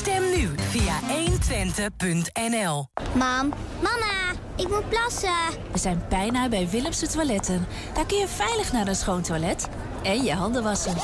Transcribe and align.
Stem 0.00 0.22
nu 0.30 0.48
via 0.70 1.00
120.nl. 1.00 2.86
Mam, 3.14 3.52
mama, 3.82 4.32
ik 4.56 4.68
moet 4.68 4.88
plassen. 4.88 5.30
We 5.72 5.78
zijn 5.78 6.02
bijna 6.08 6.48
bij 6.48 6.68
Willemse 6.68 7.06
Toiletten. 7.06 7.66
Daar 7.94 8.06
kun 8.06 8.18
je 8.18 8.28
veilig 8.28 8.72
naar 8.72 8.86
een 8.86 8.94
schoon 8.94 9.22
toilet 9.22 9.68
en 10.02 10.22
je 10.22 10.34
handen 10.34 10.62
wassen. 10.62 10.94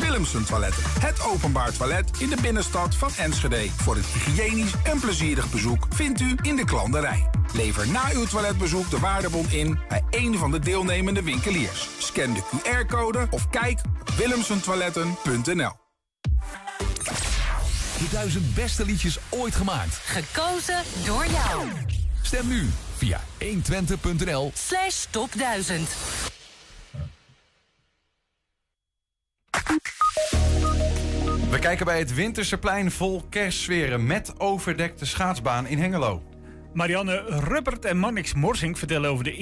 Willemsen 0.00 0.46
Toiletten. 0.46 0.82
Het 1.00 1.22
openbaar 1.22 1.72
toilet 1.72 2.10
in 2.18 2.28
de 2.28 2.36
binnenstad 2.42 2.94
van 2.94 3.10
Enschede. 3.16 3.70
Voor 3.70 3.96
een 3.96 4.02
hygiënisch 4.02 4.74
en 4.84 5.00
plezierig 5.00 5.50
bezoek 5.50 5.86
vindt 5.90 6.20
u 6.20 6.36
in 6.42 6.56
de 6.56 6.64
klanderij. 6.64 7.30
Lever 7.52 7.88
na 7.88 8.02
uw 8.12 8.24
toiletbezoek 8.24 8.90
de 8.90 8.98
waardebon 8.98 9.50
in 9.50 9.78
bij 9.88 10.02
een 10.10 10.38
van 10.38 10.50
de 10.50 10.58
deelnemende 10.58 11.22
winkeliers. 11.22 11.88
Scan 11.98 12.34
de 12.34 12.42
QR-code 12.42 13.26
of 13.30 13.48
kijk 13.50 13.80
op 14.00 14.10
willemsentoiletten.nl. 14.10 15.85
De 17.98 18.08
duizend 18.10 18.54
beste 18.54 18.84
liedjes 18.84 19.18
ooit 19.30 19.54
gemaakt. 19.54 19.94
Gekozen 19.94 20.82
door 21.04 21.26
jou. 21.26 21.66
Stem 22.22 22.48
nu 22.48 22.70
via 22.96 23.20
120.nl 23.38 24.50
Slash 24.54 25.04
top 25.10 25.32
1000. 25.32 25.88
We 31.50 31.58
kijken 31.58 31.84
bij 31.84 31.98
het 31.98 32.14
Winterse 32.14 32.58
plein 32.58 32.90
vol 32.90 33.22
kerstsferen 33.30 34.06
met 34.06 34.40
overdekte 34.40 35.06
schaatsbaan 35.06 35.66
in 35.66 35.78
Hengelo. 35.78 36.22
Marianne 36.76 37.24
Ruppert 37.26 37.84
en 37.84 37.98
Mannix 37.98 38.34
Morsing 38.34 38.78
vertellen 38.78 39.10
over 39.10 39.24
de 39.24 39.36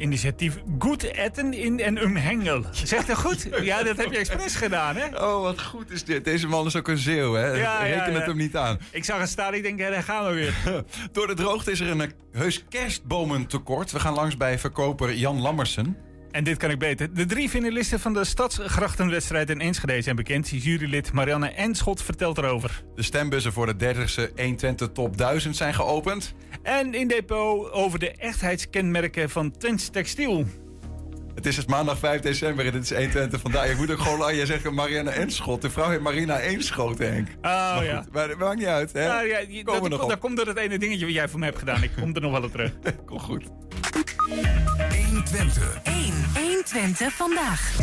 initiatief 0.00 0.56
Goed 0.78 1.04
Etten 1.04 1.52
in 1.52 1.80
en 1.80 2.02
um 2.02 2.16
Hengel. 2.16 2.64
Zegt 2.70 3.06
dat 3.06 3.18
goed? 3.18 3.48
Ja, 3.62 3.82
dat 3.82 3.96
heb 3.96 4.12
je 4.12 4.18
expres 4.18 4.54
gedaan, 4.54 4.96
hè? 4.96 5.06
Oh, 5.06 5.42
wat 5.42 5.62
goed 5.62 5.90
is 5.90 6.04
dit. 6.04 6.24
Deze 6.24 6.46
man 6.46 6.66
is 6.66 6.76
ook 6.76 6.88
een 6.88 6.98
zeeuw, 6.98 7.32
hè? 7.32 7.46
Ja, 7.46 7.82
Reken 7.82 8.12
ja, 8.12 8.18
het 8.18 8.26
hem 8.26 8.36
niet 8.36 8.56
aan. 8.56 8.78
Ik 8.90 9.04
zag 9.04 9.18
het 9.18 9.28
staan, 9.28 9.54
ik 9.54 9.62
denk, 9.62 9.78
daar 9.78 10.02
gaan 10.02 10.26
we 10.26 10.34
weer. 10.34 10.54
Door 11.12 11.26
de 11.26 11.34
droogte 11.34 11.70
is 11.70 11.80
er 11.80 11.88
een 11.88 12.00
eh, 12.00 12.08
heus 12.32 12.64
kerstbomentekort. 12.68 13.92
We 13.92 14.00
gaan 14.00 14.14
langs 14.14 14.36
bij 14.36 14.58
verkoper 14.58 15.14
Jan 15.14 15.40
Lammersen. 15.40 15.96
En 16.34 16.44
dit 16.44 16.56
kan 16.56 16.70
ik 16.70 16.78
beter. 16.78 17.14
De 17.14 17.26
drie 17.26 17.48
finalisten 17.48 18.00
van 18.00 18.12
de 18.12 18.24
Stadsgrachtenwedstrijd 18.24 19.50
in 19.50 19.60
Enschede 19.60 20.02
zijn 20.02 20.16
bekend. 20.16 20.48
Jurylid 20.48 21.12
Marianne 21.12 21.48
Enschot 21.48 22.02
vertelt 22.02 22.38
erover. 22.38 22.82
De 22.94 23.02
stembussen 23.02 23.52
voor 23.52 23.78
de 23.78 23.94
30e 23.94 24.34
120 24.36 24.88
Top 24.92 25.16
1000 25.16 25.56
zijn 25.56 25.74
geopend. 25.74 26.34
En 26.62 26.94
in 26.94 27.08
depot 27.08 27.72
over 27.72 27.98
de 27.98 28.10
echtheidskenmerken 28.10 29.30
van 29.30 29.50
Twents 29.50 29.88
Textiel. 29.88 30.46
Het 31.34 31.46
is 31.46 31.56
het 31.56 31.66
maandag 31.68 31.98
5 31.98 32.20
december 32.20 32.66
en 32.66 32.72
dit 32.72 32.82
is 32.82 32.90
120 32.90 33.40
vandaag. 33.40 33.70
Ik 33.70 33.76
moet 33.76 33.90
ook 33.90 33.98
gewoon 33.98 34.22
aan 34.22 34.34
je 34.34 34.46
zeggen 34.46 34.74
Marianne 34.74 35.10
Enschot. 35.10 35.62
De 35.62 35.70
vrouw 35.70 35.90
heet 35.90 36.00
Marina 36.00 36.40
Eenschot, 36.40 36.98
Henk. 36.98 37.28
Oh 37.36 37.42
Maar 37.42 37.84
ja. 37.84 38.02
goed, 38.02 38.12
maar 38.12 38.28
dat 38.28 38.38
maakt 38.38 38.56
niet 38.58 38.66
uit, 38.66 38.92
hè? 38.92 39.04
Ja, 39.04 39.20
ja, 39.20 39.38
je- 39.48 39.64
dat, 39.64 39.88
nog 39.88 40.02
op. 40.02 40.08
dat 40.08 40.18
komt 40.18 40.36
door 40.36 40.46
het 40.46 40.56
ene 40.56 40.78
dingetje 40.78 41.04
wat 41.04 41.14
jij 41.14 41.28
voor 41.28 41.38
me 41.38 41.44
hebt 41.44 41.58
gedaan. 41.58 41.82
Ik 41.82 41.90
kom 42.00 42.14
er 42.14 42.20
nog 42.20 42.32
wel 42.32 42.42
op 42.42 42.50
terug. 42.50 42.72
Kom 43.06 43.18
goed. 43.20 43.44
120. 45.06 45.78
1. 45.84 45.94
120 46.34 47.12
vandaag. 47.12 47.76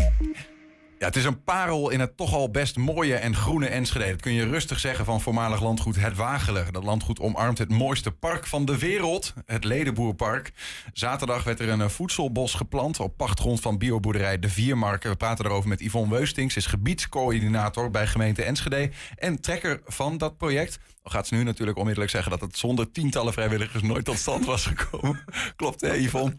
Ja, 1.01 1.07
het 1.07 1.15
is 1.15 1.25
een 1.25 1.43
parel 1.43 1.89
in 1.89 1.99
het 1.99 2.17
toch 2.17 2.33
al 2.33 2.51
best 2.51 2.77
mooie 2.77 3.15
en 3.15 3.35
groene 3.35 3.67
Enschede. 3.67 4.09
Dat 4.09 4.21
kun 4.21 4.33
je 4.33 4.47
rustig 4.47 4.79
zeggen 4.79 5.05
van 5.05 5.21
voormalig 5.21 5.61
landgoed 5.61 5.95
Het 5.95 6.15
Wageler. 6.15 6.71
Dat 6.71 6.83
landgoed 6.83 7.19
omarmt 7.19 7.57
het 7.57 7.69
mooiste 7.69 8.11
park 8.11 8.47
van 8.47 8.65
de 8.65 8.77
wereld, 8.77 9.33
het 9.45 9.63
Ledenboerpark. 9.63 10.53
Zaterdag 10.93 11.43
werd 11.43 11.59
er 11.59 11.69
een 11.69 11.81
eh, 11.81 11.89
voedselbos 11.89 12.53
geplant 12.53 12.99
op 12.99 13.17
pachtgrond 13.17 13.59
van 13.59 13.77
bioboerderij 13.77 14.39
De 14.39 14.49
Viermarken. 14.49 15.09
We 15.09 15.15
praten 15.15 15.45
erover 15.45 15.69
met 15.69 15.79
Yvonne 15.79 16.13
Weustings, 16.13 16.55
is 16.55 16.65
gebiedscoördinator 16.65 17.91
bij 17.91 18.07
gemeente 18.07 18.43
Enschede 18.43 18.91
en 19.15 19.41
trekker 19.41 19.81
van 19.85 20.17
dat 20.17 20.37
project. 20.37 20.79
Al 21.03 21.11
gaat 21.11 21.27
ze 21.27 21.35
nu 21.35 21.43
natuurlijk 21.43 21.77
onmiddellijk 21.77 22.11
zeggen 22.11 22.31
dat 22.31 22.41
het 22.41 22.57
zonder 22.57 22.91
tientallen 22.91 23.33
vrijwilligers 23.33 23.83
nooit 23.83 24.05
tot 24.05 24.17
stand 24.17 24.45
was 24.45 24.65
gekomen. 24.65 25.23
Klopt 25.55 25.81
hè 25.81 25.93
Yvonne? 25.93 26.35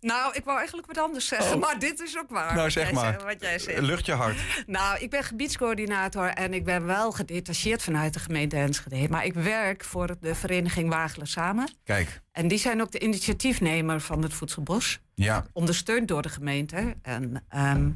Nou, 0.00 0.34
ik 0.34 0.44
wou 0.44 0.56
eigenlijk 0.58 0.86
wat 0.86 0.98
anders 0.98 1.26
zeggen, 1.26 1.54
Oh. 1.54 1.60
maar 1.60 1.78
dit 1.78 2.00
is 2.00 2.18
ook 2.18 2.30
waar. 2.30 2.54
Nou 2.54 2.70
zeg 2.70 2.92
maar, 2.92 3.12
zegt- 3.12 3.22
Wat 3.24 3.40
jij 3.40 3.58
zegt. 3.58 3.80
lucht 3.80 4.06
je 4.06 4.12
hart. 4.12 4.36
Nou, 4.66 4.98
ik 4.98 5.10
ben 5.10 5.24
gebiedscoördinator 5.24 6.26
en 6.28 6.54
ik 6.54 6.64
ben 6.64 6.86
wel 6.86 7.12
gedetacheerd 7.12 7.82
vanuit 7.82 8.14
de 8.14 8.20
gemeente 8.20 8.56
Enschede. 8.56 9.08
Maar 9.08 9.24
ik 9.24 9.34
werk 9.34 9.84
voor 9.84 10.16
de 10.20 10.34
vereniging 10.34 10.88
Wagelen 10.88 11.26
Samen. 11.26 11.68
Kijk, 11.84 12.20
En 12.32 12.48
die 12.48 12.58
zijn 12.58 12.80
ook 12.80 12.90
de 12.92 12.98
initiatiefnemer 13.00 14.00
van 14.00 14.22
het 14.22 14.32
Voedselbos. 14.34 15.00
ja, 15.14 15.44
Ondersteund 15.52 16.08
door 16.08 16.22
de 16.22 16.28
gemeente. 16.28 16.94
En, 17.02 17.44
ehm, 17.48 17.90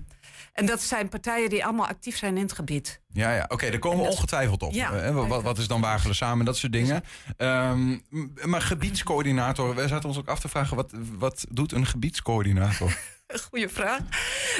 en 0.53 0.67
dat 0.67 0.83
zijn 0.83 1.09
partijen 1.09 1.51
die 1.51 1.65
allemaal 1.65 1.87
actief 1.87 2.17
zijn 2.17 2.37
in 2.37 2.43
het 2.43 2.53
gebied. 2.53 3.01
Ja, 3.09 3.35
ja. 3.35 3.45
oké, 3.49 3.71
daar 3.71 3.79
komen 3.79 4.05
we 4.05 4.11
ongetwijfeld 4.11 4.63
op. 4.63 4.73
Ja. 4.73 4.93
Eh, 4.93 5.29
wat, 5.29 5.43
wat 5.43 5.59
is 5.59 5.69
dan 5.69 5.81
Wagelen 5.81 6.17
samen, 6.17 6.45
dat 6.45 6.57
soort 6.57 6.73
dingen. 6.73 7.05
Ehm, 7.37 7.99
maar 8.45 8.63
gebiedscoördinator, 8.63 9.75
we 9.75 9.89
zaten 9.89 10.09
ons 10.09 10.19
ook 10.19 10.29
af 10.29 10.41
te 10.41 10.49
vragen... 10.49 10.77
wat, 10.77 10.93
wat 11.19 11.47
doet 11.51 11.73
een 11.73 11.87
gebiedscoördinator? 11.87 12.99
Goeie 13.51 13.69
vraag. 13.69 14.01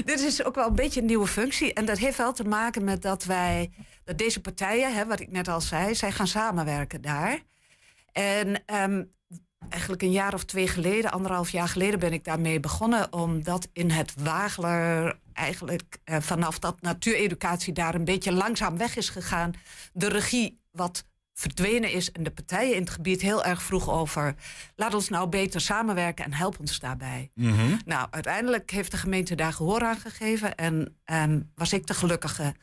Dit 0.05 0.21
is 0.21 0.45
ook 0.45 0.55
wel 0.55 0.69
een 0.69 0.75
beetje 0.75 1.01
een 1.01 1.07
nieuwe 1.07 1.27
functie. 1.27 1.73
En 1.73 1.85
dat 1.85 1.99
heeft 1.99 2.17
wel 2.17 2.33
te 2.33 2.45
maken 2.45 2.85
met 2.85 3.03
dat 3.03 3.25
wij, 3.25 3.71
dat 4.05 4.19
deze 4.19 4.41
partijen, 4.41 4.95
hè, 4.95 5.07
wat 5.07 5.21
ik 5.21 5.31
net 5.31 5.49
al 5.49 5.61
zei, 5.61 5.95
zij 5.95 6.13
gaan 6.13 6.27
samenwerken 6.27 7.01
daar. 7.01 7.39
En 8.13 8.63
ehm, 8.67 9.03
eigenlijk 9.69 10.03
een 10.03 10.11
jaar 10.11 10.35
of 10.35 10.45
twee 10.45 10.69
geleden, 10.69 11.11
anderhalf 11.11 11.51
jaar 11.51 11.69
geleden, 11.69 11.99
ben 11.99 12.13
ik 12.13 12.25
daarmee 12.25 12.61
begonnen. 12.61 13.13
Omdat 13.13 13.69
in 13.73 13.91
het 13.91 14.15
Wageler 14.19 15.19
eigenlijk 15.33 15.99
eh, 16.05 16.21
vanaf 16.21 16.59
dat 16.59 16.81
natuureducatie 16.81 17.73
daar 17.73 17.95
een 17.95 18.05
beetje 18.05 18.33
langzaam 18.33 18.77
weg 18.77 18.97
is 18.97 19.09
gegaan. 19.09 19.53
De 19.93 20.09
regie 20.09 20.61
wat 20.71 21.05
verdwenen 21.35 21.93
is 21.93 22.13
en 22.13 22.23
de 22.23 22.31
partijen 22.31 22.75
in 22.75 22.81
het 22.81 22.91
gebied 22.91 23.21
heel 23.21 23.45
erg 23.45 23.63
vroeg 23.63 23.91
over. 23.91 24.35
Laat 24.77 24.95
ons 24.95 25.09
nou 25.09 25.29
beter 25.29 25.61
samenwerken 25.61 26.25
en 26.25 26.33
help 26.33 26.59
ons 26.61 26.79
daarbij. 26.79 27.31
Mhm. 27.35 27.77
Nou, 27.85 28.07
uiteindelijk 28.11 28.71
heeft 28.71 28.91
de 28.91 28.97
gemeente 28.97 29.35
daar 29.35 29.53
gehoor 29.53 29.83
aan 29.83 29.99
gegeven. 29.99 30.55
En 30.55 30.99
ehm, 31.05 31.41
was 31.55 31.73
ik 31.73 31.87
de 31.87 31.95
gelukkige 31.95 32.55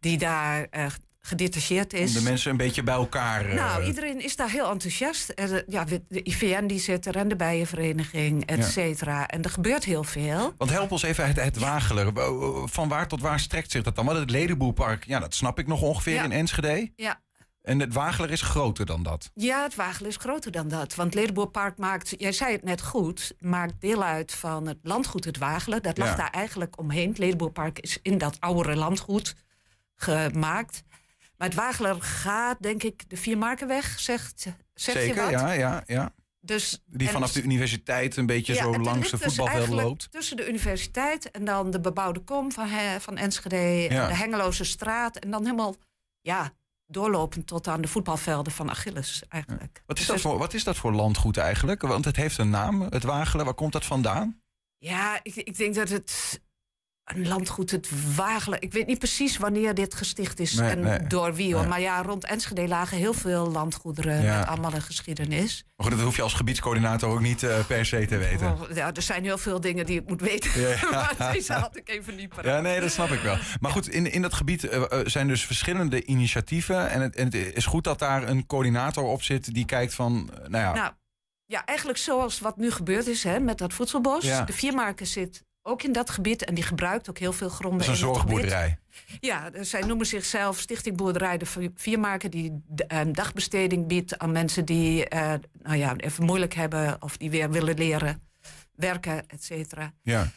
die 0.00 0.18
daar 0.18 0.66
eh, 0.70 0.86
gedetacheerd 1.20 1.92
is. 1.92 2.08
Om 2.08 2.22
de 2.22 2.28
mensen 2.30 2.50
een 2.50 2.56
beetje 2.56 2.82
bij 2.82 2.94
elkaar... 2.94 3.44
eh, 3.46 3.54
Nou, 3.54 3.84
iedereen 3.84 4.20
is 4.24 4.36
daar 4.36 4.50
heel 4.50 4.70
enthousiast. 4.70 5.32
Er, 5.34 5.54
eh, 5.54 5.62
ja, 5.66 5.84
de 5.84 6.02
IVN 6.22 6.66
die 6.66 6.80
zit 6.80 7.06
er 7.06 7.16
en 7.16 7.28
de 7.28 7.36
Bijenvereniging, 7.36 8.46
et 8.46 8.58
Ja. 8.58 8.64
cetera. 8.64 9.26
En 9.28 9.42
er 9.42 9.50
gebeurt 9.50 9.84
heel 9.84 10.04
veel. 10.04 10.54
Want 10.58 10.70
help 10.70 10.90
ons 10.92 11.02
even 11.02 11.26
het, 11.26 11.36
het 11.36 11.58
Wagelen. 11.58 12.12
Van 12.68 12.88
waar 12.88 13.08
tot 13.08 13.20
waar 13.20 13.40
strekt 13.40 13.70
zich 13.70 13.82
dat 13.82 13.96
dan? 13.96 14.04
Want 14.06 14.18
het 14.18 14.30
Ledenboerpark, 14.30 15.04
ja, 15.06 15.18
dat 15.18 15.34
snap 15.34 15.58
ik 15.58 15.66
nog 15.66 15.82
ongeveer 15.82 16.14
Ja. 16.14 16.24
in 16.24 16.32
Enschede. 16.32 16.92
Ja. 16.96 17.20
En 17.62 17.80
het 17.80 17.92
Wageler 17.92 18.30
is 18.30 18.42
groter 18.42 18.86
dan 18.86 19.02
dat. 19.02 19.30
Ja, 19.34 19.62
het 19.62 19.74
Wagel 19.74 20.06
is 20.06 20.16
groter 20.16 20.50
dan 20.52 20.68
dat. 20.68 20.94
Want 20.94 21.14
Ledenboerpark 21.14 21.78
maakt, 21.78 22.14
jij 22.16 22.32
zei 22.32 22.52
het 22.52 22.64
net 22.64 22.82
goed, 22.82 23.34
maakt 23.38 23.74
deel 23.80 24.02
uit 24.04 24.32
van 24.34 24.66
het 24.66 24.78
landgoed 24.82 25.24
Het 25.24 25.38
Wagelen. 25.38 25.82
Dat 25.82 25.98
lag 25.98 26.08
Ja. 26.08 26.14
daar 26.16 26.30
eigenlijk 26.30 26.78
omheen. 26.78 27.08
Het 27.08 27.18
Ledenboerpark 27.18 27.78
is 27.78 27.98
in 28.02 28.18
dat 28.18 28.36
oudere 28.40 28.76
landgoed 28.76 29.34
gemaakt. 29.96 30.82
Maar 31.40 31.48
het 31.48 31.58
Wageler 31.58 32.02
gaat, 32.02 32.62
denk 32.62 32.82
ik, 32.82 33.08
de 33.10 33.16
Viermarkenweg, 33.16 34.00
zegt, 34.00 34.46
zegt 34.74 34.98
je 34.98 35.04
Zeker, 35.04 35.22
wat? 35.22 35.30
ja, 35.30 35.52
ja, 35.52 35.82
ja. 35.86 36.12
Dus, 36.40 36.82
Die 36.86 37.08
vanaf 37.08 37.32
de 37.32 37.42
universiteit 37.42 38.16
een 38.16 38.26
beetje 38.26 38.54
Ja, 38.54 38.62
zo 38.62 38.78
langs 38.78 39.10
de 39.10 39.16
dus 39.16 39.26
voetbalveld 39.26 39.48
eigenlijk 39.58 39.88
loopt. 39.88 40.10
Tussen 40.10 40.36
de 40.36 40.48
universiteit 40.48 41.30
en 41.30 41.44
dan 41.44 41.70
de 41.70 41.80
bebouwde 41.80 42.20
kom 42.20 42.52
van, 42.52 42.68
van 43.00 43.16
Enschede, 43.16 43.56
Ja. 43.56 44.02
en 44.02 44.08
de 44.08 44.14
Hengeloze 44.14 44.64
straat. 44.64 45.16
En 45.16 45.30
dan 45.30 45.44
helemaal, 45.44 45.76
ja, 46.20 46.52
doorlopend 46.86 47.46
tot 47.46 47.68
aan 47.68 47.80
de 47.80 47.88
voetbalvelden 47.88 48.52
van 48.52 48.70
Achilles 48.70 49.22
eigenlijk. 49.28 49.82
Wat 49.86 49.98
is, 49.98 50.06
Dus 50.06 50.14
dat 50.14 50.30
voor, 50.30 50.38
wat 50.38 50.54
is 50.54 50.64
dat 50.64 50.76
voor 50.76 50.92
landgoed 50.92 51.36
eigenlijk? 51.36 51.82
Want 51.82 52.04
het 52.04 52.16
heeft 52.16 52.38
een 52.38 52.50
naam, 52.50 52.80
het 52.82 53.02
Wagelen. 53.02 53.44
Waar 53.44 53.54
komt 53.54 53.72
dat 53.72 53.84
vandaan? 53.84 54.40
Ja, 54.78 55.20
ik, 55.22 55.34
ik 55.34 55.56
denk 55.56 55.74
dat 55.74 55.88
het 55.88 56.40
een 57.14 57.28
landgoed, 57.28 57.70
het 57.70 57.88
Wagelen. 58.16 58.60
Ik 58.62 58.72
weet 58.72 58.86
niet 58.86 58.98
precies 58.98 59.36
wanneer 59.36 59.74
dit 59.74 59.94
gesticht 59.94 60.40
is 60.40 60.52
Nee, 60.54 60.70
en 60.70 60.80
nee, 60.80 61.06
door 61.06 61.34
wie 61.34 61.52
hoor. 61.52 61.60
nee. 61.60 61.68
Maar 61.70 61.80
ja, 61.80 62.02
rond 62.02 62.24
Enschede 62.24 62.68
lagen 62.68 62.96
heel 62.96 63.12
veel 63.14 63.50
landgoederen 63.50 64.22
Ja. 64.22 64.38
met 64.38 64.46
allemaal 64.48 64.74
een 64.74 64.82
geschiedenis. 64.82 65.64
Maar 65.76 65.86
goed, 65.86 65.96
dat 65.96 66.04
hoef 66.06 66.16
je 66.16 66.22
als 66.22 66.34
gebiedscoördinator 66.34 67.10
ook 67.10 67.20
niet 67.20 67.42
eh, 67.42 67.66
per 67.66 67.86
se 67.86 68.06
te 68.06 68.16
weten. 68.16 68.52
Oh, 68.52 68.60
ja, 68.74 68.92
er 68.94 69.02
zijn 69.02 69.24
heel 69.24 69.38
veel 69.38 69.60
dingen 69.60 69.86
die 69.86 70.00
ik 70.00 70.08
moet 70.08 70.20
weten. 70.20 70.60
Ja. 70.60 70.76
maar 70.90 71.32
deze 71.32 71.52
had 71.52 71.76
ik 71.76 71.88
even 71.88 72.16
niet 72.16 72.28
paraat. 72.28 72.44
Ja, 72.44 72.60
nee, 72.60 72.80
dat 72.80 72.90
snap 72.92 73.08
ik 73.10 73.20
wel. 73.20 73.36
Maar 73.60 73.70
goed, 73.70 73.88
in, 73.88 74.12
in 74.12 74.22
dat 74.22 74.34
gebied 74.34 74.64
eh, 74.68 74.82
eh, 74.82 75.06
zijn 75.06 75.28
dus 75.28 75.44
verschillende 75.46 76.04
initiatieven. 76.04 76.90
En 76.90 77.00
het, 77.00 77.16
en 77.16 77.24
het 77.24 77.34
is 77.34 77.66
goed 77.66 77.84
dat 77.84 77.98
daar 77.98 78.28
een 78.28 78.46
coördinator 78.46 79.04
op 79.04 79.22
zit 79.22 79.54
die 79.54 79.64
kijkt 79.64 79.94
van, 79.94 80.30
nou 80.48 80.64
ja, 80.64 80.72
Nou, 80.74 80.92
ja, 81.46 81.64
eigenlijk 81.64 81.98
zoals 81.98 82.40
wat 82.40 82.56
nu 82.56 82.70
gebeurd 82.70 83.06
is 83.06 83.22
hè, 83.24 83.40
met 83.40 83.58
dat 83.58 83.72
voedselbos. 83.72 84.24
Ja. 84.24 84.44
De 84.44 84.52
Viermarken 84.52 85.06
zit 85.06 85.44
ook 85.70 85.82
in 85.82 85.92
dat 85.92 86.10
gebied 86.10 86.44
en 86.44 86.54
die 86.54 86.64
gebruikt 86.64 87.10
ook 87.10 87.18
heel 87.18 87.32
veel 87.32 87.48
gronden. 87.48 87.78
dat 87.86 87.94
is 87.94 88.00
een 88.02 88.06
zorgboerderij. 88.06 88.78
Ja, 89.20 89.50
zij 89.60 89.80
noemen 89.80 90.06
zichzelf 90.06 90.58
Stichting 90.58 90.96
Boerderij 90.96 91.38
de 91.38 91.46
Vi- 91.46 91.70
Viermarken... 91.74 92.30
die 92.30 92.62
een 92.86 93.12
dagbesteding 93.12 93.86
biedt 93.86 94.18
aan 94.18 94.32
mensen 94.32 94.64
die 94.64 95.08
eh, 95.08 95.32
nou 95.62 95.76
ja, 95.76 95.96
even 95.96 96.24
moeilijk 96.24 96.54
hebben... 96.54 97.02
of 97.02 97.16
die 97.16 97.30
weer 97.30 97.50
willen 97.50 97.74
leren 97.78 98.22
werken, 98.74 99.26
et 99.28 99.44
cetera. 99.44 99.92
Ja. 100.02 100.30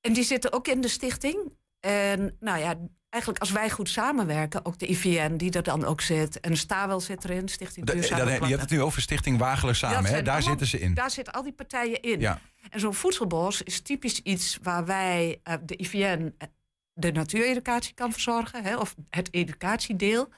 En 0.00 0.12
die 0.12 0.24
zitten 0.24 0.52
ook 0.52 0.68
in 0.68 0.80
de 0.80 0.88
stichting. 0.88 1.52
En 1.80 2.36
nou 2.40 2.58
ja, 2.58 2.74
eigenlijk 3.10 3.42
als 3.42 3.52
wij 3.52 3.70
goed 3.70 3.88
samenwerken, 3.88 4.64
ook 4.64 4.78
de 4.78 4.86
IVN 4.86 5.36
die 5.36 5.50
er 5.52 5.62
dan 5.62 5.84
ook 5.84 6.00
zit. 6.00 6.40
En 6.40 6.56
Stawel 6.56 7.00
zit 7.00 7.24
erin, 7.24 7.48
Stichting 7.48 7.86
Duurzame 7.86 8.24
da- 8.24 8.30
je 8.30 8.44
hebt 8.46 8.60
het 8.60 8.70
nu 8.70 8.82
over 8.82 9.02
Stichting 9.02 9.38
Wagelen 9.38 9.76
samen, 9.76 10.04
hè? 10.04 10.22
daar 10.22 10.34
allemaal- 10.34 10.42
zitten 10.42 10.66
ze 10.66 10.80
in. 10.80 10.94
Daar 10.94 11.10
zitten 11.10 11.32
al 11.34 11.42
die 11.42 11.52
partijen 11.52 12.02
in. 12.02 12.20
Ja. 12.20 12.40
En 12.70 12.80
zo'n 12.80 12.94
voedselbos 12.94 13.62
is 13.62 13.80
typisch 13.80 14.20
iets 14.20 14.58
waar 14.62 14.84
wij, 14.84 15.40
eh, 15.42 15.54
de 15.62 15.76
IVN, 15.76 16.34
eh, 16.38 16.48
de 16.92 17.12
natuureducatie 17.12 17.94
kan 17.94 18.12
verzorgen, 18.12 18.64
hè, 18.64 18.76
of 18.76 18.94
het 19.10 19.28
educatiedeel. 19.34 20.28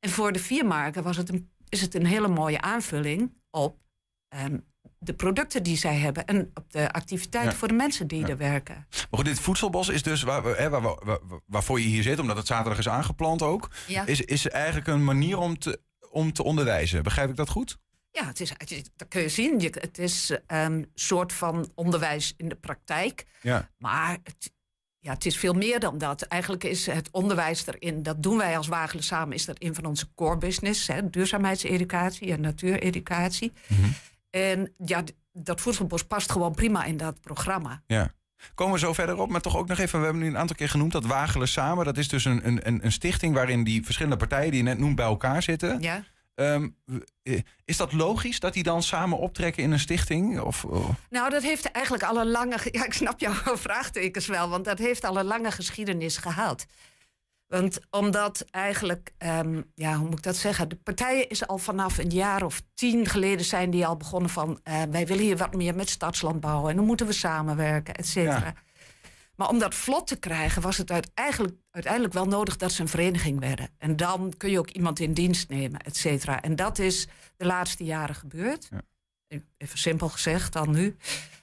En 0.00 0.10
voor 0.10 0.32
de 0.32 0.38
viermarken 0.38 1.02
was 1.02 1.16
het 1.16 1.28
een, 1.28 1.50
is 1.68 1.80
het 1.80 1.94
een 1.94 2.06
hele 2.06 2.28
mooie 2.28 2.60
aanvulling 2.60 3.32
op 3.50 3.78
ehm, 4.28 4.58
de 4.98 5.14
producten 5.14 5.62
die 5.62 5.76
zij 5.76 5.94
hebben 5.96 6.24
en 6.26 6.50
op 6.54 6.72
de 6.72 6.92
activiteiten 6.92 7.52
Ja. 7.52 7.58
voor 7.58 7.68
de 7.68 7.74
mensen 7.74 8.06
die 8.06 8.20
Ja. 8.20 8.28
er 8.28 8.36
werken. 8.36 8.74
Maar 8.90 9.06
goed, 9.10 9.24
dit 9.24 9.40
voedselbos 9.40 9.88
is 9.88 10.02
dus 10.02 10.22
waar, 10.22 10.44
hè, 10.44 10.68
waar, 10.68 10.96
waarvoor 11.46 11.80
je 11.80 11.86
hier 11.86 12.02
zit, 12.02 12.18
omdat 12.18 12.36
het 12.36 12.46
zaterdag 12.46 12.78
is 12.78 12.88
aangeplant 12.88 13.42
ook. 13.42 13.70
Ja. 13.86 14.06
Is, 14.06 14.20
is 14.20 14.48
eigenlijk 14.48 14.86
een 14.86 15.04
manier 15.04 15.38
om 15.38 15.58
te, 15.58 15.80
om 16.10 16.32
te 16.32 16.42
onderwijzen. 16.42 17.02
Begrijp 17.02 17.30
ik 17.30 17.36
dat 17.36 17.48
goed? 17.48 17.78
Ja, 18.20 18.26
het 18.26 18.40
is, 18.40 18.50
het 18.50 18.70
is- 18.70 18.82
dat 18.96 19.08
kun 19.08 19.20
je 19.20 19.28
zien. 19.28 19.60
Je, 19.60 19.74
het 19.80 19.98
is 19.98 20.36
een 20.46 20.90
soort 20.94 21.32
van 21.32 21.70
onderwijs 21.74 22.34
in 22.36 22.48
de 22.48 22.54
praktijk. 22.54 23.24
Ja. 23.42 23.70
Maar 23.78 24.18
het, 24.22 24.52
ja, 24.98 25.12
het 25.12 25.26
is 25.26 25.36
veel 25.38 25.52
meer 25.52 25.80
dan 25.80 25.98
dat. 25.98 26.22
Eigenlijk 26.22 26.64
is 26.64 26.86
het 26.86 27.08
onderwijs 27.10 27.66
erin, 27.66 28.02
dat 28.02 28.22
doen 28.22 28.36
wij 28.36 28.56
als 28.56 28.68
Wagelen 28.68 29.04
samen, 29.04 29.34
is 29.34 29.44
dat 29.44 29.56
een 29.58 29.74
van 29.74 29.84
onze 29.84 30.06
core 30.14 30.38
business. 30.38 30.86
Hè, 30.86 31.10
duurzaamheidseducatie 31.10 32.32
en 32.32 32.40
natuureducatie. 32.40 33.52
Mhm. 33.66 33.88
En 34.30 34.72
ja, 34.84 35.02
dat 35.32 35.60
voedselbos 35.60 36.04
past 36.04 36.32
gewoon 36.32 36.54
prima 36.54 36.84
in 36.84 36.96
dat 36.96 37.20
programma. 37.20 37.82
Ja. 37.86 38.14
Komen 38.54 38.74
we 38.74 38.78
zo 38.78 38.92
verder 38.92 39.16
op, 39.18 39.30
maar 39.30 39.40
toch 39.40 39.56
ook 39.56 39.68
nog 39.68 39.78
even, 39.78 39.98
we 39.98 40.04
hebben 40.04 40.22
nu 40.22 40.28
een 40.28 40.38
aantal 40.38 40.56
keer 40.56 40.68
genoemd 40.68 40.92
dat 40.92 41.04
Wagelen 41.04 41.48
Samen. 41.48 41.84
Dat 41.84 41.98
is 41.98 42.08
dus 42.08 42.24
een, 42.24 42.46
een, 42.46 42.66
een- 42.68 42.84
een 42.84 42.92
stichting 42.92 43.34
waarin 43.34 43.64
die 43.64 43.84
verschillende 43.84 44.16
partijen 44.16 44.50
die 44.50 44.62
je 44.62 44.68
net 44.68 44.78
noemt 44.78 44.96
bij 44.96 45.04
elkaar 45.04 45.42
zitten. 45.42 45.80
Ja? 45.80 46.04
Ehm, 46.34 46.68
eh, 47.22 47.40
is 47.64 47.76
dat 47.76 47.92
logisch 47.92 48.40
dat 48.40 48.52
die 48.52 48.62
dan 48.62 48.82
samen 48.82 49.18
optrekken 49.18 49.62
in 49.62 49.72
een 49.72 49.78
stichting? 49.80 50.40
Of, 50.40 50.64
oh. 50.64 50.88
Nou, 51.10 51.30
dat 51.30 51.42
heeft 51.42 51.70
eigenlijk 51.70 52.04
al 52.04 52.20
een 52.20 52.30
lange... 52.30 52.58
ge- 52.58 52.68
Ja, 52.78 52.84
ik 52.84 52.92
snap 52.94 53.20
jouw 53.20 53.56
vraagtekens 53.68 54.26
wel, 54.26 54.48
want 54.48 54.64
dat 54.64 54.78
heeft 54.78 55.04
al 55.04 55.18
een 55.18 55.24
lange 55.24 55.50
geschiedenis 55.50 56.16
gehad. 56.16 56.66
Want 57.46 57.78
omdat 57.90 58.44
eigenlijk, 58.50 59.12
ehm, 59.18 59.62
ja, 59.74 59.94
hoe 59.96 60.04
moet 60.08 60.18
ik 60.18 60.22
dat 60.24 60.36
zeggen? 60.36 60.68
De 60.68 60.76
partijen 60.76 61.28
is 61.28 61.46
al 61.46 61.58
vanaf 61.58 61.98
een 61.98 62.10
jaar 62.10 62.42
of 62.42 62.62
tien 62.74 63.06
geleden 63.06 63.44
zijn 63.44 63.70
die 63.70 63.86
al 63.86 63.96
begonnen 63.96 64.30
van... 64.30 64.60
eh, 64.62 64.82
wij 64.90 65.06
willen 65.06 65.24
hier 65.24 65.36
wat 65.36 65.54
meer 65.54 65.74
met 65.74 65.88
stadslandbouw 65.90 66.68
en 66.68 66.76
dan 66.76 66.84
moeten 66.84 67.06
we 67.06 67.12
samenwerken, 67.12 67.94
et 67.94 68.06
cetera. 68.06 68.38
Ja. 68.44 68.54
Maar 69.36 69.48
om 69.48 69.58
dat 69.58 69.74
vlot 69.74 70.06
te 70.06 70.16
krijgen 70.16 70.62
was 70.62 70.76
het 70.76 70.90
uit- 70.90 71.10
eigenlijk, 71.14 71.54
uiteindelijk 71.70 72.14
wel 72.14 72.26
nodig 72.26 72.56
dat 72.56 72.72
ze 72.72 72.80
een 72.82 72.88
vereniging 72.88 73.40
werden. 73.40 73.68
En 73.78 73.96
dan 73.96 74.34
kun 74.36 74.50
je 74.50 74.58
ook 74.58 74.70
iemand 74.70 75.00
in 75.00 75.12
dienst 75.12 75.48
nemen, 75.48 75.80
et 75.80 75.96
cetera. 75.96 76.42
En 76.42 76.56
dat 76.56 76.78
is 76.78 77.06
de 77.36 77.46
laatste 77.46 77.84
jaren 77.84 78.14
gebeurd. 78.14 78.68
Even 79.56 79.78
simpel 79.78 80.08
gezegd 80.08 80.52
dan 80.52 80.70
nu. 80.70 80.96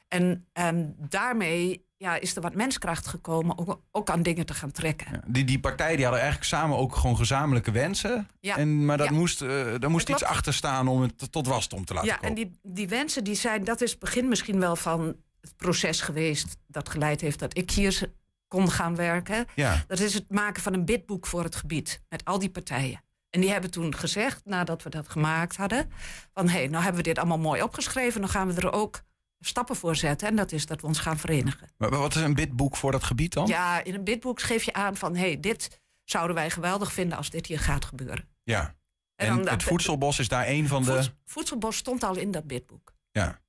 En 0.07 0.45
ehm, 0.53 0.85
daarmee 0.97 1.85
ja, 1.97 2.15
is 2.15 2.35
er 2.35 2.41
wat 2.41 2.55
menskracht 2.55 3.07
gekomen 3.07 3.57
ook, 3.57 3.81
ook 3.91 4.09
aan 4.09 4.23
dingen 4.23 4.45
te 4.45 4.53
gaan 4.53 4.71
trekken. 4.71 5.21
Die, 5.27 5.43
die 5.43 5.59
partijen 5.59 5.95
die 5.95 6.03
hadden 6.05 6.21
eigenlijk 6.23 6.51
samen 6.53 6.77
ook 6.77 6.95
gewoon 6.95 7.17
gezamenlijke 7.17 7.71
wensen. 7.71 8.27
Ja. 8.39 8.57
En, 8.57 8.85
maar 8.85 8.97
dat 8.97 9.07
Ja. 9.09 9.13
moest, 9.13 9.41
eh 9.41 9.49
daar 9.79 9.89
moest 9.89 10.07
Dat 10.07 10.15
iets 10.21 10.29
achter 10.29 10.53
staan 10.53 10.87
om 10.87 11.01
het 11.01 11.31
tot 11.31 11.47
wasdom 11.47 11.85
te 11.85 11.93
laten 11.93 12.09
Ja, 12.09 12.15
komen. 12.15 12.29
en 12.29 12.35
die, 12.35 12.51
die 12.73 12.87
wensen 12.87 13.23
die 13.23 13.35
zijn, 13.35 13.63
dat 13.63 13.81
is 13.81 13.91
het 13.91 13.99
begin 13.99 14.27
misschien 14.27 14.59
wel 14.59 14.75
van 14.75 15.15
het 15.41 15.55
proces 15.57 16.01
geweest 16.01 16.57
dat 16.67 16.89
geleid 16.89 17.21
heeft 17.21 17.39
dat 17.39 17.57
ik 17.57 17.71
hier 17.71 18.11
kon 18.47 18.71
gaan 18.71 18.95
werken. 18.95 19.45
Ja. 19.55 19.83
Dat 19.87 19.99
is 19.99 20.13
het 20.13 20.29
maken 20.29 20.61
van 20.61 20.73
een 20.73 20.85
bidboek 20.85 21.27
voor 21.27 21.43
het 21.43 21.55
gebied 21.55 22.01
met 22.09 22.25
al 22.25 22.39
die 22.39 22.49
partijen. 22.49 23.03
En 23.29 23.41
die 23.41 23.51
hebben 23.51 23.71
toen 23.71 23.95
gezegd, 23.95 24.41
nadat 24.45 24.83
we 24.83 24.89
dat 24.89 25.09
gemaakt 25.09 25.55
hadden, 25.55 25.91
van 26.33 26.47
hé, 26.47 26.57
hey, 26.57 26.67
nou 26.67 26.83
hebben 26.83 27.01
we 27.01 27.07
dit 27.07 27.17
allemaal 27.17 27.39
mooi 27.39 27.61
opgeschreven, 27.61 28.21
dan 28.21 28.29
gaan 28.29 28.53
we 28.53 28.61
er 28.61 28.71
ook 28.71 29.01
stappen 29.39 29.75
voor 29.75 29.95
zetten. 29.95 30.27
En 30.27 30.35
dat 30.35 30.51
is 30.51 30.65
dat 30.65 30.81
we 30.81 30.87
ons 30.87 30.99
gaan 30.99 31.17
verenigen. 31.17 31.69
Maar 31.77 31.89
wat 31.89 32.15
is 32.15 32.21
een 32.21 32.33
bidboek 32.33 32.75
voor 32.77 32.91
dat 32.91 33.03
gebied 33.03 33.33
dan? 33.33 33.47
Ja, 33.47 33.83
in 33.83 33.93
een 33.93 34.03
bidboek 34.03 34.41
geef 34.41 34.63
je 34.63 34.73
aan 34.73 34.97
van 34.97 35.15
hé, 35.15 35.21
hey, 35.21 35.39
dit 35.39 35.81
zouden 36.03 36.35
wij 36.35 36.49
geweldig 36.49 36.91
vinden 36.91 37.17
als 37.17 37.29
dit 37.29 37.45
hier 37.45 37.59
gaat 37.59 37.85
gebeuren. 37.85 38.29
Ja. 38.43 38.75
En 39.15 39.27
En, 39.27 39.49
het 39.49 39.63
voedselbos 39.63 40.19
is 40.19 40.27
daar 40.27 40.47
een 40.47 40.67
van 40.67 40.83
de... 40.83 40.93
Voeds- 40.93 41.11
voedselbos 41.25 41.77
stond 41.77 42.03
al 42.03 42.15
in 42.15 42.31
dat 42.31 42.47
bidboek. 42.47 42.93
Ja. 43.11 43.40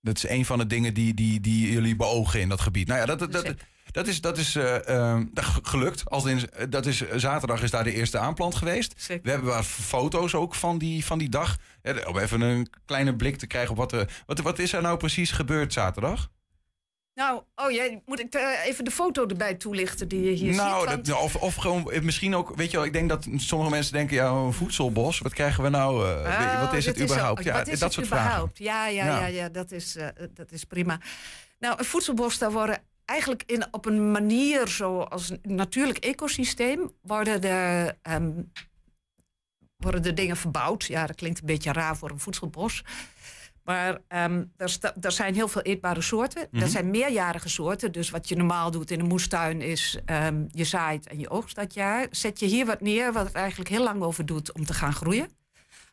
Dat 0.00 0.16
is 0.16 0.28
een 0.28 0.44
van 0.44 0.58
de 0.58 0.66
dingen 0.66 0.94
die, 0.94 1.14
die, 1.14 1.40
die 1.40 1.72
jullie 1.72 1.96
beogen 1.96 2.40
in 2.40 2.48
dat 2.48 2.60
gebied. 2.60 2.86
Nou 2.86 3.00
ja, 3.00 3.06
dat, 3.06 3.18
dat, 3.18 3.32
dat, 3.32 3.54
dat 3.90 4.06
is, 4.06 4.20
dat 4.20 4.38
is 4.38 4.54
eh, 4.54 4.88
ehm, 4.88 5.24
gelukt. 5.62 6.10
Als 6.10 6.24
in, 6.24 6.48
dat 6.68 6.86
is, 6.86 7.10
zaterdag 7.10 7.62
is 7.62 7.70
daar 7.70 7.84
de 7.84 7.94
eerste 7.94 8.18
aanplant 8.18 8.54
geweest. 8.54 8.94
Zeker. 8.96 9.22
We 9.24 9.30
hebben 9.30 9.48
wat 9.48 9.66
foto's 9.66 10.34
ook 10.34 10.54
van 10.54 10.78
die, 10.78 11.04
van 11.04 11.18
die 11.18 11.28
dag. 11.28 11.56
Ja, 11.82 11.94
om 12.06 12.18
even 12.18 12.40
een 12.40 12.68
kleine 12.84 13.16
blik 13.16 13.36
te 13.36 13.46
krijgen 13.46 13.70
op 13.70 13.76
wat 13.76 13.92
er... 13.92 14.22
Wat, 14.26 14.40
wat 14.40 14.58
is 14.58 14.72
er 14.72 14.82
nou 14.82 14.96
precies 14.96 15.30
gebeurd 15.30 15.72
zaterdag? 15.72 16.30
Nou, 17.16 17.42
oh 17.54 17.70
jij 17.70 18.02
moet 18.06 18.20
ik 18.20 18.34
eh, 18.34 18.64
even 18.66 18.84
de 18.84 18.90
foto 18.90 19.26
erbij 19.26 19.54
toelichten 19.54 20.08
die 20.08 20.22
je 20.22 20.30
hier 20.30 20.54
nou, 20.54 20.80
ziet. 20.80 20.88
want- 20.90 21.06
dat, 21.06 21.18
of, 21.20 21.36
of 21.36 21.54
gewoon 21.54 21.90
eh, 21.92 22.00
misschien 22.02 22.34
ook... 22.34 22.56
Weet 22.56 22.70
je 22.70 22.76
wel, 22.76 22.86
ik 22.86 22.92
denk 22.92 23.08
dat 23.08 23.26
sommige 23.36 23.70
mensen 23.70 23.92
denken... 23.92 24.16
Ja, 24.16 24.28
een 24.28 24.52
voedselbos, 24.52 25.18
wat 25.18 25.32
krijgen 25.34 25.62
we 25.62 25.68
nou? 25.68 26.06
eh, 26.08 26.52
je, 26.52 26.58
wat 26.60 26.70
Oh, 26.70 26.76
is 26.76 26.86
het 26.86 27.00
überhaupt? 27.02 27.38
ook- 27.38 27.44
ja, 27.44 27.52
wat 27.52 27.66
is 27.68 27.72
dat 27.78 27.82
het 27.82 27.92
soort 27.92 28.06
vragen. 28.06 28.50
Ja, 28.54 28.86
ja, 28.86 29.04
Ja. 29.04 29.18
ja. 29.20 29.26
ja, 29.26 29.48
dat, 29.48 29.72
is, 29.72 29.96
dat 30.34 30.52
is 30.52 30.64
prima. 30.64 31.00
Nou, 31.58 31.78
een 31.78 31.84
voedselbos, 31.84 32.38
daar 32.38 32.52
worden 32.52 32.82
eigenlijk 33.04 33.42
in, 33.46 33.66
op 33.70 33.86
een 33.86 34.10
manier 34.10 34.68
zoals 34.68 35.30
een 35.30 35.40
natuurlijk 35.42 35.98
ecosysteem... 35.98 36.90
worden 37.02 37.40
de, 37.40 37.94
ehm, 38.02 38.30
worden 39.76 40.02
de 40.02 40.14
dingen 40.14 40.36
verbouwd. 40.36 40.84
Ja, 40.84 41.06
dat 41.06 41.16
klinkt 41.16 41.40
een 41.40 41.46
beetje 41.46 41.72
raar 41.72 41.96
voor 41.96 42.10
een 42.10 42.20
voedselbos. 42.20 42.84
Maar 43.66 43.98
ehm 44.08 44.44
er, 44.56 44.78
er 45.00 45.12
zijn 45.12 45.34
heel 45.34 45.48
veel 45.48 45.62
eetbare 45.62 46.00
soorten. 46.00 46.48
Mhm. 46.50 46.62
Er 46.62 46.68
zijn 46.68 46.90
meerjarige 46.90 47.48
soorten. 47.48 47.92
Dus 47.92 48.10
wat 48.10 48.28
je 48.28 48.36
normaal 48.36 48.70
doet 48.70 48.90
in 48.90 49.00
een 49.00 49.06
moestuin 49.06 49.60
is... 49.60 49.98
ehm, 50.04 50.44
je 50.48 50.64
zaait 50.64 51.06
en 51.06 51.18
je 51.18 51.30
oogst 51.30 51.56
dat 51.56 51.74
jaar. 51.74 52.06
Zet 52.10 52.40
je 52.40 52.46
hier 52.46 52.66
wat 52.66 52.80
neer 52.80 53.12
wat 53.12 53.26
het 53.26 53.34
eigenlijk 53.34 53.70
heel 53.70 53.82
lang 53.82 54.02
over 54.02 54.26
doet 54.26 54.52
om 54.52 54.64
te 54.64 54.74
gaan 54.74 54.92
groeien. 54.92 55.28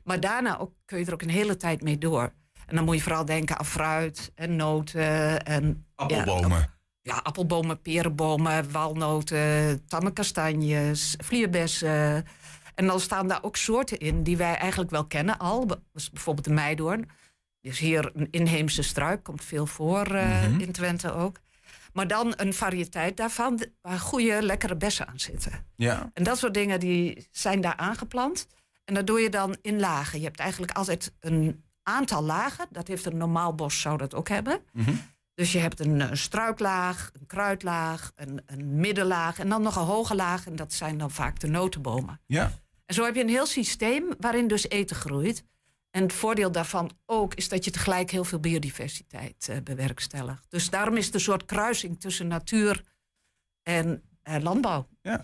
Maar 0.03 0.19
daarna 0.19 0.57
ook, 0.59 0.71
kun 0.85 0.99
je 0.99 1.05
er 1.05 1.13
ook 1.13 1.21
een 1.21 1.29
hele 1.29 1.57
tijd 1.57 1.81
mee 1.81 1.97
door. 1.97 2.33
En 2.65 2.75
dan 2.75 2.85
moet 2.85 2.95
je 2.95 3.01
vooral 3.01 3.25
denken 3.25 3.57
aan 3.57 3.65
fruit 3.65 4.31
en 4.35 4.55
noten. 4.55 5.45
En, 5.45 5.85
Appelbomen. 5.95 6.57
Ja, 6.59 6.69
ja, 7.01 7.19
appelbomen, 7.23 7.81
perenbomen, 7.81 8.71
walnoten, 8.71 9.85
tamme 9.87 10.13
kastanjes, 10.13 11.15
vlierbessen. 11.17 12.25
En 12.75 12.85
dan 12.87 12.99
staan 12.99 13.27
daar 13.27 13.43
ook 13.43 13.55
soorten 13.57 13.97
in 13.99 14.23
die 14.23 14.37
wij 14.37 14.55
eigenlijk 14.55 14.91
wel 14.91 15.05
kennen 15.05 15.37
al. 15.37 15.65
Be- 15.65 15.81
bijvoorbeeld 16.11 16.45
de 16.45 16.53
meidoorn. 16.53 17.09
Dus 17.63 17.79
hier 17.79 18.11
een 18.13 18.27
inheemse 18.31 18.81
struik, 18.81 19.23
komt 19.23 19.43
veel 19.43 19.65
voor 19.65 20.05
eh, 20.05 20.41
Mhm. 20.47 20.59
in 20.59 20.71
Twente 20.71 21.13
ook. 21.13 21.39
Maar 21.93 22.07
dan 22.07 22.33
een 22.37 22.53
variëteit 22.53 23.17
daarvan 23.17 23.63
waar 23.81 23.99
goede, 23.99 24.41
lekkere 24.41 24.75
bessen 24.75 25.07
aan 25.07 25.19
zitten. 25.19 25.51
Ja. 25.75 26.09
En 26.13 26.23
dat 26.23 26.37
soort 26.37 26.53
dingen 26.53 26.79
die 26.79 27.27
zijn 27.31 27.61
daar 27.61 27.75
aangeplant. 27.75 28.47
En 28.85 28.93
dat 28.93 29.07
doe 29.07 29.19
je 29.19 29.29
dan 29.29 29.55
in 29.61 29.79
lagen. 29.79 30.19
Je 30.19 30.25
hebt 30.25 30.39
eigenlijk 30.39 30.71
altijd 30.71 31.13
een 31.19 31.63
aantal 31.83 32.23
lagen. 32.23 32.65
Dat 32.69 32.87
heeft 32.87 33.05
een 33.05 33.17
normaal 33.17 33.55
bos, 33.55 33.81
zou 33.81 33.97
dat 33.97 34.15
ook 34.15 34.29
hebben. 34.29 34.59
Mhm. 34.73 34.93
Dus 35.33 35.51
je 35.51 35.59
hebt 35.59 35.79
een, 35.79 36.01
eh, 36.01 36.09
struiklaag, 36.11 37.09
een 37.19 37.25
kruidlaag, 37.25 38.11
een, 38.15 38.41
een 38.45 38.75
middenlaag 38.79 39.39
en 39.39 39.49
dan 39.49 39.61
nog 39.61 39.75
een 39.75 39.81
hoge 39.85 40.15
laag. 40.15 40.45
En 40.45 40.55
dat 40.55 40.73
zijn 40.73 40.97
dan 40.97 41.11
vaak 41.11 41.39
de 41.39 41.47
notenbomen. 41.47 42.21
Ja. 42.25 42.51
En 42.85 42.95
zo 42.95 43.03
heb 43.05 43.15
je 43.15 43.21
een 43.21 43.27
heel 43.29 43.45
systeem 43.45 44.03
waarin 44.19 44.47
dus 44.47 44.69
eten 44.69 44.95
groeit. 44.95 45.43
En 45.93 46.01
het 46.01 46.13
voordeel 46.13 46.51
daarvan 46.51 46.91
ook 47.05 47.33
is 47.33 47.49
dat 47.49 47.65
je 47.65 47.71
tegelijk 47.71 48.11
heel 48.11 48.23
veel 48.23 48.39
biodiversiteit 48.39 49.47
eh, 49.49 49.57
bewerkstelligt. 49.63 50.45
Dus 50.49 50.69
daarom 50.69 50.97
is 50.97 51.05
het 51.05 51.13
een 51.13 51.19
soort 51.19 51.45
kruising 51.45 51.99
tussen 51.99 52.27
natuur 52.27 52.83
en 53.63 54.03
eh, 54.21 54.41
landbouw. 54.41 54.87
Ja. 55.01 55.21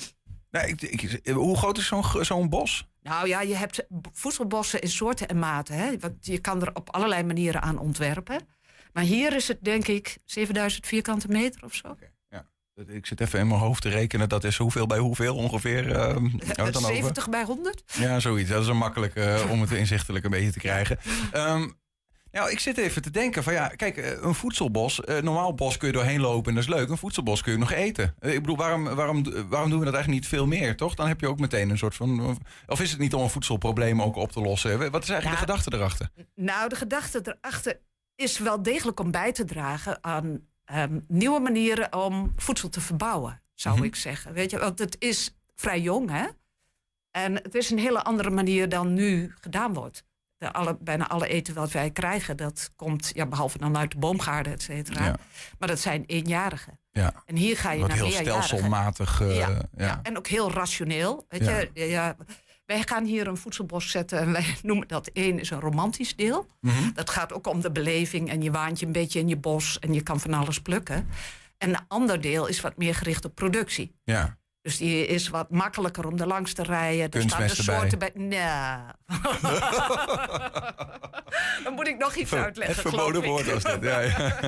Nou, 0.52 0.68
ik, 0.68 0.82
ik, 0.82 1.28
hoe 1.28 1.58
groot 1.58 1.78
is 1.78 1.88
zo'n 1.88 2.04
zo'n 2.26 2.50
bos? 2.50 2.88
Nou 3.02 3.28
ja, 3.28 3.42
je 3.42 3.56
hebt 3.56 3.86
voedselbossen 4.12 4.82
in 4.82 4.90
soorten 4.90 5.28
en 5.28 5.40
maten. 5.40 5.76
Hè? 5.76 6.00
Want 6.00 6.26
je 6.26 6.40
kan 6.40 6.62
er 6.62 6.76
op 6.76 6.90
allerlei 6.90 7.24
manieren 7.24 7.62
aan 7.62 7.78
ontwerpen. 7.78 8.48
Maar 8.94 9.04
hier 9.04 9.36
is 9.36 9.48
het 9.48 9.64
denk 9.64 9.88
ik 9.88 10.18
7000 10.26 10.88
vierkante 10.88 11.28
meter 11.28 11.64
of 11.64 11.74
zo. 11.74 11.98
Ik 12.88 13.06
zit 13.06 13.22
even 13.22 13.40
in 13.40 13.48
mijn 13.48 13.60
hoofd 13.60 13.82
te 13.82 13.90
rekenen. 13.90 14.30
Dat 14.30 14.44
is 14.44 14.58
hoeveel 14.58 14.86
bij 14.88 14.98
hoeveel 14.98 15.36
ongeveer? 15.36 15.92
eh, 15.92 16.16
dan 16.56 16.66
over? 16.68 16.82
70 16.82 17.30
bij 17.30 17.44
100? 17.44 17.84
Ja, 18.00 18.20
zoiets. 18.20 18.50
Dat 18.50 18.62
is 18.62 18.68
een 18.68 18.78
makkelijk 18.78 19.16
eh, 19.16 19.48
om 19.52 19.62
het 19.62 19.72
inzichtelijk 19.72 20.26
een 20.26 20.32
beetje 20.32 20.52
te 20.52 20.60
krijgen. 20.60 20.98
Ehm, 21.32 21.68
nou, 22.32 22.52
ik 22.52 22.60
zit 22.60 22.78
even 22.78 23.02
te 23.02 23.10
denken 23.12 23.44
van 23.44 23.54
ja, 23.54 23.68
kijk, 23.68 23.98
eh, 23.98 24.22
een 24.22 24.36
voedselbos, 24.36 25.00
een 25.08 25.24
normaal 25.24 25.54
bos 25.54 25.78
kun 25.78 25.88
je 25.88 25.94
doorheen 25.94 26.20
lopen 26.22 26.50
en 26.50 26.56
dat 26.56 26.64
is 26.64 26.70
leuk. 26.76 26.90
Een 26.90 26.98
voedselbos 26.98 27.42
kun 27.42 27.52
je 27.52 27.58
nog 27.58 27.72
eten. 27.72 28.16
Eh, 28.20 28.34
ik 28.34 28.40
bedoel, 28.42 28.58
waarom, 28.58 28.84
waarom, 28.84 29.24
waarom 29.50 29.70
doen 29.70 29.80
we 29.80 29.86
dat 29.86 29.94
eigenlijk 29.94 30.08
niet 30.24 30.28
veel 30.28 30.48
meer, 30.48 30.76
toch? 30.78 30.96
Dan 30.96 31.08
heb 31.08 31.20
je 31.22 31.28
ook 31.28 31.40
meteen 31.40 31.70
een 31.70 31.78
soort 31.78 31.96
van... 31.96 32.38
Of 32.68 32.82
is 32.82 32.92
het 32.92 33.00
niet 33.00 33.14
om 33.14 33.22
een 33.24 33.30
voedselprobleem 33.30 34.02
ook 34.02 34.16
op 34.16 34.32
te 34.32 34.42
lossen? 34.42 34.92
Wat 34.92 35.04
is 35.04 35.10
eigenlijk 35.10 35.24
Ja. 35.40 35.46
de 35.46 35.52
gedachte 35.52 35.74
erachter? 35.78 36.10
Nou, 36.36 36.70
de 36.70 36.76
gedachte 36.76 37.22
erachter 37.24 37.80
is 38.16 38.38
wel 38.40 38.64
degelijk 38.64 39.00
om 39.00 39.12
bij 39.12 39.32
te 39.32 39.46
dragen 39.46 40.04
aan 40.04 40.40
ehm, 40.70 41.00
nieuwe 41.08 41.40
manieren 41.40 41.94
om 41.96 42.32
voedsel 42.36 42.70
te 42.70 42.82
verbouwen, 42.82 43.42
zou 43.54 43.76
Mhm. 43.76 43.84
ik 43.86 43.96
zeggen. 43.96 44.34
Weet 44.34 44.52
je, 44.52 44.60
want 44.60 44.80
het 44.80 44.96
is 45.00 45.36
vrij 45.56 45.82
jong, 45.82 46.10
hè? 46.10 46.26
En 47.12 47.34
het 47.36 47.56
is 47.56 47.70
een 47.70 47.80
hele 47.80 48.04
andere 48.04 48.30
manier 48.30 48.70
dan 48.70 48.94
nu 48.94 49.34
gedaan 49.42 49.74
wordt. 49.74 50.04
De 50.38 50.54
alle, 50.54 50.78
bijna 50.82 51.08
alle 51.08 51.28
eten 51.28 51.54
wat 51.54 51.72
wij 51.72 51.92
krijgen, 51.92 52.38
dat 52.38 52.72
komt, 52.76 53.12
ja, 53.14 53.26
behalve 53.26 53.58
dan 53.58 53.78
uit 53.78 53.92
de 53.92 53.98
boomgaarden, 53.98 54.54
et 54.54 54.62
cetera. 54.62 55.06
Ja. 55.06 55.16
Maar 55.60 55.68
dat 55.68 55.80
zijn 55.80 56.04
eenjarigen. 56.06 56.80
Ja. 56.92 57.14
En 57.26 57.36
hier 57.36 57.58
ga 57.58 57.72
je 57.72 57.80
Wat 57.80 57.88
naar 57.88 57.98
heel 57.98 58.08
meerjarigen. 58.08 58.44
stelselmatig. 58.44 59.22
eh, 59.22 59.38
Ja, 59.38 59.62
ja. 59.78 60.00
En 60.04 60.18
ook 60.18 60.28
heel 60.28 60.52
rationeel. 60.52 61.26
Weet 61.30 61.46
je? 61.46 61.70
Ja, 61.88 62.16
wij 62.70 62.84
gaan 62.86 63.06
hier 63.06 63.28
een 63.28 63.38
voedselbos 63.38 63.92
zetten 63.92 64.20
en 64.20 64.32
wij 64.32 64.56
noemen 64.64 64.88
dat 64.88 65.10
één 65.14 65.40
is 65.40 65.50
een 65.50 65.60
romantisch 65.60 66.16
deel. 66.16 66.48
Mhm. 66.62 66.92
Dat 66.94 67.10
gaat 67.10 67.34
ook 67.34 67.48
om 67.48 67.62
de 67.62 67.72
beleving 67.72 68.30
en 68.30 68.42
je 68.42 68.52
waant 68.52 68.80
je 68.80 68.86
een 68.86 68.92
beetje 68.92 69.20
in 69.20 69.28
je 69.28 69.38
bos 69.38 69.80
en 69.80 69.94
je 69.94 70.02
kan 70.02 70.20
van 70.20 70.34
alles 70.34 70.62
plukken. 70.62 71.08
En 71.58 71.70
een 71.70 71.86
ander 71.88 72.22
deel 72.22 72.48
is 72.48 72.62
wat 72.62 72.78
meer 72.78 72.96
gericht 72.96 73.26
op 73.26 73.36
productie. 73.36 73.92
ja. 74.04 74.38
Dus 74.62 74.78
die 74.78 75.06
is 75.06 75.30
wat 75.30 75.50
makkelijker 75.50 76.08
om 76.08 76.20
er 76.20 76.28
langs 76.28 76.54
te 76.54 76.64
rijden. 76.64 77.12
Er 77.12 77.30
staan 77.30 77.48
de 77.48 77.64
soorten 77.64 78.00
bij. 78.00 78.12
Nee. 78.14 78.40
Dan 81.64 81.74
moet 81.74 81.88
ik 81.88 81.98
nog 81.98 82.16
iets 82.16 82.34
uitleggen. 82.34 82.76
Het 82.76 82.88
verboden 82.88 83.24
woord 83.24 83.54
was 83.54 83.64
dit. 83.64 83.82
Ja, 83.82 84.00
ja. 84.00 84.40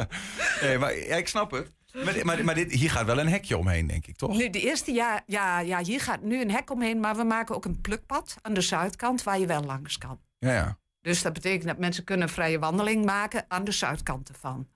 nee, 0.62 0.78
maar 0.78 0.96
ja, 0.96 1.16
ik 1.16 1.28
snap 1.28 1.50
het. 1.50 1.76
Maar, 1.92 2.14
maar, 2.22 2.44
maar 2.44 2.54
dit, 2.54 2.72
hier 2.72 2.90
gaat 2.90 3.06
wel 3.06 3.18
een 3.18 3.28
hekje 3.28 3.58
omheen, 3.58 3.86
denk 3.86 4.06
ik, 4.06 4.16
toch? 4.16 4.36
Nu, 4.36 4.50
de 4.50 4.60
eerste 4.60 4.92
jaar, 4.92 5.22
ja, 5.26 5.60
ja, 5.60 5.82
hier 5.82 6.00
gaat 6.00 6.22
nu 6.22 6.40
een 6.40 6.50
hek 6.50 6.70
omheen, 6.70 7.00
maar 7.00 7.16
we 7.16 7.24
maken 7.24 7.54
ook 7.54 7.64
een 7.64 7.80
plukpad 7.80 8.36
aan 8.42 8.54
de 8.54 8.60
zuidkant 8.60 9.22
waar 9.22 9.38
je 9.38 9.46
wel 9.46 9.64
langs 9.64 9.98
kan. 9.98 10.20
Ja, 10.38 10.52
ja. 10.52 10.78
Dus 11.00 11.22
dat 11.22 11.32
betekent 11.32 11.64
dat 11.64 11.78
mensen 11.78 12.04
kunnen 12.04 12.26
een 12.26 12.32
vrije 12.32 12.58
wandeling 12.58 13.04
maken 13.04 13.44
aan 13.48 13.64
de 13.64 13.72
zuidkant 13.72 14.28
ervan. 14.28 14.68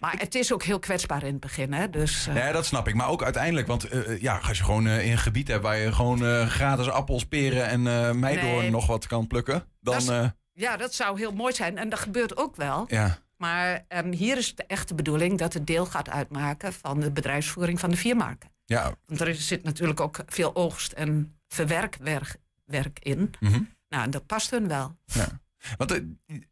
Maar 0.00 0.14
het 0.18 0.34
is 0.34 0.52
ook 0.52 0.62
heel 0.62 0.78
kwetsbaar 0.78 1.22
in 1.22 1.32
het 1.32 1.40
begin, 1.40 1.72
hè? 1.72 1.90
Dus, 1.90 2.26
eh, 2.26 2.34
Ja, 2.36 2.52
dat 2.52 2.66
snap 2.66 2.88
ik. 2.88 2.94
Maar 2.94 3.08
ook 3.08 3.22
uiteindelijk, 3.22 3.66
want 3.66 3.84
eh, 3.88 4.20
ja, 4.20 4.38
als 4.48 4.58
je 4.58 4.64
gewoon 4.64 4.86
eh, 4.86 5.04
in 5.06 5.12
een 5.12 5.18
gebied 5.18 5.48
hebt 5.48 5.62
waar 5.62 5.76
je 5.76 5.92
gewoon 5.92 6.24
eh, 6.26 6.46
gratis 6.46 6.88
appels, 6.88 7.24
peren 7.26 7.66
en 7.66 7.86
eh 7.86 8.10
meidoorn 8.12 8.56
Nee. 8.56 8.70
nog 8.70 8.86
wat 8.86 9.06
kan 9.06 9.26
plukken, 9.26 9.64
dan 9.80 9.94
Dat 9.94 10.02
is- 10.02 10.08
eh, 10.08 10.28
ja, 10.52 10.76
dat 10.76 10.94
zou 10.94 11.18
heel 11.18 11.32
mooi 11.32 11.54
zijn. 11.54 11.78
En 11.78 11.88
dat 11.88 11.98
gebeurt 11.98 12.36
ook 12.36 12.56
wel. 12.56 12.84
ja. 12.88 13.18
Maar 13.36 13.84
ehm, 13.88 14.12
hier 14.12 14.36
is 14.36 14.54
de 14.54 14.64
echte 14.66 14.94
bedoeling 14.94 15.38
dat 15.38 15.52
het 15.52 15.66
deel 15.66 15.86
gaat 15.86 16.10
uitmaken 16.10 16.72
van 16.72 17.00
de 17.00 17.10
bedrijfsvoering 17.10 17.80
van 17.80 17.90
de 17.90 17.96
viermarken. 17.96 18.50
Ja, 18.64 18.94
Want 19.06 19.20
er 19.20 19.34
zit 19.34 19.62
natuurlijk 19.62 20.00
ook 20.00 20.18
veel 20.26 20.54
oogst- 20.56 20.92
en 20.92 21.36
verwerkwerk 21.48 22.36
werk 22.64 22.98
in. 22.98 23.30
mhm. 23.40 23.60
Nou, 23.88 24.04
en 24.04 24.10
dat 24.10 24.26
past 24.26 24.50
hun 24.50 24.68
wel. 24.68 24.96
ja. 25.04 25.40
Want 25.76 25.90
eh, 25.92 26.00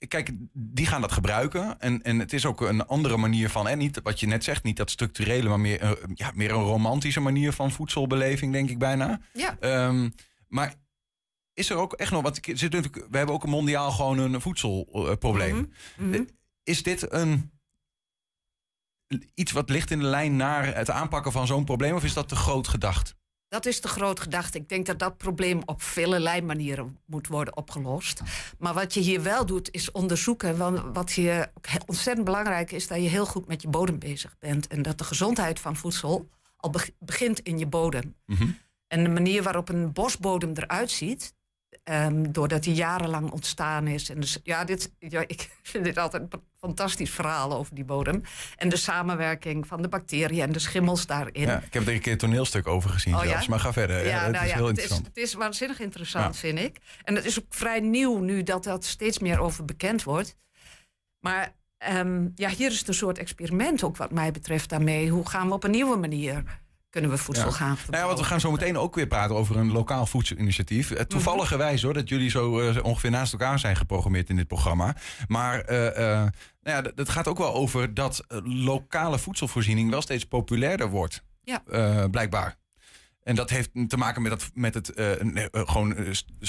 kijk, 0.09 0.31
die 0.52 0.87
gaan 0.87 1.00
dat 1.00 1.12
gebruiken. 1.12 1.81
En, 1.81 2.02
en 2.02 2.19
het 2.19 2.33
is 2.33 2.47
ook 2.47 2.61
een 2.61 2.87
andere 2.87 3.17
manier 3.17 3.50
van, 3.50 3.69
en 3.69 3.79
niet 3.79 4.00
wat 4.02 4.21
je 4.21 4.26
net 4.26 4.45
zegt, 4.45 4.62
niet 4.62 4.76
dat 4.76 4.90
structurele, 4.90 5.49
maar 5.49 5.61
meer, 5.61 5.81
eh, 5.81 5.90
ja, 6.14 6.31
meer 6.35 6.50
een 6.50 6.62
romantische 6.62 7.21
manier 7.21 7.52
van 7.52 7.71
voedselbeleving, 7.73 8.52
denk 8.52 8.71
ik 8.71 8.79
bijna. 8.79 9.21
Ja. 9.33 9.57
Ehm, 9.61 10.11
maar 10.49 10.75
is 11.55 11.71
er 11.71 11.76
ook 11.76 11.93
echt 11.93 12.11
nog, 12.12 12.23
want 12.23 12.37
ik- 12.37 12.59
zit 12.59 12.73
natuurlijk, 12.73 13.07
we 13.11 13.17
hebben 13.17 13.35
ook 13.35 13.43
een 13.45 13.50
mondiaal 13.50 13.90
gewoon 13.90 14.19
een 14.19 14.40
voedselprobleem. 14.40 15.73
Mhm. 15.97 16.09
Mhm. 16.11 16.25
Is 16.62 16.83
dit 16.83 17.12
een, 17.12 17.50
iets 19.35 19.52
wat 19.52 19.69
ligt 19.71 19.90
in 19.90 19.99
de 19.99 20.05
lijn 20.05 20.37
naar 20.37 20.75
het 20.76 20.90
aanpakken 20.90 21.33
van 21.33 21.47
zo'n 21.47 21.64
probleem, 21.64 21.95
of 21.95 22.05
is 22.05 22.12
dat 22.14 22.29
te 22.29 22.37
groot 22.37 22.69
gedacht? 22.69 23.14
Dat 23.50 23.66
is 23.66 23.80
de 23.80 23.88
groot 23.88 24.21
gedachte. 24.21 24.59
Ik 24.59 24.69
denk 24.69 24.87
dat 24.87 24.99
dat 24.99 25.16
probleem 25.16 25.62
op 25.64 25.83
vele 25.83 26.42
manieren 26.42 26.99
moet 27.04 27.26
worden 27.26 27.57
opgelost. 27.57 28.21
Maar 28.59 28.75
wat 28.75 28.95
je 28.95 29.00
hier 29.00 29.23
wel 29.23 29.47
doet, 29.47 29.71
is 29.71 29.92
onderzoeken. 29.92 30.57
Want 30.57 30.80
wat 30.92 31.11
hier 31.12 31.50
ontzettend 31.87 32.25
belangrijk 32.25 32.73
is, 32.73 32.87
dat 32.87 33.02
je 33.02 33.09
heel 33.09 33.26
goed 33.26 33.47
met 33.47 33.62
je 33.62 33.69
bodem 33.69 33.99
bezig 33.99 34.38
bent. 34.38 34.66
En 34.66 34.83
dat 34.83 34.99
de 34.99 35.04
gezondheid 35.04 35.61
van 35.61 35.76
voedsel 35.76 36.28
al 36.57 36.71
beg- 36.71 36.90
begint 36.99 37.40
in 37.40 37.59
je 37.59 37.66
bodem. 37.66 38.14
Mhm. 38.26 38.49
En 38.87 39.02
de 39.04 39.11
manier 39.11 39.42
waarop 39.42 39.69
een 39.69 39.92
bosbodem 39.92 40.52
eruit 40.54 40.90
ziet, 40.90 41.35
ehm, 41.85 42.31
doordat 42.31 42.62
die 42.62 42.75
jarenlang 42.75 43.31
ontstaan 43.31 43.87
is. 43.87 44.11
En 44.11 44.21
dus, 44.21 44.39
ja, 44.43 44.65
dit, 44.65 44.93
ja, 44.99 45.25
ik 45.27 45.50
vind 45.62 45.85
dit 45.85 45.99
altijd 45.99 46.23
een 46.23 46.43
fantastisch 46.59 47.11
verhaal 47.11 47.53
over 47.53 47.75
die 47.75 47.85
bodem. 47.85 48.23
En 48.57 48.69
de 48.69 48.77
samenwerking 48.77 49.67
van 49.67 49.83
de 49.83 49.89
bacteriën 49.89 50.43
en 50.43 50.53
de 50.53 50.59
schimmels 50.59 51.07
daarin. 51.07 51.47
Ja, 51.47 51.62
ik 51.62 51.73
heb 51.73 51.87
er 51.87 51.95
een 51.95 52.00
keer 52.00 52.12
een 52.12 52.19
toneelstuk 52.19 52.67
over 52.67 52.91
gezien 52.91 53.15
Oh, 53.15 53.23
ja? 53.23 53.29
zelfs, 53.29 53.47
maar 53.47 53.61
ga 53.61 53.73
verder. 53.73 54.07
Ja, 54.07 54.23
het 54.23 54.33
nou 54.33 54.47
is 54.47 54.53
heel 54.53 54.67
het 54.67 54.79
is, 54.79 54.91
het 54.91 55.17
is 55.17 55.35
waanzinnig 55.35 55.81
interessant, 55.81 56.37
vind 56.37 56.59
ik. 56.59 56.79
En 57.05 57.15
het 57.15 57.25
is 57.25 57.39
ook 57.39 57.47
vrij 57.49 57.81
nieuw 57.81 58.19
nu 58.19 58.43
dat 58.43 58.65
dat 58.65 58.85
steeds 58.85 59.19
meer 59.19 59.41
over 59.41 59.65
bekend 59.65 60.03
wordt. 60.03 60.37
Maar 61.19 61.55
ehm, 61.77 62.29
ja, 62.35 62.49
hier 62.49 62.71
is 62.71 62.79
het 62.79 62.89
een 62.89 62.95
soort 62.95 63.19
experiment 63.19 63.83
ook 63.83 63.97
wat 63.97 64.11
mij 64.11 64.31
betreft 64.31 64.69
daarmee. 64.69 65.09
Hoe 65.09 65.29
gaan 65.29 65.49
we 65.49 65.55
op 65.55 65.65
een 65.65 65.71
nieuwe 65.71 65.97
manier, 65.97 66.60
kunnen 66.91 67.11
we 67.11 67.17
voedsel 67.19 67.45
Ja. 67.47 67.51
gaan 67.53 67.67
Nou 67.67 67.77
ja, 67.79 67.83
verbouwen? 67.83 68.15
want 68.15 68.27
we 68.27 68.31
gaan 68.33 68.41
zo 68.41 68.51
meteen 68.51 68.79
ook 68.79 68.95
weer 68.95 69.07
praten 69.07 69.37
over 69.37 69.57
een 69.57 69.73
lokaal 69.73 70.07
voedselinitiatief. 70.07 70.91
Eh, 70.91 71.05
Toevallige 71.05 71.57
wijze 71.57 71.85
hoor, 71.85 71.95
dat 71.95 72.09
jullie 72.09 72.31
zo 72.31 72.61
eh, 72.61 72.85
ongeveer 72.85 73.11
naast 73.11 73.33
elkaar 73.33 73.59
zijn 73.59 73.77
geprogrammeerd 73.77 74.29
in 74.29 74.37
dit 74.37 74.47
programma. 74.47 74.97
Maar 75.29 75.61
eh, 75.61 76.05
nou 76.07 76.31
ja, 76.63 76.83
d- 76.83 76.93
het 76.95 77.09
gaat 77.09 77.29
ook 77.29 77.39
wel 77.39 77.55
over 77.55 77.95
dat 77.95 78.25
lokale 78.45 79.19
voedselvoorziening 79.19 79.91
wel 79.91 80.03
steeds 80.03 80.25
populairder 80.25 80.89
wordt. 80.89 81.23
Ja. 81.43 81.63
Blijkbaar. 82.11 82.59
En 83.23 83.35
dat 83.35 83.51
heeft 83.51 83.71
te 83.89 83.97
maken 83.97 84.23
met, 84.23 84.31
dat, 84.31 84.51
met 84.55 84.75
het 84.75 84.97
nee, 85.23 85.49
gewoon 85.53 85.97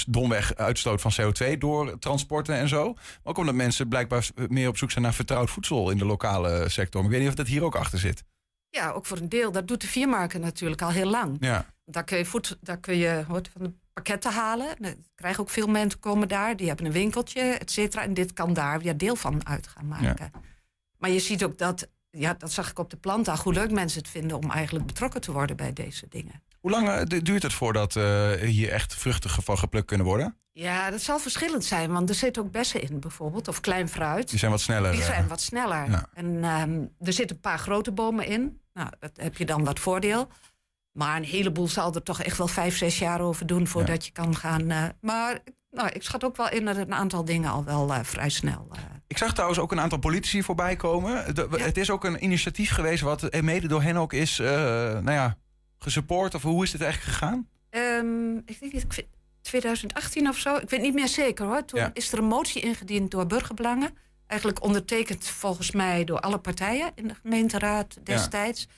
domweg 0.08 0.54
uitstoot 0.54 1.00
van 1.00 1.12
CO2 1.20 1.58
door 1.58 1.98
transporten 1.98 2.54
en 2.56 2.68
zo. 2.68 2.92
Maar 2.94 3.02
ook 3.22 3.38
omdat 3.38 3.54
mensen 3.54 3.88
blijkbaar 3.88 4.28
meer 4.48 4.68
op 4.68 4.76
zoek 4.76 4.90
zijn 4.90 5.04
naar 5.04 5.14
vertrouwd 5.14 5.50
voedsel 5.50 5.90
in 5.90 5.98
de 5.98 6.04
lokale 6.04 6.68
sector. 6.68 7.00
Maar 7.02 7.10
ik 7.10 7.16
weet 7.16 7.20
niet 7.20 7.38
of 7.38 7.44
dat 7.44 7.52
hier 7.52 7.64
ook 7.64 7.76
achter 7.76 7.98
zit. 7.98 8.24
Ja, 8.74 8.90
ook 8.90 9.06
voor 9.06 9.18
een 9.18 9.28
deel. 9.28 9.52
Dat 9.52 9.68
doet 9.68 9.80
de 9.80 9.86
viermarken 9.86 10.40
natuurlijk 10.40 10.82
al 10.82 10.90
heel 10.90 11.10
lang. 11.10 11.36
Ja. 11.40 11.66
Daar 11.84 12.04
kun 12.04 12.18
je, 12.18 12.24
voed, 12.24 12.58
daar 12.60 12.78
kun 12.78 12.96
je 12.96 13.24
wat 13.28 13.48
van 13.48 13.62
de 13.62 13.72
pakketten 13.92 14.32
halen. 14.32 14.76
Er 14.78 14.96
krijgen 15.14 15.40
ook 15.40 15.50
veel 15.50 15.66
mensen 15.66 16.00
komen 16.00 16.28
daar. 16.28 16.56
Die 16.56 16.66
hebben 16.68 16.86
een 16.86 16.92
winkeltje, 16.92 17.40
et 17.40 17.70
cetera. 17.70 18.02
En 18.02 18.14
dit 18.14 18.32
kan 18.32 18.52
daar 18.52 18.80
weer 18.80 18.96
deel 18.96 19.16
van 19.16 19.46
uit 19.46 19.66
gaan 19.66 19.88
maken. 19.88 20.30
Maar 20.98 21.10
je 21.10 21.20
ziet 21.20 21.44
ook 21.44 21.58
dat, 21.58 21.88
ja, 22.10 22.34
dat 22.34 22.52
zag 22.52 22.70
ik 22.70 22.78
op 22.78 22.90
de 22.90 22.96
plantdag, 22.96 23.42
hoe 23.42 23.52
leuk 23.52 23.70
mensen 23.70 23.98
het 23.98 24.10
vinden 24.10 24.36
om 24.36 24.50
eigenlijk 24.50 24.86
betrokken 24.86 25.20
te 25.20 25.32
worden 25.32 25.56
bij 25.56 25.72
deze 25.72 26.06
dingen. 26.08 26.42
Hoe 26.62 26.70
lang 26.70 26.88
eh, 26.88 27.00
du- 27.04 27.22
duurt 27.22 27.42
het 27.42 27.52
voordat 27.52 27.96
eh, 27.96 28.30
hier 28.32 28.68
echt 28.70 28.94
vruchten 28.94 29.30
van 29.42 29.58
geplukt 29.58 29.86
kunnen 29.86 30.06
worden? 30.06 30.36
Ja, 30.52 30.90
dat 30.90 31.00
zal 31.00 31.18
verschillend 31.18 31.64
zijn, 31.64 31.92
want 31.92 32.08
er 32.08 32.14
zitten 32.14 32.42
ook 32.42 32.50
bessen 32.50 32.82
in 32.82 33.00
bijvoorbeeld, 33.00 33.48
of 33.48 33.60
klein 33.60 33.88
fruit. 33.88 34.28
Die 34.30 34.38
zijn 34.38 34.50
wat 34.50 34.60
sneller. 34.60 34.90
Die 34.92 35.00
eh. 35.00 35.06
zijn 35.06 35.28
wat 35.28 35.40
sneller. 35.40 35.90
ja. 35.90 36.06
En 36.14 36.44
ehm, 36.44 36.80
er 37.00 37.12
zitten 37.12 37.36
een 37.36 37.42
paar 37.42 37.58
grote 37.58 37.92
bomen 37.92 38.26
in. 38.26 38.60
Nou, 38.72 38.88
dat 38.98 39.10
heb 39.14 39.36
je 39.36 39.44
dan 39.44 39.64
wat 39.64 39.80
voordeel. 39.80 40.28
Maar 40.98 41.16
een 41.16 41.24
heleboel 41.24 41.68
zal 41.68 41.94
er 41.94 42.02
toch 42.02 42.22
echt 42.22 42.38
wel 42.38 42.48
vijf, 42.48 42.76
zes 42.76 42.98
jaar 42.98 43.20
over 43.20 43.46
doen 43.46 43.66
voordat 43.66 44.06
je 44.06 44.12
kan 44.12 44.36
gaan. 44.36 44.92
maar 45.00 45.38
nou, 45.70 45.88
ik 45.88 46.02
schat 46.02 46.24
ook 46.24 46.36
wel 46.36 46.50
in 46.50 46.64
dat 46.64 46.76
een 46.76 46.94
aantal 46.94 47.24
dingen 47.24 47.50
al 47.50 47.64
wel 47.64 47.94
vrij 48.02 48.28
snel. 48.28 48.68
Ik 49.06 49.18
zag 49.18 49.32
trouwens 49.32 49.58
ook 49.60 49.72
een 49.72 49.80
aantal 49.80 49.98
politici 49.98 50.42
voorbij 50.42 50.76
komen. 50.76 51.34
De- 51.34 51.48
Ja. 51.50 51.58
Het 51.64 51.76
is 51.76 51.90
ook 51.90 52.04
een 52.04 52.24
initiatief 52.24 52.70
geweest 52.70 53.02
wat 53.02 53.40
mede 53.42 53.68
door 53.68 53.82
hen 53.82 53.96
ook 53.96 54.12
is, 54.12 54.38
nou 54.38 55.10
ja, 55.10 55.36
gesupport. 55.82 56.34
Of 56.34 56.42
hoe 56.42 56.62
is 56.64 56.70
dit 56.70 56.80
eigenlijk 56.80 57.12
gegaan? 57.12 57.48
Ehm, 57.70 58.36
ik 58.36 58.60
denk 58.60 58.72
dat 58.72 58.82
ik 58.82 58.92
vind 58.92 59.06
2018 59.40 60.28
of 60.28 60.36
zo. 60.36 60.56
Ik 60.56 60.70
weet 60.70 60.80
niet 60.80 60.94
meer 60.94 61.08
zeker 61.08 61.46
hoor. 61.46 61.64
Toen 61.64 61.80
Ja. 61.80 61.90
is 61.94 62.12
er 62.12 62.18
een 62.18 62.24
motie 62.24 62.62
ingediend 62.62 63.10
door 63.10 63.26
burgerbelangen. 63.26 63.96
Eigenlijk 64.26 64.62
ondertekend 64.62 65.26
volgens 65.26 65.70
mij 65.70 66.04
door 66.04 66.20
alle 66.20 66.38
partijen 66.38 66.92
in 66.94 67.08
de 67.08 67.14
gemeenteraad 67.22 67.96
destijds. 68.02 68.68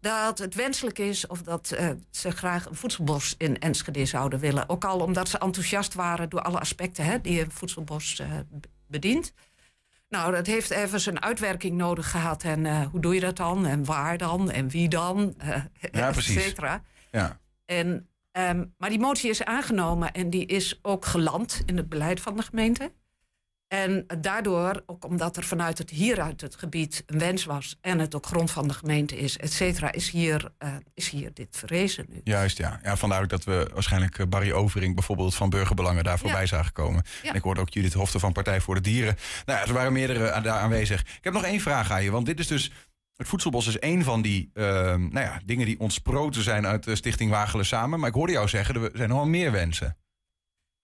Dat 0.00 0.38
het 0.38 0.54
wenselijk 0.54 0.98
is 0.98 1.26
of 1.26 1.42
dat 1.42 1.70
eh, 1.70 1.88
ze 2.10 2.30
graag 2.30 2.66
een 2.66 2.74
voedselbos 2.74 3.34
in 3.38 3.58
Enschede 3.58 4.06
zouden 4.06 4.38
willen. 4.38 4.68
Ook 4.68 4.84
al 4.84 5.00
omdat 5.00 5.28
ze 5.28 5.38
enthousiast 5.38 5.94
waren 5.94 6.28
door 6.28 6.42
alle 6.42 6.58
aspecten 6.60 7.04
hè, 7.04 7.20
die 7.20 7.40
een 7.40 7.50
voedselbos 7.50 8.18
eh, 8.20 8.28
bedient. 8.86 9.32
Nou, 10.12 10.32
dat 10.32 10.46
heeft 10.46 10.70
even 10.70 11.00
zijn 11.00 11.22
uitwerking 11.22 11.76
nodig 11.76 12.10
gehad. 12.10 12.42
En 12.42 12.66
eh, 12.66 12.86
hoe 12.90 13.00
doe 13.00 13.14
je 13.14 13.20
dat 13.20 13.36
dan? 13.36 13.66
En 13.66 13.84
waar 13.84 14.18
dan? 14.18 14.50
En 14.50 14.68
wie 14.68 14.88
dan? 14.88 15.34
Eh, 15.38 15.48
Ja, 15.92 16.06
et 16.06 16.12
precies. 16.12 16.42
cetera. 16.42 16.82
Ja. 17.10 17.40
En, 17.64 18.08
ehm, 18.30 18.64
maar 18.78 18.88
die 18.90 18.98
motie 18.98 19.30
is 19.30 19.44
aangenomen 19.44 20.12
en 20.12 20.30
die 20.30 20.46
is 20.46 20.78
ook 20.82 21.04
geland 21.04 21.62
in 21.66 21.76
het 21.76 21.88
beleid 21.88 22.20
van 22.20 22.36
de 22.36 22.42
gemeente. 22.42 22.92
En 23.72 24.04
daardoor, 24.20 24.82
ook 24.86 25.04
omdat 25.04 25.36
er 25.36 25.44
vanuit 25.44 25.78
het 25.78 25.90
hieruit 25.90 26.40
het 26.40 26.54
gebied 26.56 27.02
een 27.06 27.18
wens 27.18 27.44
was 27.44 27.76
en 27.80 27.98
het 27.98 28.14
ook 28.14 28.26
grond 28.26 28.50
van 28.50 28.68
de 28.68 28.74
gemeente 28.74 29.16
is, 29.16 29.36
et 29.38 29.52
cetera, 29.52 29.92
is 29.92 30.10
hier, 30.10 30.52
eh, 30.58 30.68
is 30.94 31.08
hier 31.08 31.30
dit 31.34 31.56
verrezen 31.56 32.06
nu. 32.08 32.20
Juist, 32.24 32.58
ja. 32.58 32.80
ja. 32.82 32.96
Vandaar 32.96 33.22
ook 33.22 33.28
dat 33.28 33.44
we 33.44 33.70
waarschijnlijk 33.74 34.18
eh, 34.18 34.26
Barry 34.26 34.52
Overing 34.52 34.94
bijvoorbeeld 34.94 35.34
van 35.34 35.50
Burgerbelangen 35.50 36.04
daar 36.04 36.18
voorbij 36.18 36.40
Ja. 36.40 36.46
zagen 36.46 36.72
komen. 36.72 37.02
Ja. 37.22 37.28
En 37.30 37.34
ik 37.34 37.42
hoorde 37.42 37.60
ook 37.60 37.70
Judith 37.70 37.92
Hofte 37.92 38.18
van 38.18 38.32
Partij 38.32 38.60
voor 38.60 38.74
de 38.74 38.80
Dieren. 38.80 39.16
Nou 39.44 39.58
ja, 39.58 39.66
er 39.66 39.72
waren 39.72 39.92
meerdere 39.92 40.32
aan- 40.32 40.42
daar 40.42 40.58
aanwezig. 40.58 41.00
Ik 41.00 41.24
heb 41.24 41.32
nog 41.32 41.44
één 41.44 41.60
vraag 41.60 41.90
aan 41.90 42.02
je, 42.04 42.10
want 42.10 42.26
dit 42.26 42.38
is 42.38 42.46
dus... 42.46 42.70
Het 43.16 43.28
voedselbos 43.30 43.66
is 43.66 43.78
één 43.78 44.04
van 44.04 44.22
die 44.22 44.50
ehm, 44.54 45.00
nou 45.00 45.26
ja, 45.26 45.40
dingen 45.44 45.66
die 45.66 45.80
ontsproten 45.80 46.42
zijn 46.42 46.66
uit 46.66 46.84
de 46.84 46.96
Stichting 46.96 47.30
Wagelen 47.30 47.66
Samen. 47.66 47.98
Maar 48.00 48.08
ik 48.08 48.14
hoorde 48.14 48.32
jou 48.32 48.48
zeggen, 48.48 48.74
er 48.74 48.90
zijn 48.94 49.08
nog 49.08 49.18
wel 49.18 49.26
meer 49.28 49.52
wensen. 49.52 49.96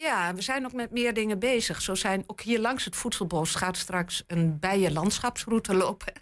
Ja, 0.00 0.35
we 0.35 0.43
zijn 0.43 0.64
ook 0.64 0.73
met 0.73 0.90
meer 0.90 1.14
dingen 1.14 1.38
bezig. 1.38 1.83
Zo 1.83 1.95
zijn 1.95 2.25
ook 2.26 2.40
hier 2.40 2.61
langs 2.61 2.85
het 2.85 2.97
voedselbos 2.97 3.55
gaat 3.55 3.76
straks 3.76 4.25
een 4.26 4.59
bijenlandschapsroute 4.59 5.75
lopen. 5.75 6.12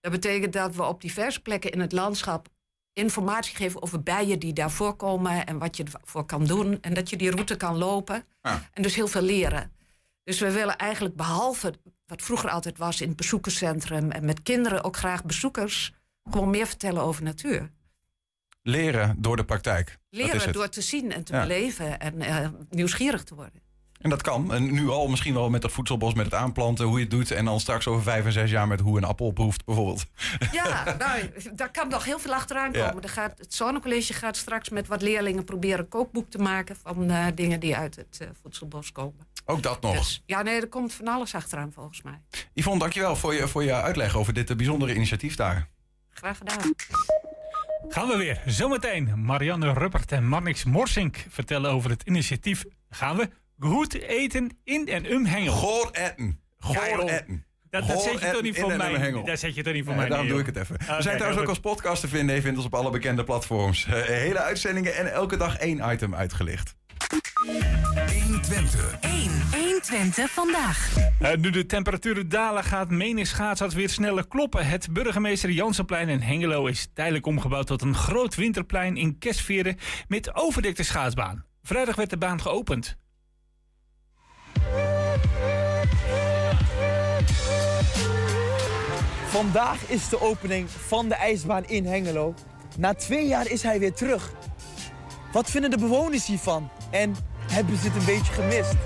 Dat 0.00 0.12
betekent 0.12 0.52
dat 0.52 0.74
we 0.74 0.84
op 0.84 1.00
diverse 1.00 1.40
plekken 1.40 1.70
in 1.70 1.80
het 1.80 1.92
landschap 1.92 2.48
informatie 2.92 3.56
geven 3.56 3.82
over 3.82 4.02
bijen 4.02 4.38
die 4.38 4.52
daar 4.52 4.70
voorkomen 4.70 5.46
en 5.46 5.58
wat 5.58 5.76
je 5.76 5.84
ervoor 5.84 6.24
kan 6.24 6.44
doen. 6.44 6.80
En 6.80 6.94
dat 6.94 7.10
je 7.10 7.16
die 7.16 7.30
route 7.30 7.56
kan 7.56 7.76
lopen. 7.76 8.24
Ja. 8.42 8.68
En 8.72 8.82
dus 8.82 8.94
heel 8.94 9.08
veel 9.08 9.22
leren. 9.22 9.72
Dus 10.24 10.40
we 10.40 10.52
willen 10.52 10.76
eigenlijk 10.76 11.16
behalve 11.16 11.74
wat 12.06 12.22
vroeger 12.22 12.50
altijd 12.50 12.78
was 12.78 13.00
in 13.00 13.08
het 13.08 13.16
bezoekerscentrum 13.16 14.10
en 14.10 14.24
met 14.24 14.42
kinderen 14.42 14.84
ook 14.84 14.96
graag 14.96 15.24
bezoekers 15.24 15.92
gewoon 16.30 16.50
meer 16.50 16.66
vertellen 16.66 17.02
over 17.02 17.22
natuur. 17.22 17.70
Leren 18.68 19.14
door 19.18 19.36
de 19.36 19.44
praktijk. 19.44 19.98
Leren 20.10 20.40
het. 20.40 20.52
door 20.52 20.68
te 20.68 20.80
zien 20.80 21.12
en 21.12 21.24
te 21.24 21.32
Ja. 21.32 21.40
beleven 21.40 22.00
en 22.00 22.20
eh, 22.20 22.48
nieuwsgierig 22.70 23.24
te 23.24 23.34
worden. 23.34 23.60
En 24.00 24.10
dat 24.10 24.22
kan. 24.22 24.52
En 24.54 24.72
nu 24.72 24.88
al 24.88 25.08
misschien 25.08 25.34
wel 25.34 25.50
met 25.50 25.62
dat 25.62 25.72
voedselbos, 25.72 26.14
met 26.14 26.24
het 26.24 26.34
aanplanten, 26.34 26.84
hoe 26.86 26.94
je 26.96 27.02
het 27.02 27.10
doet. 27.10 27.30
En 27.30 27.44
dan 27.44 27.60
straks 27.60 27.86
over 27.86 28.02
vijf 28.02 28.24
en 28.24 28.32
zes 28.32 28.50
jaar 28.50 28.66
met 28.68 28.80
hoe 28.80 28.96
een 28.96 29.04
appel 29.04 29.30
proeft, 29.30 29.64
bijvoorbeeld. 29.64 30.04
Ja, 30.52 30.84
nou, 30.98 31.30
daar 31.54 31.70
kan 31.70 31.88
nog 31.88 32.04
heel 32.04 32.18
veel 32.18 32.34
achteraan 32.34 32.72
Ja. 32.72 32.86
komen. 32.88 33.02
Er 33.02 33.08
gaat, 33.08 33.38
het 33.38 33.54
Zonnecollege 33.54 34.12
gaat 34.12 34.36
straks 34.36 34.68
met 34.68 34.86
wat 34.86 35.02
leerlingen 35.02 35.44
proberen 35.44 35.78
een 35.78 35.88
kookboek 35.88 36.30
te 36.30 36.38
maken 36.38 36.76
van 36.82 37.10
eh, 37.10 37.26
dingen 37.34 37.60
die 37.60 37.76
uit 37.76 37.96
het 37.96 38.18
eh, 38.20 38.28
voedselbos 38.42 38.92
komen. 38.92 39.26
Ook 39.44 39.62
dat 39.62 39.80
nog. 39.80 39.96
Dus, 39.96 40.22
ja, 40.26 40.42
nee, 40.42 40.60
er 40.60 40.68
komt 40.68 40.92
van 40.92 41.08
alles 41.08 41.34
achteraan 41.34 41.72
volgens 41.72 42.02
mij. 42.02 42.20
Yvonne, 42.54 42.80
dankjewel 42.80 43.16
voor 43.16 43.34
je, 43.34 43.48
voor 43.48 43.64
je 43.64 43.72
uitleg 43.72 44.16
over 44.16 44.32
dit 44.32 44.56
bijzondere 44.56 44.94
initiatief 44.94 45.36
daar. 45.36 45.68
Graag 46.10 46.38
gedaan. 46.38 46.74
Gaan 47.88 48.08
we 48.08 48.16
weer. 48.16 48.40
Zometeen 48.46 49.24
Marianne 49.24 49.72
Ruppert 49.72 50.12
en 50.12 50.28
Marnix 50.28 50.64
Morsink 50.64 51.26
vertellen 51.28 51.70
over 51.70 51.90
het 51.90 52.02
initiatief. 52.02 52.64
Gaan 52.90 53.16
we 53.16 53.28
goed 53.58 53.94
eten 53.94 54.58
in 54.64 54.86
en 54.88 55.12
um 55.12 55.24
Hengel. 55.24 55.52
Goor 55.52 55.90
etten. 55.92 56.40
Goor 56.58 57.08
etten. 57.08 57.46
Dat, 57.70 57.86
dat 57.86 57.90
Goor 57.90 58.02
zet 58.12 58.20
je 58.20 58.30
toch 58.30 58.42
niet 58.42 58.58
voor 58.58 58.76
mij. 58.76 59.12
Dat 59.24 59.38
zet 59.38 59.54
je 59.54 59.62
toch 59.62 59.72
niet 59.72 59.84
voor 59.84 59.94
mij. 59.94 60.08
daarom 60.08 60.28
doe 60.28 60.40
ik 60.40 60.46
het 60.46 60.56
even. 60.56 60.76
We 60.78 61.02
zijn 61.02 61.16
trouwens 61.16 61.42
ook 61.42 61.48
als 61.48 61.60
podcast 61.60 62.00
te 62.00 62.08
vinden. 62.08 62.34
Je 62.34 62.40
vindt 62.40 62.56
ons 62.56 62.66
op 62.66 62.74
alle 62.74 62.90
bekende 62.90 63.24
platforms. 63.24 63.86
Eh, 63.86 64.02
hele 64.02 64.38
uitzendingen 64.38 64.96
en 64.96 65.12
elke 65.12 65.36
dag 65.36 65.56
één 65.56 65.92
item 65.92 66.14
uitgelicht. 66.14 66.76
120. 67.38 68.98
1. 69.00 69.30
120 69.52 70.30
vandaag. 70.30 70.96
Eh, 71.20 71.36
nu 71.36 71.50
de 71.50 71.66
temperaturen 71.66 72.28
dalen, 72.28 72.64
gaat 72.64 72.90
menig 72.90 73.26
schaatsad 73.26 73.72
weer 73.72 73.88
sneller 73.88 74.28
kloppen. 74.28 74.66
Het 74.66 74.92
burgemeester 74.92 75.50
Jansenplein 75.50 76.08
in 76.08 76.20
Hengelo 76.20 76.66
is 76.66 76.88
tijdelijk 76.94 77.26
omgebouwd 77.26 77.66
tot 77.66 77.82
een 77.82 77.94
groot 77.94 78.34
winterplein 78.34 78.96
in 78.96 79.18
Kestveren 79.18 79.76
met 80.08 80.34
overdekte 80.34 80.82
schaatsbaan. 80.82 81.44
Vrijdag 81.62 81.96
werd 81.96 82.10
de 82.10 82.18
baan 82.18 82.40
geopend. 82.40 82.96
Vandaag 89.26 89.90
is 89.90 90.08
de 90.08 90.20
opening 90.20 90.70
van 90.70 91.08
de 91.08 91.14
ijsbaan 91.14 91.64
in 91.64 91.86
Hengelo. 91.86 92.34
Na 92.78 92.94
twee 92.94 93.26
jaar 93.26 93.50
is 93.50 93.62
hij 93.62 93.78
weer 93.78 93.92
terug. 93.92 94.32
Wat 95.32 95.50
vinden 95.50 95.70
de 95.70 95.78
bewoners 95.78 96.26
hiervan? 96.26 96.70
En 96.90 97.16
hebben 97.52 97.76
ze 97.76 97.88
het 97.88 97.96
een 97.96 98.04
beetje 98.04 98.32
gemist? 98.32 98.76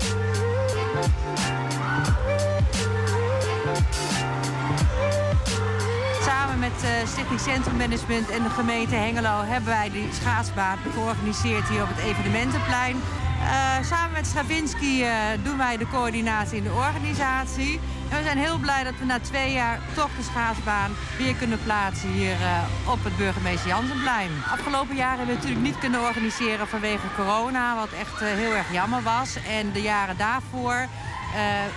Samen 6.21 6.59
met 6.59 6.83
eh, 6.83 7.07
Stichting 7.07 7.39
Centrum 7.39 7.77
Management 7.77 8.29
en 8.29 8.43
de 8.43 8.49
gemeente 8.49 8.95
Hengelo 8.95 9.41
hebben 9.43 9.69
wij 9.69 9.89
die 9.89 10.07
schaatsbaan 10.21 10.77
georganiseerd 10.93 11.69
hier 11.69 11.81
op 11.81 11.89
het 11.89 12.05
evenementenplein. 12.05 12.95
Eh, 13.41 13.85
samen 13.85 14.11
met 14.11 14.25
Stravinsky 14.25 15.03
eh, 15.03 15.13
doen 15.43 15.57
wij 15.57 15.77
de 15.77 15.87
coördinatie 15.87 16.57
in 16.57 16.63
de 16.63 16.71
organisatie. 16.71 17.79
We 18.13 18.23
zijn 18.23 18.37
heel 18.37 18.57
blij 18.57 18.83
dat 18.83 18.93
we 18.99 19.05
na 19.05 19.19
twee 19.19 19.51
jaar 19.51 19.79
toch 19.95 20.09
de 20.17 20.23
schaatsbaan 20.23 20.91
weer 21.17 21.35
kunnen 21.35 21.59
plaatsen 21.63 22.09
hier 22.09 22.31
eh, 22.31 22.91
op 22.91 23.03
het 23.03 23.17
burgemeester 23.17 23.67
Jansenplein. 23.67 24.31
Afgelopen 24.51 24.95
jaren 24.95 25.17
hebben 25.17 25.35
we 25.35 25.41
natuurlijk 25.41 25.65
niet 25.65 25.77
kunnen 25.77 26.01
organiseren 26.01 26.67
vanwege 26.67 27.07
corona, 27.15 27.75
wat 27.75 27.91
echt 27.99 28.21
eh, 28.21 28.27
heel 28.27 28.55
erg 28.55 28.71
jammer 28.71 29.01
was. 29.01 29.37
En 29.49 29.71
de 29.71 29.81
jaren 29.81 30.17
daarvoor 30.17 30.73
eh, 30.73 30.89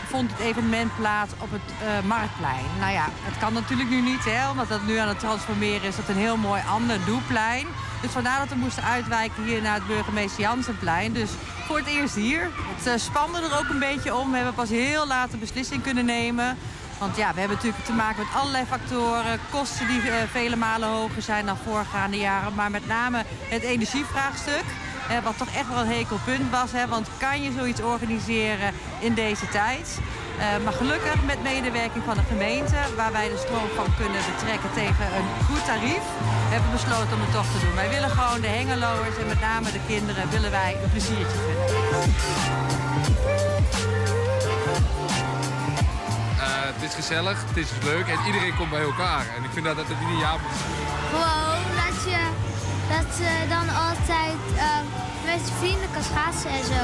vond 0.06 0.30
het 0.30 0.40
evenement 0.40 0.96
plaats 0.96 1.32
op 1.38 1.50
het 1.50 2.04
Marktplein. 2.06 2.64
Nou 2.78 2.92
ja, 2.92 3.08
het 3.10 3.38
kan 3.38 3.52
natuurlijk 3.52 3.90
nu 3.90 4.00
niet, 4.00 4.24
hè, 4.24 4.50
omdat 4.50 4.68
dat 4.68 4.86
nu 4.86 4.96
aan 4.96 5.08
het 5.08 5.18
transformeren 5.18 5.88
is 5.88 5.96
tot 5.96 6.08
een 6.08 6.24
heel 6.26 6.36
mooi 6.36 6.62
ander 6.68 7.04
doelplein. 7.04 7.66
Dus 8.06 8.14
vandaar 8.14 8.38
dat 8.38 8.48
we 8.48 8.54
moesten 8.54 8.82
uitwijken 8.82 9.44
hier 9.44 9.62
naar 9.62 9.74
het 9.74 9.86
burgemeester 9.86 10.40
Jansenplein. 10.40 11.12
Dus 11.12 11.30
voor 11.66 11.76
het 11.76 11.86
eerst 11.86 12.14
hier. 12.14 12.50
Het 12.76 12.86
uh, 12.86 12.92
spande 12.96 13.38
er 13.38 13.58
ook 13.58 13.68
een 13.68 13.78
beetje 13.78 14.14
om. 14.14 14.30
We 14.30 14.36
hebben 14.36 14.54
pas 14.54 14.68
heel 14.68 15.06
laat 15.06 15.32
een 15.32 15.38
beslissing 15.38 15.82
kunnen 15.82 16.04
nemen. 16.04 16.56
Want 16.98 17.16
ja, 17.16 17.32
we 17.32 17.38
hebben 17.38 17.56
natuurlijk 17.56 17.84
te 17.84 17.92
maken 17.92 18.24
met 18.24 18.40
allerlei 18.40 18.64
factoren. 18.64 19.40
Kosten 19.50 19.86
die 19.86 20.02
uh, 20.02 20.14
vele 20.30 20.56
malen 20.56 20.88
hoger 20.88 21.22
zijn 21.22 21.46
dan 21.46 21.56
voorgaande 21.56 22.18
jaren. 22.18 22.54
Maar 22.54 22.70
met 22.70 22.86
name 22.86 23.24
het 23.48 23.62
energievraagstuk. 23.62 24.64
Eh, 25.08 25.18
wat 25.24 25.38
toch 25.38 25.50
echt 25.54 25.68
wel 25.68 25.80
een 25.80 25.86
hekelpunt 25.86 26.50
was. 26.50 26.72
Hè? 26.72 26.86
Want 26.86 27.08
kan 27.18 27.42
je 27.42 27.52
zoiets 27.56 27.80
organiseren 27.80 28.72
in 28.98 29.14
deze 29.14 29.48
tijd? 29.48 29.98
Uh, 30.38 30.64
maar 30.64 30.72
gelukkig 30.72 31.18
met 31.24 31.42
medewerking 31.42 32.04
van 32.04 32.16
de 32.20 32.26
gemeente, 32.32 32.78
waar 32.96 33.12
wij 33.12 33.28
de 33.28 33.40
stroom 33.44 33.68
van 33.74 33.88
kunnen 34.00 34.22
betrekken 34.32 34.70
tegen 34.82 35.06
een 35.18 35.28
goed 35.48 35.64
tarief, 35.64 36.04
hebben 36.52 36.70
we 36.70 36.76
besloten 36.76 37.14
om 37.16 37.20
het 37.26 37.32
toch 37.32 37.50
te 37.52 37.58
doen. 37.64 37.74
Wij 37.74 37.90
willen 37.94 38.10
gewoon 38.10 38.40
de 38.40 38.52
hengeloers 38.58 39.16
en 39.20 39.26
met 39.26 39.40
name 39.40 39.68
de 39.72 39.82
kinderen 39.86 40.30
willen 40.30 40.50
wij 40.50 40.72
een 40.82 40.90
pleziertje 40.90 41.38
vinden. 41.46 41.66
Uh, 46.36 46.44
het 46.74 46.82
is 46.88 46.94
gezellig, 46.94 47.38
het 47.48 47.56
is 47.56 47.70
leuk 47.82 48.06
en 48.14 48.18
iedereen 48.26 48.56
komt 48.56 48.70
bij 48.70 48.86
elkaar. 48.92 49.24
En 49.36 49.40
ik 49.44 49.50
vind 49.52 49.64
dat 49.64 49.76
dat 49.76 49.88
het 49.88 49.98
ieder 50.04 50.18
jaar 50.26 50.38
moet 50.42 50.56
zijn. 50.62 50.74
Gewoon 51.12 51.64
dat 51.80 51.96
je, 52.10 52.20
dat 52.96 53.08
je 53.22 53.32
dan 53.48 53.66
altijd 53.86 54.40
uh, 54.54 54.62
met 55.30 55.42
vrienden 55.58 55.88
kan 55.94 56.02
schaatsen 56.10 56.50
en 56.50 56.64
zo. 56.74 56.82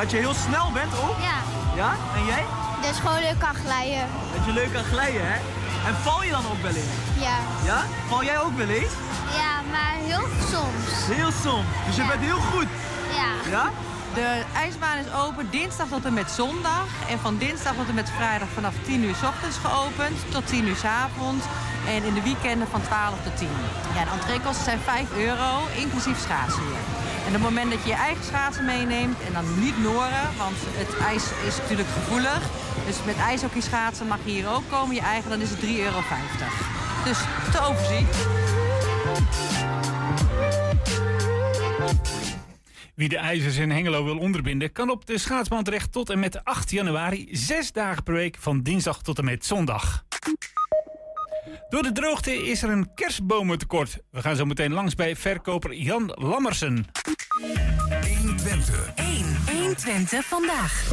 Dat 0.00 0.10
je 0.10 0.16
heel 0.16 0.34
snel 0.48 0.68
bent 0.72 0.92
ook? 1.04 1.18
Ja. 1.30 1.38
Ja? 1.82 1.90
En 2.16 2.24
jij? 2.24 2.44
Dus 2.86 2.96
gewoon 2.98 3.20
leuk 3.20 3.38
kan 3.38 3.54
glijden. 3.64 4.04
Dat 4.34 4.44
je 4.46 4.52
leuk 4.52 4.72
kan 4.72 4.84
glijden, 4.84 5.20
hè? 5.32 5.36
En 5.88 5.94
val 6.02 6.22
je 6.22 6.30
dan 6.30 6.46
ook 6.52 6.62
wel 6.62 6.74
eens? 6.80 6.94
Ja. 7.26 7.36
Ja? 7.64 7.80
Val 8.08 8.24
jij 8.24 8.38
ook 8.40 8.56
wel 8.56 8.68
eens? 8.68 8.92
Ja, 9.40 9.52
maar 9.72 9.94
heel 10.08 10.26
soms. 10.52 11.16
Heel 11.16 11.32
soms. 11.44 11.66
Dus 11.86 11.96
je 11.96 12.02
Ja. 12.02 12.08
bent 12.08 12.20
heel 12.20 12.42
goed. 12.52 12.68
Ja. 13.20 13.30
Ja? 13.50 13.64
De 14.16 14.42
ijsbaan 14.54 14.98
is 14.98 15.12
open 15.24 15.50
dinsdag 15.50 15.88
tot 15.88 16.04
en 16.04 16.14
met 16.14 16.30
zondag. 16.30 16.86
En 17.08 17.18
van 17.18 17.36
dinsdag 17.36 17.74
tot 17.74 17.88
en 17.88 17.94
met 17.94 18.10
vrijdag 18.10 18.48
vanaf 18.54 18.74
10 18.84 19.02
uur 19.02 19.14
s 19.14 19.22
ochtends 19.22 19.56
geopend 19.56 20.16
tot 20.28 20.46
10 20.46 20.66
uur 20.66 20.76
s 20.76 20.84
avonds. 20.84 21.44
En 21.88 22.02
in 22.04 22.14
de 22.14 22.22
weekenden 22.22 22.68
van 22.68 22.82
12 22.82 23.14
tot 23.24 23.36
10. 23.36 23.48
Ja, 23.94 24.04
de 24.04 24.10
entreekosten 24.10 24.64
zijn 24.64 24.78
5 24.78 25.16
euro, 25.16 25.50
inclusief 25.74 26.18
schaatsuur. 26.20 26.78
En 27.26 27.32
op 27.34 27.40
het 27.40 27.42
moment 27.42 27.70
dat 27.70 27.82
je 27.82 27.88
je 27.88 27.94
eigen 28.08 28.24
schaatsen 28.24 28.64
meeneemt 28.64 29.20
en 29.26 29.32
dan 29.32 29.60
niet 29.60 29.78
noren, 29.82 30.26
want 30.36 30.58
het 30.80 30.98
ijs 30.98 31.24
is 31.48 31.56
natuurlijk 31.56 31.88
gevoelig. 31.98 32.42
Dus 32.86 32.96
met 33.04 33.16
ijshockey 33.16 33.60
schaatsen 33.60 34.06
mag 34.06 34.18
je 34.24 34.30
hier 34.30 34.48
ook 34.48 34.66
komen, 34.70 34.94
je 34.94 35.00
eigen, 35.00 35.30
dan 35.30 35.40
is 35.40 35.50
het 35.50 35.60
3,50 35.60 35.68
euro. 35.68 36.00
Dus 37.04 37.18
te 37.52 37.60
overzien. 37.68 38.06
Wie 42.96 43.08
de 43.08 43.16
ijzers 43.16 43.56
in 43.56 43.70
Hengelo 43.70 44.04
wil 44.04 44.18
onderbinden, 44.18 44.72
kan 44.72 44.90
op 44.90 45.06
de 45.06 45.18
schaatsbaan 45.18 45.64
terecht 45.64 45.92
tot 45.92 46.10
en 46.10 46.18
met 46.18 46.44
8 46.44 46.70
januari. 46.70 47.28
Zes 47.30 47.72
dagen 47.72 48.02
per 48.02 48.14
week 48.14 48.36
van 48.38 48.62
dinsdag 48.62 49.02
tot 49.02 49.18
en 49.18 49.24
met 49.24 49.46
zondag. 49.46 50.04
Door 51.68 51.82
de 51.82 51.92
droogte 51.92 52.32
is 52.32 52.62
er 52.62 52.70
een 52.70 52.94
kerstbomentekort. 52.94 53.98
We 54.10 54.20
gaan 54.20 54.36
zo 54.36 54.44
meteen 54.44 54.72
langs 54.72 54.94
bij 54.94 55.16
verkoper 55.16 55.74
Jan 55.74 56.12
Lammersen. 56.14 56.86
120. 58.18 58.92
1. 58.94 59.36
120 59.52 60.24
vandaag. 60.24 60.88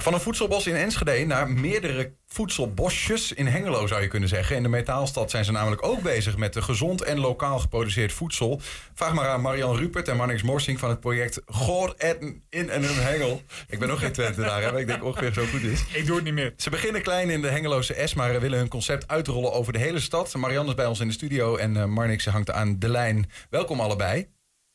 Van 0.00 0.14
een 0.14 0.20
voedselbos 0.20 0.66
in 0.66 0.74
Enschede 0.74 1.24
naar 1.24 1.50
meerdere 1.50 2.12
voedselbosjes 2.26 3.32
in 3.32 3.46
Hengelo 3.46 3.86
zou 3.86 4.02
je 4.02 4.08
kunnen 4.08 4.28
zeggen. 4.28 4.56
In 4.56 4.62
de 4.62 4.68
metaalstad 4.68 5.30
zijn 5.30 5.44
ze 5.44 5.52
namelijk 5.52 5.86
ook 5.86 6.02
bezig 6.02 6.36
met 6.36 6.52
de 6.52 6.62
gezond 6.62 7.02
en 7.02 7.18
lokaal 7.18 7.58
geproduceerd 7.58 8.12
voedsel. 8.12 8.60
Vraag 8.94 9.14
maar 9.14 9.28
aan 9.28 9.40
Marian 9.40 9.76
Rupert 9.76 10.08
en 10.08 10.16
Marnix 10.16 10.42
Morsing 10.42 10.78
van 10.78 10.88
het 10.88 11.00
project 11.00 11.42
Goor 11.46 11.94
Eten 11.96 12.42
in 12.50 12.70
en 12.70 12.82
een 12.82 13.02
Hengel. 13.02 13.42
Ik 13.68 13.78
ben 13.78 13.88
nog 13.88 14.00
geen 14.00 14.12
Twente 14.12 14.40
daar, 14.40 14.62
hè, 14.62 14.70
maar 14.70 14.80
ik 14.80 14.86
denk 14.86 15.04
ongeveer 15.04 15.32
zo 15.32 15.44
goed 15.44 15.62
is. 15.62 15.84
Ik 15.92 16.06
doe 16.06 16.16
het 16.16 16.24
niet 16.24 16.34
meer. 16.34 16.52
Ze 16.56 16.70
beginnen 16.70 17.02
klein 17.02 17.30
in 17.30 17.42
de 17.42 17.48
Hengeloze 17.48 18.02
S, 18.04 18.14
maar 18.14 18.40
willen 18.40 18.58
hun 18.58 18.68
concept 18.68 19.08
uitrollen 19.08 19.52
over 19.52 19.72
de 19.72 19.78
hele 19.78 20.00
stad. 20.00 20.34
Marian 20.34 20.66
is 20.66 20.74
bij 20.74 20.86
ons 20.86 21.00
in 21.00 21.06
de 21.06 21.12
studio 21.12 21.56
en 21.56 21.74
uh, 21.74 21.84
Marnix 21.84 22.26
hangt 22.26 22.50
aan 22.50 22.78
de 22.78 22.88
lijn. 22.88 23.30
Welkom 23.50 23.80
allebei. 23.80 24.28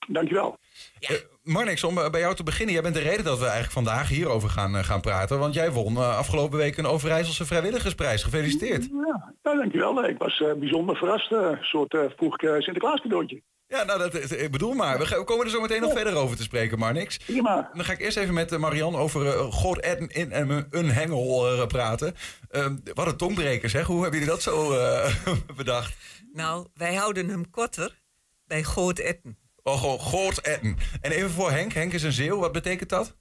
Dankjewel. 0.08 0.58
Uh, 1.00 1.18
Marnix, 1.44 1.84
om 1.84 1.98
uh, 1.98 2.10
bij 2.10 2.20
jou 2.20 2.36
te 2.36 2.44
beginnen. 2.44 2.74
Jij 2.74 2.84
bent 2.84 2.96
de 2.96 3.02
reden 3.02 3.26
dat 3.26 3.38
we 3.38 3.44
eigenlijk 3.44 3.74
vandaag 3.74 4.10
hierover 4.10 4.50
gaan, 4.50 4.76
uh, 4.76 4.84
gaan 4.84 5.02
praten. 5.02 5.40
Want 5.40 5.54
jij 5.54 5.72
won 5.72 5.94
uh, 5.94 6.18
afgelopen 6.18 6.58
week 6.58 6.78
een 6.78 6.86
Overijsselse 6.86 7.46
Vrijwilligersprijs. 7.46 8.24
Gefeliciteerd. 8.24 8.84
Ja, 8.84 9.34
nou, 9.44 9.58
dankjewel. 9.58 10.06
Ik 10.06 10.18
was 10.18 10.44
bijzonder 10.60 10.96
verrast. 10.96 11.32
Een 11.32 11.58
soort 11.62 11.98
vroeg 12.16 12.40
Sinterklaas 12.40 13.02
cadeautje. 13.02 13.42
Ja, 13.68 13.84
nou, 13.84 14.00
dat, 14.00 14.32
ik 14.32 14.52
bedoel 14.52 14.74
maar. 14.74 14.98
We, 14.98 15.06
we 15.06 15.24
komen 15.24 15.46
er 15.46 15.52
zo 15.52 15.62
meteen 15.62 15.82
nog 15.82 15.90
ja. 15.90 15.96
verder 15.96 16.16
over 16.16 16.38
te 16.38 16.44
spreken, 16.44 16.80
Marnix. 16.80 17.18
Prima. 17.18 17.70
Dan 17.74 17.86
ga 17.86 17.92
ik 17.92 18.00
eerst 18.00 18.18
even 18.18 18.34
met 18.34 18.58
Marian 18.58 18.96
over 18.96 19.26
uh, 19.26 19.40
God 19.40 19.80
en 19.80 20.08
in 20.08 20.32
en 20.32 20.68
een 20.70 20.90
hengel 20.90 21.54
uh, 21.54 21.66
praten. 21.68 22.16
Uh, 22.52 22.66
wat 22.94 23.08
een 23.08 23.18
tongbreker 23.18 23.70
zeg. 23.70 23.86
Hoe 23.86 24.02
hebben 24.02 24.20
jullie 24.20 24.36
dat 24.36 24.44
zo 24.44 24.76
bedacht? 25.56 25.96
Nou, 26.34 26.68
wij 26.74 26.96
houden 26.96 27.30
hem 27.30 27.50
korter. 27.50 28.02
Bij 28.46 28.64
Groot 28.64 29.00
Etten. 29.00 29.43
Oh, 29.64 29.80
gewoon 29.80 30.00
Groot 30.00 30.38
Etten. 30.38 30.78
En 31.02 31.12
even 31.12 31.30
voor 31.32 31.52
Henk. 31.52 31.74
Henk 31.74 31.94
is 31.94 32.04
een 32.04 32.12
zeeuw. 32.12 32.40
Wat 32.40 32.52
betekent 32.52 32.90
dat? 32.90 33.16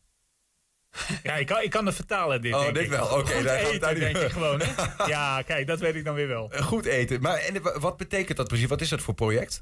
Ja, 1.23 1.35
ik 1.37 1.47
kan, 1.47 1.63
ik 1.63 1.71
kan 1.71 1.87
het 1.87 1.95
vertalen, 1.95 2.43
dit. 2.43 2.55
Oh, 2.55 2.61
denk 2.63 2.75
dit 2.75 2.85
ik. 2.85 2.91
wel. 2.91 3.07
Oké, 3.19 3.35
Goed 3.35 3.45
daar 3.45 3.57
eten, 3.59 3.95
denk 4.01 4.17
ik 4.17 4.31
gewoon. 4.31 4.61
Hè? 4.63 5.07
Ja, 5.07 5.43
kijk, 5.43 5.67
dat 5.67 5.79
weet 5.81 5.95
ik 5.95 6.05
dan 6.05 6.15
weer 6.15 6.29
wel. 6.29 6.51
Eh, 6.53 6.63
Goed 6.63 6.85
eten. 6.85 7.21
Maar 7.21 7.39
en, 7.39 7.63
wa- 7.63 7.79
wat 7.79 7.97
betekent 7.97 8.37
dat 8.37 8.49
precies? 8.49 8.67
Wat 8.67 8.81
is 8.81 8.89
dat 8.89 9.01
voor 9.01 9.15
project? 9.15 9.61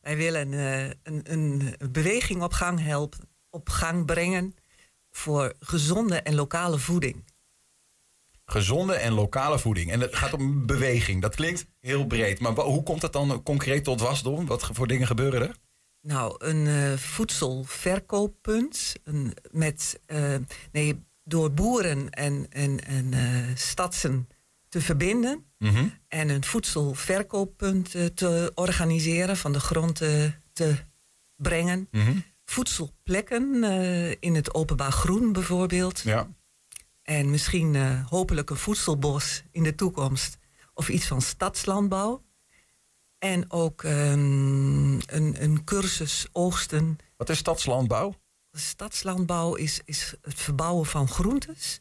Wij 0.00 0.16
willen 0.16 0.52
eh, 0.54 0.90
een, 1.02 1.20
een 1.32 1.74
beweging 1.90 2.42
op 2.42 2.52
gang 2.52 2.80
helpen, 2.80 3.28
op 3.50 3.68
gang 3.68 4.06
brengen 4.06 4.54
voor 5.10 5.52
gezonde 5.60 6.16
en 6.16 6.34
lokale 6.34 6.78
voeding. 6.78 7.24
Gezonde 8.44 8.94
en 8.94 9.12
lokale 9.12 9.58
voeding. 9.58 9.90
En 9.92 10.00
het 10.00 10.16
gaat 10.16 10.32
om 10.32 10.66
beweging. 10.66 11.22
Dat 11.22 11.34
klinkt 11.34 11.66
heel 11.80 12.06
breed. 12.06 12.40
Maar 12.40 12.52
hoe 12.52 12.82
komt 12.82 13.00
dat 13.00 13.12
dan 13.12 13.42
concreet 13.42 13.84
tot 13.84 14.00
wasdom? 14.00 14.46
Wat 14.46 14.68
voor 14.72 14.86
dingen 14.86 15.06
gebeuren 15.06 15.48
er? 15.48 15.56
Nou, 16.06 16.34
een 16.38 16.66
eh, 16.66 16.98
voedselverkooppunt 16.98 18.92
een, 19.04 19.34
met, 19.50 20.00
eh, 20.06 20.34
nee, 20.72 21.04
door 21.22 21.52
boeren 21.52 22.10
en, 22.10 22.46
en, 22.50 22.84
en 22.84 23.12
eh, 23.12 23.48
stadsen 23.54 24.28
te 24.68 24.80
verbinden 24.80 25.44
Mhm. 25.58 25.88
en 26.08 26.28
een 26.28 26.44
voedselverkooppunt 26.44 27.90
te 28.14 28.52
organiseren, 28.54 29.36
van 29.36 29.52
de 29.52 29.60
grond 29.60 29.96
te, 30.52 30.76
brengen. 31.36 31.88
Mhm. 31.90 32.16
Voedselplekken 32.44 33.62
in 34.20 34.34
het 34.34 34.54
openbaar 34.54 34.92
groen 34.92 35.32
bijvoorbeeld. 35.32 36.00
Ja. 36.00 36.28
En 37.02 37.30
misschien 37.30 38.02
hopelijk 38.02 38.50
een 38.50 38.56
voedselbos 38.56 39.42
in 39.50 39.62
de 39.62 39.74
toekomst. 39.74 40.38
Of 40.74 40.88
iets 40.88 41.06
van 41.06 41.22
stadslandbouw. 41.22 42.23
En 43.24 43.50
ook 43.50 43.82
ehm, 43.84 44.94
een, 44.94 45.42
een 45.42 45.64
cursus 45.64 46.26
oogsten. 46.32 46.98
Wat 47.16 47.28
is 47.28 47.38
stadslandbouw? 47.38 48.14
Stadslandbouw 48.52 49.54
is, 49.54 49.80
is 49.84 50.14
het 50.22 50.40
verbouwen 50.40 50.86
van 50.86 51.08
groentes. 51.08 51.80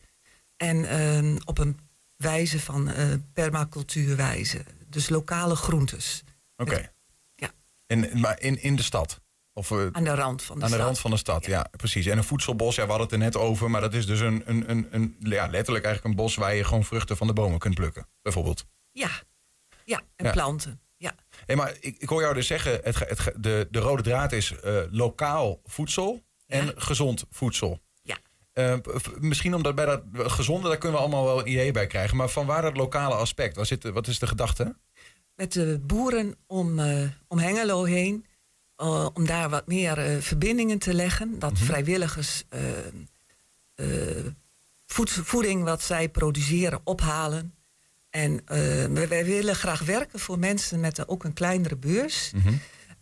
En 0.58 0.86
ehm, 0.90 1.38
op 1.46 1.58
een 1.58 1.80
wijze 2.16 2.60
van 2.60 2.90
eh, 2.90 3.14
permacultuurwijze. 3.34 4.66
Dus 4.88 5.10
lokale 5.10 5.56
groentes. 5.56 6.24
Oké. 6.58 6.92
Ja. 7.36 7.52
En, 7.88 8.20
maar 8.20 8.40
in, 8.42 8.62
in 8.62 8.76
de 8.76 8.84
stad? 8.84 9.22
Of, 9.54 9.72
eh, 9.72 9.88
Aan 9.92 10.04
de 10.04 10.16
rand 10.16 10.44
van 10.44 10.58
de 10.60 10.64
aan 10.64 10.70
de 10.70 10.76
stad. 10.76 10.86
rand 10.88 11.00
van 11.00 11.12
de 11.12 11.18
stad, 11.18 11.46
ja. 11.46 11.68
precies. 11.78 12.06
En 12.06 12.18
een 12.18 12.24
voedselbos, 12.24 12.76
ja, 12.76 12.84
we 12.84 12.90
hadden 12.90 13.08
het 13.08 13.16
er 13.16 13.22
net 13.24 13.38
over. 13.38 13.70
Maar 13.70 13.82
dat 13.82 13.94
is 13.94 14.06
dus 14.06 14.20
een, 14.20 14.42
een, 14.46 14.70
een, 14.70 14.88
een, 14.92 15.16
ja, 15.20 15.48
letterlijk 15.48 15.86
eigenlijk 15.86 16.16
een 16.16 16.24
bos 16.24 16.36
waar 16.36 16.56
je 16.56 16.64
gewoon 16.64 16.84
vruchten 16.84 17.18
van 17.18 17.28
de 17.28 17.34
bomen 17.34 17.60
kunt 17.60 17.76
plukken, 17.76 18.08
bijvoorbeeld. 18.22 18.66
Ja, 18.92 19.10
ja 19.86 20.02
en 20.16 20.26
Ja. 20.26 20.32
planten. 20.32 20.82
Hey, 21.46 21.56
maar 21.56 21.76
ik, 21.80 21.96
ik 21.98 22.10
hoor 22.10 22.22
jou 22.22 22.34
dus 22.34 22.48
zeggen, 22.48 22.80
het, 22.84 23.00
het, 23.00 23.32
de, 23.38 23.68
de 23.72 23.80
rode 23.80 24.02
draad 24.02 24.32
is 24.32 24.52
eh, 24.60 24.78
lokaal 24.92 25.60
voedsel 25.66 26.24
en 26.48 26.72
gezond 26.76 27.26
voedsel. 27.30 27.80
Ja. 28.02 28.18
Eh, 28.54 28.76
misschien 29.20 29.56
omdat 29.56 29.76
bij 29.76 29.86
dat 29.86 30.02
gezonde, 30.14 30.68
daar 30.68 30.78
kunnen 30.78 30.98
we 31.00 31.06
allemaal 31.06 31.26
wel 31.26 31.40
een 31.40 31.52
idee 31.52 31.72
bij 31.72 31.88
krijgen. 31.88 32.18
Maar 32.18 32.30
van 32.30 32.46
waar 32.46 32.62
dat 32.62 32.78
lokale 32.78 33.16
aspect? 33.16 33.56
Waar 33.56 33.66
zit, 33.66 33.84
wat 33.84 34.08
is 34.08 34.20
de 34.20 34.28
gedachte? 34.28 34.76
met 35.36 35.54
de 35.54 35.80
boeren 35.84 36.36
om, 36.48 36.80
eh, 36.80 37.08
om 37.28 37.38
Hengelo 37.40 37.84
heen. 37.84 38.26
eh, 38.76 39.08
om 39.14 39.26
daar 39.26 39.50
wat 39.50 39.68
meer 39.68 39.98
eh, 39.98 40.18
verbindingen 40.18 40.80
te 40.80 40.94
leggen. 40.94 41.40
Dat 41.40 41.58
vrijwilligers 41.60 42.44
eh, 42.50 42.62
eh, 43.76 44.26
voed- 44.86 45.10
voeding 45.24 45.64
wat 45.64 45.82
zij 45.82 46.10
produceren 46.10 46.82
ophalen. 46.84 47.54
En 48.14 48.42
eh, 48.46 48.86
wij, 49.08 49.26
willen 49.26 49.56
graag 49.56 49.82
werken 49.82 50.20
voor 50.20 50.40
mensen 50.40 50.80
met 50.80 51.08
ook 51.08 51.24
een 51.24 51.34
kleinere 51.34 51.78
beurs. 51.78 52.32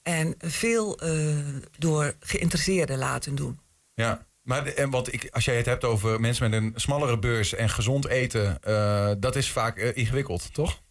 En 0.04 0.36
veel 0.38 1.00
eh, 1.00 1.38
door 1.78 2.15
geïnteresseerden 2.19 2.97
laten 2.97 3.36
doen. 3.36 3.60
Ja. 3.93 4.26
Maar 4.41 4.63
de- 4.63 4.74
en 4.74 4.89
wat 4.89 5.13
ik, 5.13 5.28
als 5.32 5.45
jij 5.45 5.56
het 5.58 5.65
hebt 5.65 5.84
over 5.84 6.19
mensen 6.19 6.50
met 6.50 6.62
een 6.62 6.74
smallere 6.76 7.19
beurs 7.19 7.54
en 7.54 7.69
gezond 7.69 8.08
eten, 8.08 8.62
eh, 8.63 9.12
dat 9.19 9.36
is 9.36 9.52
vaak 9.52 9.78
ingewikkeld, 9.78 10.54
toch? 10.54 10.82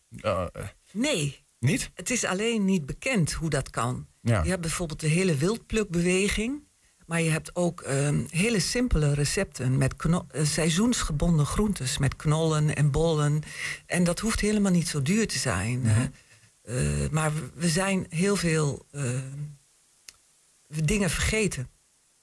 Nee. 0.93 1.45
Niet? 1.59 1.91
Het 1.95 2.11
is 2.11 2.25
alleen 2.25 2.65
niet 2.65 2.87
bekend 2.87 3.33
hoe 3.33 3.51
dat 3.51 3.71
kan. 3.71 4.07
Ja. 4.21 4.43
Je 4.43 4.49
hebt 4.49 4.61
bijvoorbeeld 4.61 5.01
de 5.01 5.07
hele 5.09 5.35
wildplukbeweging. 5.37 6.69
Maar 7.11 7.21
je 7.21 7.31
hebt 7.31 7.57
ook 7.57 7.81
ehm, 7.81 8.25
hele 8.29 8.61
simpele 8.61 9.15
recepten 9.15 9.79
met 9.79 9.95
eh, 10.31 10.45
seizoensgebonden 10.45 11.47
groentes. 11.47 11.99
Met 11.99 12.17
knollen 12.17 12.77
en 12.77 12.91
bollen. 12.91 13.43
En 13.87 14.05
dat 14.05 14.19
hoeft 14.21 14.41
helemaal 14.41 14.73
niet 14.73 14.89
zo 14.89 15.03
duur 15.03 15.29
te 15.29 15.39
zijn. 15.39 15.81
Mhm. 15.81 16.07
eh, 16.63 17.09
maar 17.11 17.33
we- 17.55 17.69
zijn 17.69 18.07
heel 18.09 18.37
veel 18.37 18.87
eh, 18.91 19.19
dingen 20.85 21.11
vergeten. 21.11 21.69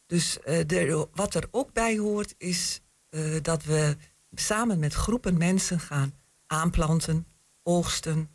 Dus 0.06 0.40
eh, 0.40 0.60
de- 0.68 1.08
wat 1.14 1.36
er 1.36 1.48
ook 1.52 1.74
bij 1.74 1.98
hoort 1.98 2.34
is 2.38 2.82
dat 3.42 3.64
we 3.64 3.98
samen 4.34 4.80
met 4.80 4.94
groepen 4.94 5.38
mensen 5.38 5.80
gaan 5.80 6.14
aanplanten, 6.48 7.26
oogsten, 7.64 8.30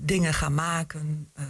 dingen 0.00 0.34
gaan 0.34 0.54
maken. 0.54 1.30
eh, 1.32 1.46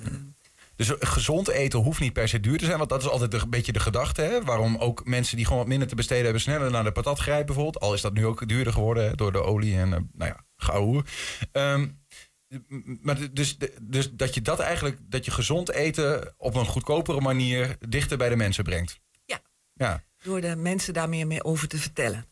Dus 0.77 0.93
gezond 0.99 1.49
eten 1.49 1.79
hoeft 1.79 2.01
niet 2.01 2.13
per 2.13 2.29
se 2.29 2.41
duur 2.41 2.59
te 2.59 2.65
zijn. 2.65 2.79
Want 2.79 2.91
dat 2.91 3.03
is 3.03 3.09
altijd 3.09 3.35
een 3.35 3.51
beetje 3.51 3.73
de 3.73 3.81
gedachte. 3.81 4.23
Hè? 4.23 4.43
Waarom 4.43 4.77
ook 4.77 5.05
mensen 5.05 5.37
die 5.37 5.45
gewoon 5.45 5.61
wat 5.61 5.69
minder 5.69 5.89
te 5.89 5.95
besteden 5.95 6.25
hebben... 6.25 6.43
sneller 6.43 6.71
naar 6.71 6.85
de 6.85 6.93
patat 6.93 7.19
grijpen 7.19 7.47
bijvoorbeeld. 7.47 7.81
Al 7.81 7.95
is 7.95 8.01
dat 8.01 8.15
nu 8.15 8.27
ook 8.27 8.49
duurder 8.49 8.73
geworden 8.73 9.17
door 9.17 9.33
de 9.33 9.43
olie 9.43 9.77
en 9.77 9.93
eh, 9.93 10.01
nou 10.13 10.31
ja, 10.31 10.45
gauw. 10.57 11.03
Ehm 11.53 11.87
maar 13.03 13.33
dus, 13.33 13.59
dus 13.83 14.11
dat 14.13 14.35
je 14.35 14.43
dat 14.43 14.61
eigenlijk... 14.61 14.99
dat 15.03 15.25
je 15.25 15.31
gezond 15.31 15.71
eten 15.71 16.35
op 16.37 16.55
een 16.55 16.67
goedkopere 16.67 17.21
manier... 17.21 17.77
dichter 17.89 18.19
bij 18.19 18.29
de 18.29 18.37
mensen 18.37 18.65
brengt. 18.65 19.01
Ja. 19.25 19.41
Ja. 19.75 20.03
door 20.23 20.41
de 20.41 20.57
mensen 20.57 20.95
daar 20.95 21.09
meer 21.09 21.27
mee 21.27 21.45
over 21.45 21.69
te 21.69 21.79
vertellen. 21.79 22.27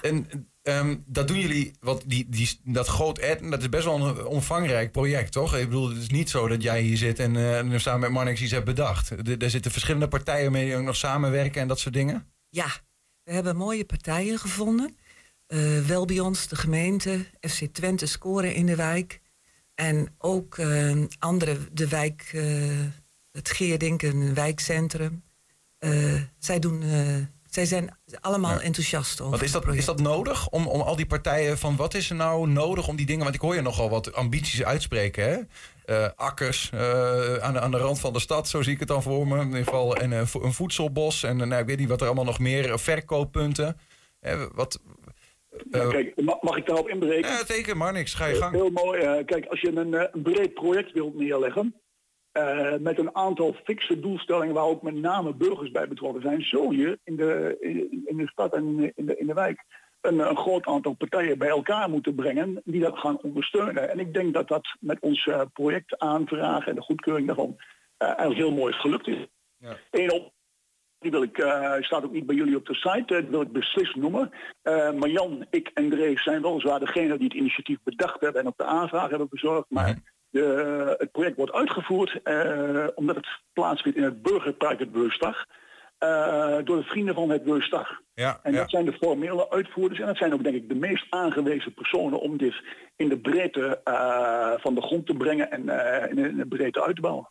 En 0.00 0.48
ehm, 0.68 0.96
dat 1.06 1.28
doen 1.28 1.38
jullie, 1.38 1.72
want 1.80 2.02
die, 2.06 2.26
die, 2.28 2.60
dat 2.64 2.86
groot 2.86 3.20
dat 3.50 3.60
is 3.60 3.68
best 3.68 3.84
wel 3.84 4.06
een 4.06 4.26
omvangrijk 4.26 4.92
project, 4.92 5.32
toch? 5.32 5.56
Ik 5.56 5.64
bedoel, 5.64 5.88
het 5.88 5.98
is 5.98 6.08
niet 6.08 6.30
zo 6.30 6.48
dat 6.48 6.62
jij 6.62 6.80
hier 6.80 6.96
zit 6.96 7.18
en, 7.18 7.36
eh, 7.36 7.58
en 7.58 7.80
samen 7.80 8.00
met 8.00 8.10
Marnix 8.10 8.40
iets 8.40 8.52
hebt 8.52 8.64
bedacht. 8.64 9.10
Er, 9.10 9.50
zitten 9.50 9.70
verschillende 9.70 10.08
partijen 10.08 10.52
mee 10.52 10.64
die 10.64 10.76
ook 10.76 10.82
nog 10.82 10.96
samenwerken 10.96 11.60
en 11.60 11.68
dat 11.68 11.78
soort 11.78 11.94
dingen. 11.94 12.26
Ja, 12.48 12.66
we 13.24 13.32
hebben 13.32 13.56
mooie 13.56 13.84
partijen 13.84 14.38
gevonden. 14.38 14.96
Eh, 15.46 15.78
wel 15.78 16.04
bij 16.04 16.20
ons, 16.20 16.48
de 16.48 16.56
gemeente, 16.56 17.26
FC 17.40 17.64
Twente 17.72 18.06
scoren 18.06 18.54
in 18.54 18.66
de 18.66 18.76
wijk. 18.76 19.20
En 19.74 20.14
ook 20.18 20.58
eh, 20.58 21.02
andere, 21.18 21.58
de 21.72 21.88
wijk, 21.88 22.30
eh, 22.34 22.42
het 23.32 23.50
Geerdink, 23.50 24.02
een 24.02 24.34
wijkcentrum. 24.34 25.22
Eh, 25.78 26.22
zij, 26.38 26.58
doen, 26.58 26.82
eh, 26.82 27.16
zij 27.66 27.90
zijn 28.04 28.20
allemaal 28.20 28.54
Ja. 28.54 28.60
enthousiast 28.60 29.20
over 29.20 29.30
Want 29.30 29.42
is 29.42 29.52
het 29.52 29.64
dat, 29.64 29.74
is 29.74 29.84
dat 29.84 30.00
nodig 30.00 30.48
om, 30.48 30.66
om 30.66 30.80
al 30.80 30.96
die 30.96 31.06
partijen 31.06 31.58
van 31.58 31.76
wat 31.76 31.94
is 31.94 32.10
er 32.10 32.16
nou 32.16 32.48
nodig 32.48 32.88
om 32.88 32.96
die 32.96 33.06
dingen, 33.06 33.22
want 33.22 33.34
ik 33.34 33.40
hoor 33.40 33.54
je 33.54 33.60
nogal 33.62 33.90
wat 33.90 34.12
ambities 34.14 34.64
uitspreken, 34.64 35.24
hè? 35.24 35.38
Eh, 35.84 36.08
akkers 36.16 36.70
eh, 36.74 37.36
aan, 37.36 37.52
de, 37.52 37.60
aan 37.60 37.70
de 37.70 37.76
rand 37.78 38.00
van 38.00 38.12
de 38.12 38.20
stad, 38.20 38.48
zo 38.48 38.62
zie 38.62 38.72
ik 38.72 38.78
het 38.78 38.88
dan 38.88 39.02
voor 39.02 39.26
me. 39.26 39.40
In 39.40 39.46
ieder 39.46 39.64
geval 39.64 39.96
en, 39.96 40.12
eh, 40.12 40.18
een 40.42 40.52
voedselbos 40.52 41.22
en 41.22 41.36
nou, 41.36 41.54
ik 41.60 41.66
weet 41.66 41.78
niet 41.78 41.88
wat 41.88 42.00
er 42.00 42.06
allemaal 42.06 42.24
nog 42.24 42.38
meer, 42.38 42.78
verkooppunten. 42.78 43.78
Wat, 44.54 44.80
Ja, 45.70 45.88
kijk, 45.88 46.20
ma- 46.20 46.38
mag 46.40 46.56
ik 46.56 46.66
daarop 46.66 46.88
inbreken? 46.88 47.30
Ja, 47.30 47.44
zeker, 47.46 47.76
maar 47.76 47.92
niks. 47.92 48.14
Ga 48.14 48.26
je 48.26 48.34
gang. 48.34 48.54
Heel 48.54 48.70
mooi. 48.70 49.24
kijk, 49.24 49.46
als 49.46 49.60
je 49.60 49.76
een, 49.76 49.92
een 49.92 50.22
breed 50.22 50.54
project 50.54 50.92
wilt 50.92 51.14
neerleggen, 51.14 51.74
eh, 52.38 52.78
met 52.80 52.98
een 52.98 53.16
aantal 53.16 53.54
fixe 53.64 54.00
doelstellingen 54.00 54.54
waar 54.54 54.64
ook 54.64 54.82
met 54.82 54.94
name 54.94 55.34
burgers 55.34 55.70
bij 55.70 55.88
betrokken 55.88 56.22
zijn, 56.22 56.42
zul 56.42 56.70
je 56.70 56.98
in 57.04 57.16
de, 57.16 57.56
in, 57.60 58.02
in 58.04 58.16
de 58.16 58.28
stad 58.28 58.54
en 58.54 58.92
in 58.94 59.06
de, 59.06 59.16
in 59.16 59.26
de 59.26 59.34
wijk 59.34 59.64
een, 60.00 60.18
een 60.18 60.36
groot 60.36 60.66
aantal 60.66 60.92
partijen 60.92 61.38
bij 61.38 61.48
elkaar 61.48 61.90
moeten 61.90 62.14
brengen 62.14 62.60
die 62.64 62.80
dat 62.80 62.98
gaan 62.98 63.22
ondersteunen. 63.22 63.90
En 63.90 63.98
ik 63.98 64.14
denk 64.14 64.34
dat 64.34 64.48
dat 64.48 64.76
met 64.80 65.00
ons 65.00 65.26
eh, 65.26 65.40
projectaanvraag 65.52 66.66
en 66.66 66.74
de 66.74 66.80
goedkeuring 66.80 67.26
daarvan 67.26 67.56
eh, 67.96 68.08
eigenlijk 68.08 68.38
heel 68.38 68.52
mooi 68.52 68.72
gelukt 68.72 69.06
is. 69.06 69.26
Eén 69.90 70.12
op 70.12 70.32
die 70.98 71.10
wil 71.10 71.22
ik, 71.22 71.38
eh, 71.38 71.74
staat 71.80 72.04
ook 72.04 72.12
niet 72.12 72.26
bij 72.26 72.36
jullie 72.36 72.56
op 72.56 72.66
de 72.66 72.74
site, 72.74 73.04
dat 73.06 73.28
wil 73.28 73.40
ik 73.40 73.52
beslist 73.52 73.96
noemen. 73.96 74.30
Eh 74.62 74.92
maar 74.92 75.08
Jan, 75.08 75.46
ik 75.50 75.70
en 75.74 75.90
Drees 75.90 76.22
zijn 76.22 76.42
weliswaar 76.42 76.80
degene 76.80 77.16
die 77.16 77.28
het 77.28 77.36
initiatief 77.36 77.78
bedacht 77.82 78.20
hebben 78.20 78.40
en 78.40 78.46
op 78.46 78.56
de 78.56 78.64
aanvraag 78.64 79.08
hebben 79.08 79.28
bezorgd. 79.30 79.66
Maar 79.68 79.98
de, 80.30 80.94
het 80.98 81.12
project 81.12 81.36
wordt 81.36 81.52
uitgevoerd 81.52 82.20
eh, 82.22 82.86
omdat 82.94 83.16
het 83.16 83.26
plaatsvindt 83.52 83.98
in 83.98 84.04
het 84.04 84.22
burgerpark 84.22 84.78
het 84.78 84.92
Beurstag. 84.92 85.44
eh, 85.98 86.56
door 86.64 86.76
de 86.76 86.82
vrienden 86.84 87.14
van 87.14 87.30
het 87.30 87.44
Beurstag. 87.44 88.00
Ja, 88.14 88.40
En 88.42 88.52
ja. 88.52 88.58
dat 88.58 88.70
zijn 88.70 88.84
de 88.84 88.92
formele 88.92 89.50
uitvoerders 89.50 90.00
en 90.00 90.06
dat 90.06 90.16
zijn 90.16 90.32
ook 90.32 90.42
denk 90.42 90.56
ik 90.56 90.68
de 90.68 90.74
meest 90.74 91.06
aangewezen 91.10 91.74
personen 91.74 92.20
om 92.20 92.36
dit 92.36 92.54
in 92.96 93.08
de 93.08 93.18
breedte 93.18 93.80
eh, 93.84 94.52
van 94.56 94.74
de 94.74 94.82
grond 94.82 95.06
te 95.06 95.14
brengen 95.14 95.50
en 95.50 95.68
eh, 95.68 96.10
in 96.10 96.36
de- 96.36 96.46
breedte 96.46 96.84
uit 96.84 96.94
te 96.94 97.00
bouwen. 97.02 97.28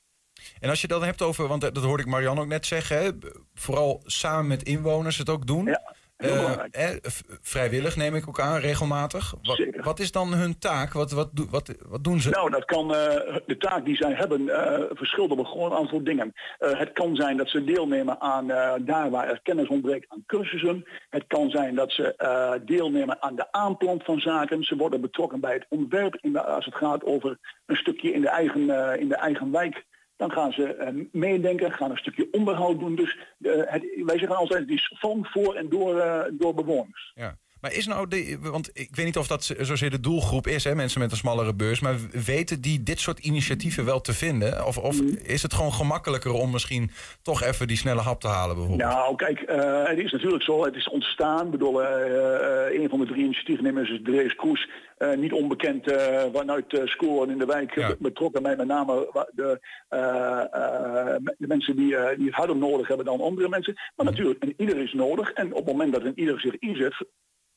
En 0.60 0.70
als 0.70 0.82
je 0.82 0.88
dan 0.88 1.04
hebt 1.04 1.22
over, 1.22 1.48
want 1.48 1.62
dat 1.62 1.78
hoorde 1.78 2.04
ik 2.04 2.10
Marianne 2.10 2.42
ook 2.42 2.48
net 2.48 2.66
zeggen, 2.66 2.98
hè, 3.02 3.10
vooral 3.54 4.02
samen 4.06 4.48
met 4.48 4.64
inwoners 4.64 5.18
het 5.18 5.30
ook 5.30 5.48
doen. 5.48 5.66
Heel 5.68 5.96
Eh, 6.18 6.62
eh, 6.72 6.98
vrijwillig 7.42 7.96
neem 7.96 8.16
ik 8.16 8.28
ook 8.28 8.40
aan, 8.40 8.60
regelmatig. 8.60 9.34
Wat, 9.42 9.66
wat 9.84 10.00
is 10.00 10.12
dan 10.12 10.34
hun 10.34 10.60
taak? 10.60 10.94
Wat, 10.94 11.12
wat, 11.12 11.30
wat, 11.50 11.76
wat 11.88 12.04
doen 12.04 12.20
ze? 12.20 12.30
Nou, 12.30 12.50
dat 12.50 12.66
kan, 12.66 12.96
eh, 12.96 13.36
de 13.46 13.58
taak 13.58 13.86
die 13.86 13.96
zij 13.96 14.14
hebben 14.14 14.50
eh 14.50 14.84
verschilt 14.90 15.32
op 15.32 15.40
een 15.40 15.46
gewoon 15.46 15.74
aantal 15.74 16.04
dingen. 16.04 16.34
Het 16.58 16.94
kan 16.94 17.16
zijn 17.16 17.38
dat 17.38 17.50
ze 17.50 17.64
deelnemen 17.64 18.22
aan 18.22 18.48
daar 18.86 19.10
waar 19.10 19.30
er 19.30 19.40
kennis 19.44 19.68
ontbreekt 19.68 20.06
aan 20.10 20.24
cursussen. 20.26 20.86
Het 21.10 21.24
kan 21.28 21.50
zijn 21.50 21.76
dat 21.76 21.92
ze 21.92 22.62
deelnemen 22.66 23.22
aan 23.22 23.36
de 23.36 23.52
aanplant 23.52 24.04
van 24.04 24.20
zaken. 24.20 24.64
Ze 24.64 24.76
worden 24.76 25.02
betrokken 25.02 25.40
bij 25.40 25.54
het 25.54 25.66
ontwerp 25.70 26.18
in 26.22 26.34
de, 26.34 26.46
als 26.46 26.66
het 26.66 26.76
gaat 26.76 27.04
over 27.04 27.38
een 27.66 27.76
stukje 27.76 28.14
in 28.14 28.22
de 28.22 28.30
eigen, 28.30 29.00
in 29.00 29.08
de 29.08 29.16
eigen 29.16 29.52
wijk. 29.52 29.86
Dan 30.18 30.32
gaan 30.32 30.52
ze 30.52 30.76
eh, 30.76 30.94
meedenken, 31.12 31.72
gaan 31.72 31.92
een 31.92 31.98
stukje 31.98 32.28
onderhoud 32.32 32.80
doen. 32.80 32.96
Dus 32.96 33.18
eh, 33.42 33.52
het, 33.66 33.84
wij 34.06 34.18
zeggen 34.18 34.38
altijd, 34.38 34.60
het 34.60 34.70
is 34.70 34.94
van, 35.00 35.28
voor 35.32 35.56
en 35.56 35.70
door, 35.70 36.00
eh, 36.00 36.24
door 36.32 36.54
bewoners. 36.54 37.12
Ja. 37.16 37.38
Maar 37.62 37.74
is 37.74 37.88
nou, 37.88 38.08
de, 38.08 38.38
want 38.42 38.70
ik 38.74 38.96
weet 38.96 39.06
niet 39.06 39.18
of 39.18 39.28
dat 39.28 39.56
zozeer 39.60 39.90
de 39.90 40.00
doelgroep 40.00 40.48
is, 40.48 40.64
hè, 40.64 40.76
mensen 40.76 41.02
met 41.02 41.12
een 41.12 41.18
smallere 41.18 41.54
beurs, 41.54 41.80
maar 41.80 41.96
weten 42.26 42.62
die 42.62 42.84
dit 42.84 43.00
soort 43.00 43.20
initiatieven 43.20 43.86
wel 43.86 44.02
te 44.02 44.14
vinden? 44.14 44.66
Of, 44.66 44.78
of 44.78 45.02
Mm. 45.02 45.18
is 45.24 45.42
het 45.42 45.54
gewoon 45.54 45.74
gemakkelijker 45.74 46.32
om 46.32 46.52
misschien 46.52 46.92
toch 47.22 47.44
even 47.44 47.68
die 47.68 47.78
snelle 47.78 48.02
hap 48.02 48.22
te 48.22 48.28
halen 48.28 48.56
bijvoorbeeld? 48.56 48.90
Nou, 48.90 49.16
kijk, 49.16 49.42
eh, 49.42 49.84
het 49.84 49.98
is 49.98 50.12
natuurlijk 50.12 50.44
zo. 50.44 50.66
Het 50.66 50.76
is 50.76 50.90
ontstaan. 50.90 51.46
Ik 51.46 51.52
bedoel, 51.52 51.84
eh, 51.84 52.82
een 52.82 52.90
van 52.90 53.00
de 53.00 53.06
drie 53.06 53.24
initiatiefnemers 53.24 53.90
is 53.90 54.00
Drees 54.04 54.36
Kroes. 54.36 54.70
Eh, 54.98 55.14
niet 55.14 55.34
onbekend 55.34 55.92
eh, 55.92 56.26
vanuit 56.34 56.74
uh, 56.74 56.86
Scoren 56.86 57.30
in 57.30 57.38
de 57.38 57.46
wijk 57.46 57.76
eh, 57.76 57.90
betrokken 58.00 58.44
bij 58.44 58.56
met 58.56 58.68
name 58.68 59.26
de, 59.32 59.60
eh, 59.88 60.42
eh, 60.52 61.16
de 61.38 61.48
mensen 61.48 61.76
die, 61.76 61.96
eh, 61.96 62.18
die 62.18 62.26
het 62.26 62.36
harder 62.36 62.56
nodig 62.56 62.88
hebben 62.88 63.06
dan 63.06 63.22
andere 63.22 63.50
mensen. 63.50 63.74
Maar 63.96 64.06
natuurlijk, 64.06 64.44
een 64.44 64.54
ieder 64.58 64.78
is 64.78 64.94
nodig. 64.94 65.32
En 65.32 65.54
op 65.54 65.66
het 65.66 65.66
moment 65.66 65.94
dat 65.94 66.04
een 66.04 66.20
ieder 66.20 66.40
zich 66.40 66.58
inzet, 66.60 67.06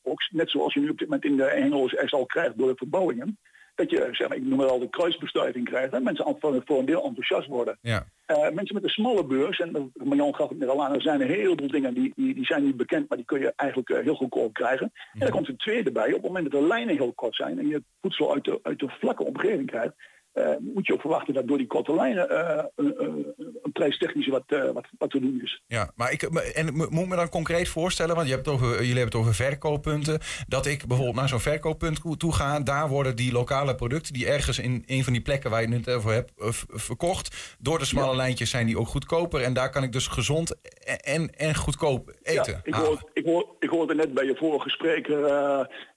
ook 0.01 0.21
net 0.29 0.49
zoals 0.49 0.73
je 0.73 0.79
nu 0.79 0.89
op 0.89 0.97
dit 0.97 1.07
moment 1.07 1.25
in 1.25 1.37
de 1.37 1.45
Engels 1.45 1.95
echt 1.95 2.13
al 2.13 2.25
krijgt 2.25 2.57
door 2.57 2.67
de 2.67 2.75
verbouwingen, 2.75 3.39
dat 3.81 3.89
je, 3.89 4.07
zeg 4.11 4.27
maar, 4.27 4.37
ik 4.37 4.45
noem 4.45 4.59
het 4.59 4.69
al 4.69 4.79
de 4.79 4.89
kruisbestuiving 4.89 5.65
krijgt, 5.65 5.93
en 5.93 6.03
mensen 6.03 6.35
voor, 6.39 6.61
voor 6.65 6.79
een 6.79 6.85
deel 6.85 7.03
enthousiast 7.03 7.47
worden. 7.47 7.77
Ja. 7.81 8.05
Eh, 8.25 8.49
mensen 8.49 8.75
met 8.75 8.83
een 8.83 8.89
smalle 8.89 9.25
beurs, 9.25 9.59
en 9.59 9.91
Marjan 9.93 10.35
gaf 10.35 10.49
het 10.49 10.57
net 10.57 10.69
al 10.69 10.83
aan, 10.83 10.93
er 10.93 11.01
zijn 11.01 11.21
een 11.21 11.27
heleboel 11.27 11.67
dingen 11.67 11.93
die, 11.93 12.11
die, 12.15 12.33
die 12.33 12.45
zijn 12.45 12.63
niet 12.63 12.77
bekend, 12.77 13.09
maar 13.09 13.17
die 13.17 13.25
kun 13.25 13.39
je 13.39 13.53
eigenlijk 13.55 13.89
eh, 13.89 14.03
heel 14.03 14.15
goedkoop 14.15 14.53
krijgen. 14.53 14.91
En 15.13 15.19
dan 15.19 15.29
komt 15.29 15.47
een 15.47 15.57
tweede 15.57 15.91
bij, 15.91 16.07
op 16.07 16.13
het 16.13 16.21
moment 16.21 16.51
dat 16.51 16.61
de 16.61 16.67
lijnen 16.67 16.95
heel 16.95 17.13
kort 17.13 17.35
zijn 17.35 17.59
en 17.59 17.67
je 17.67 17.83
voedsel 18.01 18.33
uit 18.33 18.43
de, 18.43 18.59
uit 18.63 18.79
de 18.79 18.89
vlakke 18.99 19.25
omgeving 19.25 19.67
krijgt, 19.67 19.93
eh, 20.33 20.55
moet 20.59 20.87
je 20.87 20.93
ook 20.93 21.01
verwachten 21.01 21.33
dat 21.33 21.47
door 21.47 21.57
die 21.57 21.67
korte 21.67 21.95
lijnen 21.95 22.29
eh, 22.29 22.65
een, 22.75 23.33
een 23.63 23.71
prijstechnisch 23.71 24.27
wat, 24.27 24.43
eh, 24.47 24.71
wat, 24.71 24.85
wat 24.97 25.09
te 25.09 25.19
doen 25.19 25.39
is. 25.43 25.61
Ja, 25.67 25.91
maar 25.95 26.11
ik, 26.11 26.21
en 26.23 26.73
moet 26.73 27.07
me 27.07 27.15
dan 27.15 27.29
concreet 27.29 27.69
voorstellen, 27.69 28.15
want 28.15 28.27
je 28.27 28.33
hebt 28.33 28.45
het 28.45 28.55
over, 28.55 28.67
jullie 28.67 28.85
hebben 28.85 29.05
het 29.05 29.15
over 29.15 29.33
verkooppunten, 29.33 30.19
dat 30.47 30.65
ik 30.65 30.85
bijvoorbeeld 30.87 31.17
naar 31.17 31.27
zo'n 31.27 31.39
verkooppunt 31.39 32.01
toe 32.17 32.33
ga, 32.33 32.59
daar 32.59 32.89
worden 32.89 33.15
die 33.15 33.31
lokale 33.31 33.75
producten 33.75 34.13
die 34.13 34.27
ergens 34.27 34.59
in 34.59 34.83
een 34.85 35.03
van 35.03 35.13
die 35.13 35.21
plekken 35.21 35.49
waar 35.49 35.61
je 35.61 35.73
het 35.73 35.89
over 35.89 36.11
hebt 36.11 36.31
eh, 36.37 36.47
verkocht, 36.67 37.55
door 37.59 37.79
de 37.79 37.85
smalle 37.85 38.15
lijntjes 38.15 38.49
zijn 38.49 38.65
die 38.65 38.79
ook 38.79 38.87
goedkoper 38.87 39.41
en 39.41 39.53
daar 39.53 39.69
kan 39.69 39.83
ik 39.83 39.91
dus 39.91 40.07
gezond 40.07 40.55
en, 41.01 41.29
en 41.29 41.55
goedkoop 41.55 42.13
eten. 42.23 42.53
Ja, 42.53 42.59
ik, 42.63 42.73
hoor, 42.73 43.09
ik, 43.13 43.25
hoor, 43.25 43.55
ik 43.59 43.69
hoorde 43.69 43.95
net 43.95 44.13
bij 44.13 44.25
je 44.25 44.35
vorige 44.35 44.69
spreker 44.69 45.19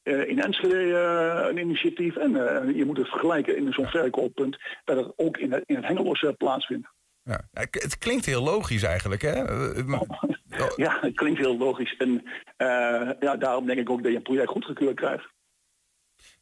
eh, 0.05 0.29
in 0.29 0.41
Enschede 0.41 0.99
eh, 0.99 1.49
een 1.49 1.59
initiatief. 1.59 2.17
En 2.17 2.37
eh, 2.37 2.77
je 2.77 2.85
moet 2.85 2.97
het 2.97 3.09
vergelijken 3.09 3.57
in 3.57 3.73
zo'n 3.73 3.87
verkooppunt 3.87 4.59
dat 4.85 4.97
het 4.97 5.13
ook 5.17 5.37
in 5.37 5.53
het, 5.53 5.63
in 5.67 5.75
het 5.75 5.87
Hengelos 5.87 6.27
plaatsvindt. 6.39 6.89
Ja. 7.23 7.41
Het 7.53 7.99
klinkt 7.99 8.25
heel 8.25 8.43
logisch 8.43 8.83
eigenlijk, 8.83 9.23
hè? 9.23 9.35
Ja, 10.77 10.99
het 11.01 11.15
klinkt 11.15 11.39
heel 11.39 11.59
logisch. 11.59 11.97
En 11.97 12.23
ja, 13.21 13.37
daarom 13.37 13.67
denk 13.67 13.79
ik 13.79 13.91
ook 13.91 14.03
dat 14.03 14.11
je 14.11 14.17
een 14.17 14.23
project 14.23 14.49
goedgekeurd 14.49 14.97
krijgt. 14.97 15.29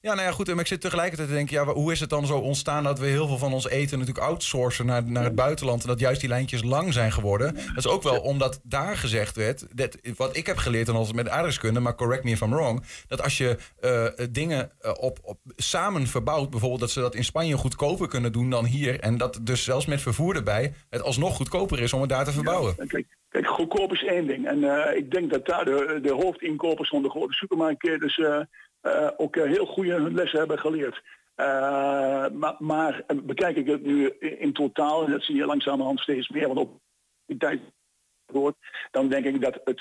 Ja, 0.03 0.15
nou 0.15 0.27
ja, 0.27 0.33
goed. 0.33 0.47
Maar 0.47 0.59
ik 0.59 0.67
zit 0.67 0.81
tegelijkertijd 0.81 1.29
te 1.29 1.35
denken, 1.35 1.57
ja, 1.57 1.65
hoe 1.65 1.93
is 1.93 2.01
het 2.01 2.11
dan 2.11 2.27
zo 2.27 2.39
ontstaan 2.39 2.85
dat 2.85 2.99
we 2.99 3.07
heel 3.07 3.27
veel 3.27 3.39
van 3.39 3.53
ons 3.53 3.69
eten 3.69 3.99
natuurlijk 3.99 4.27
outsourcen 4.27 4.87
naar, 4.87 5.05
naar 5.05 5.25
het 5.25 5.35
buitenland 5.35 5.83
en 5.83 5.89
dat 5.89 6.01
juist 6.01 6.21
die 6.21 6.29
lijntjes 6.29 6.63
lang 6.63 6.93
zijn 6.93 7.13
geworden? 7.13 7.55
Dat 7.55 7.77
is 7.77 7.87
ook 7.87 8.03
wel 8.03 8.21
omdat 8.21 8.61
daar 8.63 8.97
gezegd 8.97 9.37
werd, 9.37 9.77
dat, 9.77 9.99
wat 10.17 10.37
ik 10.37 10.47
heb 10.47 10.57
geleerd 10.57 10.87
dan 10.87 10.97
altijd 10.97 11.17
met 11.17 11.29
aardrijkskunde, 11.29 11.81
maar 11.81 11.95
correct 11.95 12.25
me 12.25 12.31
if 12.31 12.41
I'm 12.41 12.51
wrong, 12.51 12.85
dat 13.09 13.23
als 13.23 13.39
je 13.39 13.57
eh, 13.81 14.27
dingen 14.31 14.71
eh, 14.81 14.93
op, 15.01 15.19
op, 15.23 15.39
samen 15.57 16.07
verbouwt, 16.07 16.51
bijvoorbeeld 16.51 16.81
dat 16.81 16.91
ze 16.91 17.01
dat 17.01 17.15
in 17.15 17.25
Spanje 17.25 17.57
goedkoper 17.57 18.09
kunnen 18.09 18.33
doen 18.33 18.51
dan 18.51 18.65
hier 18.65 19.01
en 19.01 19.17
dat 19.17 19.39
dus 19.43 19.65
zelfs 19.65 19.87
met 19.87 20.01
vervoer 20.01 20.37
erbij 20.37 20.75
het 20.91 21.03
alsnog 21.03 21.37
goedkoper 21.37 21.81
is 21.81 21.93
om 21.93 22.01
het 22.01 22.11
daar 22.11 22.25
te 22.25 22.33
verbouwen. 22.33 22.77
Kijk, 22.87 23.07
kijk, 23.29 23.47
goedkoop 23.47 23.93
is 23.93 24.05
één 24.05 24.27
ding. 24.27 24.47
En 24.47 24.65
eh, 24.65 24.97
ik 24.97 25.11
denk 25.11 25.31
dat 25.31 25.47
daar 25.47 25.65
de, 25.65 25.99
de 26.03 26.13
hoofdinkopers 26.13 26.89
van 26.89 27.03
de 27.03 27.11
grote 27.11 27.33
supermarktketens 27.33 28.19
eh, 28.19 28.41
eh, 28.83 29.09
ook 29.17 29.37
eh, 29.37 29.45
heel 29.45 29.67
goede 29.67 29.93
hun 29.93 30.15
lessen 30.15 30.39
hebben 30.39 30.59
geleerd. 30.59 31.03
Eh, 31.35 31.47
maar, 32.33 32.55
maar 32.59 33.05
bekijk 33.25 33.57
ik 33.57 33.67
het 33.67 33.83
nu 33.83 34.09
in, 34.19 34.53
totaal, 34.53 35.05
en 35.05 35.11
dat 35.11 35.23
zie 35.23 35.37
je 35.37 35.47
langzamerhand 35.47 36.01
steeds 36.01 36.29
meer, 36.29 36.47
want 36.47 36.59
op 36.59 36.81
die 37.27 37.37
tijd 37.37 37.61
wordt, 38.27 38.57
dan 38.91 39.09
denk 39.09 39.25
ik 39.25 39.41
dat 39.41 39.61
het, 39.65 39.81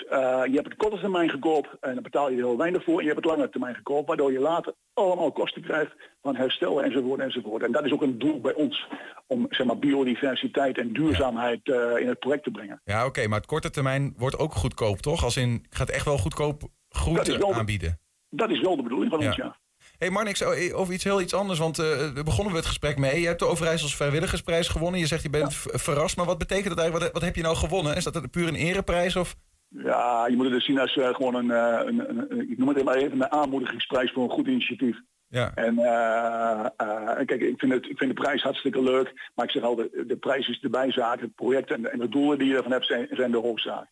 je 0.49 0.51
hebt 0.53 0.67
het 0.67 0.75
korte 0.75 0.99
termijn 0.99 1.29
gekoop 1.29 1.77
en 1.79 1.93
dan 1.93 2.03
betaal 2.03 2.29
je 2.29 2.37
er 2.37 2.43
heel 2.43 2.57
weinig 2.57 2.83
voor. 2.83 2.97
En 2.97 3.05
je 3.05 3.11
hebt 3.11 3.25
het 3.25 3.35
lange 3.35 3.49
termijn 3.49 3.75
gekoop, 3.75 4.07
waardoor 4.07 4.31
je 4.31 4.39
later 4.39 4.73
allemaal 4.93 5.31
kosten 5.31 5.61
krijgt 5.61 5.95
van 6.21 6.35
herstel 6.35 6.83
enzovoort 6.83 7.19
enzovoort. 7.19 7.63
En 7.63 7.71
dat 7.71 7.85
is 7.85 7.91
ook 7.91 8.01
een 8.01 8.19
doel 8.19 8.41
bij 8.41 8.53
ons, 8.53 8.87
om 9.27 9.45
zeg 9.49 9.67
maar, 9.67 9.79
biodiversiteit 9.79 10.77
en 10.77 10.93
duurzaamheid 10.93 11.67
in 11.99 12.07
het 12.07 12.19
project 12.19 12.43
te 12.43 12.51
brengen. 12.51 12.81
Ja, 12.83 13.05
oké, 13.05 13.27
maar 13.27 13.37
het 13.37 13.47
korte 13.47 13.69
termijn 13.69 14.13
wordt 14.17 14.37
ook 14.37 14.53
goedkoop, 14.53 14.97
toch? 14.97 15.23
Als 15.23 15.37
in, 15.37 15.65
gaat 15.69 15.89
echt 15.89 16.05
wel 16.05 16.17
goedkoop 16.17 16.63
groente 16.89 17.53
aanbieden. 17.53 17.99
Dat 18.33 18.49
is 18.49 18.59
wel 18.61 18.75
de 18.75 18.83
bedoeling 18.83 19.11
van 19.11 19.25
ons, 19.25 19.35
ja. 19.35 19.55
hey 19.97 20.09
Marnix, 20.09 20.41
oh, 20.41 20.79
over 20.79 20.93
iets 20.93 21.03
heel 21.03 21.21
iets 21.21 21.33
anders, 21.33 21.59
want 21.59 21.79
eh, 21.79 21.85
daar 21.87 22.23
begonnen 22.23 22.51
we 22.53 22.59
het 22.59 22.67
gesprek 22.67 22.97
mee. 22.97 23.19
Je 23.21 23.27
hebt 23.27 23.39
de 23.39 23.45
Overijssels 23.45 23.95
Vrijwilligersprijs 23.95 24.67
gewonnen. 24.67 24.99
Je 24.99 25.05
zegt 25.07 25.23
je 25.23 25.29
bent 25.29 25.53
verrast, 25.55 26.17
maar 26.17 26.25
wat 26.25 26.37
betekent 26.37 26.67
dat 26.69 26.77
eigenlijk? 26.77 27.03
Wat, 27.05 27.13
wat 27.21 27.29
heb 27.29 27.35
je 27.35 27.41
nou 27.41 27.55
gewonnen? 27.55 27.95
Is 27.95 28.03
dat 28.03 28.15
een- 28.15 28.29
puur 28.29 28.47
een 28.47 28.55
ereprijs? 28.55 29.15
Of? 29.15 29.35
Ja, 29.67 30.27
je 30.27 30.35
moet 30.35 30.45
het 30.45 30.53
dus 30.53 30.65
zien 30.65 30.79
als 30.79 30.97
eh, 30.97 31.13
gewoon 31.15 31.35
een, 31.35 31.51
eh, 31.51 31.79
een, 31.87 32.09
een, 32.09 32.25
een- 32.31 32.51
ik 32.51 32.57
noem 32.57 32.67
het 32.67 32.83
maar 32.83 32.95
even, 32.95 33.11
een 33.21 33.31
aanmoedigingsprijs 33.31 34.11
voor 34.11 34.23
een 34.23 34.29
goed 34.29 34.47
initiatief. 34.47 34.97
Ja. 35.27 35.51
En 35.55 35.77
eh, 35.77 36.65
eh, 36.77 37.25
kijk, 37.25 37.41
ik 37.41 37.59
vind, 37.59 37.71
het, 37.73 37.85
ik 37.89 37.97
vind 37.97 38.15
de 38.15 38.21
prijs 38.21 38.41
hartstikke 38.41 38.81
leuk, 38.83 39.29
maar 39.35 39.45
ik 39.45 39.51
zeg 39.51 39.63
altijd, 39.63 39.89
de 40.07 40.17
prijs 40.17 40.47
is 40.47 40.59
de 40.59 40.69
bijzaak, 40.69 41.21
het 41.21 41.35
project 41.35 41.71
en, 41.71 41.91
en 41.91 41.99
de 41.99 42.09
doelen 42.09 42.37
die 42.39 42.47
je 42.47 42.55
ervan 42.55 42.71
hebt 42.71 42.85
zijn, 42.85 43.07
zijn 43.11 43.31
de 43.31 43.37
hoofdzaak. 43.37 43.87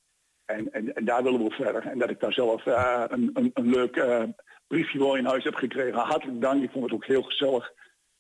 En, 0.50 0.72
en, 0.72 0.94
en 0.96 1.06
daar 1.06 1.24
willen 1.24 1.40
we 1.40 1.46
op 1.46 1.54
verder. 1.54 1.88
En 1.88 2.00
dat 2.00 2.10
ik 2.10 2.20
daar 2.20 2.34
zelf 2.34 2.66
eh, 2.66 3.04
een, 3.08 3.30
een, 3.34 3.52
een 3.54 3.70
leuk 3.70 3.96
eh, 3.96 4.24
briefje 4.68 5.00
voor 5.00 5.18
in 5.18 5.26
huis 5.26 5.44
heb 5.44 5.56
gekregen. 5.56 6.00
Hartelijk 6.00 6.42
dank, 6.42 6.64
ik 6.64 6.72
vond 6.72 6.84
het 6.84 6.94
ook 6.94 7.06
heel 7.06 7.22
gezellig. 7.22 7.72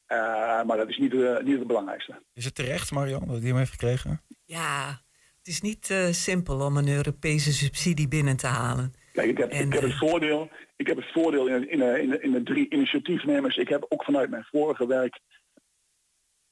Eh, 0.05 0.17
maar 0.63 0.77
dat 0.77 0.89
is 0.89 0.97
niet, 0.97 1.13
niet 1.43 1.57
het 1.57 1.67
belangrijkste. 1.67 2.21
Is 2.33 2.45
het 2.45 2.55
terecht, 2.55 2.91
Marian, 2.91 3.27
dat 3.27 3.37
hij 3.37 3.47
hem 3.47 3.57
heeft 3.57 3.71
gekregen? 3.71 4.21
Ja, 4.45 5.01
het 5.37 5.47
is 5.47 5.61
niet 5.61 5.89
eh, 5.89 6.07
simpel 6.11 6.65
om 6.65 6.77
een 6.77 6.87
Europese 6.87 7.53
subsidie 7.53 8.07
binnen 8.07 8.37
te 8.37 8.47
halen. 8.47 8.93
Kijk, 9.13 9.29
ik 9.29 9.37
heb, 9.37 9.51
ik 9.51 9.73
heb 9.73 9.81
het 9.81 9.97
voordeel, 9.97 10.49
ik 10.75 10.87
heb 10.87 10.97
het 10.97 11.11
voordeel 11.11 11.47
in, 11.47 11.69
in, 11.69 11.81
in, 12.01 12.09
de, 12.09 12.19
in 12.21 12.31
de 12.31 12.43
drie 12.43 12.69
initiatiefnemers. 12.69 13.57
Ik 13.57 13.69
heb 13.69 13.85
ook 13.89 14.03
vanuit 14.03 14.29
mijn 14.29 14.47
vorige 14.51 14.87
werk 14.87 15.19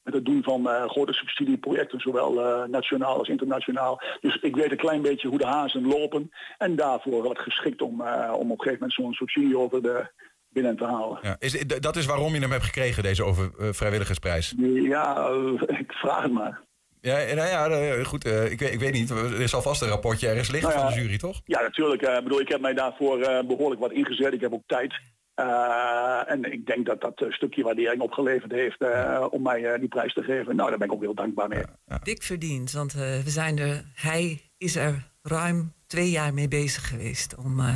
met 0.08 0.16
het 0.16 0.24
doen 0.24 0.42
van 0.42 0.68
eh, 0.70 0.88
grote 0.88 1.12
subsidieprojecten, 1.12 2.00
zowel 2.00 2.44
eh, 2.44 2.68
nationaal 2.68 3.18
als 3.18 3.28
internationaal. 3.28 4.00
Dus 4.20 4.36
ik 4.36 4.56
weet 4.56 4.70
een 4.70 4.76
klein 4.76 5.02
beetje 5.02 5.28
hoe 5.28 5.38
de 5.38 5.46
hazen 5.46 5.86
lopen. 5.86 6.30
En 6.58 6.76
daarvoor 6.76 7.22
wat 7.22 7.38
geschikt 7.38 7.82
om, 7.82 8.00
eh, 8.00 8.32
om 8.32 8.50
op 8.50 8.58
een 8.58 8.64
gegeven 8.64 8.72
moment 8.72 8.92
zo'n 8.92 9.12
subsidie 9.12 9.58
over 9.58 9.82
de 9.82 10.06
binnen 10.48 10.76
te 10.76 10.84
halen. 10.84 11.18
Ja. 11.22 11.36
Is, 11.38 11.66
dat 11.66 11.96
is 11.96 12.06
waarom 12.06 12.34
je 12.34 12.40
hem 12.40 12.50
hebt 12.50 12.64
gekregen, 12.64 13.02
deze 13.02 13.24
over, 13.24 13.74
vrijwilligersprijs? 13.74 14.54
Ja, 14.74 15.28
ik 15.82 15.92
vraag 15.92 16.22
het 16.22 16.32
maar. 16.32 16.60
Ja, 17.00 17.18
eh, 17.18 17.36
nou 17.36 17.48
ja, 17.48 18.04
goed, 18.04 18.24
ik, 18.26 18.58
weet- 18.60 18.72
ik 18.72 18.80
weet 18.80 18.92
niet. 18.92 19.10
Er 19.10 19.40
is 19.40 19.54
alvast 19.54 19.82
een 19.82 19.88
rapportje 19.88 20.28
ergens 20.28 20.50
liggen 20.50 20.68
Nou 20.68 20.80
ja, 20.80 20.86
van 20.88 20.96
de 20.98 21.04
jury, 21.04 21.18
toch? 21.18 21.40
Ja, 21.44 21.60
natuurlijk. 21.60 22.02
Ik 22.02 22.22
bedoel, 22.22 22.40
ik 22.40 22.48
heb 22.48 22.60
mij 22.60 22.74
daarvoor 22.74 23.20
eh, 23.20 23.46
behoorlijk 23.46 23.80
wat 23.80 23.92
ingezet. 23.92 24.32
Ik 24.32 24.40
heb 24.40 24.52
ook 24.52 24.66
tijd. 24.66 24.94
Eh, 25.38 26.30
en 26.30 26.52
ik 26.52 26.66
denk 26.66 26.86
dat 26.86 27.00
dat 27.00 27.20
eh, 27.20 27.30
stukje 27.30 27.62
waardering 27.62 28.02
opgeleverd 28.02 28.52
heeft 28.52 28.80
eh, 28.80 29.26
om 29.30 29.42
mij 29.42 29.64
eh, 29.64 29.78
die 29.80 29.88
prijs 29.88 30.14
te 30.14 30.22
geven. 30.22 30.56
Nou, 30.56 30.68
daar 30.68 30.78
ben 30.78 30.86
ik 30.86 30.92
ook 30.92 31.02
heel 31.02 31.14
dankbaar 31.14 31.48
mee. 31.48 31.62
Dik 32.02 32.22
verdiend, 32.22 32.72
want 32.72 32.94
eh, 32.94 33.00
we 33.00 33.30
zijn 33.30 33.58
er, 33.58 33.84
hij 33.94 34.40
is 34.56 34.76
er 34.76 35.10
ruim 35.22 35.72
twee 35.86 36.10
jaar 36.10 36.34
mee 36.34 36.48
bezig 36.48 36.88
geweest 36.88 37.36
om 37.36 37.60
eh, 37.60 37.74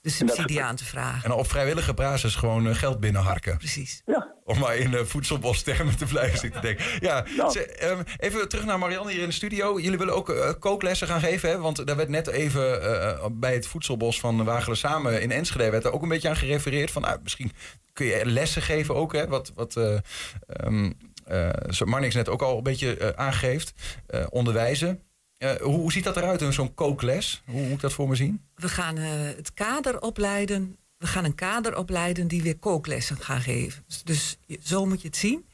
de 0.00 0.10
subsidie 0.10 0.62
aan 0.62 0.76
te 0.76 0.84
vragen. 0.84 1.30
En 1.30 1.36
op 1.36 1.46
vrijwillige 1.46 1.94
basis 1.94 2.34
gewoon 2.34 2.74
geld 2.74 3.00
binnenharken. 3.00 3.56
Precies. 3.56 4.02
Om 4.48 4.58
maar 4.58 4.76
in 4.76 4.92
uh, 4.92 5.00
voedselbostermen 5.04 5.96
te 5.96 6.04
blijven 6.04 6.38
zitten 6.38 6.62
denken. 6.62 6.84
Ja, 7.00 7.26
ze- 7.50 7.66
ehm, 7.66 8.02
even 8.16 8.48
terug 8.48 8.64
naar 8.64 8.78
Marianne 8.78 9.10
hier 9.12 9.20
in 9.20 9.28
de 9.28 9.34
studio. 9.34 9.80
Jullie 9.80 9.98
willen 9.98 10.14
ook 10.14 10.30
eh, 10.30 10.52
kooklessen 10.58 11.06
gaan 11.08 11.20
geven, 11.20 11.48
hè? 11.48 11.58
Want 11.58 11.86
daar 11.86 11.96
werd 11.96 12.08
net 12.08 12.26
even 12.26 12.82
eh, 12.82 13.26
bij 13.32 13.54
het 13.54 13.66
voedselbos 13.66 14.20
van 14.20 14.44
Wagelen 14.44 14.76
Samen 14.76 15.22
in 15.22 15.30
Enschede... 15.30 15.70
werd 15.70 15.84
er 15.84 15.92
ook 15.92 16.02
een 16.02 16.08
beetje 16.08 16.28
aan 16.28 16.36
gerefereerd 16.36 16.90
van... 16.90 17.02
Nou, 17.02 17.18
misschien 17.22 17.52
kun 17.92 18.06
je 18.06 18.26
lessen 18.26 18.62
geven 18.62 18.94
ook, 18.94 19.12
hè? 19.12 19.26
Wat, 19.28 19.52
wat 19.54 19.76
eh 19.76 19.98
ehm, 20.46 20.92
eh, 21.24 21.48
zo 21.70 21.84
Marnix 21.84 22.14
net 22.14 22.28
ook 22.28 22.42
al 22.42 22.56
een 22.56 22.62
beetje 22.62 22.96
eh, 22.96 23.08
aangeeft. 23.26 23.72
Eh, 24.06 24.26
onderwijzen. 24.30 25.02
Eh, 25.38 25.50
hoe, 25.50 25.76
hoe 25.78 25.92
ziet 25.92 26.04
dat 26.04 26.16
eruit 26.16 26.42
in 26.42 26.52
zo'n 26.52 26.74
kookles? 26.74 27.42
Hoe 27.46 27.60
moet 27.62 27.72
ik 27.72 27.80
dat 27.80 27.92
voor 27.92 28.08
me 28.08 28.14
zien? 28.14 28.44
We 28.54 28.68
gaan 28.68 28.96
eh, 28.96 29.04
het 29.36 29.54
kader 29.54 30.00
opleiden. 30.00 30.76
We 30.98 31.06
gaan 31.06 31.24
een 31.24 31.34
kader 31.34 31.76
opleiden 31.76 32.28
die 32.28 32.42
weer 32.42 32.58
kooklessen 32.58 33.16
gaan 33.16 33.40
geven. 33.40 33.84
Dus, 33.86 34.02
dus 34.04 34.38
zo 34.62 34.86
moet 34.86 35.02
je 35.02 35.08
het 35.08 35.16
zien. 35.16 35.44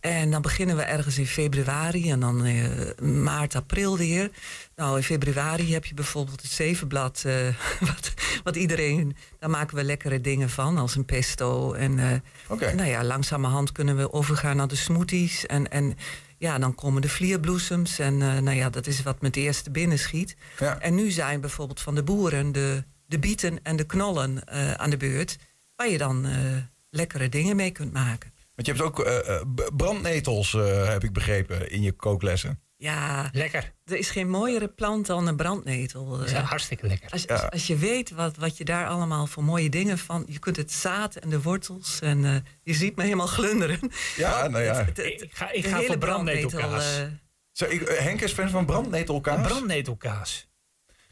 En 0.00 0.30
dan 0.30 0.42
beginnen 0.42 0.76
we 0.76 0.82
ergens 0.82 1.18
in 1.18 1.26
februari 1.26 2.10
en 2.10 2.20
dan 2.20 2.44
eh, 2.44 3.04
maart, 3.06 3.54
april 3.54 3.96
weer. 3.96 4.30
Nou, 4.76 4.96
in 4.96 5.02
februari 5.02 5.72
heb 5.72 5.84
je 5.84 5.94
bijvoorbeeld 5.94 6.42
het 6.42 6.50
zevenblad, 6.50 7.22
eh, 7.26 7.46
wat, 7.94 8.14
wat 8.42 8.56
iedereen... 8.56 9.16
Daar 9.38 9.50
maken 9.50 9.76
we 9.76 9.84
lekkere 9.84 10.20
dingen 10.20 10.50
van, 10.50 10.78
als 10.78 10.94
een 10.96 11.04
pesto. 11.04 11.72
En 11.72 11.98
eh, 11.98 12.74
nou 12.74 12.88
ja, 12.88 13.04
langzamerhand 13.04 13.72
kunnen 13.72 13.96
we 13.96 14.12
overgaan 14.12 14.56
naar 14.56 14.68
de 14.68 14.76
smoothies. 14.76 15.46
En, 15.46 15.70
en 15.70 15.96
ja, 16.38 16.58
dan 16.58 16.74
komen 16.74 17.02
de 17.02 17.08
vlierbloesems. 17.08 17.98
En 17.98 18.18
nou 18.18 18.50
ja, 18.52 18.70
dat 18.70 18.86
is 18.86 19.02
wat 19.02 19.20
met 19.20 19.34
de 19.34 19.40
eerste 19.40 19.70
binnen 19.70 19.98
schiet. 19.98 20.36
En 20.78 20.94
nu 20.94 21.10
zijn 21.10 21.40
bijvoorbeeld 21.40 21.80
van 21.80 21.94
de 21.94 22.02
boeren 22.02 22.52
de, 22.52 22.84
de 23.14 23.20
bieten 23.20 23.58
en 23.62 23.76
de 23.76 23.86
knollen 23.86 24.44
eh, 24.44 24.72
aan 24.72 24.90
de 24.90 24.96
beurt. 24.96 25.36
Waar 25.76 25.88
je 25.88 25.98
dan 25.98 26.26
eh, 26.26 26.56
lekkere 26.90 27.28
dingen 27.28 27.56
mee 27.56 27.70
kunt 27.70 27.92
maken. 27.92 28.32
Want 28.54 28.66
je 28.66 28.72
hebt 28.72 28.84
ook 28.84 29.00
eh, 29.00 29.40
brandnetels, 29.76 30.54
eh, 30.54 30.88
heb 30.88 31.04
ik 31.04 31.12
begrepen, 31.12 31.70
in 31.70 31.82
je 31.82 31.92
kooklessen. 31.92 32.58
Ja, 32.76 33.28
lekker. 33.32 33.72
Er 33.84 33.96
is 33.96 34.10
geen 34.10 34.28
mooiere 34.30 34.68
plant 34.68 35.06
dan 35.06 35.26
een 35.26 35.36
brandnetel. 35.36 36.08
Dat 36.18 36.26
is 36.26 36.32
hartstikke 36.32 36.86
lekker. 36.86 37.10
Als, 37.10 37.22
Ja. 37.22 37.34
als, 37.34 37.50
als 37.50 37.66
je 37.66 37.76
weet 37.76 38.10
wat, 38.10 38.36
wat 38.36 38.56
je 38.56 38.64
daar 38.64 38.86
allemaal 38.88 39.26
voor 39.26 39.44
mooie 39.44 39.68
dingen 39.70 39.98
van... 39.98 40.24
Je 40.28 40.38
kunt 40.38 40.56
het 40.56 40.72
zaad 40.72 41.16
en 41.16 41.28
de 41.30 41.42
wortels 41.42 42.00
en 42.00 42.24
eh, 42.24 42.36
je 42.62 42.74
ziet 42.74 42.96
me 42.96 43.02
helemaal 43.02 43.26
glunderen. 43.26 43.78
Ja, 44.16 44.48
nou 44.48 44.64
ja. 44.64 44.86
Ik 44.94 45.30
ga, 45.32 45.50
ik 45.50 45.66
ga 45.66 45.76
hele 45.76 45.86
voor 45.86 45.98
brandnetelkaas. 45.98 46.94
brandnetel, 46.94 47.18
Zo, 47.52 47.64
ik, 47.64 47.88
Henk 47.88 48.20
is 48.20 48.32
fan 48.32 48.48
van 48.50 48.66
brandnetelkaas. 48.66 49.46
Brandnetelkaas. 49.46 50.48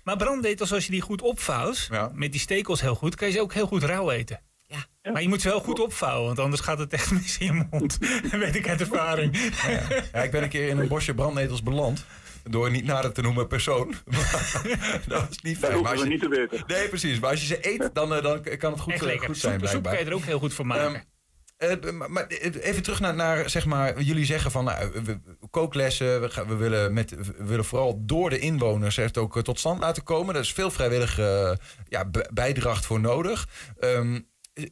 Maar 0.04 0.16
brandnetels, 0.16 0.72
als 0.72 0.84
je 0.84 0.90
die 0.90 1.00
goed 1.00 1.22
opvouwt, 1.22 1.88
met 2.12 2.32
die 2.32 2.40
stekels 2.40 2.80
heel 2.80 2.94
goed, 2.94 3.14
kan 3.14 3.28
je 3.28 3.34
ze 3.34 3.40
ook 3.40 3.52
heel 3.54 3.66
goed 3.66 3.82
rauw 3.82 4.10
eten. 4.10 4.40
Ja. 4.66 5.12
Maar 5.12 5.22
je 5.22 5.28
moet 5.28 5.40
ze 5.40 5.48
wel 5.48 5.60
goed 5.60 5.80
opvouwen, 5.80 6.26
want 6.26 6.38
anders 6.38 6.60
gaat 6.60 6.78
het 6.78 6.92
echt 6.92 7.10
mis 7.20 7.38
in 7.38 7.46
je 7.54 7.66
mond. 7.70 7.98
Dat 8.30 8.40
weet 8.40 8.54
ik 8.54 8.68
uit 8.68 8.80
ervaring. 8.80 9.36
Ja, 10.12 10.22
ik 10.22 10.30
ben 10.30 10.42
een 10.42 10.48
keer 10.48 10.68
in 10.68 10.78
een 10.78 10.88
bosje 10.88 11.14
brandnetels 11.14 11.62
beland. 11.62 12.04
Door 12.50 12.70
niet 12.70 12.84
nader 12.84 13.12
te 13.12 13.22
noemen 13.22 13.46
persoon. 13.46 13.88
Maar 14.04 15.00
dat 15.08 15.28
was 15.28 15.38
niet 15.42 15.58
fijn. 15.58 15.72
hoeven 15.72 15.82
Maar 15.82 15.90
als 15.92 16.00
we 16.00 16.06
je- 16.06 16.12
niet 16.12 16.20
te 16.22 16.28
weten. 16.28 16.64
Nee, 16.66 16.88
precies. 16.88 17.20
Maar 17.20 17.30
als 17.30 17.40
je 17.40 17.46
ze 17.46 17.58
eet, 17.72 17.90
dan, 17.92 18.14
eh, 18.14 18.22
dan 18.22 18.42
kan 18.58 18.72
het 18.72 18.80
goed, 18.80 18.92
eh, 18.92 19.20
goed 19.20 19.38
zijn, 19.38 19.58
Soep- 19.60 19.68
soep 19.68 19.82
kan 19.82 19.98
je 19.98 20.04
er 20.04 20.12
ook 20.14 20.24
heel 20.24 20.38
goed 20.38 20.54
van 20.54 20.66
maken. 20.66 20.94
Ehm, 20.94 21.02
eh, 21.62 21.92
maar- 21.92 22.10
maar 22.10 22.26
even 22.26 22.82
terug 22.82 23.00
naar, 23.00 23.14
naar 23.14 23.50
zeg 23.50 23.66
maar, 23.66 24.00
jullie 24.02 24.24
zeggen 24.24 24.50
van 24.50 24.64
nou, 24.64 24.92
kooklessen, 25.50 26.20
we, 26.20 26.44
we, 26.46 26.54
willen 26.54 26.92
met, 26.92 27.14
willen 27.38 27.64
vooral 27.64 28.02
door 28.06 28.30
de 28.30 28.38
inwoners 28.38 28.96
het 28.96 29.18
ook 29.18 29.36
eh, 29.36 29.42
tot 29.42 29.58
stand 29.58 29.80
laten 29.80 30.02
komen. 30.02 30.34
Er 30.34 30.40
is 30.40 30.52
veel 30.52 30.70
vrijwillige 30.70 31.22
eh, 31.58 31.66
ja, 31.88 32.10
bijdracht 32.32 32.86
voor 32.86 33.00
nodig. 33.00 33.48
Ehm, 33.78 34.20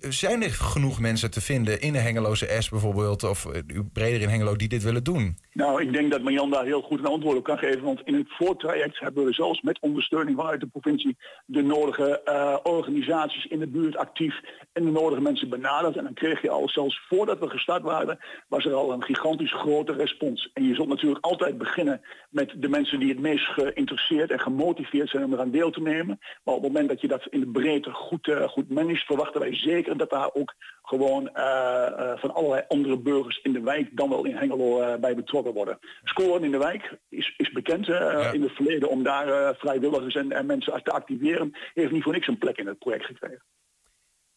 zijn 0.08 0.42
er 0.42 0.52
genoeg 0.52 1.00
mensen 1.00 1.30
te 1.30 1.40
vinden 1.40 1.80
in 1.80 1.92
de 1.92 1.98
Hengeloze 1.98 2.56
S 2.58 2.68
bijvoorbeeld, 2.68 3.22
of 3.22 3.46
eh, 3.46 3.60
breder 3.92 4.20
in 4.20 4.28
Hengelo, 4.28 4.56
die 4.56 4.68
dit 4.68 4.82
willen 4.82 5.04
doen? 5.04 5.38
Nou, 5.52 5.82
ik 5.82 5.92
denk 5.92 6.10
dat 6.10 6.22
Marjan 6.22 6.50
daar 6.50 6.64
heel 6.64 6.82
goed 6.82 6.98
een 6.98 7.06
antwoord 7.06 7.36
op 7.36 7.44
kan 7.44 7.58
geven. 7.58 7.82
Want 7.82 8.00
in 8.04 8.14
het 8.14 8.26
voortraject 8.28 9.00
hebben 9.00 9.24
we 9.24 9.32
zelfs 9.32 9.60
met 9.60 9.80
ondersteuning 9.80 10.36
vanuit 10.36 10.60
de 10.60 10.66
provincie 10.66 11.16
de 11.46 11.62
nodige 11.62 12.22
eh, 12.22 12.56
organisaties 12.62 13.46
in 13.46 13.58
de 13.58 13.66
buurt 13.66 13.96
actief 13.96 14.40
en 14.72 14.84
de 14.84 14.90
nodige 14.90 15.20
mensen 15.20 15.48
benaderd. 15.48 15.96
En 15.96 16.04
dan 16.04 16.14
kreeg 16.14 16.42
je 16.42 16.50
al, 16.50 16.68
zelfs 16.68 17.00
voordat 17.08 17.38
we 17.38 17.48
gestart 17.48 17.82
waren, 17.82 18.18
was 18.48 18.64
er 18.64 18.74
al 18.74 18.92
een 18.92 19.02
gigantisch 19.02 19.52
grote 19.52 19.92
respons. 19.92 20.50
En 20.54 20.64
je 20.64 20.74
zult 20.74 20.88
natuurlijk 20.88 21.24
altijd 21.24 21.58
beginnen 21.58 22.00
met 22.30 22.54
de 22.56 22.68
mensen 22.68 22.98
die 23.00 23.08
het 23.08 23.20
meest 23.20 23.44
geïnteresseerd 23.44 24.30
en 24.30 24.40
gemotiveerd 24.40 25.08
zijn 25.08 25.24
om 25.24 25.32
eraan 25.32 25.50
deel 25.50 25.70
te 25.70 25.82
nemen. 25.82 26.18
Maar 26.44 26.54
op 26.54 26.62
het 26.62 26.72
moment 26.72 26.88
dat 26.88 27.00
je 27.00 27.08
dat 27.08 27.26
in 27.30 27.40
de 27.40 27.50
breedte 27.50 27.90
goed, 27.90 28.28
eh, 28.28 28.48
goed 28.48 28.70
managt, 28.70 29.04
verwachten 29.04 29.40
wij 29.40 29.54
zeker 29.54 29.96
dat 29.96 30.10
daar 30.10 30.30
ook 30.32 30.54
gewoon 30.82 31.28
eh, 31.28 32.12
van 32.16 32.34
allerlei 32.34 32.62
andere 32.68 32.98
burgers 32.98 33.40
in 33.42 33.52
de 33.52 33.60
wijk 33.60 33.96
dan 33.96 34.08
wel 34.08 34.24
in 34.24 34.36
Hengelo 34.36 34.98
bij 34.98 35.14
betrokken 35.42 35.54
worden. 35.54 35.78
Scoren 36.02 36.44
in 36.44 36.50
de 36.50 36.58
wijk 36.58 36.98
is, 37.08 37.34
is 37.36 37.52
bekend 37.52 37.88
eh, 37.88 38.30
in 38.32 38.42
het 38.42 38.52
verleden 38.52 38.88
om 38.90 39.02
daar 39.02 39.28
eh, 39.28 39.54
vrijwilligers 39.58 40.14
en, 40.14 40.32
en 40.32 40.46
mensen 40.46 40.82
te 40.84 40.90
activeren. 40.90 41.56
Heeft 41.74 41.92
niet 41.92 42.02
voor 42.02 42.12
niks 42.12 42.26
een 42.26 42.38
plek 42.38 42.56
in 42.56 42.66
het 42.66 42.78
project 42.78 43.04
gekregen. 43.04 43.42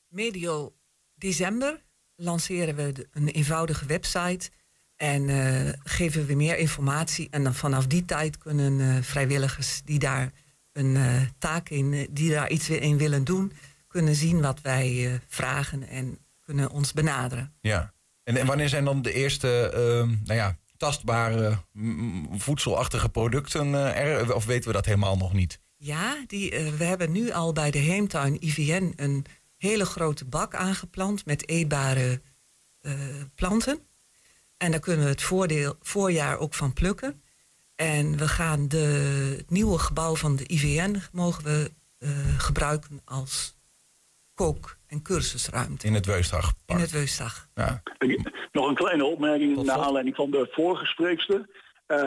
Medio 0.07 0.73
december 1.15 1.81
lanceren 2.15 2.75
we 2.75 2.91
de- 2.91 3.07
een 3.13 3.27
eenvoudige 3.27 3.85
website 3.85 4.49
en 4.95 5.29
eh, 5.29 5.73
geven 5.83 6.25
we 6.25 6.33
meer 6.35 6.57
informatie. 6.57 7.27
En 7.31 7.43
dan 7.43 7.53
vanaf 7.53 7.87
die 7.87 8.05
tijd 8.05 8.37
kunnen 8.37 8.79
eh, 8.79 9.01
vrijwilligers 9.01 9.81
die 9.83 9.99
daar 9.99 10.31
een 10.73 10.95
eh, 10.95 11.21
taak 11.39 11.69
in, 11.69 12.07
die 12.11 12.31
daar 12.31 12.49
iets 12.49 12.69
in 12.69 12.97
willen 12.97 13.23
doen, 13.23 13.51
kunnen 13.87 14.15
zien 14.15 14.41
wat 14.41 14.61
wij 14.61 15.05
eh, 15.05 15.13
vragen 15.27 15.83
en 15.87 16.17
kunnen 16.45 16.69
ons 16.69 16.93
benaderen. 16.93 17.53
Ja. 17.61 17.93
En, 18.23 18.37
en 18.37 18.45
wanneer 18.45 18.69
zijn 18.69 18.85
dan 18.85 19.01
de 19.01 19.13
eerste 19.13 19.71
ehm, 19.73 20.07
nou 20.23 20.39
ja, 20.39 20.57
tastbare 20.83 21.57
voedselachtige 22.31 23.09
producten 23.09 23.75
eh, 23.75 24.19
er? 24.19 24.35
Of 24.35 24.45
weten 24.45 24.67
we 24.67 24.73
dat 24.73 24.85
helemaal 24.85 25.17
nog 25.17 25.33
niet? 25.33 25.59
Ja, 25.77 26.23
die, 26.27 26.51
eh, 26.51 26.73
we 26.73 26.83
hebben 26.83 27.11
nu 27.11 27.31
al 27.31 27.53
bij 27.53 27.71
de 27.71 27.77
Heemtuin 27.77 28.37
IVN 28.41 28.93
een 28.95 29.25
hele 29.57 29.85
grote 29.85 30.25
bak 30.25 30.55
aangeplant 30.55 31.25
met 31.25 31.49
eetbare 31.49 32.21
eh, 32.81 32.93
planten. 33.35 33.79
En 34.57 34.71
daar 34.71 34.79
kunnen 34.79 35.03
we 35.03 35.11
het 35.11 35.21
voordeel, 35.21 35.75
voorjaar 35.81 36.37
ook 36.37 36.53
van 36.53 36.73
plukken. 36.73 37.21
En 37.75 38.17
we 38.17 38.27
gaan 38.27 38.67
de, 38.67 39.35
het 39.37 39.49
nieuwe 39.49 39.77
gebouw 39.77 40.15
van 40.15 40.35
de 40.35 40.45
IVN 40.47 41.01
mogen 41.11 41.43
we 41.43 41.71
gebruiken 42.37 43.01
als 43.05 43.52
kook- 44.35 44.77
en 44.87 45.01
cursusruimte. 45.01 45.87
In 45.87 45.93
het 45.93 46.05
Weustag. 46.05 46.53
In 46.65 46.77
het 46.77 46.91
Weustag. 46.91 47.47
Ja. 47.55 47.81
Nog 48.51 48.67
een 48.67 48.75
kleine 48.75 49.05
opmerking 49.05 49.63
naar 49.63 49.77
aanleiding 49.77 50.15
van 50.15 50.31
de 50.31 50.47
vorige 50.51 50.85
spreekster. 50.85 51.49
Eh, 51.85 51.97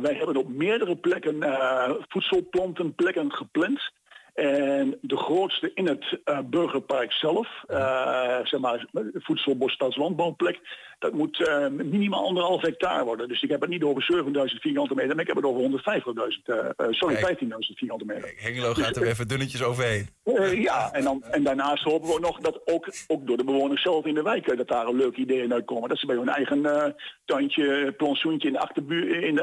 wij 0.00 0.14
hebben 0.14 0.36
op 0.36 0.48
meerdere 0.48 0.96
plekken 0.96 1.42
eh, 1.42 1.90
voedselplantenplekken 2.08 3.32
gepland. 3.32 3.92
En 4.34 4.98
de 5.00 5.16
grootste 5.16 5.70
in 5.74 5.86
het 5.86 6.20
eh, 6.24 6.38
burgerpark 6.44 7.12
zelf, 7.12 7.64
eh, 7.66 8.38
zeg 8.42 8.60
maar 8.60 8.86
voedselbos 9.14 9.72
stadslandbouwplek, 9.72 10.60
dat 10.98 11.12
moet 11.12 11.48
eh, 11.48 11.68
minimaal 11.68 12.24
anderhalf 12.24 12.62
hectare 12.62 13.04
worden. 13.04 13.28
Dus 13.28 13.42
ik 13.42 13.50
heb 13.50 13.60
het 13.60 13.70
niet 13.70 13.82
over 13.82 14.02
7000 14.02 14.60
vierkante 14.60 14.94
meter, 14.94 15.10
maar 15.10 15.20
ik 15.20 15.26
heb 15.26 15.36
het 15.36 15.44
over 15.44 15.60
150.000, 15.60 16.48
eh, 16.48 16.58
eh, 16.76 16.86
sorry, 16.90 17.16
15.000 17.16 17.78
vierkante 17.78 18.04
meter. 18.04 18.34
Hengelo 18.36 18.74
gaat 18.74 18.96
er 18.96 19.02
weer 19.02 19.10
even 19.10 19.28
dunnetjes 19.28 19.62
overheen. 19.62 20.08
Ja, 20.54 20.92
en, 20.92 21.04
dan, 21.04 21.22
en 21.22 21.42
daarnaast 21.42 21.84
hopen 21.84 22.08
we 22.08 22.20
nog 22.20 22.40
dat 22.40 22.60
ook, 22.64 22.88
ook 23.06 23.26
door 23.26 23.36
de 23.36 23.44
bewoners 23.44 23.82
zelf 23.82 24.04
in 24.04 24.14
de 24.14 24.22
wijk 24.22 24.56
dat 24.56 24.68
daar 24.68 24.86
een 24.86 24.96
leuke 24.96 25.20
ideeën 25.20 25.52
uitkomen. 25.52 25.88
Dat 25.88 25.98
ze 25.98 26.06
bij 26.06 26.16
hun 26.16 26.28
eigen 26.28 26.94
tuintje, 27.24 27.94
plantsoentje 27.96 28.48
in 28.48 28.54
de 28.54 28.60
achterbuur, 28.60 29.22
in 29.22 29.34
de 29.34 29.42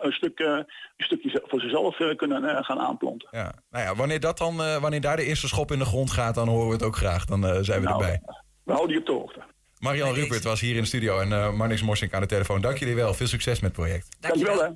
een 0.00 0.12
stuk, 0.12 0.38
een 0.38 0.66
stukje 0.96 1.42
voor 1.46 1.60
zichzelf 1.60 1.96
kunnen 2.16 2.64
gaan 2.64 2.78
aanplanten. 2.78 3.28
Ja. 3.30 3.52
Nou 3.70 3.84
ja, 3.84 3.94
wanneer, 3.94 4.20
dat 4.20 4.38
dan, 4.38 4.56
wanneer 4.56 5.00
daar 5.00 5.16
de 5.16 5.24
eerste 5.24 5.48
schop 5.48 5.70
in 5.70 5.78
de 5.78 5.84
grond 5.84 6.10
gaat, 6.10 6.34
dan 6.34 6.48
horen 6.48 6.66
we 6.66 6.72
het 6.72 6.82
ook 6.82 6.96
graag. 6.96 7.24
Dan 7.24 7.64
zijn 7.64 7.80
we 7.80 7.86
Nou, 7.86 8.02
erbij. 8.02 8.20
We 8.64 8.72
houden 8.72 8.94
je 8.94 9.00
op 9.00 9.06
de 9.06 9.12
hoogte. 9.12 9.49
Marian 9.80 10.14
Rupert 10.14 10.42
was 10.44 10.60
hier 10.60 10.74
in 10.74 10.80
de 10.80 10.86
studio 10.86 11.20
en 11.20 11.32
eh 11.32 11.52
Marnix 11.52 11.82
Morsink 11.82 12.12
aan 12.12 12.20
de 12.20 12.26
telefoon. 12.26 12.60
Dank 12.60 12.76
jullie 12.76 12.94
wel. 12.94 13.14
Veel 13.14 13.26
succes 13.26 13.60
met 13.60 13.76
het 13.76 13.80
project. 13.80 14.16
Dankjewel 14.20 14.62
hè. 14.62 14.68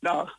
Dag. 0.00 0.36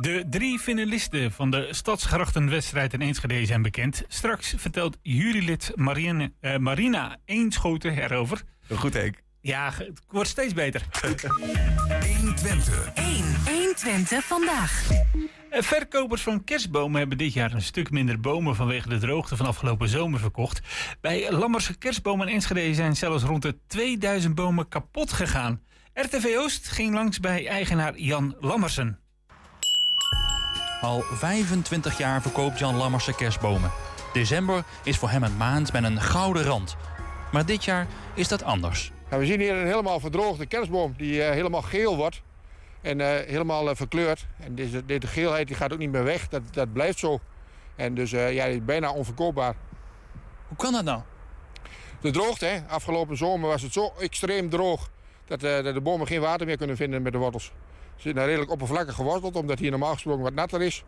De 0.00 0.24
drie 0.30 0.58
finalisten 0.58 1.32
van 1.32 1.50
de 1.50 1.68
Stadsgrachtenwedstrijd 1.70 2.92
in 2.92 3.02
Enschede 3.02 3.46
zijn 3.46 3.62
bekend. 3.62 4.04
Straks 4.08 4.54
vertelt 4.56 4.96
jurylid 5.02 5.72
Marine, 5.74 6.32
eh, 6.40 6.56
Marina 6.56 7.16
Eenschoten 7.24 8.02
erover. 8.02 8.42
Goed, 8.74 8.94
Henk. 8.94 9.23
Ja, 9.44 9.72
het 9.76 10.00
wordt 10.08 10.28
steeds 10.28 10.52
beter. 10.52 10.86
120. 12.16 12.92
1. 12.94 13.24
120 13.44 14.24
vandaag. 14.24 14.90
Eh, 15.50 15.62
Verkopers 15.62 16.22
van 16.22 16.44
kerstbomen 16.44 16.98
hebben 16.98 17.18
dit 17.18 17.32
jaar 17.32 17.52
een 17.52 17.62
stuk 17.62 17.90
minder 17.90 18.20
bomen 18.20 18.56
vanwege 18.56 18.88
de 18.88 18.98
droogte 18.98 19.36
van 19.36 19.46
afgelopen 19.46 19.88
zomer 19.88 20.20
verkocht. 20.20 20.60
Bij 21.00 21.32
Lammerse 21.32 21.78
kerstbomen 21.78 22.28
in 22.28 22.34
Enschede 22.34 22.74
zijn 22.74 22.96
zelfs 22.96 23.22
rond 23.22 23.42
de 23.42 23.56
2000 23.66 24.34
bomen 24.34 24.68
kapot 24.68 25.12
gegaan. 25.12 25.60
RTV 25.94 26.34
Oost 26.38 26.68
ging 26.68 26.94
langs 26.94 27.20
bij 27.20 27.46
eigenaar 27.46 27.98
Jan 27.98 28.36
Lammersen. 28.40 28.98
Al 30.80 31.00
25 31.12 31.98
jaar 31.98 32.22
verkoopt 32.22 32.58
Jan 32.58 32.76
Lammersen 32.76 33.16
kerstbomen. 33.16 33.70
December 34.12 34.64
is 34.84 34.96
voor 34.96 35.10
hem 35.10 35.22
een 35.22 35.36
maand 35.36 35.72
met 35.72 35.84
een 35.84 36.00
gouden 36.00 36.42
rand. 36.42 36.76
Maar 37.32 37.46
dit 37.46 37.64
jaar 37.64 37.86
is 38.14 38.28
dat 38.28 38.42
anders. 38.42 38.92
Ja, 39.14 39.20
we 39.20 39.26
zien 39.26 39.40
hier 39.40 39.56
een 39.56 39.66
helemaal 39.66 40.00
verdroogde 40.00 40.46
kerstboom 40.46 40.94
die 40.96 41.22
eh, 41.22 41.30
helemaal 41.30 41.62
geel 41.62 41.96
wordt. 41.96 42.22
En 42.80 43.00
eh, 43.00 43.26
helemaal 43.26 43.70
eh, 43.70 43.76
verkleurd. 43.76 44.26
En 44.38 44.54
deze, 44.54 44.84
deze 44.84 45.06
geelheid 45.06 45.46
die 45.46 45.56
gaat 45.56 45.72
ook 45.72 45.78
niet 45.78 45.90
meer 45.90 46.04
weg. 46.04 46.28
Dat, 46.28 46.42
dat 46.50 46.72
blijft 46.72 46.98
zo. 46.98 47.20
En 47.76 47.94
dus 47.94 48.10
ja, 48.10 48.28
die 48.28 48.54
is 48.54 48.64
bijna 48.64 48.92
onverkoopbaar. 48.92 49.54
Hoe 50.48 50.56
kan 50.56 50.72
dat 50.72 50.84
nou? 50.84 51.00
De 52.00 52.10
droogte, 52.10 52.46
hè. 52.46 52.60
Afgelopen 52.68 53.16
zomer 53.16 53.48
was 53.48 53.62
het 53.62 53.72
zo 53.72 53.92
extreem 53.98 54.50
droog... 54.50 54.90
dat, 55.24 55.40
dat 55.40 55.74
de 55.74 55.80
bomen 55.80 56.06
geen 56.06 56.20
water 56.20 56.46
meer 56.46 56.56
kunnen 56.56 56.76
vinden 56.76 57.02
met 57.02 57.12
de 57.12 57.18
wortels. 57.18 57.52
zitten 57.94 58.14
daar 58.14 58.26
redelijk 58.26 58.50
oppervlakkig 58.50 58.94
geworteld, 58.94 59.36
omdat 59.36 59.58
hier 59.58 59.70
normaal 59.70 59.92
gesproken 59.92 60.22
wat 60.22 60.34
natter 60.34 60.62
is. 60.62 60.84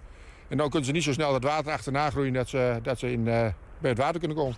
En 0.49 0.57
dan 0.57 0.69
kunnen 0.69 0.87
ze 0.87 0.93
niet 0.93 1.03
zo 1.03 1.13
snel 1.13 1.33
dat 1.33 1.43
water 1.43 1.73
achterna 1.73 2.11
groeien 2.11 2.33
dat 2.33 2.49
ze, 2.49 2.79
dat 2.83 2.99
ze 2.99 3.13
in, 3.13 3.25
bij 3.25 3.55
het 3.81 3.99
water 3.99 4.19
kunnen 4.19 4.37
komen. 4.37 4.57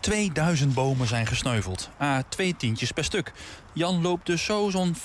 2000 0.00 0.74
bomen 0.74 1.06
zijn 1.06 1.26
gesneuveld. 1.26 1.90
A, 2.00 2.22
twee 2.28 2.56
tientjes 2.56 2.92
per 2.92 3.04
stuk. 3.04 3.32
Jan 3.72 4.02
loopt 4.02 4.26
dus 4.26 4.44
zo 4.44 4.70
zo'n 4.70 4.96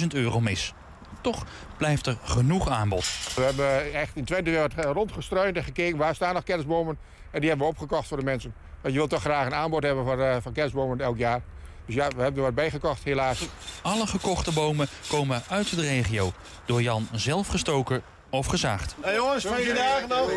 40.000 0.00 0.06
euro 0.08 0.40
mis. 0.40 0.72
Toch 1.20 1.44
blijft 1.76 2.06
er 2.06 2.16
genoeg 2.22 2.68
aanbod. 2.68 3.04
We 3.34 3.42
hebben 3.42 3.92
echt 3.92 4.16
in 4.16 4.24
Twente 4.24 4.50
weer 4.50 4.60
wat 4.60 4.84
rondgestruind 4.84 5.56
en 5.56 5.64
gekeken 5.64 5.98
waar 5.98 6.14
staan 6.14 6.34
nog 6.34 6.42
kerstbomen. 6.42 6.98
En 7.30 7.40
die 7.40 7.48
hebben 7.48 7.66
we 7.66 7.72
opgekocht 7.72 8.08
voor 8.08 8.16
de 8.16 8.24
mensen. 8.24 8.54
Want 8.80 8.94
je 8.94 9.00
wilt 9.00 9.10
toch 9.10 9.20
graag 9.20 9.46
een 9.46 9.54
aanbod 9.54 9.82
hebben 9.82 10.04
van, 10.04 10.20
eh, 10.20 10.36
van 10.40 10.52
kerstbomen 10.52 11.00
elk 11.00 11.18
jaar. 11.18 11.42
Dus 11.86 11.94
ja, 11.94 12.08
we 12.08 12.22
hebben 12.22 12.36
er 12.36 12.46
wat 12.46 12.54
bij 12.54 12.70
gekocht, 12.70 13.04
helaas. 13.04 13.46
Alle 13.82 14.06
gekochte 14.06 14.52
bomen 14.52 14.88
komen 15.08 15.42
uit 15.48 15.76
de 15.76 15.80
regio. 15.80 16.32
Door 16.64 16.82
Jan 16.82 17.08
zelf 17.12 17.48
gestoken 17.48 18.02
of 18.30 18.46
gezaagd. 18.46 18.94
Hé 19.00 19.10
jongens, 19.10 19.44
fijne 19.46 19.74
dagen 19.74 20.08
nog. 20.08 20.30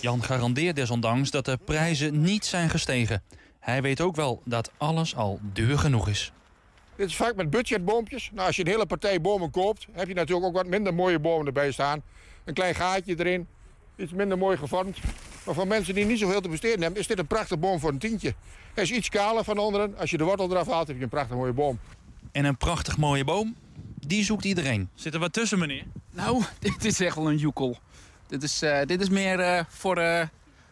Jan 0.00 0.22
garandeert 0.22 0.76
desondanks 0.76 1.30
dat 1.30 1.44
de 1.44 1.58
prijzen 1.64 2.20
niet 2.20 2.44
zijn 2.44 2.70
gestegen. 2.70 3.22
Hij 3.60 3.82
weet 3.82 4.00
ook 4.00 4.16
wel 4.16 4.42
dat 4.44 4.70
alles 4.76 5.16
al 5.16 5.38
duur 5.42 5.78
genoeg 5.78 6.08
is. 6.08 6.32
Dit 6.96 7.08
is 7.08 7.16
vaak 7.16 7.34
met 7.34 7.50
budgetboompjes. 7.50 8.30
Nou, 8.32 8.46
als 8.46 8.56
je 8.56 8.64
een 8.64 8.70
hele 8.70 8.86
partij 8.86 9.20
bomen 9.20 9.50
koopt, 9.50 9.86
heb 9.92 10.08
je 10.08 10.14
natuurlijk 10.14 10.46
ook 10.46 10.54
wat 10.54 10.66
minder 10.66 10.94
mooie 10.94 11.18
bomen 11.18 11.46
erbij 11.46 11.72
staan. 11.72 12.02
Een 12.44 12.54
klein 12.54 12.74
gaatje 12.74 13.14
erin, 13.18 13.46
iets 13.96 14.12
minder 14.12 14.38
mooi 14.38 14.56
gevormd. 14.56 14.98
Maar 15.44 15.54
voor 15.54 15.66
mensen 15.66 15.94
die 15.94 16.04
niet 16.04 16.18
zoveel 16.18 16.40
te 16.40 16.48
besteden 16.48 16.82
hebben, 16.82 17.00
is 17.00 17.06
dit 17.06 17.18
een 17.18 17.26
prachtig 17.26 17.58
boom 17.58 17.80
voor 17.80 17.90
een 17.90 17.98
tientje. 17.98 18.34
Hij 18.74 18.82
is 18.82 18.90
iets 18.90 19.08
kaler 19.08 19.44
van 19.44 19.58
onderen. 19.58 19.98
Als 19.98 20.10
je 20.10 20.16
de 20.16 20.24
wortel 20.24 20.50
eraf 20.50 20.66
haalt, 20.66 20.86
heb 20.86 20.96
je 20.96 21.02
een 21.02 21.08
prachtig 21.08 21.36
mooie 21.36 21.52
boom. 21.52 21.78
En 22.32 22.44
een 22.44 22.56
prachtig 22.56 22.96
mooie 22.96 23.24
boom, 23.24 23.56
die 24.06 24.24
zoekt 24.24 24.44
iedereen. 24.44 24.88
Zit 24.94 25.14
er 25.14 25.20
wat 25.20 25.32
tussen, 25.32 25.58
meneer? 25.58 25.84
Nou, 26.10 26.42
dit 26.58 26.84
is 26.84 27.00
echt 27.00 27.16
wel 27.16 27.30
een 27.30 27.36
joekel. 27.36 27.78
Dit 28.26 28.42
is, 28.42 28.62
eh, 28.62 28.86
dit 28.86 29.00
is 29.00 29.08
meer 29.08 29.40
eh, 29.40 29.64
voor, 29.68 29.96
eh, 29.96 30.26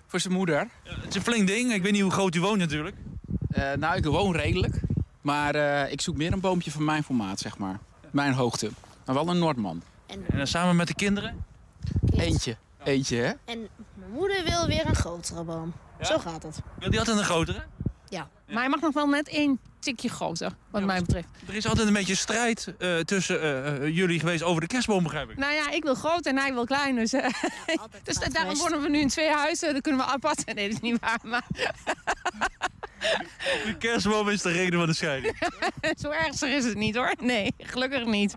voor 0.07 0.21
zijn 0.21 0.35
moeder. 0.35 0.69
het 0.85 1.09
is 1.09 1.15
een 1.15 1.23
flink 1.23 1.47
ding. 1.47 1.73
Ik 1.73 1.83
weet 1.83 1.93
niet 1.93 2.03
hoe 2.03 2.11
groot 2.11 2.35
u 2.35 2.41
woont 2.41 2.59
natuurlijk. 2.59 2.97
Eh, 3.51 3.73
nou, 3.73 3.97
ik 3.97 4.05
woon 4.05 4.33
redelijk. 4.37 4.81
Maar 5.21 5.55
eh, 5.55 5.93
ik 5.93 6.01
zoek 6.01 6.17
meer 6.17 6.33
een 6.33 6.41
boompje 6.41 6.71
van 6.71 6.85
mijn 6.85 7.03
formaat, 7.03 7.39
zeg 7.41 7.59
maar. 7.59 7.79
Mijn 8.11 8.33
hoogte. 8.33 8.71
Maar 9.07 9.15
wel 9.15 9.29
een 9.29 9.39
Noordman. 9.39 9.83
En 10.07 10.25
dan 10.37 10.47
samen 10.47 10.77
met 10.77 10.87
de 10.87 10.95
kinderen? 10.95 11.45
Eentje. 12.11 12.57
Eentje, 12.85 13.17
hè? 13.17 13.33
En 13.45 13.69
mijn 13.95 14.11
moeder 14.13 14.45
wil 14.45 14.67
weer 14.67 14.87
een 14.87 14.95
grotere 14.95 15.45
boom. 15.45 15.73
Zo 16.01 16.19
gaat 16.19 16.43
het. 16.43 16.61
Wil 16.79 16.91
die 16.91 16.99
altijd 16.99 17.19
een 17.19 17.25
grotere? 17.25 17.65
Ja. 18.09 18.29
Maar 18.49 18.59
hij 18.59 18.69
mag 18.69 18.81
nog 18.81 18.95
wel 18.95 19.07
net 19.07 19.29
één 19.29 19.59
tikje 19.81 20.09
groter, 20.09 20.53
wat 20.71 20.83
mij 20.85 21.01
betreft. 21.01 21.27
Er 21.49 21.55
is 21.55 21.67
altijd 21.67 21.87
een 21.87 21.93
beetje 21.93 22.15
strijd 22.15 22.75
eh, 22.79 22.99
tussen 22.99 23.41
eh, 23.43 23.77
eh, 23.77 23.97
jullie 23.97 24.19
geweest 24.21 24.43
over 24.43 24.61
de 24.61 24.67
kerstboom, 24.67 25.03
begrijp 25.03 25.31
ik. 25.31 25.37
Nou 25.37 25.53
ja, 25.53 25.71
ik 25.71 25.83
wil 25.83 25.95
groot 25.95 26.27
en 26.27 26.37
hij 26.39 26.53
wil 26.53 26.65
klein. 26.65 26.95
Dus, 26.95 27.13
eh, 27.13 27.27
dus 28.05 28.19
daarom 28.19 28.57
wonen 28.57 28.83
we 28.83 28.89
nu 28.89 28.99
in 28.99 29.09
twee 29.09 29.31
huizen. 29.31 29.73
Dan 29.73 29.81
kunnen 29.81 30.07
we 30.07 30.13
apart. 30.13 30.45
Nee, 30.55 30.69
dat 30.69 30.77
is 30.77 30.91
niet 30.91 31.01
waar. 31.01 31.19
Maar 31.23 31.47
De 33.67 33.77
kerstboom 33.79 34.29
is 34.29 34.43
de 34.43 34.53
reden 34.53 34.79
van 34.79 34.89
de 34.89 34.95
scheiding. 34.95 35.37
zo 35.99 36.11
ernstig 36.11 36.49
is 36.51 36.65
het 36.65 36.77
niet 36.77 36.97
hoor. 36.97 37.15
Nee, 37.21 37.55
gelukkig 37.59 38.05
niet. 38.05 38.35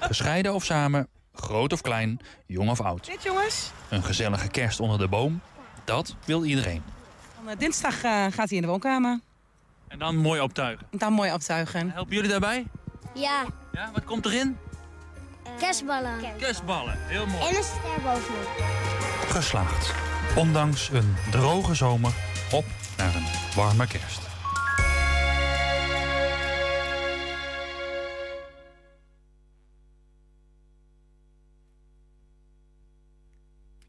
Gescheiden 0.00 0.54
of 0.54 0.64
samen, 0.64 1.08
groot 1.34 1.72
of 1.72 1.80
klein, 1.80 2.20
jong 2.46 2.70
of 2.70 2.80
oud. 2.80 3.06
Dit 3.06 3.22
jongens. 3.22 3.70
Een 3.88 4.02
gezellige 4.02 4.48
kerst 4.48 4.80
onder 4.80 4.98
de 4.98 5.08
boom, 5.08 5.40
dat 5.84 6.16
wil 6.24 6.44
iedereen. 6.44 6.82
Dinsdag 7.58 8.02
eh, 8.02 8.10
gaat 8.30 8.48
hij 8.48 8.56
in 8.56 8.60
de 8.60 8.68
woonkamer. 8.68 9.20
En 9.98 10.02
dan 10.02 10.16
mooi 10.16 10.40
optuigen. 10.40 10.86
Dan 10.90 11.12
mooi 11.12 11.32
optuigen. 11.32 11.90
Helpen 11.90 12.14
jullie 12.14 12.30
daarbij? 12.30 12.66
Ja. 13.14 13.44
Ja, 13.72 13.90
wat 13.92 14.04
komt 14.04 14.26
erin? 14.26 14.56
Kerstballen. 15.58 16.18
Kerstballen, 16.38 16.94
heel 16.98 17.26
mooi. 17.26 17.48
En 17.48 17.56
een 17.56 17.62
ster 17.62 18.02
bovenop. 18.02 18.48
Geslaagd. 19.28 19.94
Ondanks 20.36 20.90
een 20.92 21.16
droge 21.30 21.74
zomer, 21.74 22.12
op 22.52 22.64
naar 22.96 23.14
een 23.14 23.26
warme 23.54 23.86
kerst. 23.86 24.25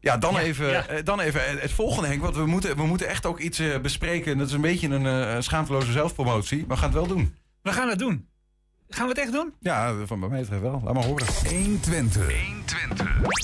Ja, 0.00 0.16
dan, 0.16 0.32
Ja, 0.32 0.40
even, 0.40 0.68
ja. 0.68 0.86
eh, 0.86 1.04
dan 1.04 1.20
even 1.20 1.58
het 1.60 1.72
volgende, 1.72 2.08
Henk. 2.08 2.22
Want 2.22 2.36
we 2.36 2.46
moeten, 2.46 2.76
we 2.76 2.86
moeten 2.86 3.08
echt 3.08 3.26
ook 3.26 3.38
iets 3.38 3.58
eh, 3.58 3.78
bespreken. 3.78 4.38
Dat 4.38 4.46
is 4.46 4.52
een 4.52 4.60
beetje 4.60 4.88
een 4.88 5.06
eh, 5.06 5.36
schaamteloze 5.40 5.92
zelfpromotie. 5.92 6.58
Maar 6.58 6.76
we 6.76 6.82
gaan 6.82 6.90
het 6.90 6.98
wel 6.98 7.06
doen. 7.16 7.34
We 7.62 7.72
gaan 7.72 7.88
het 7.88 7.98
doen. 7.98 8.27
Gaan 8.90 9.04
we 9.06 9.12
het 9.12 9.22
echt 9.22 9.32
doen? 9.32 9.52
Ja, 9.60 9.94
van 10.04 10.20
bij 10.20 10.28
mij 10.28 10.40
betreft 10.40 10.62
wel. 10.62 10.80
Laat 10.84 10.94
maar 10.94 11.04
horen. 11.04 11.26
120. 11.48 12.32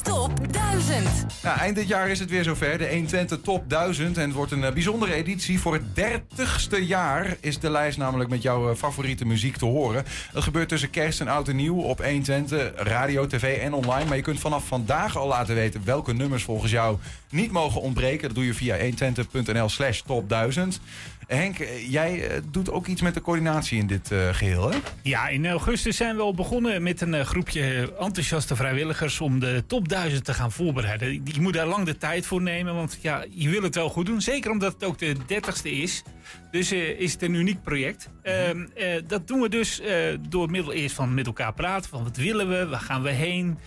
Top 0.03 0.53
1000. 0.53 1.27
Nou, 1.43 1.59
eind 1.59 1.77
dit 1.77 1.89
jaar 1.89 2.09
is 2.09 2.19
het 2.19 2.31
weer 2.31 2.45
zover. 2.45 2.79
De 2.79 2.89
120 2.89 3.41
Top 3.41 3.69
1000. 3.69 4.17
En 4.17 4.25
het 4.25 4.33
wordt 4.33 4.53
een 4.53 4.65
eh, 4.65 4.73
bijzondere 4.73 5.13
editie. 5.13 5.61
Voor 5.61 5.73
het 5.73 5.83
30ste 6.01 6.87
jaar 6.87 7.37
is 7.41 7.59
de 7.59 7.71
lijst 7.71 7.99
namelijk 7.99 8.31
met 8.31 8.43
jouw 8.43 8.71
eh, 8.71 8.77
favoriete 8.77 9.27
muziek 9.27 9.57
te 9.57 9.65
horen. 9.65 10.05
Dat 10.33 10.43
gebeurt 10.43 10.69
tussen 10.69 10.91
kerst 10.91 11.21
en 11.21 11.29
oud 11.29 11.49
en 11.49 11.57
nieuw 11.57 11.81
op 11.81 12.05
120, 12.05 12.73
radio, 12.77 13.27
tv 13.27 13.59
en 13.59 13.73
online. 13.73 14.05
Maar 14.05 14.17
je 14.17 14.23
kunt 14.23 14.41
vanaf 14.41 14.67
vandaag 14.67 15.17
al 15.17 15.27
laten 15.27 15.55
weten 15.55 15.85
welke 15.85 16.13
nummers 16.13 16.43
volgens 16.43 16.71
jou 16.71 16.99
niet 17.31 17.51
mogen 17.51 17.81
ontbreken. 17.81 18.27
Dat 18.27 18.37
doe 18.37 18.47
je 18.47 18.55
via 18.55 18.77
120.nl 18.77 19.69
slash 19.69 20.01
top 20.01 20.29
1000. 20.29 20.81
Henk, 21.27 21.59
eh, 21.59 21.91
jij 21.91 22.29
eh, 22.29 22.41
doet 22.51 22.71
ook 22.71 22.87
iets 22.87 23.03
met 23.03 23.15
de 23.15 23.21
coördinatie 23.21 23.79
in 23.79 23.87
dit 23.87 24.11
eh, 24.11 24.29
geheel, 24.33 24.71
hè? 24.71 24.79
Ja, 25.03 25.29
in 25.29 25.47
augustus 25.47 25.97
zijn 25.97 26.17
we 26.17 26.23
al 26.23 26.35
begonnen 26.35 26.83
met 26.83 27.01
een 27.01 27.27
groepje 27.27 27.93
enthousiaste 27.99 28.57
vrijwilligers 28.57 29.21
om 29.21 29.41
de 29.41 29.65
top 29.67 29.89
1000 29.89 30.25
te 30.25 30.35
gaan 30.35 30.53
voorbereiden. 30.53 31.13
Je 31.25 31.41
moet 31.41 31.53
daar 31.53 31.67
lang 31.67 31.87
de 31.87 31.97
tijd 31.97 32.27
voor 32.27 32.43
nemen, 32.43 32.75
want 32.75 32.99
ja, 33.01 33.25
je 33.31 33.49
wil 33.49 33.63
het 33.63 33.75
wel 33.75 33.89
goed 33.89 34.07
doen. 34.07 34.21
Zeker 34.21 34.51
omdat 34.51 34.73
het 34.73 34.85
ook 34.85 34.99
de 34.99 35.17
30ste 35.17 35.71
is. 35.71 36.03
Dus 36.51 36.73
is 36.73 37.13
het 37.13 37.23
een 37.23 37.35
uniek 37.35 37.63
project. 37.63 38.09
Ehm, 38.23 38.67
eh, 38.75 39.03
dat 39.07 39.29
doen 39.29 39.41
we 39.41 39.49
dus 39.49 39.83
door 40.29 40.51
middel 40.51 40.73
eerst 40.73 40.95
van 40.95 41.15
met 41.15 41.27
elkaar 41.27 41.53
praten. 41.53 41.91
Van 41.91 42.03
wat 42.03 42.17
willen 42.17 42.49
we? 42.49 42.67
Waar 42.69 42.81
gaan 42.81 43.03
we 43.03 43.11
heen? 43.11 43.59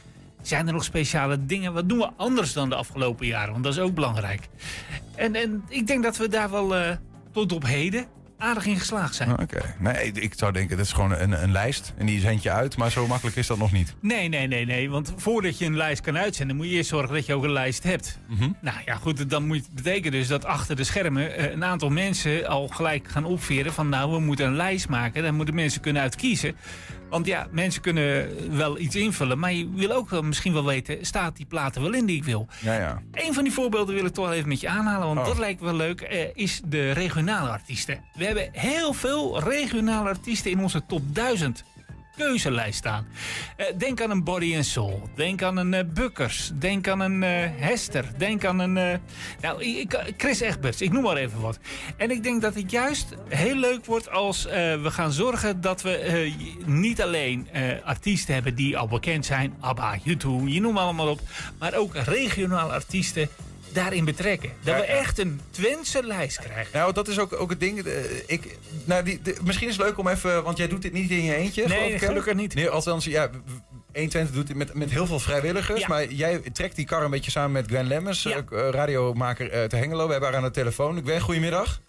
Zijn 0.41 0.67
er 0.67 0.73
nog 0.73 0.83
speciale 0.83 1.45
dingen? 1.45 1.73
Wat 1.73 1.89
doen 1.89 1.97
we 1.97 2.09
anders 2.17 2.53
dan 2.53 2.69
de 2.69 2.75
afgelopen 2.75 3.25
jaren? 3.25 3.51
Want 3.51 3.63
dat 3.63 3.73
is 3.73 3.79
ook 3.79 3.93
belangrijk. 3.93 4.47
En, 5.15 5.35
en 5.35 5.63
ik 5.69 5.87
denk 5.87 6.03
dat 6.03 6.17
we 6.17 6.27
daar 6.27 6.51
wel 6.51 6.97
tot 7.37 7.51
op 7.51 7.65
heden 7.65 8.05
aardig 8.37 8.65
in 8.65 8.77
geslaagd 8.77 9.15
zijn. 9.15 9.29
Ah, 9.29 9.41
Oké. 9.41 9.75
Nee, 9.79 10.11
ik 10.11 10.33
zou 10.35 10.51
denken, 10.51 10.77
dat 10.77 10.85
is 10.85 10.91
gewoon 10.91 11.11
een, 11.11 11.43
een 11.43 11.51
lijst. 11.51 11.93
En 11.97 12.05
die 12.05 12.19
zend 12.19 12.43
je 12.43 12.51
uit. 12.51 12.77
Maar 12.77 12.91
zo 12.91 13.07
makkelijk 13.07 13.35
is 13.35 13.47
dat 13.47 13.57
nog 13.57 13.71
niet. 13.71 13.95
Nee, 14.01 14.27
nee, 14.27 14.47
nee, 14.47 14.65
nee. 14.65 14.89
Want 14.89 15.13
voordat 15.15 15.57
je 15.57 15.65
een 15.65 15.75
lijst 15.75 16.01
kan 16.01 16.17
uitzenden, 16.17 16.55
moet 16.55 16.65
je 16.65 16.71
eerst 16.71 16.89
zorgen 16.89 17.13
dat 17.13 17.25
je 17.25 17.33
ook 17.33 17.43
een 17.43 17.51
lijst 17.51 17.83
hebt. 17.83 18.19
Mhm. 18.27 18.49
Nou 18.61 18.77
ja, 18.85 18.95
goed, 18.95 19.29
dan 19.29 19.47
moet 19.47 19.57
het 19.57 19.73
betekenen 19.73 20.11
dus 20.11 20.27
dat 20.27 20.45
achter 20.45 20.75
de 20.75 20.83
schermen 20.83 21.35
eh, 21.35 21.51
een 21.51 21.63
aantal 21.63 21.89
mensen 21.89 22.47
al 22.47 22.67
gelijk 22.67 23.07
gaan 23.07 23.25
opveren 23.25 23.73
van 23.73 23.89
nou, 23.89 24.11
we 24.11 24.19
moeten 24.19 24.45
een 24.45 24.55
lijst 24.55 24.89
maken. 24.89 25.23
Daar 25.23 25.33
moeten 25.33 25.55
mensen 25.55 25.81
kunnen 25.81 26.01
uit 26.01 26.15
kiezen. 26.15 26.55
Want 27.09 27.25
ja, 27.25 27.47
mensen 27.51 27.81
kunnen 27.81 28.29
wel 28.57 28.79
iets 28.79 28.95
invullen, 28.95 29.39
maar 29.39 29.53
je 29.53 29.69
wil 29.75 29.91
ook 29.91 30.21
misschien 30.21 30.53
wel 30.53 30.65
weten, 30.65 31.05
staat 31.05 31.35
die 31.37 31.45
plaat 31.45 31.75
er 31.75 31.81
wel 31.81 31.93
in 31.93 32.05
die 32.05 32.15
ik 32.17 32.23
wil? 32.23 32.47
Ja, 32.61 32.73
ja. 32.73 33.01
Een 33.11 33.33
van 33.33 33.43
die 33.43 33.53
voorbeelden 33.53 33.95
wil 33.95 34.05
ik 34.05 34.13
toch 34.13 34.25
wel 34.25 34.33
even 34.33 34.47
met 34.47 34.59
je 34.59 34.67
aanhalen, 34.69 35.07
want 35.07 35.19
Oh. 35.19 35.25
dat 35.25 35.37
lijkt 35.37 35.61
wel 35.61 35.73
leuk, 35.75 36.01
eh, 36.01 36.19
is 36.33 36.61
de 36.65 36.91
regionale 36.91 37.49
artiesten. 37.49 37.99
We 38.13 38.25
hebben 38.25 38.49
heel 38.51 38.93
veel 38.93 39.39
regionale 39.43 40.09
artiesten 40.09 40.51
in 40.51 40.59
onze 40.59 40.85
top 40.87 41.01
1000 41.13 41.63
keuzelijst 42.17 42.77
staan. 42.77 43.07
Eh, 43.55 43.65
denk 43.77 44.01
aan 44.01 44.11
een 44.11 44.23
Body 44.23 44.55
and 44.55 44.65
Soul. 44.65 45.09
Denk 45.15 45.41
aan 45.41 45.57
een 45.57 45.73
eh, 45.73 45.83
Bukkers. 45.93 46.51
Denk 46.59 46.87
aan 46.87 46.99
een 46.99 47.23
eh, 47.23 47.49
Hester. 47.55 48.05
Denk 48.17 48.45
aan 48.45 48.59
een... 48.59 48.99
nou, 49.41 49.63
ik, 49.63 50.13
Chris 50.17 50.39
Egberts. 50.39 50.81
Ik 50.81 50.91
noem 50.91 51.03
maar 51.03 51.15
even 51.15 51.41
wat. 51.41 51.59
En 51.97 52.11
ik 52.11 52.23
denk 52.23 52.41
dat 52.41 52.55
het 52.55 52.71
juist 52.71 53.07
heel 53.27 53.55
leuk 53.55 53.85
wordt 53.85 54.09
als 54.09 54.43
we 54.43 54.87
gaan 54.91 55.11
zorgen 55.11 55.61
dat 55.61 55.81
we 55.81 56.31
niet 56.65 57.01
alleen 57.01 57.47
artiesten 57.83 58.33
hebben 58.33 58.55
die 58.55 58.77
al 58.77 58.87
bekend 58.87 59.25
zijn. 59.25 59.53
ABBA, 59.59 59.97
U2, 59.99 60.27
je 60.45 60.61
noem 60.61 60.77
allemaal 60.77 61.07
op. 61.07 61.19
Maar 61.59 61.73
ook 61.73 61.95
regionale 61.95 62.71
artiesten 62.71 63.29
daarin 63.77 64.05
betrekken. 64.05 64.49
Dat 64.63 64.73
Ja, 64.75 64.79
we 64.81 64.85
echt 64.85 65.19
een 65.19 65.41
Twentse 65.51 66.03
lijst 66.03 66.39
krijgen. 66.39 66.77
Nou, 66.77 66.93
dat 66.93 67.07
is 67.07 67.19
ook, 67.19 67.33
ook 67.39 67.49
het 67.49 67.59
ding. 67.59 67.83
eh, 67.83 67.93
ik, 68.25 68.57
nou, 68.85 69.03
die, 69.03 69.21
de- 69.21 69.35
misschien 69.43 69.67
is 69.67 69.77
het 69.77 69.85
leuk 69.85 69.97
om 69.97 70.07
even... 70.07 70.43
Want 70.43 70.57
jij 70.57 70.67
doet 70.67 70.81
dit 70.81 70.93
niet 70.93 71.09
in 71.09 71.23
je 71.23 71.35
eentje, 71.35 71.61
Nee, 71.67 71.77
geloof 71.77 71.91
ik, 71.93 71.99
hè? 71.99 72.07
gelukkig 72.07 72.33
niet. 72.33 72.53
Nee, 72.55 72.69
althans, 72.69 73.05
ja... 73.05 73.29
120 73.93 74.35
doet 74.35 74.47
dit 74.47 74.55
met, 74.55 74.73
met 74.73 74.89
heel 74.91 75.05
veel 75.07 75.19
vrijwilligers. 75.19 75.79
Ja. 75.81 75.87
Maar 75.87 76.05
jij 76.05 76.39
trekt 76.53 76.75
die 76.75 76.85
kar 76.85 77.03
een 77.03 77.11
beetje 77.11 77.31
samen 77.31 77.51
met 77.51 77.65
Gwen 77.67 77.87
Lemmers, 77.87 78.23
Ja. 78.23 78.35
eh, 78.51 78.69
radiomaker 78.69 79.51
uit 79.51 79.71
Hengelo. 79.71 80.05
We 80.05 80.11
hebben 80.11 80.29
haar 80.29 80.37
aan 80.37 80.43
de 80.45 80.51
telefoon. 80.51 81.01
Gwen, 81.03 81.21
goedemiddag. 81.21 81.81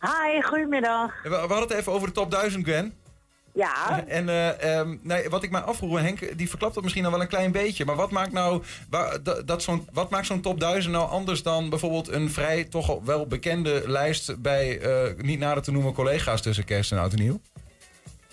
Hi, 0.00 0.42
goedemiddag. 0.42 1.12
We, 1.22 1.28
we 1.28 1.34
hadden 1.36 1.58
het 1.58 1.70
even 1.72 1.92
over 1.92 2.06
de 2.08 2.14
top 2.14 2.30
1000, 2.30 2.64
Gwen. 2.64 2.92
Ja. 3.54 4.06
En 4.06 4.28
eh, 4.28 4.78
ehm, 4.78 4.96
nee, 5.02 5.28
wat 5.28 5.42
ik 5.42 5.50
mij 5.50 5.60
afvroeg, 5.60 5.98
en 5.98 6.04
Henk, 6.04 6.38
die 6.38 6.48
verklapt 6.48 6.74
dat 6.74 6.82
misschien 6.82 7.04
al 7.04 7.10
wel 7.10 7.20
een 7.20 7.28
klein 7.28 7.52
beetje. 7.52 7.84
Maar 7.84 7.96
wat 7.96 8.10
maakt 8.10 8.32
nou 8.32 8.62
dat, 9.44 9.62
zo'n, 9.62 9.88
wat 9.92 10.10
maakt 10.10 10.26
zo'n 10.26 10.40
top 10.40 10.60
1000 10.60 10.92
nou 10.94 11.08
anders 11.08 11.42
dan 11.42 11.70
bijvoorbeeld 11.70 12.08
een 12.08 12.30
vrij 12.30 12.64
toch 12.64 12.98
wel 13.04 13.26
bekende 13.26 13.82
lijst 13.86 14.42
bij 14.42 14.80
eh, 14.80 15.24
niet 15.24 15.38
nader 15.38 15.62
te 15.62 15.72
noemen 15.72 15.92
collega's 15.92 16.42
tussen 16.42 16.64
kerst 16.64 16.92
en 16.92 16.98
oud 16.98 17.12
en 17.12 17.18
nieuw? 17.18 17.40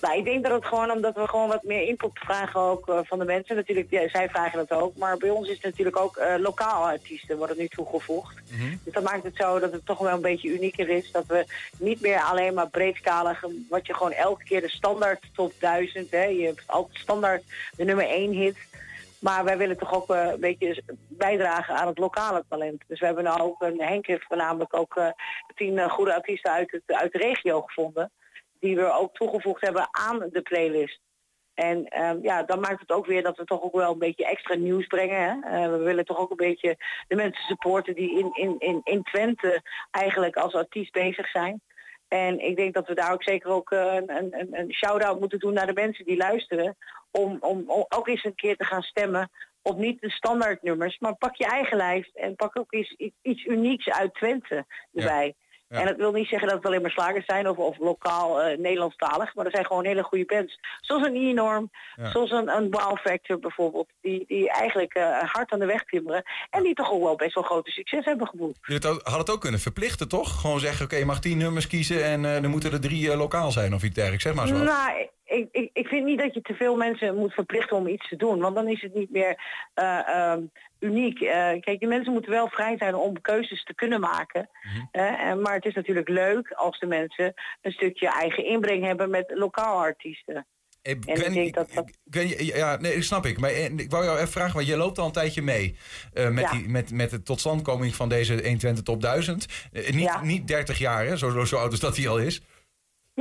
Nou, 0.01 0.17
ik 0.17 0.23
denk 0.23 0.43
dat 0.43 0.51
het 0.51 0.65
gewoon 0.65 0.91
omdat 0.91 1.15
we 1.15 1.27
gewoon 1.27 1.47
wat 1.47 1.63
meer 1.63 1.87
input 1.87 2.11
vragen 2.13 2.59
ook 2.59 2.87
eh, 2.87 2.99
van 3.03 3.19
de 3.19 3.25
mensen. 3.25 3.55
Natuurlijk, 3.55 3.89
ja, 3.89 4.09
zij 4.09 4.29
vragen 4.29 4.65
dat 4.67 4.79
ook. 4.79 4.95
Maar 4.95 5.17
bij 5.17 5.29
ons 5.29 5.47
is 5.47 5.53
het 5.53 5.63
natuurlijk 5.63 5.97
ook 5.97 6.17
eh 6.17 6.35
lokaal 6.37 6.85
artiesten 6.85 7.37
worden 7.37 7.57
nu 7.57 7.67
toegevoegd. 7.67 8.41
Dus 8.83 8.93
dat 8.93 9.03
maakt 9.03 9.23
het 9.23 9.35
zo 9.35 9.59
dat 9.59 9.71
het 9.71 9.85
toch 9.85 9.97
wel 9.97 10.13
een 10.13 10.21
beetje 10.21 10.49
unieker 10.49 10.89
is. 10.89 11.11
Dat 11.11 11.25
we 11.25 11.45
niet 11.77 12.01
meer 12.01 12.19
alleen 12.19 12.53
maar 12.53 12.69
breedskalig, 12.69 13.45
wat 13.69 13.87
je 13.87 13.93
gewoon 13.93 14.11
elke 14.11 14.43
keer 14.43 14.61
de 14.61 14.69
standaard 14.69 15.23
top 15.33 15.53
1000, 15.59 16.11
hè, 16.11 16.23
je 16.23 16.45
hebt 16.45 16.63
altijd 16.65 16.97
standaard 16.97 17.43
de 17.75 17.83
nummer 17.83 18.05
1 18.05 18.31
hit. 18.31 18.57
Maar 19.19 19.43
wij 19.43 19.57
willen 19.57 19.77
toch 19.77 19.93
ook 19.93 20.09
eh, 20.09 20.27
een 20.31 20.39
beetje 20.39 20.83
bijdragen 21.07 21.75
aan 21.75 21.87
het 21.87 21.97
lokale 21.97 22.43
talent. 22.49 22.83
Dus 22.87 22.99
we 22.99 23.05
hebben 23.05 23.23
nou 23.23 23.41
ook 23.41 23.61
een 23.61 23.81
Henk 23.81 24.05
heeft 24.07 24.25
voornamelijk 24.27 24.73
ook 24.73 25.01
tien 25.55 25.89
goede 25.89 26.13
artiesten 26.13 26.51
uit, 26.51 26.71
het, 26.71 26.97
uit 26.97 27.11
de 27.11 27.17
regio 27.17 27.61
gevonden. 27.61 28.11
Die 28.61 28.75
we 28.75 28.91
ook 28.91 29.13
toegevoegd 29.15 29.61
hebben 29.61 29.87
aan 29.91 30.19
de 30.31 30.41
playlist. 30.41 30.99
En 31.53 31.85
ehm, 31.85 32.17
ja, 32.21 32.43
dan 32.43 32.59
maakt 32.59 32.79
het 32.79 32.91
ook 32.91 33.05
weer 33.05 33.23
dat 33.23 33.37
we 33.37 33.43
toch 33.45 33.61
ook 33.61 33.73
wel 33.75 33.91
een 33.91 33.99
beetje 33.99 34.25
extra 34.25 34.55
nieuws 34.55 34.87
brengen. 34.87 35.43
Hè? 35.43 35.63
Eh, 35.63 35.69
we 35.71 35.77
willen 35.77 36.05
toch 36.05 36.17
ook 36.17 36.29
een 36.29 36.35
beetje 36.47 36.77
de 37.07 37.15
mensen 37.15 37.43
supporten 37.43 37.95
die 37.95 38.17
in, 38.19 38.29
in, 38.33 38.55
in, 38.59 38.81
in 38.83 39.03
Twente 39.03 39.61
eigenlijk 39.91 40.35
als 40.35 40.53
artiest 40.53 40.91
bezig 40.91 41.27
zijn. 41.29 41.61
En 42.07 42.39
ik 42.39 42.55
denk 42.55 42.73
dat 42.73 42.87
we 42.87 42.93
daar 42.93 43.11
ook 43.13 43.23
zeker 43.23 43.49
ook 43.49 43.71
eh, 43.71 43.93
een, 43.93 44.15
een, 44.17 44.39
een- 44.39 44.59
een 44.59 44.73
shout-out 44.73 45.19
moeten 45.19 45.39
doen 45.39 45.53
naar 45.53 45.67
de 45.67 45.73
mensen 45.73 46.05
die 46.05 46.17
luisteren. 46.17 46.77
Om, 47.11 47.37
om, 47.39 47.63
om 47.69 47.85
ook 47.89 48.07
eens 48.07 48.23
een 48.23 48.35
keer 48.35 48.55
te 48.57 48.65
gaan 48.65 48.81
stemmen 48.81 49.29
op 49.61 49.77
niet 49.77 50.01
de 50.01 50.09
standaardnummers, 50.09 50.99
maar 50.99 51.15
pak 51.15 51.35
je 51.35 51.45
eigen 51.45 51.77
lijst 51.77 52.15
en 52.15 52.35
pak 52.35 52.57
ook 52.59 52.73
eens 52.73 52.93
iets, 52.97 53.15
iets 53.21 53.45
unieks 53.45 53.89
uit 53.89 54.13
Twente 54.13 54.65
erbij. 54.93 55.35
Ja. 55.71 55.79
En 55.79 55.85
dat 55.85 55.95
wil 55.97 56.11
niet 56.11 56.27
zeggen 56.27 56.47
dat 56.47 56.57
het 56.57 56.65
alleen 56.65 56.81
maar 56.81 56.91
slagers 56.91 57.25
zijn 57.25 57.47
of, 57.49 57.57
of 57.57 57.77
lokaal 57.77 58.41
eh, 58.41 58.57
Nederlandstalig, 58.57 59.35
maar 59.35 59.45
er 59.45 59.51
zijn 59.51 59.65
gewoon 59.65 59.85
hele 59.85 60.03
goede 60.03 60.25
bands. 60.25 60.59
Zoals 60.81 61.05
een 61.07 61.15
E-norm, 61.15 61.71
Ja. 61.95 62.11
zoals 62.11 62.31
een, 62.31 62.49
een 62.49 62.67
Wow 62.71 62.97
Factor 62.97 63.39
bijvoorbeeld, 63.39 63.87
die, 64.01 64.23
die 64.27 64.51
eigenlijk 64.51 64.93
eh, 64.93 65.19
hard 65.19 65.51
aan 65.51 65.59
de 65.59 65.65
weg 65.65 65.83
timmeren 65.85 66.23
en 66.49 66.63
die 66.63 66.73
toch 66.73 66.91
ook 66.91 67.03
wel 67.03 67.15
best 67.15 67.33
wel 67.35 67.43
grote 67.43 67.71
succes 67.71 68.05
hebben 68.05 68.27
geboekt. 68.27 68.57
Je 68.61 68.73
had 69.03 69.17
het 69.17 69.29
ook- 69.29 69.39
kunnen 69.41 69.59
verplichten, 69.59 70.07
toch? 70.07 70.41
Gewoon 70.41 70.59
zeggen, 70.59 70.85
oké, 70.85 70.95
je 70.95 71.05
mag 71.05 71.19
tien 71.19 71.37
nummers 71.37 71.67
kiezen 71.67 72.03
en 72.03 72.25
eh, 72.25 72.41
dan 72.41 72.51
moeten 72.51 72.71
er 72.71 72.81
drie 72.81 73.15
lokaal 73.17 73.51
zijn 73.51 73.73
of 73.73 73.83
iets 73.83 73.95
dergelijks. 73.95 74.23
Zeg 74.23 74.33
maar 74.33 74.47
zo. 74.47 74.55
Nou, 74.57 75.07
ik, 75.31 75.47
ik, 75.51 75.69
ik 75.73 75.87
vind 75.87 76.05
niet 76.05 76.19
dat 76.19 76.33
je 76.33 76.41
te 76.41 76.53
veel 76.53 76.75
mensen 76.75 77.15
moet 77.15 77.33
verplichten 77.33 77.77
om 77.77 77.87
iets 77.87 78.09
te 78.09 78.15
doen. 78.15 78.39
Want 78.39 78.55
dan 78.55 78.67
is 78.67 78.81
het 78.81 78.93
niet 78.93 79.11
meer 79.11 79.41
eh, 79.73 80.07
ehm, 80.09 80.41
uniek. 80.79 81.19
Eh, 81.21 81.29
kijk, 81.59 81.79
die 81.79 81.87
mensen 81.87 82.13
moeten 82.13 82.31
wel 82.31 82.47
vrij 82.49 82.77
zijn 82.77 82.95
om 82.95 83.21
keuzes 83.21 83.63
te 83.63 83.75
kunnen 83.75 83.99
maken. 83.99 84.49
En- 84.91 85.41
maar 85.41 85.53
het 85.53 85.65
is 85.65 85.73
natuurlijk 85.73 86.09
leuk 86.09 86.51
als 86.51 86.79
de 86.79 86.85
mensen 86.87 87.33
een 87.61 87.71
stukje 87.71 88.09
eigen 88.09 88.45
inbreng 88.45 88.83
hebben 88.85 89.09
met 89.09 89.31
lokaal 89.35 89.77
artiesten. 89.79 90.45
Eh, 90.81 90.91
En 91.05 91.25
ik 91.25 91.33
denk 91.33 91.53
dat 91.53 91.71
dat... 91.73 91.91
Gwen, 92.09 92.45
ja, 92.45 92.77
nee, 92.77 92.95
dat 92.95 93.03
snap 93.03 93.25
ik. 93.25 93.39
Maar 93.39 93.49
eh, 93.49 93.63
ik 93.65 93.91
wou 93.91 94.03
jou 94.03 94.17
even 94.17 94.31
vragen, 94.31 94.53
want 94.55 94.67
je 94.67 94.77
loopt 94.77 94.97
al 94.99 95.05
een 95.05 95.11
tijdje 95.11 95.41
mee 95.41 95.75
met, 96.13 96.39
Ja. 96.39 96.51
die, 96.51 96.69
met, 96.69 96.91
met 96.91 97.09
de 97.09 97.23
totstandkoming 97.23 97.95
van 97.95 98.09
deze 98.09 98.33
120 98.33 98.83
top 98.83 99.01
1000. 99.01 99.45
Eh, 99.71 99.89
niet, 99.89 100.21
niet 100.21 100.47
30 100.47 100.77
jaar, 100.77 101.05
hè? 101.05 101.17
Zo, 101.17 101.29
zo, 101.29 101.45
zo 101.45 101.57
oud 101.57 101.71
als 101.71 101.79
dat 101.79 101.97
hij 101.97 102.07
al 102.07 102.17
is. 102.19 102.41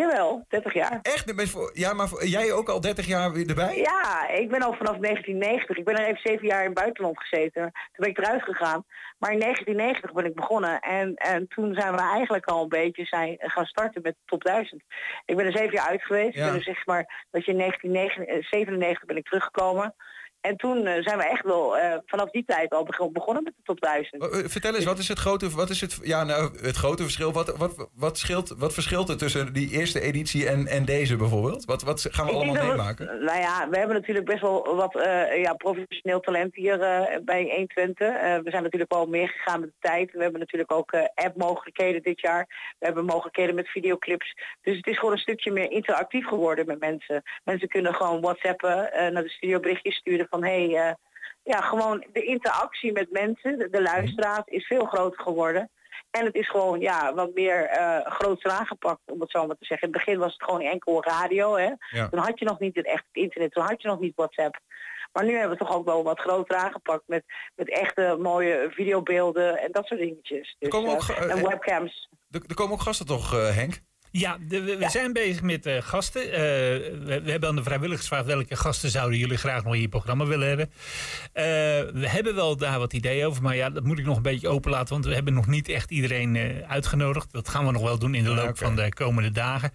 Jawel, 0.01 0.44
30 0.48 0.74
jaar. 0.74 0.98
Echt? 1.03 1.51
Voor- 1.51 1.70
Ja, 1.74 1.92
maar 1.92 2.09
voor- 2.09 2.26
jij 2.26 2.53
ook 2.53 2.68
al 2.68 2.80
30 2.80 3.07
jaar 3.07 3.32
weer 3.32 3.48
erbij? 3.48 3.76
Ja, 3.76 4.28
ik 4.28 4.48
ben 4.51 4.62
al 4.62 4.72
vanaf 4.74 4.96
1990. 4.98 5.76
Ik 5.76 5.84
ben 5.84 5.94
er 5.94 6.07
even 6.07 6.20
zeven 6.22 6.46
jaar 6.46 6.61
in 6.61 6.70
het 6.70 6.78
buitenland 6.78 7.18
gezeten. 7.20 7.62
Toen 7.62 7.72
ben 7.92 8.09
ik 8.09 8.18
eruit 8.18 8.42
gegaan. 8.42 8.84
Maar 9.18 9.32
in 9.32 9.38
1990 9.38 10.12
ben 10.12 10.24
ik 10.24 10.34
begonnen. 10.34 10.80
En, 10.80 11.14
en 11.14 11.48
toen 11.48 11.74
zijn 11.74 11.92
we 11.92 12.01
eigenlijk 12.01 12.46
al 12.46 12.62
een 12.62 12.68
beetje 12.68 13.05
zijn, 13.05 13.34
gaan 13.38 13.64
starten 13.64 14.03
met 14.03 14.16
top 14.24 14.42
1000. 14.42 14.82
Ik 15.24 15.36
ben 15.36 15.46
er 15.46 15.57
zeven 15.57 15.72
jaar 15.72 15.88
uit 15.88 16.03
geweest. 16.03 16.34
Ja. 16.34 16.40
Ik 16.44 16.46
ben 16.51 16.57
er 16.59 16.62
zeg 16.74 16.86
maar 16.86 17.26
dat 17.30 17.44
je 17.44 17.51
in 17.53 17.59
1997 17.59 19.05
ben 19.07 19.16
ik 19.16 19.24
teruggekomen. 19.24 19.94
En 20.41 20.57
toen 20.57 20.86
eh, 20.86 21.03
zijn 21.03 21.18
we 21.18 21.24
echt 21.28 21.45
wel 21.45 21.76
eh, 21.78 21.97
vanaf 22.07 22.30
die 22.30 22.45
tijd 22.47 22.70
al 22.72 22.84
beg- 22.84 23.11
begonnen 23.12 23.43
met 23.43 23.53
de 23.57 23.62
top 23.64 23.80
1000. 23.80 24.22
Eh, 24.22 24.28
Vertel 24.49 24.74
eens, 24.74 24.84
wat 24.84 24.99
is 24.99 25.09
het 25.09 25.18
grote, 25.18 25.51
wat 25.51 25.70
is 25.70 25.80
het, 25.80 25.99
ja, 26.03 26.24
nou, 26.24 26.59
het 26.62 26.76
grote 26.76 27.03
verschil? 27.03 27.32
Wat, 27.32 27.57
wat, 27.57 27.88
wat, 27.95 28.18
scheelt, 28.18 28.55
wat 28.59 28.74
verschilt 28.74 29.09
er 29.09 29.16
tussen 29.16 29.53
die 29.53 29.70
eerste 29.70 30.01
editie 30.01 30.49
en, 30.49 30.66
en 30.66 30.84
deze 30.84 31.16
bijvoorbeeld? 31.16 31.64
Wat, 31.64 31.82
wat 31.82 32.07
gaan 32.11 32.24
we 32.26 32.30
Ik 32.32 32.36
allemaal 32.36 32.55
we- 32.62 32.68
meemaken? 32.68 33.07
nou 33.24 33.38
ja, 33.38 33.68
we 33.70 33.78
hebben 33.78 33.97
natuurlijk 33.97 34.26
best 34.26 34.41
wel 34.41 34.74
wat 34.76 34.93
ja, 35.43 35.55
professioneel 35.55 36.20
talent 36.20 36.55
hier 36.55 36.78
bij 37.24 37.43
120. 37.43 38.09
Eh, 38.09 38.14
we 38.38 38.51
zijn 38.51 38.62
natuurlijk 38.62 38.93
wel 38.93 39.07
meer 39.07 39.28
gegaan 39.28 39.61
met 39.61 39.68
de 39.68 39.88
tijd. 39.88 40.12
We 40.12 40.22
hebben 40.22 40.41
natuurlijk 40.41 40.72
ook 40.72 40.93
app-mogelijkheden 41.14 42.03
dit 42.03 42.20
jaar. 42.20 42.74
We 42.78 42.86
hebben 42.86 43.05
mogelijkheden 43.05 43.55
met 43.55 43.68
videoclips. 43.68 44.34
Dus 44.62 44.76
het 44.76 44.86
is 44.86 44.99
gewoon 44.99 45.12
een 45.14 45.18
stukje 45.20 45.51
meer 45.53 45.70
interactief 45.70 46.26
geworden 46.26 46.66
met 46.66 46.80
mensen. 46.80 47.22
Mensen 47.45 47.68
kunnen 47.68 47.95
gewoon 47.95 48.20
whatsappen, 48.20 48.91
naar 49.12 49.22
de 49.22 49.28
studio 49.28 49.61
berichtjes 49.61 49.95
sturen 49.97 50.26
van... 50.31 50.45
Hey, 50.45 50.76
eh, 50.76 50.95
ja, 51.43 51.61
gewoon 51.61 52.05
de 52.12 52.22
interactie 52.22 52.93
met 52.93 53.11
mensen, 53.11 53.59
de, 53.59 53.68
de 53.70 53.83
luisteraar, 53.83 54.43
is 54.45 54.66
veel 54.66 54.85
groter 54.85 55.20
geworden. 55.22 55.70
En 56.11 56.24
het 56.24 56.35
is 56.35 56.49
gewoon 56.49 56.81
ja, 56.81 57.14
wat 57.14 57.35
meer 57.35 57.64
eh 57.64 58.07
groter 58.12 58.51
aangepakt, 58.51 59.01
om 59.07 59.20
het 59.20 59.31
zo 59.31 59.47
maar 59.47 59.57
te 59.57 59.64
zeggen. 59.64 59.89
In 59.89 59.95
het 59.95 60.05
begin 60.05 60.20
was 60.20 60.33
het 60.33 60.43
gewoon 60.43 60.61
enkel 60.61 61.05
radio. 61.05 61.57
Hè? 61.57 61.70
Ja. 61.91 62.09
Toen 62.09 62.20
had 62.20 62.39
je 62.39 62.45
nog 62.45 62.59
niet 62.59 62.76
het 62.76 62.87
echt 62.87 63.05
internet, 63.12 63.53
toen 63.53 63.64
had 63.64 63.83
je 63.83 63.89
nog 63.89 64.01
niet 64.01 64.16
WhatsApp. 64.16 64.59
Maar 65.12 65.24
nu 65.24 65.33
hebben 65.33 65.59
we 65.59 65.64
toch 65.64 65.74
ook 65.74 65.85
wel 65.85 66.03
wat 66.03 66.20
groter 66.20 66.57
aangepakt 66.57 67.03
met, 67.07 67.24
met 67.55 67.70
echte 67.70 68.16
mooie 68.20 68.66
videobeelden 68.70 69.59
en 69.59 69.72
dat 69.72 69.87
soort 69.87 70.01
dingetjes. 70.01 70.57
Dus, 70.59 70.68
komen 70.68 70.91
ook 70.91 70.99
eh, 70.99 71.05
ge- 71.05 71.14
en 71.28 71.49
webcams. 71.49 72.09
Er, 72.31 72.43
er 72.47 72.55
komen 72.55 72.72
ook 72.72 72.81
gasten 72.81 73.07
toch, 73.07 73.31
Henk? 73.55 73.81
Ja, 74.12 74.38
de- 74.48 74.62
we, 74.62 74.86
zijn 74.90 75.12
bezig 75.12 75.42
met 75.42 75.66
eh, 75.66 75.82
gasten. 75.82 76.22
Eh, 76.22 76.38
we, 76.38 77.20
we 77.24 77.30
hebben 77.30 77.48
aan 77.48 77.56
de 77.56 77.62
vrijwilligers 77.62 78.08
gevraagd 78.08 78.26
welke 78.26 78.56
gasten 78.56 78.90
zouden 78.90 79.18
jullie 79.18 79.36
graag 79.36 79.64
nog 79.64 79.74
in 79.74 79.80
je 79.80 79.88
programma 79.88 80.26
willen 80.26 80.48
hebben. 80.48 80.70
Eh, 81.32 81.44
we 82.00 82.08
hebben 82.08 82.34
wel 82.34 82.56
daar 82.56 82.78
wat 82.78 82.92
ideeën 82.92 83.26
over, 83.26 83.42
maar 83.42 83.56
ja, 83.56 83.70
dat 83.70 83.84
moet 83.84 83.98
ik 83.98 84.04
nog 84.04 84.16
een 84.16 84.22
beetje 84.22 84.48
openlaten, 84.48 84.92
want 84.92 85.04
we 85.04 85.14
hebben 85.14 85.34
nog 85.34 85.46
niet 85.46 85.68
echt 85.68 85.90
iedereen 85.90 86.36
uitgenodigd. 86.66 87.32
Dat 87.32 87.48
gaan 87.48 87.66
we 87.66 87.72
nog 87.72 87.82
wel 87.82 87.98
doen 87.98 88.14
in 88.14 88.24
de 88.24 88.30
loop 88.34 88.58
van 88.58 88.76
de 88.76 88.88
komende 88.94 89.30
dagen. 89.30 89.72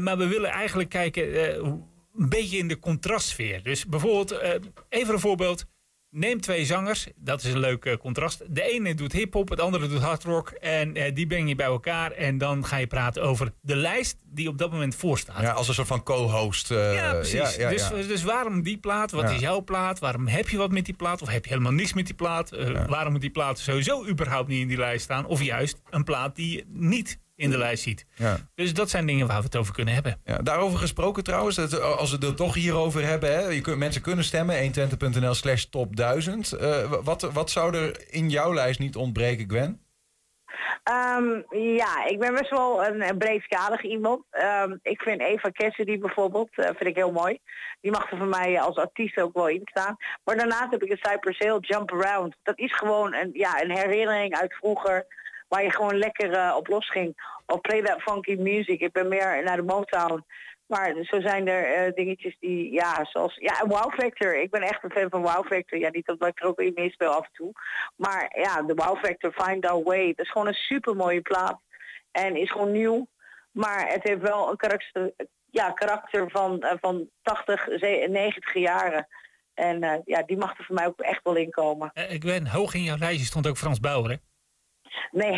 Maar 0.00 0.16
we 0.18 0.26
willen 0.26 0.50
eigenlijk 0.50 0.90
kijken 0.90 1.54
een 1.64 2.28
beetje 2.28 2.58
in 2.58 2.68
de 2.68 2.78
contrastsfeer. 2.78 3.62
Dus 3.62 3.86
bijvoorbeeld, 3.86 4.40
even 4.88 5.14
een 5.14 5.20
voorbeeld. 5.20 5.64
Neem 6.14 6.40
twee 6.40 6.64
zangers, 6.64 7.06
dat 7.16 7.44
is 7.44 7.52
een 7.52 7.58
leuk 7.58 7.84
eh, 7.84 7.96
contrast. 7.96 8.42
De 8.54 8.62
ene 8.62 8.94
doet 8.94 9.12
hip-hop, 9.12 9.48
het 9.48 9.60
andere 9.60 9.88
doet 9.88 10.00
hardrock. 10.02 10.48
En 10.50 10.94
eh, 10.94 11.14
die 11.14 11.26
breng 11.26 11.48
je 11.48 11.54
bij 11.54 11.66
elkaar. 11.66 12.10
En 12.10 12.38
dan 12.38 12.66
ga 12.66 12.76
je 12.76 12.86
praten 12.86 13.22
over 13.22 13.52
de 13.60 13.76
lijst 13.76 14.16
die 14.26 14.48
op 14.48 14.58
dat 14.58 14.70
moment 14.70 14.94
voorstaat. 14.94 15.40
Ja, 15.40 15.50
als 15.50 15.68
een 15.68 15.74
soort 15.74 15.86
van 15.86 16.02
co-host. 16.02 16.70
eh, 16.70 16.94
Ja, 16.94 17.12
precies. 17.12 17.32
ja, 17.54 17.60
ja, 17.62 17.68
dus, 17.68 17.88
ja. 17.88 18.02
dus 18.02 18.22
waarom 18.22 18.62
die 18.62 18.78
plaat? 18.78 19.10
Wat 19.10 19.30
is 19.30 19.40
jouw 19.40 19.62
plaat? 19.64 19.98
Waarom 19.98 20.26
heb 20.26 20.48
je 20.48 20.56
wat 20.56 20.70
met 20.70 20.84
die 20.84 20.94
plaat? 20.94 21.22
Of 21.22 21.28
heb 21.28 21.44
je 21.44 21.50
helemaal 21.50 21.72
niks 21.72 21.92
met 21.92 22.06
die 22.06 22.14
plaat? 22.14 22.50
Waarom 22.86 23.12
moet 23.12 23.20
die 23.20 23.30
plaat 23.30 23.58
sowieso 23.58 24.06
überhaupt 24.06 24.48
niet 24.48 24.60
in 24.60 24.68
die 24.68 24.76
lijst 24.76 25.04
staan? 25.04 25.26
Of 25.26 25.42
juist 25.42 25.80
een 25.90 26.04
plaat 26.04 26.36
die 26.36 26.64
niet 26.68 27.18
in 27.36 27.50
de 27.50 27.58
lijst 27.58 27.82
ziet. 27.82 28.06
Ja. 28.14 28.36
Dus 28.54 28.74
dat 28.74 28.90
zijn 28.90 29.06
dingen 29.06 29.26
waar 29.26 29.38
we 29.38 29.44
het 29.44 29.56
over 29.56 29.74
kunnen 29.74 29.94
hebben. 29.94 30.20
Ja, 30.24 30.38
daarover 30.38 30.78
gesproken 30.78 31.24
trouwens, 31.24 31.56
dat, 31.56 31.72
eh, 31.72 31.96
als 31.96 32.10
we 32.10 32.16
het 32.16 32.24
er 32.24 32.34
toch 32.34 32.54
hierover 32.54 33.04
hebben, 33.04 33.32
hè, 33.32 33.48
je 33.48 33.60
kunt, 33.60 33.78
mensen 33.78 34.02
kunnen 34.02 34.24
stemmen, 34.24 34.56
120.nl 34.56 35.34
slash 35.34 35.64
top 35.64 35.96
1000. 35.96 36.52
Eh, 36.52 36.92
wat, 37.02 37.22
wat 37.22 37.50
zou 37.50 37.76
er 37.76 38.04
in 38.10 38.30
jouw 38.30 38.54
lijst 38.54 38.78
niet 38.78 38.96
ontbreken, 38.96 39.48
Gwen? 39.48 39.80
Ehm, 40.82 41.42
ja, 41.50 42.04
ik 42.04 42.18
ben 42.18 42.34
best 42.34 42.50
wel 42.50 42.84
een, 42.84 43.08
een 43.08 43.18
breedskalig 43.18 43.82
iemand. 43.82 44.24
Ehm, 44.30 44.76
ik 44.82 45.02
vind 45.02 45.20
Eva 45.20 45.50
Cassidy 45.50 45.98
bijvoorbeeld, 45.98 46.48
eh, 46.52 46.64
vind 46.64 46.86
ik 46.86 46.96
heel 46.96 47.12
mooi. 47.12 47.38
Die 47.80 47.90
mag 47.90 48.10
er 48.10 48.18
voor 48.18 48.26
mij 48.26 48.60
als 48.60 48.76
artiest 48.76 49.18
ook 49.18 49.34
wel 49.34 49.48
in 49.48 49.60
staan. 49.64 49.96
Maar 50.24 50.36
daarnaast 50.36 50.70
heb 50.70 50.82
ik 50.82 50.90
een 50.90 51.10
Cypress 51.10 51.38
Hill 51.38 51.58
Jump 51.60 51.92
Around. 51.92 52.36
Dat 52.42 52.58
is 52.58 52.76
gewoon 52.76 53.14
een, 53.14 53.30
ja, 53.32 53.62
een 53.62 53.70
herinnering 53.70 54.38
uit 54.38 54.54
vroeger, 54.54 55.06
waar 55.52 55.62
je 55.62 55.70
gewoon 55.72 55.96
lekker 55.98 56.32
eh, 56.32 56.54
op 56.56 56.66
los 56.68 56.90
ging. 56.90 57.38
Of 57.46 57.60
play 57.60 57.82
that 57.82 58.02
funky 58.02 58.34
music. 58.34 58.80
Ik 58.80 58.92
ben 58.92 59.08
meer 59.08 59.42
naar 59.44 59.56
de 59.56 59.62
Motown. 59.62 60.24
Maar 60.66 60.94
zo 61.02 61.20
zijn 61.20 61.48
er 61.48 61.64
eh, 61.74 61.92
dingetjes 61.94 62.36
die, 62.40 62.72
ja, 62.72 63.04
zoals, 63.04 63.36
ja, 63.36 63.66
Wow 63.66 63.92
Factor. 63.92 64.40
Ik 64.40 64.50
ben 64.50 64.62
echt 64.62 64.82
een 64.84 64.90
fan 64.90 65.10
van 65.10 65.22
Wow 65.22 65.46
Factor. 65.46 65.78
Ja, 65.78 65.88
niet 65.90 66.06
dat 66.06 66.26
ik 66.26 66.40
er 66.40 66.46
ook 66.46 66.60
in 66.60 66.72
meespeel 66.74 67.10
af 67.10 67.24
en 67.24 67.32
toe. 67.32 67.52
Maar 67.96 68.32
ja, 68.38 68.62
de 68.62 68.74
Wow 68.74 68.96
Factor, 69.04 69.32
Find 69.32 69.66
Our 69.66 69.82
Way. 69.82 70.06
Dat 70.06 70.24
is 70.26 70.30
gewoon 70.30 70.46
een 70.46 70.54
super 70.54 70.96
mooie 70.96 71.20
plaat. 71.20 71.60
En 72.10 72.36
is 72.36 72.50
gewoon 72.50 72.72
nieuw. 72.72 73.06
Maar 73.50 73.88
het 73.88 74.02
heeft 74.02 74.20
wel 74.20 74.50
een 74.50 74.56
karakter, 74.56 75.12
ja, 75.50 75.70
karakter 75.70 76.30
van, 76.30 76.60
eh, 76.62 76.76
van 76.80 77.08
80, 77.22 77.64
ze- 77.64 78.06
90 78.10 78.54
jaren. 78.54 79.08
En 79.54 80.02
ja, 80.04 80.22
die 80.22 80.36
mag 80.36 80.58
er 80.58 80.64
voor 80.64 80.74
mij 80.74 80.86
ook 80.86 81.00
echt 81.00 81.20
wel 81.22 81.36
in 81.36 81.50
komen. 81.50 81.90
Ik 82.08 82.20
ben 82.24 82.46
hoog 82.46 82.74
in 82.74 82.82
jouw 82.82 82.96
lijstje 82.98 83.26
stond 83.26 83.46
ook 83.46 83.56
Frans 83.56 83.80
Bauer? 83.80 84.18
Nee. 85.10 85.32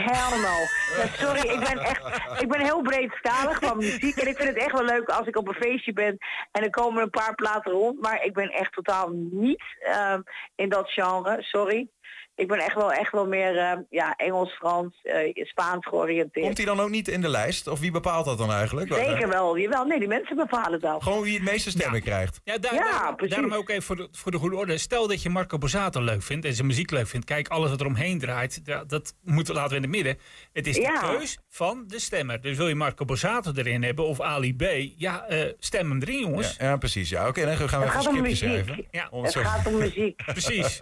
Ja, 0.96 1.06
sorry, 1.06 1.40
ik 1.40 1.58
ben 1.58 1.78
echt, 1.78 2.40
ik 2.40 2.48
ben 2.48 2.60
heel 2.60 2.82
breedskalig 2.82 3.58
van 3.58 3.76
muziek. 3.76 4.16
En 4.16 4.28
ik 4.28 4.36
vind 4.36 4.48
het 4.48 4.58
echt 4.58 4.72
wel 4.72 4.84
leuk 4.84 5.08
als 5.08 5.26
ik 5.26 5.36
op 5.36 5.48
een 5.48 5.54
feestje 5.54 5.92
ben 5.92 6.18
en 6.52 6.62
er 6.62 6.70
komen 6.70 7.02
een 7.02 7.10
paar 7.10 7.34
platen 7.34 7.72
rond. 7.72 8.00
Maar 8.00 8.24
ik 8.24 8.32
ben 8.32 8.50
echt 8.50 8.72
totaal 8.72 9.08
niet 9.30 9.62
ehm, 9.80 10.20
in 10.54 10.68
dat 10.68 10.90
genre, 10.90 11.42
sorry. 11.42 11.88
Ik 12.36 12.48
ben 12.48 12.58
echt 12.58 12.74
wel, 12.74 12.92
echt 12.92 13.12
wel 13.12 13.26
meer 13.26 13.56
eh, 13.58 13.72
ja, 13.90 14.14
Engels, 14.16 14.52
Frans, 14.52 14.94
eh, 15.02 15.44
Spaans 15.46 15.86
georiënteerd. 15.86 16.44
Komt 16.44 16.56
hij 16.56 16.66
dan 16.66 16.80
ook 16.80 16.90
niet 16.90 17.08
in 17.08 17.20
de 17.20 17.28
lijst? 17.28 17.66
Of 17.66 17.80
wie 17.80 17.90
bepaalt 17.90 18.24
dat 18.24 18.38
dan 18.38 18.52
eigenlijk? 18.52 18.94
Zeker 18.94 19.28
wel, 19.28 19.58
jawel. 19.58 19.84
Nee, 19.84 19.98
die 19.98 20.08
mensen 20.08 20.36
bepalen 20.36 20.80
dat. 20.80 21.02
Gewoon 21.02 21.22
wie 21.22 21.34
het 21.34 21.42
meeste 21.50 21.70
stemmen 21.70 22.02
krijgt. 22.02 22.40
Ja, 22.44 22.58
daar, 22.58 22.74
Ja, 22.74 22.80
daar- 23.02 23.14
precies. 23.14 23.34
daarom 23.34 23.52
ook 23.54 23.68
even 23.68 23.82
voor 23.82 23.96
de, 23.96 24.08
voor 24.12 24.30
de 24.32 24.38
goede 24.38 24.56
orde. 24.56 24.78
Stel 24.78 25.08
dat 25.08 25.22
je 25.22 25.28
Marco 25.30 25.58
Borsato 25.58 26.00
leuk 26.02 26.22
vindt 26.22 26.46
en 26.46 26.54
zijn 26.54 26.66
muziek 26.66 26.90
leuk 26.90 27.06
vindt. 27.06 27.26
Kijk, 27.26 27.48
alles 27.48 27.70
wat 27.70 27.80
er 27.80 27.86
omheen 27.86 28.18
draait, 28.18 28.60
ja, 28.64 28.84
dat 28.84 29.14
moeten 29.22 29.54
we 29.54 29.60
laten 29.60 29.70
we 29.70 29.76
in 29.76 29.82
het 29.92 29.92
midden. 30.04 30.18
Het 30.52 30.66
is 30.66 30.74
de 30.74 30.80
Ja. 30.80 30.98
keus 31.00 31.38
van 31.48 31.84
de 31.86 32.00
stemmer. 32.00 32.40
Dus 32.40 32.56
wil 32.56 32.68
je 32.68 32.74
Marco 32.74 33.04
Borsato 33.04 33.52
erin 33.54 33.82
hebben 33.82 34.04
of 34.06 34.20
Ali 34.20 34.56
B? 34.56 34.62
Ja, 34.96 35.24
eh, 35.26 35.52
stem 35.58 35.90
hem 35.90 36.02
erin, 36.02 36.18
jongens. 36.20 36.56
Ja, 36.58 36.64
ja, 36.64 36.76
precies. 36.76 37.08
Ja, 37.08 37.28
oké, 37.28 37.44
dan 37.44 37.56
gaan 37.68 37.80
we 37.80 37.86
Het 37.86 38.00
even 38.00 38.14
een 38.16 38.22
muziek. 38.22 38.36
schrijven. 38.36 38.86
Ja. 38.90 39.08
Het 39.10 39.32
zo- 39.32 39.40
gaat 39.42 39.66
om 39.66 39.78
muziek. 39.78 40.22
Precies. 40.32 40.78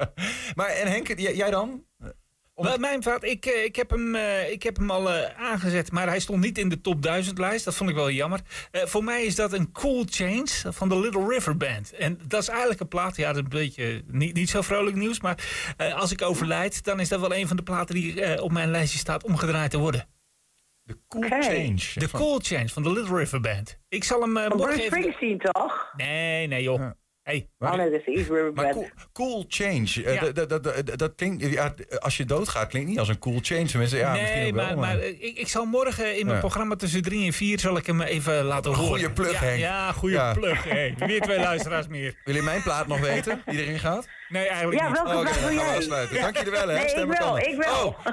maar 0.55 0.68
en 0.68 0.86
Henk, 0.86 1.18
jij, 1.18 1.41
jij 1.43 1.51
dan? 1.51 1.84
Wel, 2.55 2.78
Mijn 2.78 3.03
vaat, 3.03 3.24
ik, 3.24 3.47
eh, 3.47 3.64
ik, 3.64 3.76
heb 3.76 3.90
hem, 3.90 4.14
eh, 4.14 4.51
ik 4.51 4.62
heb 4.62 4.76
hem 4.76 4.90
al 4.90 5.11
eh, 5.11 5.40
aangezet, 5.40 5.93
maar 5.93 6.07
hij 6.07 6.20
stond 6.20 6.40
niet 6.40 6.59
in 6.59 6.68
de 6.68 6.80
top 6.80 7.03
1000 7.03 7.38
lijst. 7.38 7.64
Dat 7.64 7.74
vond 7.74 7.90
ik 7.90 7.97
wel 7.97 8.11
jammer. 8.11 8.40
Eh, 8.70 8.82
voor 8.84 9.05
mij 9.05 9.24
is 9.24 9.34
dat 9.34 9.53
een 9.53 9.72
Cool 9.72 10.05
Change 10.11 10.72
van 10.72 10.88
de 10.88 11.01
Little 11.01 11.26
River 11.28 11.57
Band. 11.57 11.93
En 11.93 12.18
dat 12.26 12.43
is 12.43 12.49
eigenlijk 12.49 12.80
een 12.80 12.88
plaat, 12.88 13.16
ja, 13.16 13.26
dat 13.32 13.36
is 13.36 13.43
een 13.43 13.49
beetje 13.49 14.03
niet, 14.07 14.34
niet 14.34 14.51
zo 14.51 14.62
vrolijk 14.62 14.97
nieuws. 14.97 15.20
Maar 15.20 15.74
eh, 15.76 15.95
als 15.95 16.12
ik 16.12 16.22
overlijd, 16.22 16.84
dan 16.84 17.01
is 17.01 17.09
dat 17.09 17.20
wel 17.20 17.34
een 17.34 17.49
van 17.49 17.57
de 17.57 17.62
platen 17.62 17.95
die 17.95 18.22
eh, 18.22 18.43
op 18.43 18.53
mijn 18.53 18.70
lijstje 18.70 18.99
staat 18.99 19.24
om 19.24 19.36
gedraaid 19.36 19.70
te 19.70 19.78
worden. 19.78 20.07
De 20.82 20.99
Cool 21.09 21.28
Change. 21.28 21.80
De 21.95 22.09
Cool 22.11 22.38
Change 22.43 22.68
van 22.68 22.82
de 22.82 22.93
Little 22.93 23.16
River 23.16 23.40
Band. 23.40 23.78
Ik 23.88 24.05
zal 24.05 24.20
hem 24.20 24.36
eh, 24.36 24.51
morgen 24.51 24.80
even... 24.80 24.99
Springsteen 24.99 25.38
toch? 25.38 25.93
Nee, 25.97 26.47
nee 26.47 26.62
joh. 26.62 26.90
Hey. 27.23 27.49
Oh 27.59 27.75
nee, 27.75 28.01
is 28.05 28.29
Maar 28.29 28.53
Band. 28.53 28.73
cool, 28.75 28.89
cool 29.12 29.45
change, 29.49 30.03
eh, 30.05 30.14
Ja. 30.14 30.20
dat- 30.20 30.35
dat- 30.35 30.49
dat- 30.64 30.87
dat- 30.87 30.99
dat 30.99 31.14
klinkt, 31.14 31.45
ja, 31.53 31.75
als 31.99 32.16
je 32.16 32.25
doodgaat 32.25 32.68
klinkt 32.68 32.89
niet 32.89 32.99
als 32.99 33.09
een 33.09 33.18
cool 33.18 33.39
change. 33.43 33.64
Tenminste, 33.64 33.97
ja, 33.97 34.12
misschien 34.12 34.39
nee, 34.39 34.49
ook 34.51 34.55
wel, 34.55 34.64
maar, 34.66 34.77
maar 34.77 34.99
eh, 34.99 35.09
ik, 35.09 35.39
ik 35.39 35.49
zal 35.49 35.64
morgen 35.64 36.07
in 36.18 36.23
mijn 36.25 36.35
Ja. 36.35 36.41
programma 36.41 36.77
tussen 36.77 37.03
drie 37.03 37.27
en 37.27 37.33
vier 37.33 37.59
zal 37.61 37.77
ik 37.77 37.87
hem 37.87 38.01
even 38.01 38.45
laten 38.45 38.73
horen. 38.73 38.89
Goeie 38.89 39.11
plug, 39.11 39.33
ja, 39.33 39.39
Henk. 39.39 39.59
Ja, 39.59 39.93
goede 39.93 40.14
Ja. 40.14 40.33
plug. 40.33 40.64
Hey. 40.64 40.95
Weer 40.99 41.20
twee 41.20 41.39
luisteraars 41.39 41.87
meer. 41.87 42.14
Wil 42.25 42.35
je 42.35 42.43
mijn 42.43 42.62
plaat 42.62 42.87
nog 42.87 43.01
weten, 43.01 43.43
die 43.47 43.61
erin 43.62 43.79
gaat? 43.79 44.09
Nee, 44.33 44.47
eigenlijk 44.49 44.80
Ja, 44.80 44.89
niet. 44.89 44.97
welke 45.03 45.11
plaat 45.11 45.24
dan 45.24 45.33
wil 45.35 45.43
gaan 45.43 45.49
we 45.49 45.55
jij? 45.70 45.76
afsluiten. 45.76 46.20
Dank 46.20 46.37
jullie 46.37 46.51
wel, 46.51 46.68
hè. 46.68 46.74
Nee, 46.74 46.85
ik 46.95 47.18
wel, 47.18 47.39
ik 47.39 47.57
wel. 47.57 47.87
Oh. 47.87 48.07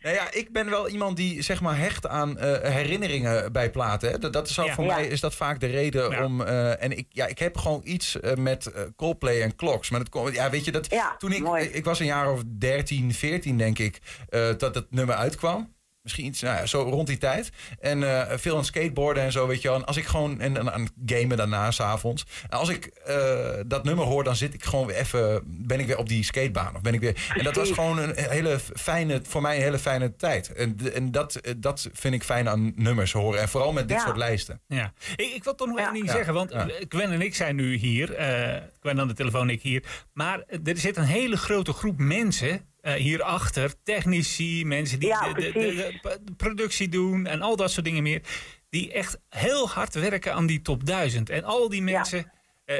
Nou 0.00 0.14
ja, 0.14 0.26
ik 0.32 0.52
ben 0.52 0.70
wel 0.70 0.88
iemand 0.88 1.16
die 1.16 1.42
zeg 1.42 1.60
maar 1.60 1.78
hecht 1.78 2.06
aan 2.06 2.38
eh, 2.38 2.70
herinneringen 2.72 3.52
bij 3.52 3.70
platen. 3.70 4.10
Hè. 4.10 4.18
Dat, 4.18 4.32
dat 4.32 4.48
is 4.48 4.58
al 4.58 4.64
Ja. 4.66 4.74
voor 4.74 4.84
Ja. 4.84 4.94
mij 4.94 5.06
is 5.06 5.20
dat 5.20 5.34
vaak 5.34 5.60
de 5.60 5.66
reden 5.66 6.10
Ja. 6.10 6.24
om. 6.24 6.40
eh, 6.42 6.82
en 6.82 6.98
ik, 6.98 7.06
ja, 7.08 7.26
ik 7.26 7.38
heb 7.38 7.56
gewoon 7.56 7.80
iets 7.84 8.20
eh, 8.20 8.34
met 8.34 8.72
Coldplay 8.96 9.42
en 9.42 9.56
Clocks. 9.56 9.90
Maar 9.90 10.00
dat 10.00 10.08
komt, 10.08 10.34
ja, 10.34 10.50
weet 10.50 10.64
je 10.64 10.72
dat. 10.72 10.90
Ja, 10.90 11.14
toen 11.18 11.32
ik, 11.32 11.42
mooi. 11.42 11.64
ik 11.64 11.84
was 11.84 11.98
een 12.00 12.06
jaar 12.06 12.32
of 12.32 12.42
13, 12.46 13.14
14 13.14 13.58
denk 13.58 13.78
ik, 13.78 13.98
eh, 14.28 14.48
dat 14.58 14.74
het 14.74 14.86
nummer 14.90 15.14
uitkwam. 15.14 15.76
Misschien 16.08 16.26
iets, 16.26 16.40
nou 16.40 16.56
ja, 16.56 16.66
zo 16.66 16.80
rond 16.82 17.06
die 17.06 17.18
tijd. 17.18 17.50
En 17.80 18.02
eh, 18.28 18.36
veel 18.38 18.52
aan 18.52 18.58
het 18.58 18.66
skateboarden 18.66 19.22
en 19.22 19.32
zo, 19.32 19.46
weet 19.46 19.62
je 19.62 19.68
wel. 19.68 19.76
En 19.76 19.84
als 19.86 19.96
ik 19.96 20.04
gewoon, 20.06 20.40
en, 20.40 20.56
en 20.56 20.72
aan 20.72 20.80
het 20.82 20.92
gamen 21.06 21.36
daarna, 21.36 21.70
s'avonds. 21.70 22.24
En 22.48 22.58
als 22.58 22.68
ik 22.68 22.86
eh, 22.86 23.38
dat 23.66 23.84
nummer 23.84 24.04
hoor, 24.04 24.24
dan 24.24 24.36
zit 24.36 24.54
ik 24.54 24.64
gewoon 24.64 24.86
weer 24.86 24.96
even, 24.96 25.42
ben 25.46 25.80
ik 25.80 25.86
weer 25.86 25.98
op 25.98 26.08
die 26.08 26.24
skatebaan. 26.24 26.74
Of 26.76 26.80
ben 26.80 26.94
ik 26.94 27.00
weer, 27.00 27.30
en 27.36 27.44
dat 27.44 27.54
was 27.56 27.70
gewoon 27.70 27.98
een 27.98 28.12
hele 28.16 28.58
fijne, 28.76 29.20
voor 29.22 29.42
mij 29.42 29.56
een 29.56 29.62
hele 29.62 29.78
fijne 29.78 30.16
tijd. 30.16 30.52
En, 30.52 30.76
de- 30.76 30.90
en 30.90 31.10
dat, 31.10 31.34
eh, 31.34 31.52
dat 31.56 31.88
vind 31.92 32.14
ik 32.14 32.22
fijn 32.22 32.48
aan 32.48 32.72
nummers 32.76 33.12
horen. 33.12 33.40
En 33.40 33.48
vooral 33.48 33.72
met 33.72 33.88
dit 33.88 33.96
Ja. 33.96 34.04
soort 34.04 34.16
lijsten. 34.16 34.60
Ja. 34.68 34.92
Ik, 35.16 35.32
ik 35.34 35.44
wil 35.44 35.54
toch 35.54 35.68
nog 35.68 35.78
één 35.78 35.92
ding 35.92 36.10
zeggen, 36.10 36.34
want 36.34 36.52
Ja. 36.52 36.66
Gwen 36.88 37.12
en 37.12 37.20
ik 37.20 37.34
zijn 37.34 37.56
nu 37.56 37.76
hier. 37.76 38.14
eh 38.14 38.62
Gwen 38.80 39.00
aan 39.00 39.08
de 39.08 39.14
telefoon, 39.14 39.50
ik 39.50 39.62
hier. 39.62 39.82
Maar 40.12 40.38
er 40.64 40.76
zit 40.78 40.96
een 40.96 41.04
hele 41.04 41.36
grote 41.36 41.72
groep 41.72 41.98
mensen 41.98 42.66
eh, 42.80 42.92
hierachter. 42.94 43.82
Technici, 43.82 44.64
mensen 44.64 44.98
die 45.00 45.08
Ja, 45.08 45.32
de, 45.32 45.34
de, 45.34 45.40
de- 45.46 45.52
precies. 45.52 45.76
de- 45.76 46.20
de 46.24 46.32
productie 46.36 46.88
doen 46.88 47.26
en 47.26 47.42
al 47.42 47.56
dat 47.56 47.70
soort 47.70 47.84
dingen 47.86 48.02
meer. 48.02 48.22
Die 48.70 48.92
echt 48.92 49.18
heel 49.28 49.68
hard 49.68 49.94
werken 49.94 50.34
aan 50.34 50.46
die 50.46 50.62
top 50.62 50.86
1000. 50.86 51.30
En 51.30 51.44
al 51.44 51.68
die 51.68 51.82
mensen 51.82 52.32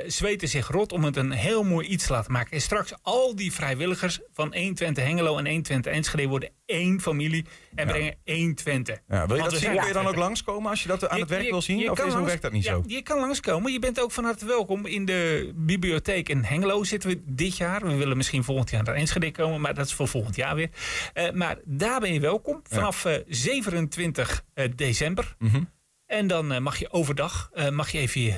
zweten 0.06 0.48
zich 0.48 0.68
rot 0.68 0.92
om 0.92 1.04
het 1.04 1.16
een 1.16 1.30
heel 1.30 1.62
mooi 1.64 1.86
iets 1.88 2.06
te 2.06 2.12
laten 2.12 2.32
maken. 2.32 2.52
En 2.52 2.60
straks 2.60 2.92
al 3.02 3.36
die 3.36 3.52
vrijwilligers 3.52 4.20
van 4.32 4.54
120 4.54 5.04
Hengelo 5.04 5.36
en 5.38 5.46
120 5.46 5.92
Enschede 5.92 6.26
worden 6.26 6.50
één 6.66 7.00
familie 7.00 7.44
en 7.74 7.86
brengen 7.86 8.14
120. 8.24 8.98
Ja, 9.08 9.26
wil 9.26 9.36
je 9.36 9.42
dat 9.42 9.52
zien? 9.52 9.60
Kun 9.60 9.70
je 9.70 9.76
dan 9.76 9.86
ook 9.88 9.92
120. 9.94 10.20
langskomen 10.24 10.70
als 10.70 10.82
je 10.82 10.88
dat 10.88 11.08
aan 11.08 11.16
Je- 11.16 11.22
het 11.22 11.30
werk 11.30 11.44
je- 11.44 11.50
wil 11.50 11.62
zien? 11.62 11.90
Of 11.90 11.98
is, 12.04 12.12
langs- 12.12 12.26
werkt 12.26 12.42
dat 12.42 12.52
niet 12.52 12.64
ja, 12.64 12.72
zo? 12.72 12.82
Je 12.86 13.02
kan 13.02 13.18
langskomen. 13.20 13.72
Je 13.72 13.78
bent 13.78 14.00
ook 14.00 14.12
van 14.12 14.24
harte 14.24 14.46
welkom. 14.46 14.86
In 14.86 15.04
de 15.04 15.52
bibliotheek 15.54 16.28
in 16.28 16.42
Hengelo 16.44 16.84
zitten 16.84 17.10
we 17.10 17.22
dit 17.26 17.56
jaar. 17.56 17.86
We 17.86 17.94
willen 17.94 18.16
misschien 18.16 18.44
volgend 18.44 18.70
jaar 18.70 18.82
naar 18.82 18.94
Enschede 18.94 19.30
komen, 19.30 19.60
maar 19.60 19.74
dat 19.74 19.86
is 19.86 19.92
voor 19.94 20.08
volgend 20.08 20.36
jaar 20.36 20.54
weer. 20.54 20.70
Eh, 21.12 21.30
maar 21.30 21.56
daar 21.64 22.00
ben 22.00 22.12
je 22.12 22.20
welkom 22.20 22.60
vanaf 22.68 23.04
eh, 23.04 23.14
27 23.26 24.44
eh, 24.54 24.68
december. 24.76 25.34
Mhm. 25.38 25.62
En 26.06 26.26
dan 26.26 26.52
eh, 26.52 26.60
mag 26.60 26.78
je 26.78 26.90
overdag 26.92 27.50
eh, 27.52 27.68
mag 27.70 27.90
je 27.90 27.98
even 27.98 28.20
je 28.20 28.34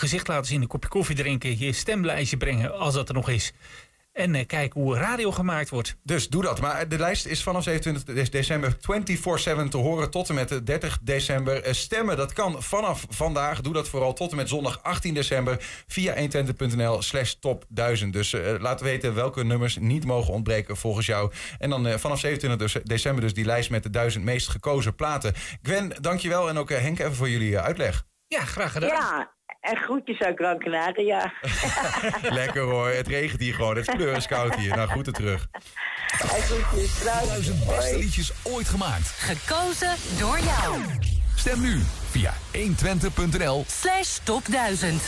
gezicht 0.00 0.28
laten 0.28 0.46
zien, 0.46 0.62
een 0.62 0.68
kopje 0.68 0.88
koffie 0.88 1.16
drinken, 1.16 1.58
je 1.58 1.72
stemlijstje 1.72 2.36
brengen 2.36 2.78
als 2.78 2.94
dat 2.94 3.08
er 3.08 3.14
nog 3.14 3.28
is. 3.28 3.52
En 4.12 4.34
eh, 4.34 4.46
kijken 4.46 4.80
hoe 4.80 4.96
radio 4.96 5.30
gemaakt 5.32 5.68
wordt. 5.70 5.96
Dus 6.02 6.28
doe 6.28 6.42
dat. 6.42 6.60
Maar 6.60 6.88
de 6.88 6.98
lijst 6.98 7.26
is 7.26 7.42
vanaf 7.42 7.62
27 7.62 8.14
de- 8.14 8.30
december 8.30 8.76
24-7 8.76 9.68
te 9.68 9.76
horen 9.76 10.10
tot 10.10 10.28
en 10.28 10.34
met 10.34 10.48
de 10.48 10.62
30 10.62 10.98
december. 11.02 11.62
Eh, 11.62 11.72
Stemmen, 11.72 12.16
dat 12.16 12.32
kan 12.32 12.62
vanaf 12.62 13.04
vandaag. 13.08 13.60
Doe 13.60 13.72
dat 13.72 13.88
vooral 13.88 14.12
tot 14.12 14.30
en 14.30 14.36
met 14.36 14.48
zondag 14.48 14.82
18 14.82 15.14
december 15.14 15.56
via 15.86 16.14
120.nl 16.14 17.02
slash 17.02 17.32
top 17.32 17.64
1000. 17.68 18.12
Dus 18.12 18.32
eh, 18.32 18.54
laat 18.58 18.80
weten 18.80 19.14
welke 19.14 19.44
nummers 19.44 19.76
niet 19.76 20.04
mogen 20.04 20.32
ontbreken 20.32 20.76
volgens 20.76 21.06
jou. 21.06 21.32
En 21.58 21.70
dan 21.70 21.86
eh, 21.86 21.98
vanaf 21.98 22.18
27 22.20 22.72
dus- 22.72 22.82
december 22.84 23.22
dus 23.22 23.34
die 23.34 23.44
lijst 23.44 23.70
met 23.70 23.82
de 23.82 23.90
1000 23.90 24.24
meest 24.24 24.48
gekozen 24.48 24.94
platen. 24.94 25.34
Gwen, 25.62 25.92
dankjewel. 26.00 26.48
En 26.48 26.58
ook 26.58 26.70
eh, 26.70 26.80
Henk 26.80 26.98
even 26.98 27.14
voor 27.14 27.28
jullie 27.30 27.56
eh, 27.56 27.64
uitleg. 27.64 28.04
Ja, 28.26 28.44
graag 28.44 28.72
gedaan. 28.72 28.88
Ja, 28.88 29.34
en 29.60 29.76
groetjes 29.76 30.20
uit 30.20 30.36
Gran 30.36 30.58
Canaria. 30.58 31.32
Lekker 32.40 32.62
hoor. 32.62 32.88
Het 32.88 33.06
regent 33.06 33.40
hier 33.40 33.54
gewoon. 33.54 33.76
Het 33.76 33.88
is 33.88 33.94
pleurenskoud 33.94 34.54
hier. 34.54 34.76
Nou, 34.76 34.88
groeten 34.88 35.12
terug. 35.12 35.46
En 36.20 36.42
groetjes. 36.42 37.02
Duizend 37.04 37.58
beste 37.58 37.74
Hoi. 37.74 37.96
liedjes 37.96 38.32
ooit 38.42 38.68
gemaakt. 38.68 39.06
Gekozen 39.06 39.94
door 40.18 40.38
jou. 40.38 40.80
Stem 41.36 41.60
nu 41.60 41.80
via 42.10 42.34
120.nl 42.52 43.64
Slash 43.68 44.18
top 44.24 44.42
1000. 44.46 45.02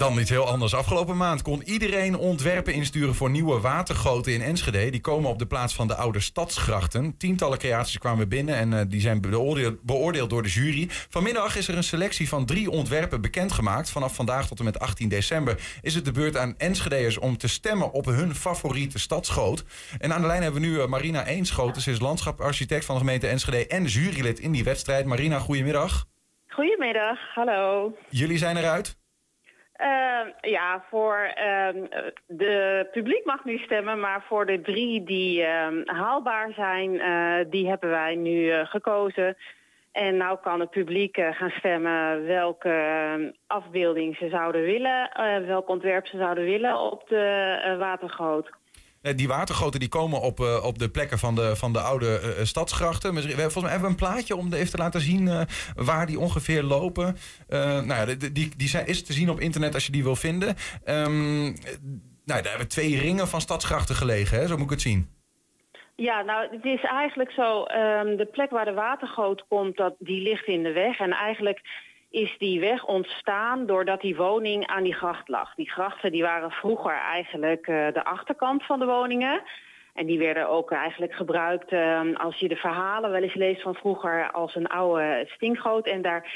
Dan 0.00 0.18
iets 0.18 0.30
heel 0.30 0.46
anders. 0.46 0.74
Afgelopen 0.74 1.16
maand 1.16 1.42
kon 1.42 1.62
iedereen 1.62 2.16
ontwerpen 2.16 2.72
insturen 2.72 3.14
voor 3.14 3.30
nieuwe 3.30 3.60
watergoten 3.60 4.32
in 4.32 4.42
Enschede. 4.42 4.90
Die 4.90 5.00
komen 5.00 5.30
op 5.30 5.38
de 5.38 5.46
plaats 5.46 5.74
van 5.74 5.86
de 5.86 5.94
oude 5.94 6.20
stadsgrachten. 6.20 7.16
Tientallen 7.16 7.58
creaties 7.58 7.98
kwamen 7.98 8.28
binnen 8.28 8.54
en 8.54 8.72
eh, 8.72 8.80
die 8.88 9.00
zijn 9.00 9.20
beoordeeld, 9.20 9.82
beoordeeld 9.82 10.30
door 10.30 10.42
de 10.42 10.48
jury. 10.48 10.86
Vanmiddag 10.90 11.56
is 11.56 11.68
er 11.68 11.76
een 11.76 11.84
selectie 11.84 12.28
van 12.28 12.46
drie 12.46 12.70
ontwerpen 12.70 13.20
bekendgemaakt. 13.20 13.90
Vanaf 13.90 14.14
vandaag 14.14 14.46
tot 14.46 14.58
en 14.58 14.64
met 14.64 14.78
18 14.78 15.08
december 15.08 15.78
is 15.82 15.94
het 15.94 16.04
de 16.04 16.12
beurt 16.12 16.36
aan 16.36 16.54
Enschedeërs 16.58 17.18
om 17.18 17.36
te 17.36 17.48
stemmen 17.48 17.92
op 17.92 18.04
hun 18.04 18.34
favoriete 18.34 18.98
stadsgoot. 18.98 19.64
En 19.98 20.12
aan 20.12 20.20
de 20.20 20.26
lijn 20.26 20.42
hebben 20.42 20.60
we 20.60 20.66
nu 20.66 20.80
eh, 20.80 20.86
Marina 20.86 21.26
Eenschoten. 21.26 21.82
Ze 21.82 21.90
is 21.90 22.00
landschaparchitect 22.00 22.84
van 22.84 22.94
de 22.94 23.00
gemeente 23.00 23.26
Enschede 23.26 23.66
en 23.66 23.84
jurylid 23.84 24.38
in 24.38 24.52
die 24.52 24.64
wedstrijd. 24.64 25.04
Marina, 25.06 25.38
goedemiddag. 25.38 26.06
Goedemiddag, 26.48 27.18
hallo. 27.34 27.92
Jullie 28.08 28.38
zijn 28.38 28.56
eruit? 28.56 28.98
Eh, 29.80 30.50
ja, 30.50 30.84
voor 30.88 31.16
ehm, 31.34 31.84
de 32.26 32.86
publiek 32.92 33.24
mag 33.24 33.44
nu 33.44 33.58
stemmen, 33.58 34.00
maar 34.00 34.22
voor 34.22 34.46
de 34.46 34.60
drie 34.60 35.04
die 35.04 35.42
ehm, 35.42 35.82
haalbaar 35.84 36.52
zijn, 36.52 37.00
eh, 37.00 37.50
die 37.50 37.68
hebben 37.68 37.90
wij 37.90 38.14
nu 38.14 38.50
eh, 38.50 38.66
gekozen. 38.66 39.36
En 39.92 40.16
nou 40.16 40.38
kan 40.42 40.60
het 40.60 40.70
publiek 40.70 41.16
eh, 41.16 41.34
gaan 41.34 41.50
stemmen 41.50 42.26
welke 42.26 42.68
ehm, 42.68 43.30
afbeelding 43.46 44.16
ze 44.16 44.28
zouden 44.28 44.62
willen, 44.62 45.10
welk 45.46 45.68
ontwerp 45.68 46.06
ze 46.06 46.16
zouden 46.16 46.44
willen 46.44 46.80
op 46.80 47.08
de 47.08 47.76
watergoot. 47.78 48.50
Eh, 49.02 49.16
Die 49.16 49.28
watergoten 49.28 49.80
die 49.80 49.88
komen 49.88 50.20
op, 50.20 50.40
eh, 50.40 50.64
op 50.64 50.78
de 50.78 50.88
plekken 50.88 51.18
van 51.18 51.34
de, 51.34 51.56
van 51.56 51.72
de 51.72 51.80
oude 51.80 52.18
eh, 52.18 52.44
stadsgrachten. 52.44 53.14
Volgens 53.14 53.54
mij 53.62 53.70
hebben 53.70 53.80
we 53.80 53.86
een 53.86 53.94
plaatje 53.94 54.36
om 54.36 54.52
even 54.52 54.70
te 54.70 54.76
laten 54.76 55.00
zien 55.00 55.46
waar 55.74 56.06
die 56.06 56.18
ongeveer 56.18 56.62
lopen. 56.62 57.16
Nou 57.48 57.86
ja, 57.86 58.04
die, 58.04 58.56
die 58.56 58.82
is 58.84 59.04
te 59.04 59.12
zien 59.12 59.30
op 59.30 59.40
internet 59.40 59.74
als 59.74 59.86
je 59.86 59.92
die 59.92 60.02
wil 60.02 60.16
vinden. 60.16 60.56
Ehm, 60.84 61.46
eh, 61.46 61.52
nou, 62.24 62.42
daar 62.42 62.50
hebben 62.50 62.68
twee 62.68 62.98
ringen 62.98 63.28
van 63.28 63.40
stadsgrachten 63.40 63.94
gelegen, 63.94 64.38
hè? 64.38 64.46
zo 64.46 64.56
moet 64.56 64.64
ik 64.64 64.70
het 64.70 64.80
zien. 64.80 65.08
Ja, 65.96 66.22
nou, 66.22 66.48
het 66.50 66.64
is 66.64 66.82
eigenlijk 66.82 67.30
zo, 67.30 67.62
ehm, 67.62 68.16
de 68.16 68.28
plek 68.32 68.50
waar 68.50 68.64
de 68.64 68.72
watergoot 68.72 69.44
komt, 69.48 69.76
dat, 69.76 69.94
die 69.98 70.22
ligt 70.22 70.46
in 70.46 70.62
de 70.62 70.72
weg. 70.72 70.98
En 70.98 71.10
eigenlijk 71.10 71.60
is 72.10 72.38
die 72.38 72.60
weg 72.60 72.84
ontstaan 72.84 73.66
doordat 73.66 74.00
die 74.00 74.16
woning 74.16 74.66
aan 74.66 74.82
die 74.82 74.94
gracht 74.94 75.28
lag. 75.28 75.54
Die 75.54 75.70
grachten 75.70 76.12
die 76.12 76.22
waren 76.22 76.50
vroeger 76.50 76.92
eigenlijk 76.92 77.66
eh, 77.66 77.92
de 77.92 78.04
achterkant 78.04 78.64
van 78.64 78.78
de 78.78 78.86
woningen. 78.86 79.42
En 79.94 80.06
die 80.06 80.18
werden 80.18 80.48
ook 80.48 80.70
eigenlijk 80.70 81.12
gebruikt, 81.12 81.72
ehm, 81.72 82.14
als 82.14 82.36
je 82.36 82.48
de 82.48 82.56
verhalen 82.56 83.10
wel 83.10 83.22
eens 83.22 83.34
leest 83.34 83.62
van 83.62 83.74
vroeger, 83.74 84.30
als 84.30 84.54
een 84.54 84.66
oude 84.66 85.24
stinkgoot. 85.28 85.86
En 85.86 86.02
daar 86.02 86.32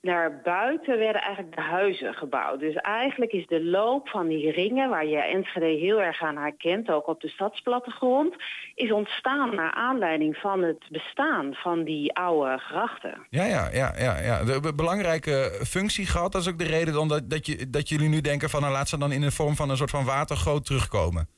naar 0.00 0.40
buiten 0.44 0.98
werden 0.98 1.22
eigenlijk 1.22 1.56
de 1.56 1.62
huizen 1.62 2.14
gebouwd. 2.14 2.60
Dus 2.60 2.74
eigenlijk 2.74 3.32
is 3.32 3.46
de 3.46 3.64
loop 3.64 4.08
van 4.08 4.28
die 4.28 4.50
ringen, 4.50 4.88
waar 4.88 5.06
je 5.06 5.16
Enschede 5.16 5.66
heel 5.66 6.00
erg 6.00 6.22
aan 6.22 6.36
herkent, 6.36 6.90
ook 6.90 7.06
op 7.06 7.20
de 7.20 7.28
stadsplattegrond, 7.28 8.34
is 8.74 8.92
ontstaan 8.92 9.54
naar 9.54 9.72
aanleiding 9.72 10.36
van 10.36 10.62
het 10.62 10.84
bestaan 10.90 11.54
van 11.54 11.84
die 11.84 12.14
oude 12.14 12.58
grachten. 12.58 13.26
Ja, 13.30 13.44
ja, 13.44 13.68
ja, 13.72 13.94
ja, 13.98 14.18
ja. 14.18 14.44
De 14.44 14.60
be- 14.60 14.74
belangrijke 14.74 15.60
functie 15.66 16.06
gehad. 16.06 16.32
Dat 16.32 16.40
is 16.42 16.48
ook 16.48 16.58
de 16.58 16.64
reden 16.64 16.94
dan 16.94 17.08
dat, 17.08 17.30
dat, 17.30 17.46
je, 17.46 17.70
dat 17.70 17.88
jullie 17.88 18.08
nu 18.08 18.20
denken 18.20 18.50
van 18.50 18.60
nou, 18.60 18.72
laat 18.72 18.88
ze 18.88 18.98
dan 18.98 19.12
in 19.12 19.20
de 19.20 19.30
vorm 19.30 19.56
van 19.56 19.70
een 19.70 19.76
soort 19.76 19.90
van 19.90 20.04
watergoot 20.04 20.64
terugkomen. 20.64 21.37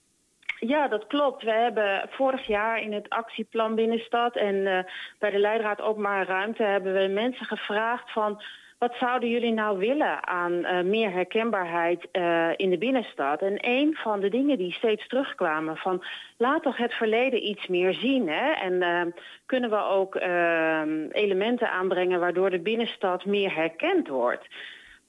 Ja, 0.60 0.88
dat 0.88 1.06
klopt. 1.06 1.42
We 1.42 1.50
hebben 1.52 2.08
vorig 2.10 2.46
jaar 2.46 2.82
in 2.82 2.92
het 2.92 3.08
actieplan 3.08 3.74
Binnenstad 3.74 4.36
en 4.36 4.66
eh, 4.66 4.84
bij 5.18 5.30
de 5.30 5.38
Leidraad 5.38 5.80
Openbare 5.80 6.24
Ruimte 6.24 6.62
hebben 6.62 6.92
we 6.92 7.08
mensen 7.08 7.46
gevraagd 7.46 8.12
van 8.12 8.42
wat 8.80 8.94
zouden 8.98 9.28
jullie 9.28 9.52
nou 9.52 9.78
willen 9.78 10.26
aan 10.26 10.64
eh, 10.64 10.82
meer 10.82 11.12
herkenbaarheid 11.12 12.08
eh, 12.12 12.48
in 12.56 12.70
de 12.70 12.78
binnenstad? 12.78 13.42
En 13.42 13.56
een 13.60 13.96
van 13.96 14.20
de 14.20 14.28
dingen 14.28 14.58
die 14.58 14.72
steeds 14.72 15.06
terugkwamen 15.06 15.76
van 15.76 16.04
laat 16.36 16.62
toch 16.62 16.76
het 16.76 16.92
verleden 16.92 17.48
iets 17.48 17.66
meer 17.66 17.94
zien. 17.94 18.28
Hè? 18.28 18.50
En 18.50 19.14
kunnen 19.46 19.70
we 19.70 19.82
ook 19.82 20.16
eh, 20.16 20.82
elementen 21.10 21.70
aanbrengen 21.70 22.20
waardoor 22.20 22.50
de 22.50 22.60
binnenstad 22.60 23.24
meer 23.24 23.54
herkend 23.54 24.08
wordt. 24.08 24.46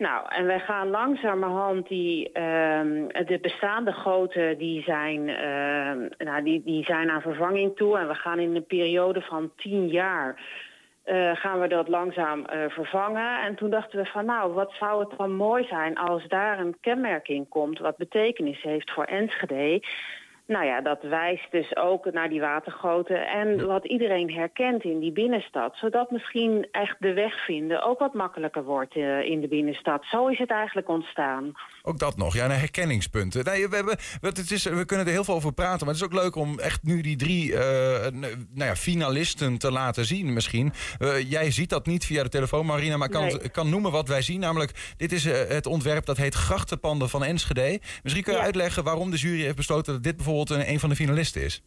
Nou, 0.02 0.26
en 0.30 0.46
wij 0.46 0.60
gaan 0.60 0.90
langzamerhand 0.90 1.88
die, 1.88 2.32
ehm, 2.32 3.08
de 3.26 3.40
bestaande 3.42 3.94
goten 3.94 4.58
die 4.58 4.84
zijn, 4.84 5.30
ehm, 5.30 6.08
nou, 6.18 6.44
die, 6.44 6.64
die 6.64 6.84
zijn 6.84 7.10
aan 7.10 7.22
vervanging 7.22 7.76
toe. 7.76 7.98
En 7.98 8.08
we 8.08 8.16
gaan 8.16 8.40
in 8.40 8.56
een 8.56 8.66
periode 8.66 9.22
van 9.22 9.52
tien 9.56 9.88
jaar 9.88 10.42
eh, 11.04 11.36
gaan 11.36 11.60
we 11.60 11.68
dat 11.68 11.88
langzaam 11.88 12.46
eh, 12.46 12.70
vervangen. 12.70 13.42
En 13.42 13.56
toen 13.56 13.70
dachten 13.70 14.00
we 14.00 14.06
van 14.06 14.26
nou, 14.26 14.54
wat 14.54 14.74
zou 14.80 15.00
het 15.00 15.18
dan 15.18 15.36
mooi 15.36 15.64
zijn 15.64 15.98
als 15.98 16.28
daar 16.28 16.60
een 16.60 16.78
kenmerking 16.82 17.50
komt 17.50 17.80
wat 17.80 17.98
betekenis 17.98 18.62
heeft 18.62 18.92
voor 18.92 19.04
Enschede. 19.04 19.84
Nou 20.46 20.66
ja, 20.66 20.82
dat 20.82 21.02
wijst 21.02 21.52
dus 21.52 21.76
ook 21.76 22.12
naar 22.12 22.30
die 22.30 22.40
watergoten 22.40 23.28
en 23.28 23.68
wat 23.68 23.86
iedereen 23.86 24.34
herkent 24.34 24.84
in 24.84 25.00
die 25.00 25.12
binnenstad. 25.12 25.76
Zodat 25.76 26.12
misschien 26.12 26.68
echt 26.72 26.96
de 27.00 27.14
weg 27.14 27.46
vinden 27.46 27.84
ook 27.84 28.00
wat 28.00 28.14
makkelijker 28.14 28.64
wordt 28.64 28.96
eh, 28.96 29.22
in 29.22 29.42
de 29.42 29.48
binnenstad. 29.48 30.06
Zo 30.06 30.28
is 30.28 30.38
het 30.38 30.50
eigenlijk 30.50 30.90
ontstaan. 30.90 31.52
Ook 31.84 32.00
dat 32.00 32.18
nog, 32.18 32.34
ja, 32.34 32.48
naar 32.48 32.60
herkenningspunten. 32.60 33.46
Nee, 33.46 33.68
we, 33.68 33.76
hebben, 33.76 33.98
het 34.22 34.52
is, 34.52 34.64
we 34.64 34.86
kunnen 34.86 35.06
er 35.06 35.12
heel 35.12 35.24
veel 35.24 35.34
over 35.34 35.54
praten, 35.54 35.86
maar 35.86 35.96
het 35.96 36.04
is 36.04 36.10
ook 36.10 36.22
leuk 36.24 36.36
om 36.36 36.60
echt 36.60 36.84
nu 36.84 37.02
die 37.02 37.16
drie 37.16 37.56
eh, 37.56 38.12
nou 38.12 38.70
ja, 38.70 38.76
finalisten 38.76 39.58
te 39.58 39.72
laten 39.72 40.06
zien 40.06 40.34
misschien. 40.34 40.74
Eh, 41.00 41.30
jij 41.32 41.52
ziet 41.52 41.70
dat 41.70 41.86
niet 41.86 42.06
via 42.06 42.24
de 42.24 42.30
telefoon, 42.30 42.66
Marina, 42.66 42.98
maar 42.98 43.10
kan, 43.10 43.24
Nee. 43.26 43.50
kan 43.50 43.70
noemen 43.70 43.92
wat 43.92 44.08
wij 44.08 44.22
zien. 44.22 44.40
Namelijk, 44.40 44.94
dit 44.98 45.12
is 45.12 45.26
eh, 45.26 45.48
het 45.48 45.66
ontwerp 45.66 46.06
dat 46.06 46.18
heet 46.18 46.34
Grachtenpanden 46.34 47.10
van 47.10 47.24
Enschede. 47.24 47.80
Misschien 48.04 48.24
kun 48.24 48.34
je 48.34 48.40
Ja. 48.40 48.46
uitleggen 48.46 48.84
waarom 48.84 49.12
de 49.12 49.18
jury 49.18 49.42
heeft 49.42 49.56
besloten 49.56 49.94
dat 49.94 50.04
dit 50.04 50.16
bijvoorbeeld 50.16 50.50
een, 50.50 50.70
een 50.70 50.80
van 50.80 50.90
de 50.90 50.96
finalisten 50.96 51.42
is. 51.44 51.62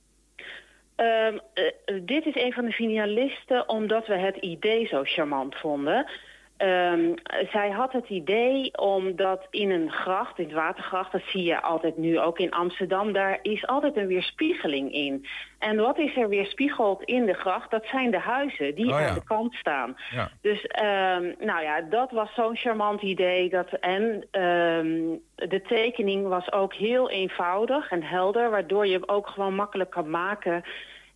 Ehm, 0.97 1.39
eh, 1.55 1.95
dit 2.03 2.27
is 2.27 2.35
een 2.35 2.53
van 2.53 2.65
de 2.65 2.73
finalisten 2.73 3.69
omdat 3.69 4.07
we 4.07 4.19
het 4.19 4.37
idee 4.37 4.87
zo 4.87 5.01
charmant 5.05 5.55
vonden. 5.55 6.11
Ehm, 6.57 7.14
zij 7.52 7.70
had 7.70 7.92
het 7.92 8.09
idee 8.09 8.78
omdat 8.78 9.46
in 9.50 9.70
een 9.70 9.90
gracht, 9.90 10.38
in 10.38 10.44
het 10.44 10.55
watergracht, 10.55 11.12
dat 11.12 11.22
zie 11.26 11.42
je 11.42 11.62
altijd 11.62 11.96
nu 11.96 12.20
ook 12.20 12.38
in 12.38 12.50
Amsterdam, 12.50 13.12
daar 13.12 13.38
is 13.42 13.66
altijd 13.66 13.96
een 13.96 14.07
weerspiegeling 14.07 14.92
in. 14.92 15.26
En 15.59 15.76
wat 15.76 15.98
is 15.98 16.16
er 16.16 16.28
weerspiegeld 16.28 17.02
in 17.02 17.26
de 17.26 17.32
gracht? 17.32 17.70
Dat 17.70 17.84
zijn 17.84 18.11
de 18.11 18.18
huizen 18.18 18.74
die 18.74 18.92
Oh 18.92 19.00
ja. 19.00 19.09
aan 19.09 19.14
de 19.14 19.24
kant 19.24 19.55
staan. 19.55 19.96
Ja. 20.11 20.30
Dus 20.40 20.66
ehm, 20.66 21.32
nou 21.38 21.62
ja, 21.62 21.80
dat 21.80 22.11
was 22.11 22.34
zo'n 22.34 22.57
charmant 22.57 23.02
idee. 23.02 23.48
Dat, 23.48 23.72
en 23.80 24.24
ehm, 24.30 25.00
de 25.34 25.62
tekening 25.68 26.28
was 26.28 26.52
ook 26.52 26.74
heel 26.74 27.11
eenvoudig 27.11 27.90
en 27.90 28.02
helder, 28.02 28.50
waardoor 28.50 28.86
je 28.86 28.92
hem 28.92 29.05
ook 29.07 29.26
gewoon 29.26 29.55
makkelijk 29.55 29.90
kan 29.90 30.11
maken 30.11 30.64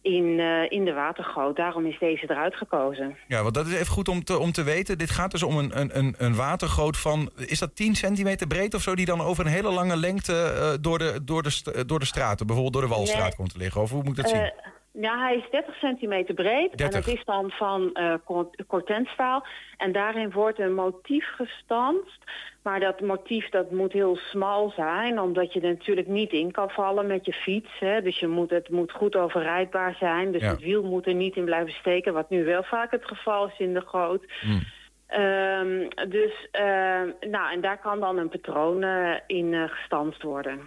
in, 0.03 0.39
eh, 0.41 0.71
in 0.71 0.85
de 0.85 0.93
watergoot. 0.93 1.57
Daarom 1.57 1.87
is 1.87 1.99
deze 1.99 2.31
eruit 2.31 2.55
gekozen. 2.55 3.17
Ja, 3.29 3.43
want 3.43 3.55
dat 3.55 3.67
is 3.67 3.73
even 3.73 3.87
goed 3.87 4.09
om 4.09 4.25
te, 4.25 4.39
om 4.39 4.53
te 4.53 4.63
weten. 4.63 4.99
Dit 4.99 5.11
gaat 5.11 5.31
dus 5.31 5.43
om 5.43 5.59
een, 5.59 5.81
een, 5.81 5.99
een, 5.99 6.15
een 6.19 6.35
watergoot 6.35 6.97
van, 6.97 7.31
is 7.37 7.59
dat 7.59 7.77
10 7.77 7.95
centimeter 7.95 8.47
breed 8.47 8.75
of 8.75 8.83
zo, 8.83 8.95
die 8.95 9.07
dan 9.07 9.21
over 9.21 9.47
een 9.47 9.53
hele 9.53 9.71
lange 9.71 9.97
lengte 9.97 10.43
eh, 10.43 10.71
door, 10.81 10.99
de, 10.99 11.21
door, 11.25 11.43
de, 11.43 11.63
eh, 11.75 11.81
door 11.87 11.99
de 11.99 12.05
straten, 12.07 12.47
bijvoorbeeld 12.47 12.75
door 12.75 12.89
de 12.91 12.97
Walstraat 12.97 13.23
Nee. 13.23 13.35
komt 13.37 13.53
te 13.53 13.59
liggen? 13.59 13.81
Of 13.81 13.91
hoe 13.91 14.03
moet 14.03 14.19
ik 14.19 14.25
dat 14.25 14.33
zien? 14.33 14.53
Eh, 14.99 15.03
ja, 15.05 15.19
hij 15.19 15.37
is 15.37 15.51
30 15.51 15.75
centimeter 15.75 16.35
breed 16.35 16.77
30. 16.79 16.87
en 16.87 16.95
het 16.97 17.07
is 17.19 17.25
dan 17.25 17.51
van 17.51 17.91
eh 17.95 18.15
cor- 18.25 18.51
cortenstaal. 18.67 19.47
En 19.77 19.93
daarin 19.93 20.31
wordt 20.31 20.59
een 20.59 20.75
motief 20.75 21.27
gestanst. 21.35 22.19
Maar 22.63 22.81
dat 22.81 23.01
motief 23.01 23.49
dat 23.49 23.71
moet 23.71 23.93
heel 23.93 24.17
smal 24.17 24.71
zijn, 24.77 25.21
omdat 25.21 25.53
je 25.53 25.61
er 25.61 25.69
natuurlijk 25.69 26.07
niet 26.07 26.33
in 26.33 26.51
kan 26.53 26.71
vallen 26.71 27.07
met 27.07 27.25
je 27.27 27.33
fiets. 27.33 27.79
Hè. 27.79 28.03
Dus 28.03 28.19
je 28.19 28.27
moet, 28.27 28.51
het 28.51 28.69
moet 28.71 28.93
goed 28.93 29.17
overrijdbaar 29.17 29.95
zijn. 29.95 30.33
Dus 30.33 30.43
Ja. 30.43 30.49
het 30.51 30.61
wiel 30.61 30.83
moet 30.83 31.07
er 31.07 31.15
niet 31.15 31.37
in 31.37 31.45
blijven 31.45 31.73
steken, 31.73 32.13
wat 32.13 32.31
nu 32.31 32.45
wel 32.45 32.63
vaak 32.63 32.91
het 32.91 33.05
geval 33.07 33.47
is 33.47 33.59
in 33.59 33.75
de 33.75 33.81
goot. 33.81 34.25
Hmm. 34.41 34.61
Ehm, 35.07 35.89
dus, 36.09 36.49
ehm, 36.51 37.11
nou, 37.31 37.53
en 37.53 37.61
daar 37.61 37.79
kan 37.79 38.01
dan 38.01 38.19
een 38.19 38.29
patroon 38.29 38.83
eh, 38.83 39.15
in 39.27 39.55
eh, 39.55 39.63
gestanst 39.69 40.23
worden. 40.23 40.61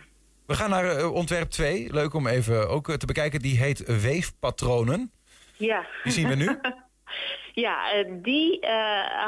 We 0.52 0.58
gaan 0.58 0.70
naar 0.70 0.86
eh, 0.86 1.14
ontwerp 1.14 1.50
2. 1.50 1.94
Leuk 1.94 2.14
om 2.14 2.28
even 2.28 2.70
ook 2.70 2.90
eh, 2.90 2.96
te 2.96 3.06
bekijken. 3.06 3.40
Die 3.40 3.58
heet 3.58 4.02
Weefpatronen. 4.02 5.12
Ja. 5.58 5.86
Die 6.04 6.12
zien 6.12 6.28
we 6.28 6.36
nu. 6.36 6.60
ja, 7.66 7.92
eh, 7.92 8.06
die 8.12 8.66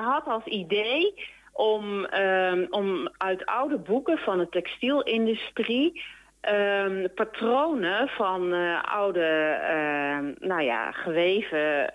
had 0.02 0.28
als 0.28 0.46
idee 0.46 1.14
om, 1.52 2.06
ehm, 2.06 2.66
om 2.70 3.10
uit 3.18 3.46
oude 3.46 3.78
boeken 3.78 4.18
van 4.18 4.38
de 4.38 4.50
textielindustrie 4.50 6.02
ehm, 6.42 7.08
patronen 7.16 8.08
van 8.08 8.54
oude, 8.82 9.58
ehm, 9.62 10.48
nou 10.48 10.62
ja, 10.62 10.92
geweven 10.92 11.92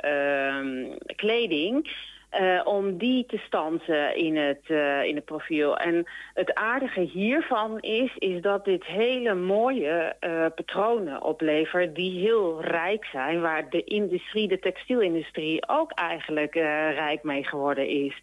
kleding. 1.17 1.91
Eh, 2.31 2.61
om 2.65 2.99
die 2.99 3.27
te 3.27 3.39
stansen 3.39 4.17
in 4.17 4.37
het, 4.37 4.63
eh, 4.67 5.03
in 5.03 5.15
het 5.15 5.25
profiel. 5.25 5.77
En 5.77 6.07
het 6.35 6.55
aardige 6.55 7.01
hiervan 7.01 7.81
is, 7.81 8.17
is 8.17 8.43
dat 8.43 8.65
dit 8.65 8.85
hele 8.85 9.35
mooie 9.35 10.17
eh, 10.21 10.47
patronen 10.55 11.23
oplevert 11.23 11.95
die 11.95 12.21
heel 12.21 12.63
rijk 12.63 13.05
zijn, 13.05 13.41
waar 13.41 13.71
de 13.71 13.85
industrie, 13.85 14.49
de 14.49 14.59
textielindustrie 14.59 15.69
ook 15.69 15.93
eigenlijk 15.93 16.55
rijk 16.95 17.23
mee 17.23 17.45
geworden 17.45 17.89
is. 17.89 18.21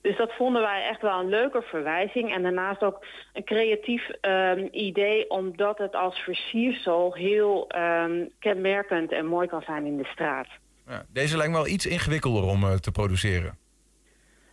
Dus 0.00 0.16
dat 0.16 0.32
vonden 0.32 0.62
wij 0.62 0.88
echt 0.88 1.02
wel 1.02 1.20
een 1.20 1.28
leuke 1.28 1.62
verwijzing. 1.62 2.32
En 2.34 2.42
daarnaast 2.42 2.82
ook 2.82 3.04
een 3.32 3.44
creatief 3.44 4.08
ehm, 4.20 4.68
idee, 4.70 5.30
omdat 5.30 5.78
het 5.78 5.94
als 5.94 6.18
versiersel 6.18 7.14
heel 7.14 7.68
ehm, 7.68 8.24
kenmerkend 8.38 9.12
en 9.12 9.26
mooi 9.26 9.48
kan 9.48 9.62
zijn 9.62 9.84
in 9.84 9.96
de 9.96 10.04
straat. 10.04 10.48
Ja, 10.88 11.04
deze 11.12 11.36
lijkt 11.36 11.52
me 11.52 11.58
wel 11.58 11.66
iets 11.66 11.86
ingewikkelder 11.86 12.42
om 12.44 12.64
eh, 12.64 12.74
te 12.74 12.90
produceren. 12.90 13.58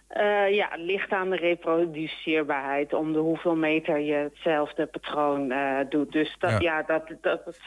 Eh, 0.08 0.56
ja, 0.56 0.68
het 0.70 0.80
ligt 0.80 1.12
aan 1.12 1.30
de 1.30 1.36
reproduceerbaarheid 1.36 2.94
om 2.94 3.14
de 3.14 3.20
hoeveel 3.20 3.56
meter 3.56 4.00
je 4.00 4.14
hetzelfde 4.14 4.86
patroon 4.86 5.52
eh, 5.52 5.80
doet. 5.90 6.12
Dus 6.12 6.36
dat, 6.40 6.52
Ja. 6.52 6.60
ja. 6.60 6.84
dat, 6.84 7.08
dat, 7.22 7.46
dat, 7.46 7.58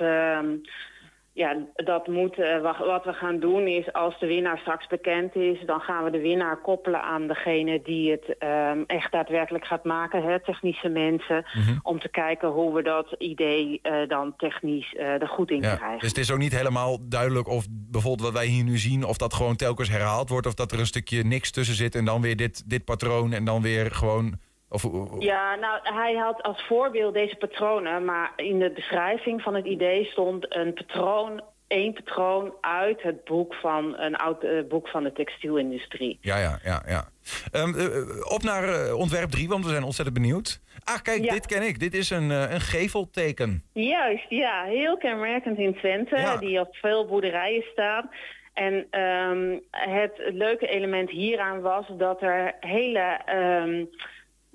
ja, 1.37 1.57
dat 1.75 2.07
moet, 2.07 2.39
eh, 2.39 2.61
wat, 2.79 3.05
we 3.05 3.13
gaan 3.13 3.39
doen 3.41 3.67
is, 3.67 3.93
als 3.93 4.19
de 4.19 4.27
winnaar 4.27 4.59
straks 4.59 4.87
bekend 4.87 5.35
is, 5.35 5.59
dan 5.67 5.81
gaan 5.81 6.05
we 6.05 6.11
de 6.11 6.21
winnaar 6.21 6.61
koppelen 6.61 7.03
aan 7.03 7.27
degene 7.27 7.81
die 7.83 8.11
het 8.11 8.37
ehm, 8.39 8.83
echt 8.87 9.13
daadwerkelijk 9.13 9.65
gaat 9.67 9.85
maken, 9.85 10.23
hè, 10.23 10.41
technische 10.41 10.89
mensen, 10.89 11.45
Mhm. 11.55 11.79
om 11.83 11.99
te 12.01 12.09
kijken 12.09 12.49
hoe 12.49 12.75
we 12.75 12.83
dat 12.83 13.15
idee 13.19 13.79
eh, 13.83 14.09
dan 14.09 14.35
technisch 14.37 14.95
eh, 14.95 15.07
er 15.23 15.29
goed 15.29 15.51
in 15.51 15.61
Ja, 15.63 15.75
krijgen. 15.77 15.99
dus 15.99 16.09
het 16.09 16.19
is 16.19 16.31
ook 16.31 16.39
niet 16.39 16.57
helemaal 16.57 16.99
duidelijk 17.09 17.49
of 17.49 17.67
bijvoorbeeld 17.71 18.29
wat 18.29 18.39
wij 18.43 18.47
hier 18.47 18.65
nu 18.65 18.79
zien... 18.79 19.05
of 19.05 19.17
dat 19.17 19.35
gewoon 19.35 19.57
telkens 19.57 19.89
herhaald 19.91 20.29
wordt... 20.29 20.47
of 20.47 20.55
dat 20.55 20.73
er 20.73 20.79
een 20.79 20.87
stukje 20.87 21.23
niks 21.25 21.51
tussen 21.51 21.75
zit 21.75 21.95
en 21.95 22.05
dan 22.05 22.21
weer 22.21 22.37
dit, 22.37 22.71
dit 22.71 22.85
patroon... 22.85 23.33
en 23.33 23.45
dan 23.45 23.63
weer 23.63 23.91
gewoon... 23.91 24.39
Of, 24.69 24.87
Ja, 25.19 25.55
nou, 25.55 25.79
hij 25.83 26.15
had 26.15 26.43
als 26.43 26.63
voorbeeld 26.67 27.15
deze 27.15 27.37
patronen, 27.37 28.05
maar 28.05 28.33
in 28.37 28.59
de 28.59 28.71
beschrijving 28.71 29.43
van 29.43 29.55
het 29.55 29.67
idee 29.67 30.05
stond 30.05 30.55
een 30.57 30.73
patroon, 30.75 31.43
één 31.67 31.93
patroon 31.93 32.53
uit 32.61 33.03
het 33.03 33.25
boek 33.25 33.55
van 33.55 33.99
een 33.99 34.17
oud 34.17 34.43
eh, 34.43 34.51
boek 34.69 34.89
van 34.89 35.03
de 35.03 35.13
textielindustrie. 35.13 36.19
Ja, 36.21 36.37
ja, 36.39 36.59
ja. 36.65 36.83
ja. 36.87 37.09
Ehm, 37.53 37.75
eh, 37.79 38.33
op 38.33 38.43
naar 38.43 38.69
eh, 38.69 38.99
ontwerp 38.99 39.31
3, 39.31 39.49
want 39.49 39.65
we 39.65 39.71
zijn 39.71 39.83
ontzettend 39.83 40.17
benieuwd. 40.21 40.61
Ah, 40.85 41.03
kijk, 41.03 41.25
Ja. 41.25 41.33
dit 41.33 41.47
ken 41.47 41.63
ik. 41.63 41.79
Dit 41.81 41.95
is 41.95 42.11
een, 42.11 42.31
eh, 42.31 42.51
een 42.53 42.61
gevelteken. 42.61 43.65
Juist, 43.73 44.27
ja, 44.29 44.63
heel 44.65 44.97
kenmerkend 44.97 45.59
in 45.59 45.75
Twente, 45.75 46.37
die 46.41 46.61
op 46.61 46.77
veel 46.77 47.07
boerderijen 47.07 47.63
staan. 47.73 48.11
En 48.55 48.87
ehm, 48.91 49.59
het 49.71 50.13
leuke 50.17 50.67
element 50.67 51.11
hieraan 51.11 51.61
was 51.61 51.85
dat 51.99 52.23
er 52.23 52.55
hele... 52.61 53.21
ehm, 53.27 53.85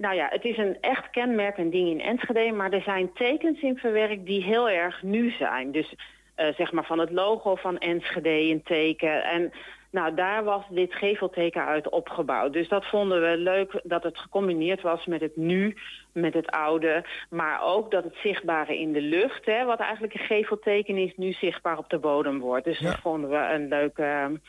nou 0.01 0.15
ja, 0.15 0.27
het 0.29 0.43
is 0.45 0.57
een 0.57 0.77
echt 0.81 1.09
kenmerkend 1.09 1.71
ding 1.71 1.89
in 1.89 2.01
Enschede, 2.01 2.51
maar 2.51 2.71
er 2.71 2.81
zijn 2.81 3.13
tekens 3.13 3.61
in 3.61 3.77
verwerkt 3.77 4.25
die 4.25 4.43
heel 4.43 4.69
erg 4.69 5.03
nu 5.03 5.31
zijn. 5.31 5.71
Dus 5.71 5.95
eh, 6.35 6.53
zeg 6.53 6.71
maar 6.71 6.85
van 6.85 6.99
het 6.99 7.11
logo 7.11 7.55
van 7.55 7.77
Enschede 7.77 8.29
een 8.29 8.63
teken. 8.63 9.23
En 9.23 9.51
Nou, 9.91 10.13
daar 10.13 10.43
was 10.43 10.63
dit 10.69 10.93
gevelteken 10.93 11.65
uit 11.65 11.89
opgebouwd. 11.89 12.53
Dus 12.53 12.67
dat 12.67 12.85
vonden 12.85 13.21
we 13.21 13.37
leuk 13.37 13.79
dat 13.83 14.03
het 14.03 14.17
gecombineerd 14.17 14.81
was 14.81 15.05
met 15.05 15.21
het 15.21 15.35
nu, 15.35 15.75
met 16.13 16.33
het 16.33 16.49
oude. 16.51 17.03
Maar 17.29 17.63
ook 17.63 17.91
dat 17.91 18.03
het 18.03 18.15
zichtbare 18.23 18.79
in 18.79 18.93
de 18.93 19.01
lucht, 19.01 19.45
hè, 19.45 19.65
wat 19.65 19.79
eigenlijk 19.79 20.13
een 20.13 20.25
gevelteken 20.25 20.97
is, 20.97 21.13
nu 21.15 21.31
zichtbaar 21.31 21.77
op 21.77 21.89
de 21.89 21.97
bodem 21.99 22.39
wordt. 22.39 22.65
Dus 22.65 22.79
dat 22.79 22.99
vonden 22.99 23.29
we 23.29 23.53
een 23.53 23.67
leuke, 23.67 24.39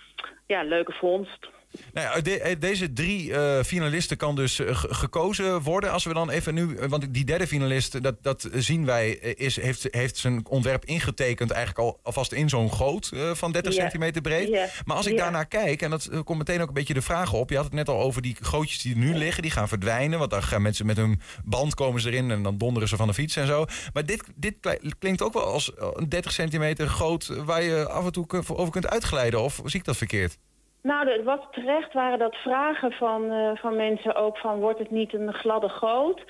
ja, 0.46 0.62
leuke 0.62 0.92
vondst. 0.92 1.50
Nou 1.92 2.06
ja, 2.24 2.32
eh, 2.38 2.56
deze 2.60 2.92
drie 2.92 3.32
eh, 3.34 3.64
finalisten 3.64 4.16
kan 4.16 4.34
dus 4.36 4.58
eh, 4.58 4.76
ge- 4.76 4.94
gekozen 4.94 5.60
worden. 5.62 5.90
Als 5.92 6.04
we 6.04 6.14
dan 6.14 6.30
even 6.30 6.54
nu, 6.54 6.76
want 6.88 7.14
die 7.14 7.24
derde 7.24 7.46
finalist, 7.46 8.02
dat, 8.02 8.22
dat 8.22 8.48
zien 8.52 8.84
wij, 8.84 9.10
is, 9.10 9.60
heeft, 9.60 9.86
heeft 9.90 10.16
zijn 10.16 10.46
ontwerp 10.46 10.84
ingetekend 10.84 11.50
eigenlijk 11.50 11.88
al 11.88 12.00
alvast 12.02 12.32
in 12.32 12.48
zo'n 12.48 12.72
goot 12.72 13.10
van 13.32 13.52
30 13.52 13.74
Ja. 13.74 13.80
centimeter 13.80 14.22
breed. 14.22 14.50
Maar 14.84 14.96
als 14.96 15.06
ik 15.06 15.16
daarnaar 15.16 15.46
kijk, 15.46 15.82
en 15.82 15.90
dat 15.90 16.08
komt 16.24 16.38
meteen 16.38 16.60
ook 16.60 16.68
een 16.68 16.74
beetje 16.74 16.94
de 16.94 17.02
vraag 17.02 17.32
op. 17.32 17.50
Je 17.50 17.56
had 17.56 17.64
het 17.64 17.74
net 17.74 17.88
al 17.88 18.00
over 18.00 18.22
die 18.22 18.36
gootjes 18.40 18.82
die 18.82 18.96
nu 18.96 19.14
liggen, 19.14 19.42
die 19.42 19.50
gaan 19.50 19.68
verdwijnen. 19.68 20.18
Want 20.18 20.30
dan 20.30 20.42
gaan 20.42 20.62
mensen 20.62 20.86
met 20.86 20.96
hun 20.96 21.20
band 21.44 21.74
komen 21.74 22.00
ze 22.00 22.10
erin 22.10 22.30
en 22.30 22.42
dan 22.42 22.58
donderen 22.58 22.88
ze 22.88 22.96
van 22.96 23.06
de 23.06 23.14
fiets 23.14 23.36
en 23.36 23.46
zo. 23.46 23.64
Maar 23.92 24.06
dit, 24.06 24.22
dit 24.34 24.54
kli- 24.60 24.92
klinkt 24.98 25.22
ook 25.22 25.32
wel 25.32 25.44
als 25.44 25.72
een 25.94 26.08
30 26.08 26.32
centimeter 26.32 26.88
goot 26.88 27.26
waar 27.26 27.62
je 27.62 27.88
af 27.88 28.04
en 28.04 28.12
toe 28.12 28.26
over 28.46 28.70
kunt 28.72 28.88
uitglijden. 28.88 29.40
Of 29.40 29.60
zie 29.64 29.78
ik 29.80 29.84
dat 29.86 29.96
verkeerd? 29.96 30.38
Nou, 30.82 31.22
was 31.22 31.40
terecht 31.50 31.92
waren 31.92 32.18
dat 32.18 32.34
vragen 32.34 32.92
van, 32.92 33.30
eh, 33.30 33.50
van 33.54 33.76
mensen 33.76 34.14
ook 34.14 34.38
van 34.38 34.60
wordt 34.60 34.78
het 34.78 34.90
niet 34.90 35.14
een 35.14 35.32
gladde 35.32 35.68
goot? 35.68 36.24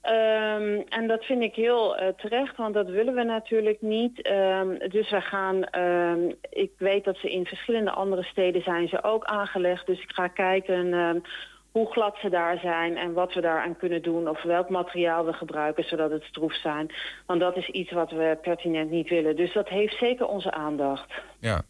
Ehm, 0.00 0.82
en 0.88 1.06
dat 1.06 1.24
vind 1.24 1.42
ik 1.42 1.54
heel 1.54 1.96
eh, 1.96 2.08
terecht, 2.08 2.56
want 2.56 2.74
dat 2.74 2.88
willen 2.88 3.14
we 3.14 3.22
natuurlijk 3.22 3.82
niet. 3.82 4.22
Ehm, 4.22 4.88
dus 4.88 5.10
we 5.10 5.20
gaan, 5.20 5.64
ehm, 5.64 6.32
ik 6.50 6.72
weet 6.78 7.04
dat 7.04 7.16
ze 7.16 7.30
in 7.30 7.46
verschillende 7.46 7.90
andere 7.90 8.22
steden 8.22 8.62
zijn 8.62 8.88
ze 8.88 9.02
ook 9.02 9.24
aangelegd. 9.24 9.86
Dus 9.86 10.02
ik 10.02 10.10
ga 10.10 10.28
kijken 10.28 11.22
hoe 11.70 11.92
glad 11.92 12.16
ze 12.20 12.28
daar 12.30 12.58
zijn 12.58 12.96
en 12.96 13.12
wat 13.12 13.34
we 13.34 13.40
daaraan 13.40 13.76
kunnen 13.76 14.02
doen. 14.02 14.28
Of 14.28 14.42
welk 14.42 14.68
materiaal 14.68 15.24
we 15.24 15.32
gebruiken 15.32 15.84
zodat 15.84 16.10
het 16.10 16.22
stroef 16.22 16.54
zijn. 16.54 16.94
Want 17.26 17.40
dat 17.40 17.56
is 17.56 17.68
iets 17.68 17.92
wat 17.92 18.10
we 18.10 18.38
pertinent 18.42 18.90
niet 18.90 19.08
willen. 19.08 19.36
Dus 19.36 19.52
dat 19.52 19.68
heeft 19.68 19.98
zeker 19.98 20.26
onze 20.26 20.52
aandacht. 20.52 21.12
Ja. 21.40 21.62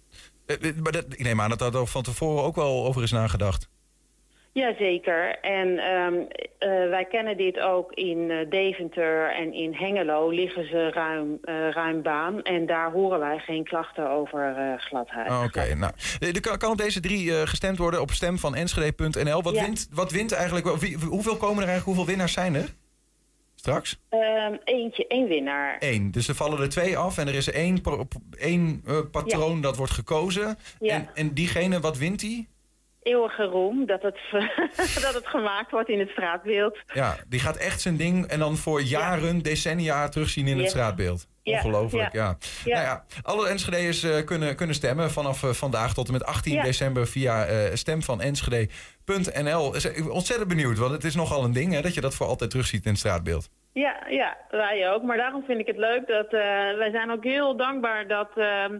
Eh, 0.48 0.68
eh, 0.68 0.76
Maar 0.82 0.92
dat, 0.92 1.04
ik 1.08 1.22
neem 1.22 1.40
aan 1.40 1.50
dat 1.56 1.72
daar 1.72 1.86
van 1.86 2.02
tevoren 2.02 2.44
ook 2.44 2.56
wel 2.56 2.86
over 2.86 3.02
is 3.02 3.10
nagedacht. 3.12 3.68
Jazeker. 4.52 5.38
En 5.40 5.78
ehm, 5.78 6.14
eh, 6.58 6.68
wij 6.90 7.04
kennen 7.10 7.36
dit 7.36 7.58
ook 7.60 7.92
in 7.92 8.46
Deventer 8.50 9.34
en 9.34 9.52
in 9.52 9.74
Hengelo 9.74 10.28
liggen 10.30 10.68
ze 10.68 10.90
ruim, 10.90 11.38
ruim 11.72 12.02
baan. 12.02 12.42
En 12.42 12.66
daar 12.66 12.90
horen 12.92 13.18
wij 13.18 13.38
geen 13.38 13.64
klachten 13.64 14.10
over 14.10 14.54
gladheid. 14.78 15.30
Oh, 15.30 15.42
Oké, 15.44 15.74
nou. 15.74 15.92
Er 16.20 16.40
kan, 16.40 16.58
kan 16.58 16.70
op 16.70 16.78
deze 16.78 17.00
drie 17.00 17.30
gestemd 17.46 17.78
worden 17.78 18.00
op 18.00 18.10
stem 18.10 18.38
van 18.38 18.54
enschede.nl. 18.54 19.42
Wat, 19.42 19.54
Ja. 19.54 19.62
wint, 19.62 19.88
wat 19.92 20.12
wint 20.12 20.32
eigenlijk? 20.32 20.76
wie- 20.76 20.96
hoeveel 20.96 21.36
komen 21.36 21.62
er 21.62 21.68
eigenlijk? 21.68 21.84
Hoeveel 21.84 22.06
winnaars 22.06 22.32
zijn 22.32 22.54
er? 22.54 22.74
Straks? 23.58 23.98
Ehm, 24.08 24.56
eentje, 24.64 25.06
één 25.06 25.28
winnaar. 25.28 25.76
Eén. 25.78 26.10
Dus 26.10 26.28
er 26.28 26.34
vallen 26.34 26.60
er 26.60 26.68
twee 26.68 26.96
af 26.96 27.18
en 27.18 27.28
er 27.28 27.34
is 27.34 27.50
één, 27.50 27.82
één 28.38 28.82
eh, 28.86 28.98
patroon 29.10 29.60
dat 29.60 29.76
wordt 29.76 29.92
gekozen. 29.92 30.58
Ja. 30.80 30.94
En, 30.94 31.08
en 31.14 31.34
diegene, 31.34 31.80
wat 31.80 31.98
wint 31.98 32.20
die? 32.20 32.48
Eeuwige 33.02 33.44
roem 33.44 33.86
dat 33.86 34.02
het, 34.02 34.18
dat 35.04 35.14
het 35.14 35.26
gemaakt 35.26 35.70
wordt 35.70 35.88
in 35.88 35.98
het 35.98 36.08
straatbeeld. 36.08 36.78
Ja, 36.94 37.16
die 37.28 37.40
gaat 37.40 37.56
echt 37.56 37.80
zijn 37.80 37.96
ding 37.96 38.26
en 38.26 38.38
dan 38.38 38.56
voor 38.56 38.82
jaren, 38.82 39.42
decennia 39.42 40.08
terugzien 40.08 40.46
in 40.46 40.58
het 40.58 40.70
straatbeeld. 40.70 41.26
Ongelooflijk, 41.52 42.12
ja. 42.12 42.36
ja. 42.64 42.74
Nou 42.74 42.86
ja, 42.86 43.04
alle 43.22 43.48
Enschede'ers 43.48 44.02
eh, 44.02 44.24
kunnen, 44.24 44.56
kunnen 44.56 44.74
stemmen 44.74 45.10
vanaf 45.10 45.42
eh, 45.42 45.50
vandaag 45.50 45.94
tot 45.94 46.06
en 46.06 46.12
met 46.12 46.24
18 46.24 46.54
Ja. 46.54 46.62
december 46.62 47.06
via 47.06 47.44
eh 47.44 47.74
stemvanenschede.nl. 47.74 49.74
Is- 49.74 49.84
ik 49.84 49.94
ben 50.04 50.10
Ontzettend 50.12 50.48
benieuwd, 50.48 50.78
want 50.78 50.92
het 50.92 51.04
is 51.04 51.14
nogal 51.14 51.44
een 51.44 51.52
ding 51.52 51.72
hè, 51.72 51.80
dat 51.80 51.94
je 51.94 52.00
dat 52.00 52.14
voor 52.14 52.26
altijd 52.26 52.50
terugziet 52.50 52.84
in 52.84 52.90
het 52.90 52.98
straatbeeld. 52.98 53.48
Ja, 53.72 53.96
ja, 54.08 54.36
wij 54.50 54.90
ook. 54.92 55.02
Maar 55.02 55.16
daarom 55.16 55.42
vind 55.46 55.60
ik 55.60 55.66
het 55.66 55.76
leuk 55.76 56.06
dat 56.06 56.30
wij 56.78 56.88
zijn 56.92 57.10
ook 57.10 57.24
heel 57.24 57.56
dankbaar 57.56 58.06
dat 58.08 58.28
ehm, 58.36 58.78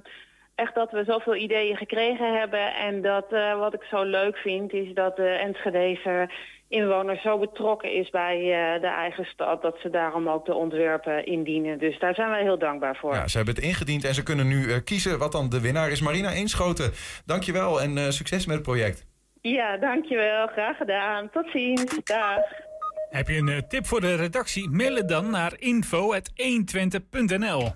echt 0.54 0.74
dat 0.74 0.90
we 0.90 1.04
zoveel 1.06 1.36
ideeën 1.36 1.76
gekregen 1.76 2.38
hebben. 2.38 2.74
En 2.74 3.02
dat 3.02 3.24
wat 3.58 3.74
ik 3.74 3.82
zo 3.90 4.02
leuk 4.02 4.36
vind 4.36 4.72
is 4.72 4.94
dat 4.94 5.16
de 5.16 5.28
Enschedezer 5.28 6.32
inwoner 6.68 7.16
zo 7.16 7.38
betrokken 7.38 7.92
is 7.92 8.10
bij 8.10 8.36
eh, 8.36 8.80
de 8.80 8.86
eigen 8.86 9.24
stad 9.24 9.62
dat 9.62 9.76
ze 9.82 9.90
daarom 9.90 10.28
ook 10.28 10.46
de 10.46 10.54
ontwerpen 10.54 11.26
indienen. 11.26 11.78
Dus 11.78 11.98
daar 11.98 12.14
zijn 12.14 12.30
wij 12.30 12.42
heel 12.42 12.58
dankbaar 12.58 12.96
voor. 12.96 13.14
Ja, 13.14 13.28
ze 13.28 13.36
hebben 13.36 13.54
het 13.54 13.64
ingediend 13.64 14.04
en 14.04 14.14
ze 14.14 14.22
kunnen 14.22 14.48
nu 14.48 14.72
eh, 14.72 14.78
kiezen 14.84 15.18
wat 15.18 15.32
dan 15.32 15.48
de 15.48 15.60
winnaar 15.60 15.90
is. 15.90 16.00
Marina 16.00 16.32
Eenschoten, 16.32 16.92
dankjewel 17.26 17.80
en 17.80 17.98
eh, 17.98 18.08
succes 18.08 18.46
met 18.46 18.56
het 18.56 18.64
project. 18.64 19.06
Ja, 19.40 19.76
dankjewel. 19.76 20.46
Graag 20.46 20.76
gedaan. 20.76 21.30
Tot 21.30 21.50
ziens. 21.50 22.00
Dag. 22.04 22.40
Heb 23.10 23.28
je 23.28 23.36
een 23.36 23.64
tip 23.68 23.86
voor 23.86 24.00
de 24.00 24.14
redactie? 24.14 24.70
Mail 24.70 24.94
het 24.94 25.08
dan 25.08 25.30
naar 25.30 25.52
info.120.nl 25.58 27.68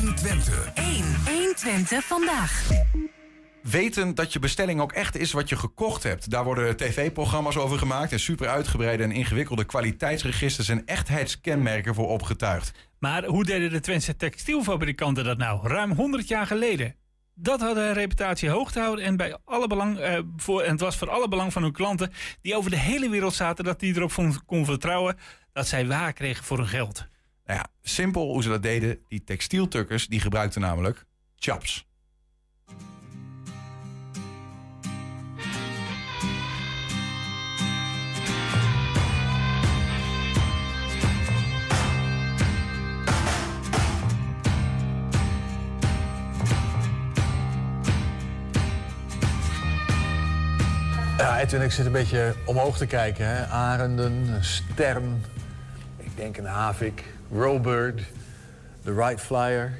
120. 0.00 0.72
1. 0.74 0.84
120 1.26 2.04
vandaag. 2.04 2.70
Weten 3.62 4.14
dat 4.14 4.32
je 4.32 4.38
bestelling 4.38 4.80
ook 4.80 4.92
echt 4.92 5.16
is 5.16 5.32
wat 5.32 5.48
je 5.48 5.56
gekocht 5.56 6.02
hebt. 6.02 6.30
Daar 6.30 6.44
worden 6.44 6.76
tv-programma's 6.76 7.56
over 7.56 7.78
gemaakt 7.78 8.12
en 8.12 8.20
super 8.20 8.48
uitgebreide 8.48 9.02
en 9.02 9.12
ingewikkelde 9.12 9.64
kwaliteitsregisters 9.64 10.68
en 10.68 10.86
echtheidskenmerken 10.86 11.94
voor 11.94 12.08
opgetuigd. 12.08 12.72
Maar 12.98 13.24
hoe 13.24 13.44
deden 13.44 13.70
de 13.70 13.80
Twentse 13.80 14.16
textielfabrikanten 14.16 15.24
dat 15.24 15.38
nou? 15.38 15.68
Ruim 15.68 15.92
100 15.92 16.28
jaar 16.28 16.46
geleden. 16.46 16.94
Dat 17.34 17.60
had 17.60 17.76
een 17.76 17.92
reputatie 17.92 18.48
hoog 18.48 18.72
te 18.72 18.80
houden 18.80 19.04
en, 19.04 19.16
bij 19.16 19.36
alle 19.44 19.66
belang, 19.66 19.98
eh, 19.98 20.18
voor, 20.36 20.62
en 20.62 20.70
het 20.70 20.80
was 20.80 20.96
voor 20.96 21.10
alle 21.10 21.28
belang 21.28 21.52
van 21.52 21.62
hun 21.62 21.72
klanten 21.72 22.12
die 22.40 22.56
over 22.56 22.70
de 22.70 22.78
hele 22.78 23.08
wereld 23.08 23.34
zaten, 23.34 23.64
dat 23.64 23.80
die 23.80 23.96
erop 23.96 24.12
kon 24.46 24.64
vertrouwen 24.64 25.16
dat 25.52 25.66
zij 25.66 25.86
waar 25.86 26.12
kregen 26.12 26.44
voor 26.44 26.58
hun 26.58 26.66
geld. 26.66 27.06
Nou 27.44 27.58
ja, 27.58 27.66
simpel 27.82 28.32
hoe 28.32 28.42
ze 28.42 28.48
dat 28.48 28.62
deden. 28.62 28.98
Die 29.08 29.24
textieltukkers 29.24 30.06
die 30.06 30.20
gebruikten 30.20 30.60
namelijk 30.60 31.04
chaps. 31.36 31.86
Ja, 51.22 51.40
Edwin, 51.40 51.60
ik 51.60 51.72
zit 51.72 51.86
een 51.86 51.92
beetje 51.92 52.34
omhoog 52.44 52.76
te 52.76 52.86
kijken. 52.86 53.26
Hè. 53.26 53.46
Arenden, 53.46 54.44
stern, 54.44 55.24
ik 55.96 56.16
denk 56.16 56.36
een 56.36 56.44
havik, 56.44 57.04
Robird, 57.32 58.02
de 58.82 58.92
Wright 58.92 59.20
Flyer. 59.20 59.72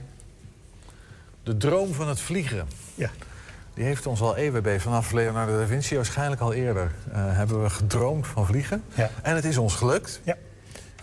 De 1.43 1.57
droom 1.57 1.93
van 1.93 2.09
het 2.09 2.21
vliegen. 2.21 2.69
Ja. 2.95 3.11
Die 3.75 3.85
heeft 3.85 4.07
ons 4.07 4.21
al 4.21 4.37
EWB 4.37 4.81
vanaf 4.81 5.13
Leonardo 5.13 5.59
da 5.59 5.67
Vinci, 5.67 5.97
waarschijnlijk 5.97 6.41
al 6.41 6.53
eerder, 6.53 6.91
eh, 7.13 7.19
hebben 7.19 7.63
we 7.63 7.71
gedroomd 7.71 8.27
van 8.27 8.47
vliegen. 8.47 8.83
Ja. 8.95 9.11
En 9.23 9.35
het 9.35 9.45
is 9.45 9.57
ons 9.57 9.75
gelukt. 9.75 10.21
Ja. 10.25 10.37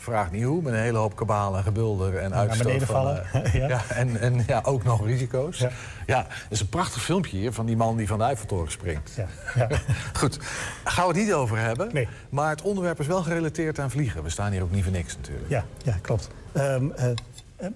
Vraag 0.02 0.32
niet 0.32 0.44
hoe, 0.44 0.62
met 0.62 0.74
een 0.74 0.80
hele 0.80 0.98
hoop 0.98 1.16
kabaal 1.16 1.58
en 1.58 1.64
gebulder 1.64 2.18
en 2.18 2.34
uitstoot 2.34 2.78
van... 2.84 2.86
vallen. 2.86 3.26
eh, 3.34 3.54
Ja. 3.62 3.68
ja. 3.68 3.82
en, 3.90 4.20
en 4.20 4.44
ja, 4.48 4.62
ook 4.64 4.84
nog 4.84 5.06
risico's. 5.06 5.58
Ja. 5.58 5.70
ja, 6.06 6.26
er 6.28 6.46
is 6.50 6.60
een 6.60 6.70
prachtig 6.70 7.04
filmpje 7.04 7.38
hier 7.38 7.54
van 7.54 7.66
die 7.66 7.76
man 7.78 7.98
die 7.98 8.08
van 8.08 8.18
de 8.18 8.24
Eiffeltoren 8.24 8.72
springt. 8.72 9.12
Ja. 9.16 9.26
Ja. 9.56 9.68
Goed, 10.20 10.40
gaan 10.84 11.08
we 11.08 11.14
het 11.14 11.22
niet 11.26 11.34
over 11.34 11.58
hebben. 11.58 11.90
Nee. 11.94 12.08
Maar 12.30 12.50
het 12.50 12.62
onderwerp 12.62 13.00
is 13.00 13.08
wel 13.08 13.24
gerelateerd 13.24 13.80
aan 13.80 13.92
vliegen. 13.92 14.24
We 14.24 14.30
staan 14.30 14.52
hier 14.52 14.62
ook 14.64 14.72
niet 14.72 14.84
voor 14.84 14.92
niks 14.94 15.16
natuurlijk. 15.16 15.50
Ja, 15.50 15.66
ja 15.84 15.96
klopt. 16.02 16.30
Ehm, 16.54 16.92
eh, 16.92 17.06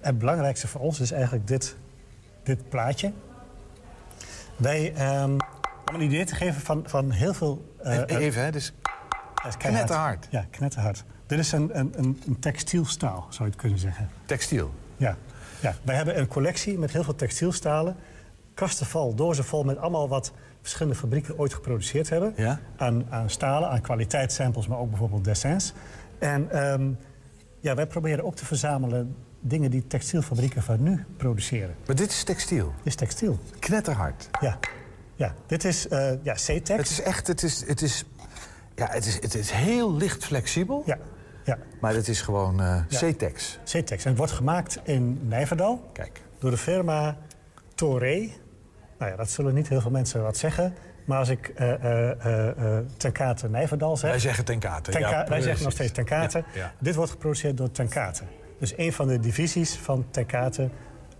het 0.00 0.18
belangrijkste 0.18 0.68
voor 0.68 0.80
ons 0.80 1.00
is 1.00 1.10
eigenlijk 1.12 1.46
dit, 1.46 1.76
dit 2.42 2.68
plaatje. 2.68 3.12
Wij, 4.56 4.92
ehm, 4.94 5.30
om 5.88 5.94
een 5.94 6.00
idee 6.00 6.24
te 6.24 6.34
geven 6.34 6.60
van, 6.60 6.82
van 6.86 7.10
heel 7.10 7.34
veel... 7.34 7.74
eh, 7.82 7.92
Even, 7.98 8.16
even, 8.16 8.42
hè, 8.44 8.50
dus 8.50 8.72
knetterhard. 9.58 10.26
Ja, 10.30 10.44
knetterhard. 10.50 11.04
Dit 11.26 11.38
is 11.38 11.52
een, 11.52 11.78
een, 11.78 11.92
een, 12.26 12.38
textielstaal, 12.38 13.26
zou 13.28 13.44
je 13.44 13.50
het 13.50 13.60
kunnen 13.60 13.78
zeggen. 13.78 14.08
Textiel? 14.24 14.70
Ja. 14.96 15.16
ja. 15.60 15.74
Wij 15.82 15.96
hebben 15.96 16.18
een 16.18 16.26
collectie 16.26 16.78
met 16.78 16.92
heel 16.92 17.04
veel 17.04 17.14
textielstalen. 17.14 17.96
Kasten 18.54 18.86
vol, 18.86 19.14
dozen 19.14 19.44
vol 19.44 19.64
met 19.64 19.78
allemaal 19.78 20.08
wat 20.08 20.32
verschillende 20.60 20.98
fabrieken 20.98 21.38
ooit 21.38 21.54
geproduceerd 21.54 22.08
hebben. 22.08 22.32
Ja? 22.36 22.60
Aan, 22.76 23.06
aan 23.10 23.30
stalen, 23.30 23.68
aan 23.68 23.80
kwaliteitssamples, 23.80 24.66
maar 24.66 24.78
ook 24.78 24.88
bijvoorbeeld 24.88 25.24
dessins. 25.24 25.72
En 26.18 26.50
ehm, 26.50 26.90
ja, 27.60 27.74
wij 27.74 27.86
proberen 27.86 28.24
ook 28.24 28.36
te 28.36 28.44
verzamelen 28.44 29.16
dingen 29.40 29.70
die 29.70 29.86
textielfabrieken 29.86 30.62
van 30.62 30.82
nu 30.82 31.04
produceren. 31.16 31.74
Maar 31.86 31.96
dit 31.96 32.10
is 32.10 32.24
textiel? 32.24 32.66
Dit 32.76 32.86
is 32.86 32.94
textiel. 32.94 33.38
Knetterhard? 33.58 34.28
Ja. 34.40 34.58
Ja, 35.16 35.34
dit 35.46 35.64
is 35.64 35.86
uh, 35.86 36.10
ja, 36.22 36.32
C-Tex. 36.32 36.68
Het 36.68 36.90
is 36.90 37.00
echt, 37.00 37.26
het 37.26 37.42
is, 37.42 37.66
het 37.66 37.82
is, 37.82 38.04
ja, 38.74 38.86
het 38.90 39.06
is, 39.06 39.14
het 39.14 39.34
is 39.34 39.50
heel 39.50 39.94
licht 39.94 40.24
flexibel. 40.24 40.82
Ja. 40.86 40.98
Ja. 41.44 41.58
Maar 41.80 41.94
het 41.94 42.08
is 42.08 42.20
gewoon 42.20 42.60
uh, 42.60 42.78
Ja. 42.88 43.10
C-Tex. 43.10 43.58
C-Tex. 43.64 44.04
En 44.04 44.08
het 44.08 44.18
wordt 44.18 44.32
gemaakt 44.32 44.80
in 44.84 45.20
Nijverdal. 45.28 45.90
Kijk. 45.92 46.22
Door 46.38 46.50
de 46.50 46.56
firma 46.56 47.16
Toré. 47.74 48.30
Nou 48.98 49.10
ja, 49.10 49.16
dat 49.16 49.30
zullen 49.30 49.54
niet 49.54 49.68
heel 49.68 49.80
veel 49.80 49.90
mensen 49.90 50.22
wat 50.22 50.36
zeggen. 50.36 50.74
Maar 51.04 51.18
als 51.18 51.28
ik 51.28 51.48
eh 51.48 51.72
eh 51.72 52.10
eh 52.24 52.48
eh, 52.48 52.84
Ten 52.96 53.12
Kate 53.12 53.48
Nijverdal 53.48 53.96
zeg... 53.96 54.10
Wij 54.10 54.18
zeggen 54.18 54.44
Ten 54.44 54.58
Kate, 54.58 54.90
Ten 54.90 55.00
ja, 55.00 55.26
wij 55.28 55.40
zeggen 55.40 55.64
nog 55.64 55.72
steeds 55.72 55.92
Ten 55.92 56.04
Kate. 56.04 56.38
Ja, 56.38 56.60
ja. 56.60 56.72
Dit 56.78 56.94
wordt 56.94 57.10
geproduceerd 57.10 57.56
door 57.56 57.70
Ten 57.70 57.88
Kate. 57.88 58.22
Dus 58.58 58.72
een 58.76 58.92
van 58.92 59.08
de 59.08 59.20
divisies 59.20 59.74
van 59.74 60.06
Ten 60.10 60.26
Kate 60.26 60.70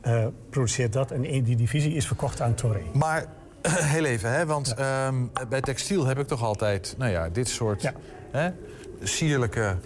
eh, 0.01 0.27
produceert 0.51 0.93
dat. 0.93 1.11
En 1.11 1.21
die 1.21 1.57
divisie 1.57 1.95
is 1.95 2.07
verkocht 2.07 2.41
aan 2.41 2.55
Torre. 2.55 2.83
Maar 2.93 3.27
heel 3.95 4.05
even, 4.05 4.33
hè, 4.33 4.47
want 4.47 4.75
ehm, 4.75 5.15
bij 5.49 5.61
textiel 5.61 6.07
heb 6.07 6.19
ik 6.19 6.27
toch 6.27 6.43
altijd 6.43 6.95
nou 6.99 7.11
ja, 7.11 7.29
dit 7.29 7.49
soort 7.49 7.93
hè, 8.31 8.51
sierlijke 9.03 9.77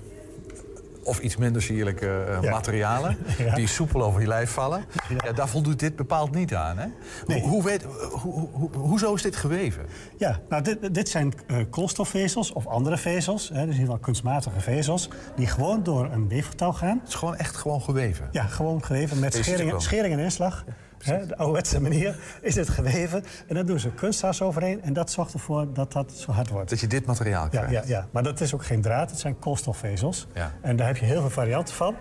of 1.09 1.18
iets 1.18 1.36
minder 1.36 1.62
sierlijke 1.62 2.24
eh, 2.28 2.42
Ja. 2.42 2.50
materialen... 2.50 3.16
Ja. 3.38 3.54
die 3.54 3.66
soepel 3.66 4.02
over 4.02 4.20
je 4.20 4.26
lijf 4.26 4.50
vallen. 4.50 4.84
Ja. 5.24 5.32
daar 5.32 5.48
voldoet 5.48 5.78
dit 5.78 5.96
bepaald 5.96 6.34
niet 6.34 6.54
aan. 6.54 6.78
Hè? 6.78 6.86
Hoe, 7.26 7.40
hoe 7.48 7.62
weet, 7.64 7.82
hoe, 7.82 8.32
hoe, 8.32 8.48
hoe- 8.52 8.70
hoezo 8.76 9.14
is 9.14 9.22
dit 9.22 9.36
geweven? 9.36 9.86
Ja, 10.16 10.38
nou, 10.48 10.62
dit, 10.62 10.94
dit 10.94 11.09
zijn 11.09 11.32
eh, 11.46 11.56
koolstofvezels 11.70 12.52
of 12.52 12.66
andere 12.66 12.96
vezels. 12.98 13.48
Hè, 13.48 13.54
dus 13.54 13.61
in 13.62 13.68
ieder 13.70 13.80
geval 13.80 13.98
kunstmatige 13.98 14.61
vezels. 14.61 15.09
Die 15.36 15.46
gewoon 15.46 15.82
door 15.82 16.09
een 16.12 16.28
weefgetouw 16.28 16.72
gaan. 16.72 16.98
Het 16.98 17.09
is 17.09 17.14
gewoon 17.14 17.36
echt 17.36 17.56
gewoon 17.56 17.80
geweven? 17.82 18.28
Ja, 18.30 18.42
gewoon 18.44 18.84
geweven 18.84 19.18
met 19.18 19.30
Deze 19.32 19.42
schering, 19.44 19.61
stuk 19.68 19.70
wel. 19.78 19.80
schering 19.88 20.14
en 20.14 20.18
inslag. 20.20 20.64
Hè, 20.99 21.26
de 21.26 21.36
ouderwetse 21.36 21.80
manier 21.80 22.16
is 22.42 22.55
het 22.55 22.68
geweven. 22.68 23.24
En 23.46 23.55
dan 23.55 23.66
doen 23.66 23.78
ze 23.80 23.90
kunsthaas 23.90 24.42
overheen. 24.42 24.82
En 24.82 24.92
dat 24.92 25.11
zorgt 25.11 25.32
ervoor 25.32 25.72
dat 25.72 25.92
dat 25.92 26.12
zo 26.12 26.32
hard 26.32 26.49
wordt. 26.49 26.70
Dat 26.70 26.80
je 26.80 26.86
dit 26.86 27.07
materiaal 27.07 27.42
Ja, 27.44 27.49
krijgt? 27.49 27.70
ja, 27.72 27.82
ja, 27.86 28.09
maar 28.11 28.22
dat 28.22 28.40
is 28.40 28.55
ook 28.55 28.64
geen 28.64 28.80
draad. 28.82 29.11
Het 29.11 29.20
zijn 29.20 29.38
koolstofvezels. 29.38 30.26
Ja. 30.34 30.53
En 30.61 30.76
daar 30.76 30.86
heb 30.86 30.96
je 30.96 31.05
heel 31.05 31.20
veel 31.20 31.30
varianten 31.30 31.74
van. 31.74 31.94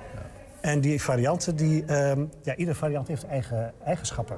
En 0.61 0.81
die 0.81 1.01
varianten, 1.01 1.55
die, 1.55 1.85
ehm, 1.85 2.25
ja, 2.43 2.55
iedere 2.55 2.77
variant 2.77 3.07
heeft 3.07 3.25
eigen 3.25 3.73
eigenschappen. 3.85 4.37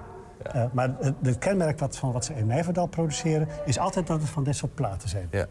Eh, 0.52 0.64
maar 0.74 0.96
het, 1.22 1.38
kenmerk 1.38 1.80
wat, 1.80 1.98
van 1.98 2.12
wat 2.12 2.26
ze 2.26 2.34
in 2.34 2.48
Nijverdal 2.48 2.88
produceren... 2.88 3.48
is 3.66 3.80
altijd 3.80 4.08
dat 4.08 4.22
het 4.22 4.30
van 4.30 4.44
dit 4.44 4.56
soort 4.56 4.76
platen 4.76 5.10
zijn. 5.10 5.28
Ja. 5.32 5.46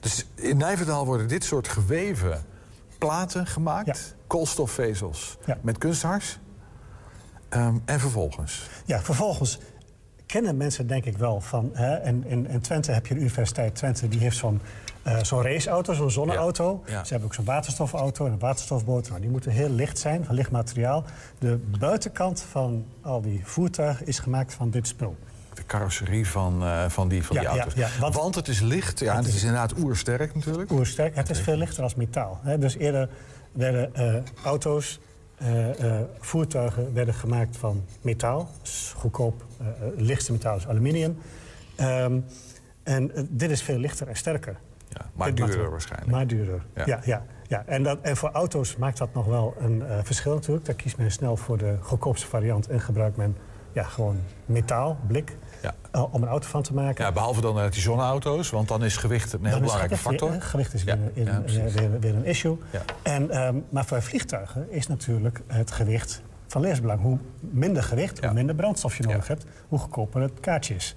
Dus 0.00 0.26
in 0.34 0.56
Nijverdal 0.56 1.06
worden 1.06 1.28
dit 1.28 1.44
soort 1.44 1.68
geweven 1.68 2.42
platen 2.98 3.46
gemaakt, 3.46 4.16
koolstofvezels, 4.26 5.38
met 5.60 5.78
kunsthars. 5.78 6.38
Ehm, 7.48 7.76
en 7.84 8.00
vervolgens? 8.00 8.68
Ja, 8.84 9.00
vervolgens 9.00 9.58
kennen 10.26 10.56
mensen 10.56 10.86
denk 10.86 11.04
ik 11.04 11.16
wel 11.18 11.40
van... 11.40 11.70
Hè, 11.72 11.94
en 11.94 12.24
in, 12.26 12.48
in 12.48 12.60
Twente 12.60 12.92
heb 12.92 13.06
je 13.06 13.14
de 13.14 13.20
Universiteit 13.20 13.74
Twente, 13.74 14.08
die 14.08 14.20
heeft 14.20 14.36
zo'n 14.36 14.60
eh, 15.02 15.22
zo'n 15.22 15.42
raceauto, 15.42 15.92
zo'n 15.92 16.10
zonneauto. 16.10 16.82
Ja, 16.86 16.92
ja. 16.92 17.04
Ze 17.04 17.10
hebben 17.10 17.28
ook 17.28 17.34
zo'n 17.34 17.44
waterstofauto 17.44 18.26
en 18.26 18.32
een 18.32 18.38
waterstofboot. 18.38 19.08
Nou, 19.08 19.20
die 19.20 19.30
moeten 19.30 19.50
heel 19.50 19.68
licht 19.70 19.98
zijn, 19.98 20.24
van 20.24 20.34
licht 20.34 20.50
materiaal. 20.50 21.04
De 21.38 21.56
buitenkant 21.78 22.40
van 22.50 22.84
al 23.02 23.20
die 23.20 23.40
voertuigen 23.44 24.06
is 24.06 24.18
gemaakt 24.18 24.54
van 24.54 24.70
dit 24.70 24.86
spul. 24.86 25.16
De 25.54 25.66
carrosserie 25.66 26.28
van, 26.28 26.62
eh, 26.62 26.88
van 26.88 27.08
die, 27.08 27.24
van 27.24 27.36
Ja, 27.36 27.40
die 27.52 27.60
auto's. 27.60 27.98
want- 27.98 28.14
want, 28.14 28.34
het 28.34 28.48
is 28.48 28.60
licht, 28.60 28.98
ja, 28.98 29.06
Het 29.06 29.16
het 29.16 29.26
is 29.28 29.34
is- 29.34 29.42
inderdaad 29.42 29.78
oersterk 29.78 30.34
natuurlijk. 30.34 30.70
Oersterk, 30.70 31.14
het 31.16 31.30
is 31.30 31.40
veel 31.40 31.56
lichter 31.56 31.82
als 31.82 31.94
metaal. 31.94 32.38
Hè. 32.42 32.58
Dus 32.58 32.76
eerder 32.76 33.08
werden 33.52 33.94
eh, 33.94 34.14
auto's, 34.44 35.00
eh, 35.38 35.98
eh, 35.98 36.04
voertuigen 36.18 36.94
werden 36.94 37.14
gemaakt 37.14 37.56
van 37.56 37.84
metaal. 38.00 38.50
Dus 38.62 38.94
goedkoop, 38.96 39.44
eh, 39.58 39.66
lichtste 39.96 40.32
metaal 40.32 40.56
is 40.56 40.68
aluminium. 40.68 41.18
Ehm, 41.76 42.20
en 42.82 43.12
dit 43.30 43.50
is 43.50 43.62
veel 43.62 43.78
lichter 43.78 44.08
en 44.08 44.16
sterker. 44.16 44.56
maar 45.12 45.34
Dit 45.34 45.46
duurder 45.46 45.70
waarschijnlijk. 45.70 46.10
Maar 46.10 46.26
duurder, 46.26 46.62
Ja. 46.74 46.86
ja. 46.86 47.00
ja, 47.04 47.24
ja, 47.46 47.62
En, 47.66 47.82
dat, 47.82 47.98
en 48.02 48.16
voor 48.16 48.30
auto's 48.30 48.76
maakt 48.76 48.98
dat 48.98 49.14
nog 49.14 49.26
wel 49.26 49.54
een 49.58 49.82
verschil 50.04 50.34
natuurlijk. 50.34 50.66
Daar 50.66 50.74
kiest 50.74 50.96
men 50.96 51.10
snel 51.10 51.36
voor 51.36 51.58
de 51.58 51.76
goedkoopste 51.80 52.26
variant... 52.26 52.68
en 52.68 52.80
gebruikt 52.80 53.16
men 53.16 53.36
ja, 53.72 53.82
gewoon 53.82 54.16
metaal, 54.46 54.98
blik, 55.06 55.36
eh, 55.90 56.14
om 56.14 56.22
een 56.22 56.28
auto 56.28 56.48
van 56.48 56.62
te 56.62 56.74
maken. 56.74 57.04
Ja, 57.04 57.12
behalve 57.12 57.40
dan 57.40 57.60
eh, 57.60 57.70
die 57.70 57.80
zonneauto's, 57.80 58.50
want 58.50 58.68
dan 58.68 58.84
is 58.84 58.96
gewicht 58.96 59.32
een 59.32 59.40
heel 59.42 59.50
Dan 59.50 59.60
belangrijke 59.60 59.94
weer- 59.94 60.02
factor. 60.02 60.32
eh, 60.32 60.40
Gewicht 60.40 60.74
is 60.74 60.82
Ja, 60.82 60.96
weer, 60.98 61.10
in- 61.14 61.24
ja, 61.24 61.42
eh, 61.66 61.72
weer, 61.74 62.00
weer 62.00 62.14
een 62.14 62.24
issue. 62.24 62.58
Ja. 62.70 62.82
En, 63.02 63.30
ehm, 63.30 63.56
maar 63.70 63.84
voor 63.84 64.02
vliegtuigen 64.02 64.72
is 64.72 64.86
natuurlijk 64.86 65.40
het 65.46 65.70
gewicht 65.70 66.22
van 66.46 66.60
levensbelang. 66.60 67.00
Hoe 67.00 67.18
minder 67.40 67.82
gewicht, 67.82 68.24
hoe 68.24 68.32
minder 68.32 68.54
brandstof 68.54 68.96
je 68.96 69.02
nodig 69.02 69.28
hebt, 69.28 69.44
hoe 69.68 69.78
goedkoper 69.78 70.20
het 70.22 70.40
kaartje 70.40 70.74
is. 70.74 70.96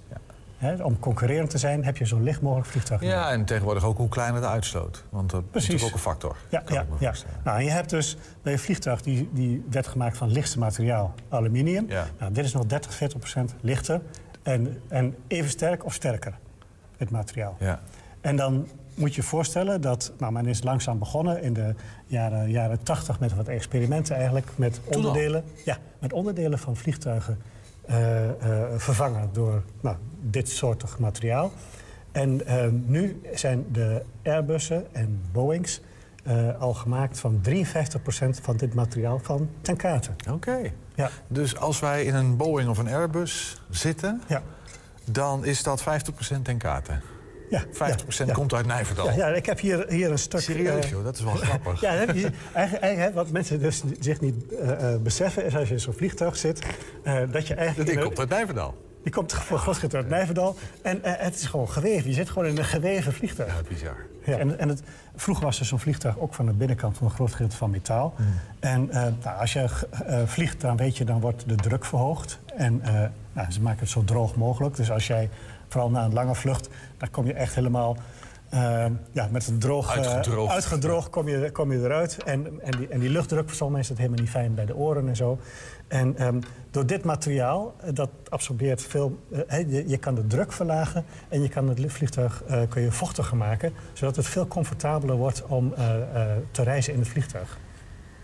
Om 0.82 0.98
concurrerend 0.98 1.50
te 1.50 1.58
zijn 1.58 1.84
heb 1.84 1.96
je 1.96 2.04
zo 2.06 2.18
licht 2.20 2.40
mogelijk 2.40 2.68
vliegtuig 2.68 3.00
nodig. 3.00 3.16
Ja, 3.16 3.30
en 3.30 3.44
tegenwoordig 3.44 3.84
ook 3.84 3.96
hoe 3.96 4.08
kleiner 4.08 4.40
de 4.40 4.46
uitstoot. 4.46 5.04
Want 5.10 5.30
dat 5.30 5.42
is 5.52 5.52
natuurlijk 5.54 5.84
ook 5.84 5.92
een 5.92 5.98
factor. 5.98 6.36
Ja, 6.48 6.62
ja, 6.66 6.86
ja. 6.98 7.12
Nou, 7.44 7.58
en 7.58 7.64
je 7.64 7.70
hebt 7.70 7.90
dus 7.90 8.16
bij 8.42 8.52
een 8.52 8.58
vliegtuig 8.58 9.02
die, 9.02 9.28
die 9.32 9.64
werd 9.70 9.86
gemaakt 9.86 10.16
van 10.16 10.30
lichtste 10.30 10.58
materiaal, 10.58 11.14
aluminium. 11.28 11.86
Nou, 12.18 12.32
dit 12.32 12.44
is 12.44 12.52
nog 12.52 12.64
30, 12.66 12.94
40 12.94 13.18
procent 13.18 13.54
lichter 13.60 14.00
en, 14.42 14.80
en 14.88 15.16
even 15.26 15.50
sterk 15.50 15.84
of 15.84 15.94
sterker, 15.94 16.38
het 16.96 17.10
materiaal. 17.10 17.56
Ja. 17.58 17.80
En 18.20 18.36
dan 18.36 18.66
moet 18.94 19.14
je 19.14 19.20
je 19.20 19.26
voorstellen 19.26 19.80
dat, 19.80 20.12
nou, 20.18 20.32
men 20.32 20.46
is 20.46 20.62
langzaam 20.62 20.98
begonnen 20.98 21.42
in 21.42 21.52
de 21.52 21.74
jaren, 22.06 22.50
jaren 22.50 22.82
80 22.82 23.20
met 23.20 23.34
wat 23.34 23.48
experimenten 23.48 24.16
eigenlijk, 24.16 24.46
met 24.56 24.80
onderdelen, 24.84 25.44
ja, 25.64 25.78
met 25.98 26.12
onderdelen 26.12 26.58
van 26.58 26.76
vliegtuigen 26.76 27.38
eh, 27.86 28.28
eh, 28.28 28.34
vervangen 28.76 29.28
door 29.32 29.62
nou, 29.80 29.96
dit 30.20 30.48
soortig 30.48 30.98
materiaal. 30.98 31.52
En 32.12 32.46
eh, 32.46 32.68
nu 32.86 33.20
zijn 33.34 33.64
de 33.72 34.02
Airbussen 34.22 34.94
en 34.94 35.20
Boeings 35.32 35.80
al 36.58 36.74
gemaakt 36.74 37.20
van 37.20 37.40
53% 37.48 37.50
van 38.42 38.56
dit 38.56 38.74
materiaal 38.74 39.18
van 39.18 39.48
ten 39.60 39.76
kate. 39.76 40.10
Oké. 40.30 40.72
Ja. 41.02 41.10
Dus 41.28 41.56
als 41.56 41.80
wij 41.80 42.04
in 42.04 42.14
een 42.14 42.36
Boeing 42.36 42.68
of 42.68 42.78
een 42.78 42.88
Airbus 42.88 43.62
zitten, 43.70 44.22
Ja. 44.28 44.42
dan 45.04 45.44
is 45.44 45.62
dat 45.62 45.82
50% 45.82 45.84
ten 46.42 46.58
kate. 46.58 46.92
Ja, 47.50 47.64
50% 47.72 48.26
ja. 48.26 48.32
komt 48.32 48.54
uit 48.54 48.66
Nijverdal. 48.66 49.06
Ja, 49.06 49.12
ja, 49.12 49.26
ik 49.26 49.46
heb 49.46 49.60
hier, 49.60 49.86
hier 49.88 50.10
een 50.10 50.18
stuk... 50.18 50.40
Serieus, 50.40 50.84
eh, 50.84 50.90
joh, 50.90 51.04
dat 51.04 51.16
is 51.16 51.22
wel 51.22 51.34
grappig. 51.34 51.80
Ja, 51.86 51.88
eigenlijk, 51.88 52.34
eigenlijk, 52.80 53.14
wat 53.14 53.30
mensen 53.30 53.60
dus 53.60 53.82
zich 54.00 54.20
niet 54.20 54.52
eh, 54.54 54.92
eh, 54.94 55.00
beseffen... 55.00 55.44
is 55.44 55.56
als 55.56 55.68
je 55.68 55.74
in 55.74 55.80
zo'n 55.80 55.92
vliegtuig 55.92 56.36
zit, 56.36 56.62
eh, 57.02 57.18
dat 57.30 57.46
je 57.46 57.54
eigenlijk... 57.54 57.90
Die 57.90 57.98
komt 58.00 58.18
uit 58.18 58.28
Nijverdal. 58.28 58.74
Die 59.02 59.12
komt 59.12 59.32
voor 59.32 59.76
uit 59.94 60.08
Nijverdal. 60.08 60.56
En 60.82 61.04
eh, 61.04 61.12
het 61.16 61.34
is 61.34 61.46
gewoon 61.46 61.68
geweven. 61.68 62.08
Je 62.08 62.14
zit 62.14 62.28
gewoon 62.28 62.48
in 62.48 62.58
een 62.58 62.64
geweven 62.64 63.12
vliegtuig. 63.12 63.54
Ja, 63.56 63.68
bizar. 63.68 63.96
Ja, 64.24 64.38
en, 64.38 64.58
en 64.58 64.68
het, 64.68 64.82
vroeger 65.16 65.44
was 65.44 65.60
er 65.60 65.66
zo'n 65.66 65.78
vliegtuig 65.78 66.18
ook 66.18 66.34
van 66.34 66.46
de 66.46 66.52
binnenkant 66.52 66.98
van 66.98 67.06
een 67.06 67.12
groot 67.12 67.32
gedeelte 67.32 67.56
van 67.56 67.70
metaal. 67.70 68.14
Hmm. 68.16 68.26
En 68.60 68.90
eh, 68.90 69.02
nou, 69.22 69.38
als 69.40 69.52
je 69.52 69.86
eh, 70.06 70.22
vliegt, 70.24 70.60
dan 70.60 70.76
weet 70.76 70.96
je, 70.96 71.04
dan 71.04 71.20
wordt 71.20 71.48
de 71.48 71.54
druk 71.54 71.84
verhoogd. 71.84 72.38
En 72.56 72.82
nou, 73.32 73.52
ze 73.52 73.60
maken 73.60 73.80
het 73.80 73.88
zo 73.88 74.04
droog 74.04 74.36
mogelijk. 74.36 74.76
Dus 74.76 74.90
als 74.90 75.06
jij, 75.06 75.30
vooral 75.68 75.90
na 75.90 76.04
een 76.04 76.12
lange 76.12 76.34
vlucht, 76.34 76.68
dan 76.98 77.10
kom 77.10 77.26
je 77.26 77.32
echt 77.32 77.54
helemaal... 77.54 77.96
eh, 78.52 78.84
ja, 79.12 79.28
met 79.30 79.46
een 79.46 79.58
droog, 79.58 79.96
eh, 79.96 79.96
Uitgedroogd. 79.96 80.52
uitgedroogd 80.52 81.10
kom 81.10 81.28
je, 81.28 81.50
kom 81.50 81.72
je 81.72 81.78
eruit. 81.78 82.22
En, 82.24 82.46
en, 82.60 82.70
die, 82.70 82.88
en 82.88 83.00
die 83.00 83.08
luchtdruk, 83.08 83.48
voor 83.48 83.56
sommige 83.56 83.72
mensen 83.72 83.80
is 83.80 83.88
dat 83.88 83.96
helemaal 83.98 84.20
niet 84.20 84.30
fijn 84.30 84.54
bij 84.54 84.66
de 84.66 84.76
oren 84.76 85.08
en 85.08 85.16
zo. 85.16 85.38
En 85.88 86.16
ehm, 86.16 86.40
door 86.70 86.86
dit 86.86 87.04
materiaal, 87.04 87.74
eh, 87.80 87.90
dat 87.94 88.10
absorbeert 88.28 88.82
veel... 88.82 89.18
eh, 89.46 89.70
je, 89.70 89.88
je 89.88 89.96
kan 89.96 90.14
de 90.14 90.26
druk 90.26 90.52
verlagen 90.52 91.04
en 91.28 91.42
je 91.42 91.48
kan 91.48 91.68
het 91.68 91.92
vliegtuig 91.92 92.42
kun 92.68 92.82
je 92.82 92.92
vochtiger 92.92 93.36
maken... 93.36 93.72
zodat 93.92 94.16
het 94.16 94.26
veel 94.26 94.46
comfortabeler 94.46 95.16
wordt 95.16 95.42
om 95.46 95.74
te 96.50 96.62
reizen 96.62 96.92
in 96.92 96.98
het 96.98 97.08
vliegtuig. 97.08 97.58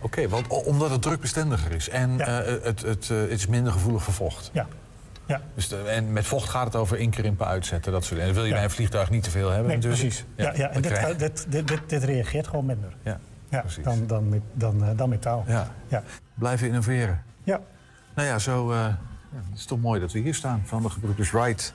Oké, 0.01 0.29
want 0.29 0.47
omdat 0.47 0.91
het 0.91 1.03
drukbestendiger 1.03 1.72
is 1.72 1.89
en 1.89 2.11
het, 2.20 2.83
het, 2.83 3.09
het 3.09 3.31
is 3.31 3.47
minder 3.47 3.72
gevoelig 3.72 4.03
voor 4.03 4.14
vocht. 4.14 4.51
Ja. 4.53 4.66
Ja. 5.29 5.41
Dus 5.55 5.68
de- 5.68 5.76
en 5.76 6.12
met 6.12 6.26
vocht 6.26 6.49
gaat 6.49 6.64
het 6.64 6.76
over 6.76 6.99
inkrimpen, 6.99 7.47
uitzetten, 7.47 7.93
dat 7.93 8.05
soort. 8.05 8.20
En 8.20 8.26
dat 8.26 8.35
wil 8.35 8.45
je 8.45 8.53
bij 8.53 8.64
een 8.64 8.70
vliegtuig 8.70 9.11
niet 9.11 9.22
te 9.22 9.31
veel 9.31 9.49
hebben 9.51 9.66
Nee, 9.66 9.76
natuurlijk. 9.76 10.01
precies. 10.03 10.24
Ja, 10.37 10.53
ja, 10.55 10.68
en 10.68 10.83
dan 10.83 10.93
dit, 10.93 11.18
dit, 11.18 11.47
dit, 11.53 11.68
dit, 11.68 11.81
dit 11.89 12.05
reageert 12.05 12.47
gewoon 12.47 12.64
minder. 12.66 12.97
Ja, 13.03 13.20
Ja, 13.51 13.64
dan, 13.83 14.07
dan, 14.07 14.29
met- 14.29 14.43
dan, 14.53 14.85
eh, 14.85 14.97
dan 14.97 15.09
metaal. 15.09 15.45
Ja. 15.47 15.74
Ja. 15.89 16.03
Blijven 16.35 16.66
innoveren. 16.66 17.22
Ja. 17.45 17.61
Nou 18.14 18.29
ja, 18.29 18.39
zo, 18.39 18.74
ja, 18.74 18.99
het 19.51 19.59
is 19.59 19.64
toch 19.64 19.81
mooi 19.81 20.01
dat 20.01 20.12
we 20.12 20.18
hier 20.18 20.35
staan. 20.35 20.62
Van 20.64 20.83
de 20.83 20.91
gebroeders 20.91 21.31
Wright 21.31 21.74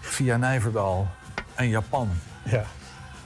via 0.00 0.36
Nijverdal 0.36 1.06
en 1.54 1.68
Japan. 1.68 2.08
Ja. 2.44 2.64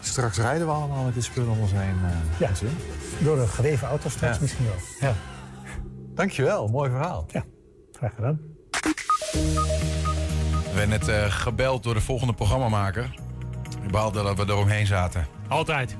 Straks 0.01 0.37
rijden 0.39 0.66
we 0.66 0.73
allemaal 0.73 1.05
met 1.05 1.14
dit 1.14 1.25
spul 1.25 1.49
om 1.51 1.59
ons 1.61 1.73
heen. 1.73 1.81
eh, 2.05 2.39
Ja. 2.39 2.47
mensen. 2.47 2.69
Door 3.19 3.39
een 3.39 3.49
geweven 3.49 3.89
auto 3.89 4.09
straks 4.09 4.39
misschien 4.39 4.64
wel. 4.66 5.09
Ja. 5.11 5.14
Dankjewel, 6.14 6.69
mooi 6.69 6.91
verhaal. 6.91 7.25
Ja, 7.29 7.45
graag 7.93 8.14
gedaan. 8.14 8.41
We 9.33 10.70
werden 10.74 10.89
net 10.89 11.09
eh, 11.09 11.33
gebeld 11.33 11.83
door 11.83 11.95
de 11.95 12.01
volgende 12.01 12.33
programmamaker. 12.33 13.11
Die 13.81 13.91
behaalde 13.91 14.22
dat 14.22 14.37
we 14.37 14.45
eromheen 14.53 14.87
zaten. 14.87 15.26
Altijd. 15.49 15.97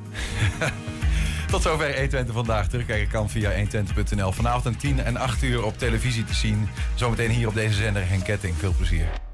Tot 1.51 1.63
zover 1.63 1.87
120 1.87 2.35
vandaag. 2.35 2.69
Terugkijken 2.69 3.09
kan 3.09 3.31
via 3.31 3.51
120.nl. 3.51 4.33
Vanavond 4.33 4.67
om 4.67 4.77
10 4.77 5.05
en 5.05 5.17
8 5.17 5.43
uur 5.43 5.65
op 5.65 5.79
televisie 5.79 6.25
te 6.25 6.35
zien. 6.35 6.69
Zometeen 6.95 7.31
hier 7.31 7.49
op 7.49 7.55
deze 7.55 7.75
zender 7.75 8.09
Henk 8.09 8.25
Ketting. 8.25 8.55
Veel 8.57 8.75
plezier. 8.77 9.28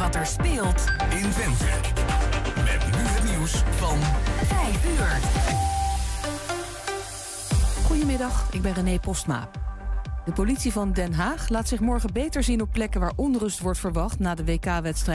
Wat 0.00 0.14
er 0.14 0.26
speelt 0.26 0.84
In 1.10 1.30
Twente. 1.30 1.64
Met 2.56 2.86
nu 2.86 3.02
het 3.02 3.30
nieuws 3.30 3.52
van 3.52 3.98
5 4.44 4.98
uur. 4.98 5.18
Goedemiddag, 7.84 8.48
ik 8.52 8.62
ben 8.62 8.72
René 8.72 8.98
Postma. 8.98 9.50
De 10.24 10.32
politie 10.32 10.72
van 10.72 10.92
Den 10.92 11.12
Haag 11.12 11.48
laat 11.48 11.68
zich 11.68 11.80
morgen 11.80 12.12
beter 12.12 12.42
zien 12.42 12.60
op 12.60 12.72
plekken 12.72 13.00
waar 13.00 13.12
onrust 13.16 13.60
wordt 13.60 13.78
verwacht 13.78 14.18
na 14.18 14.34
de 14.34 14.44
WK-wedstrijd. 14.44 15.08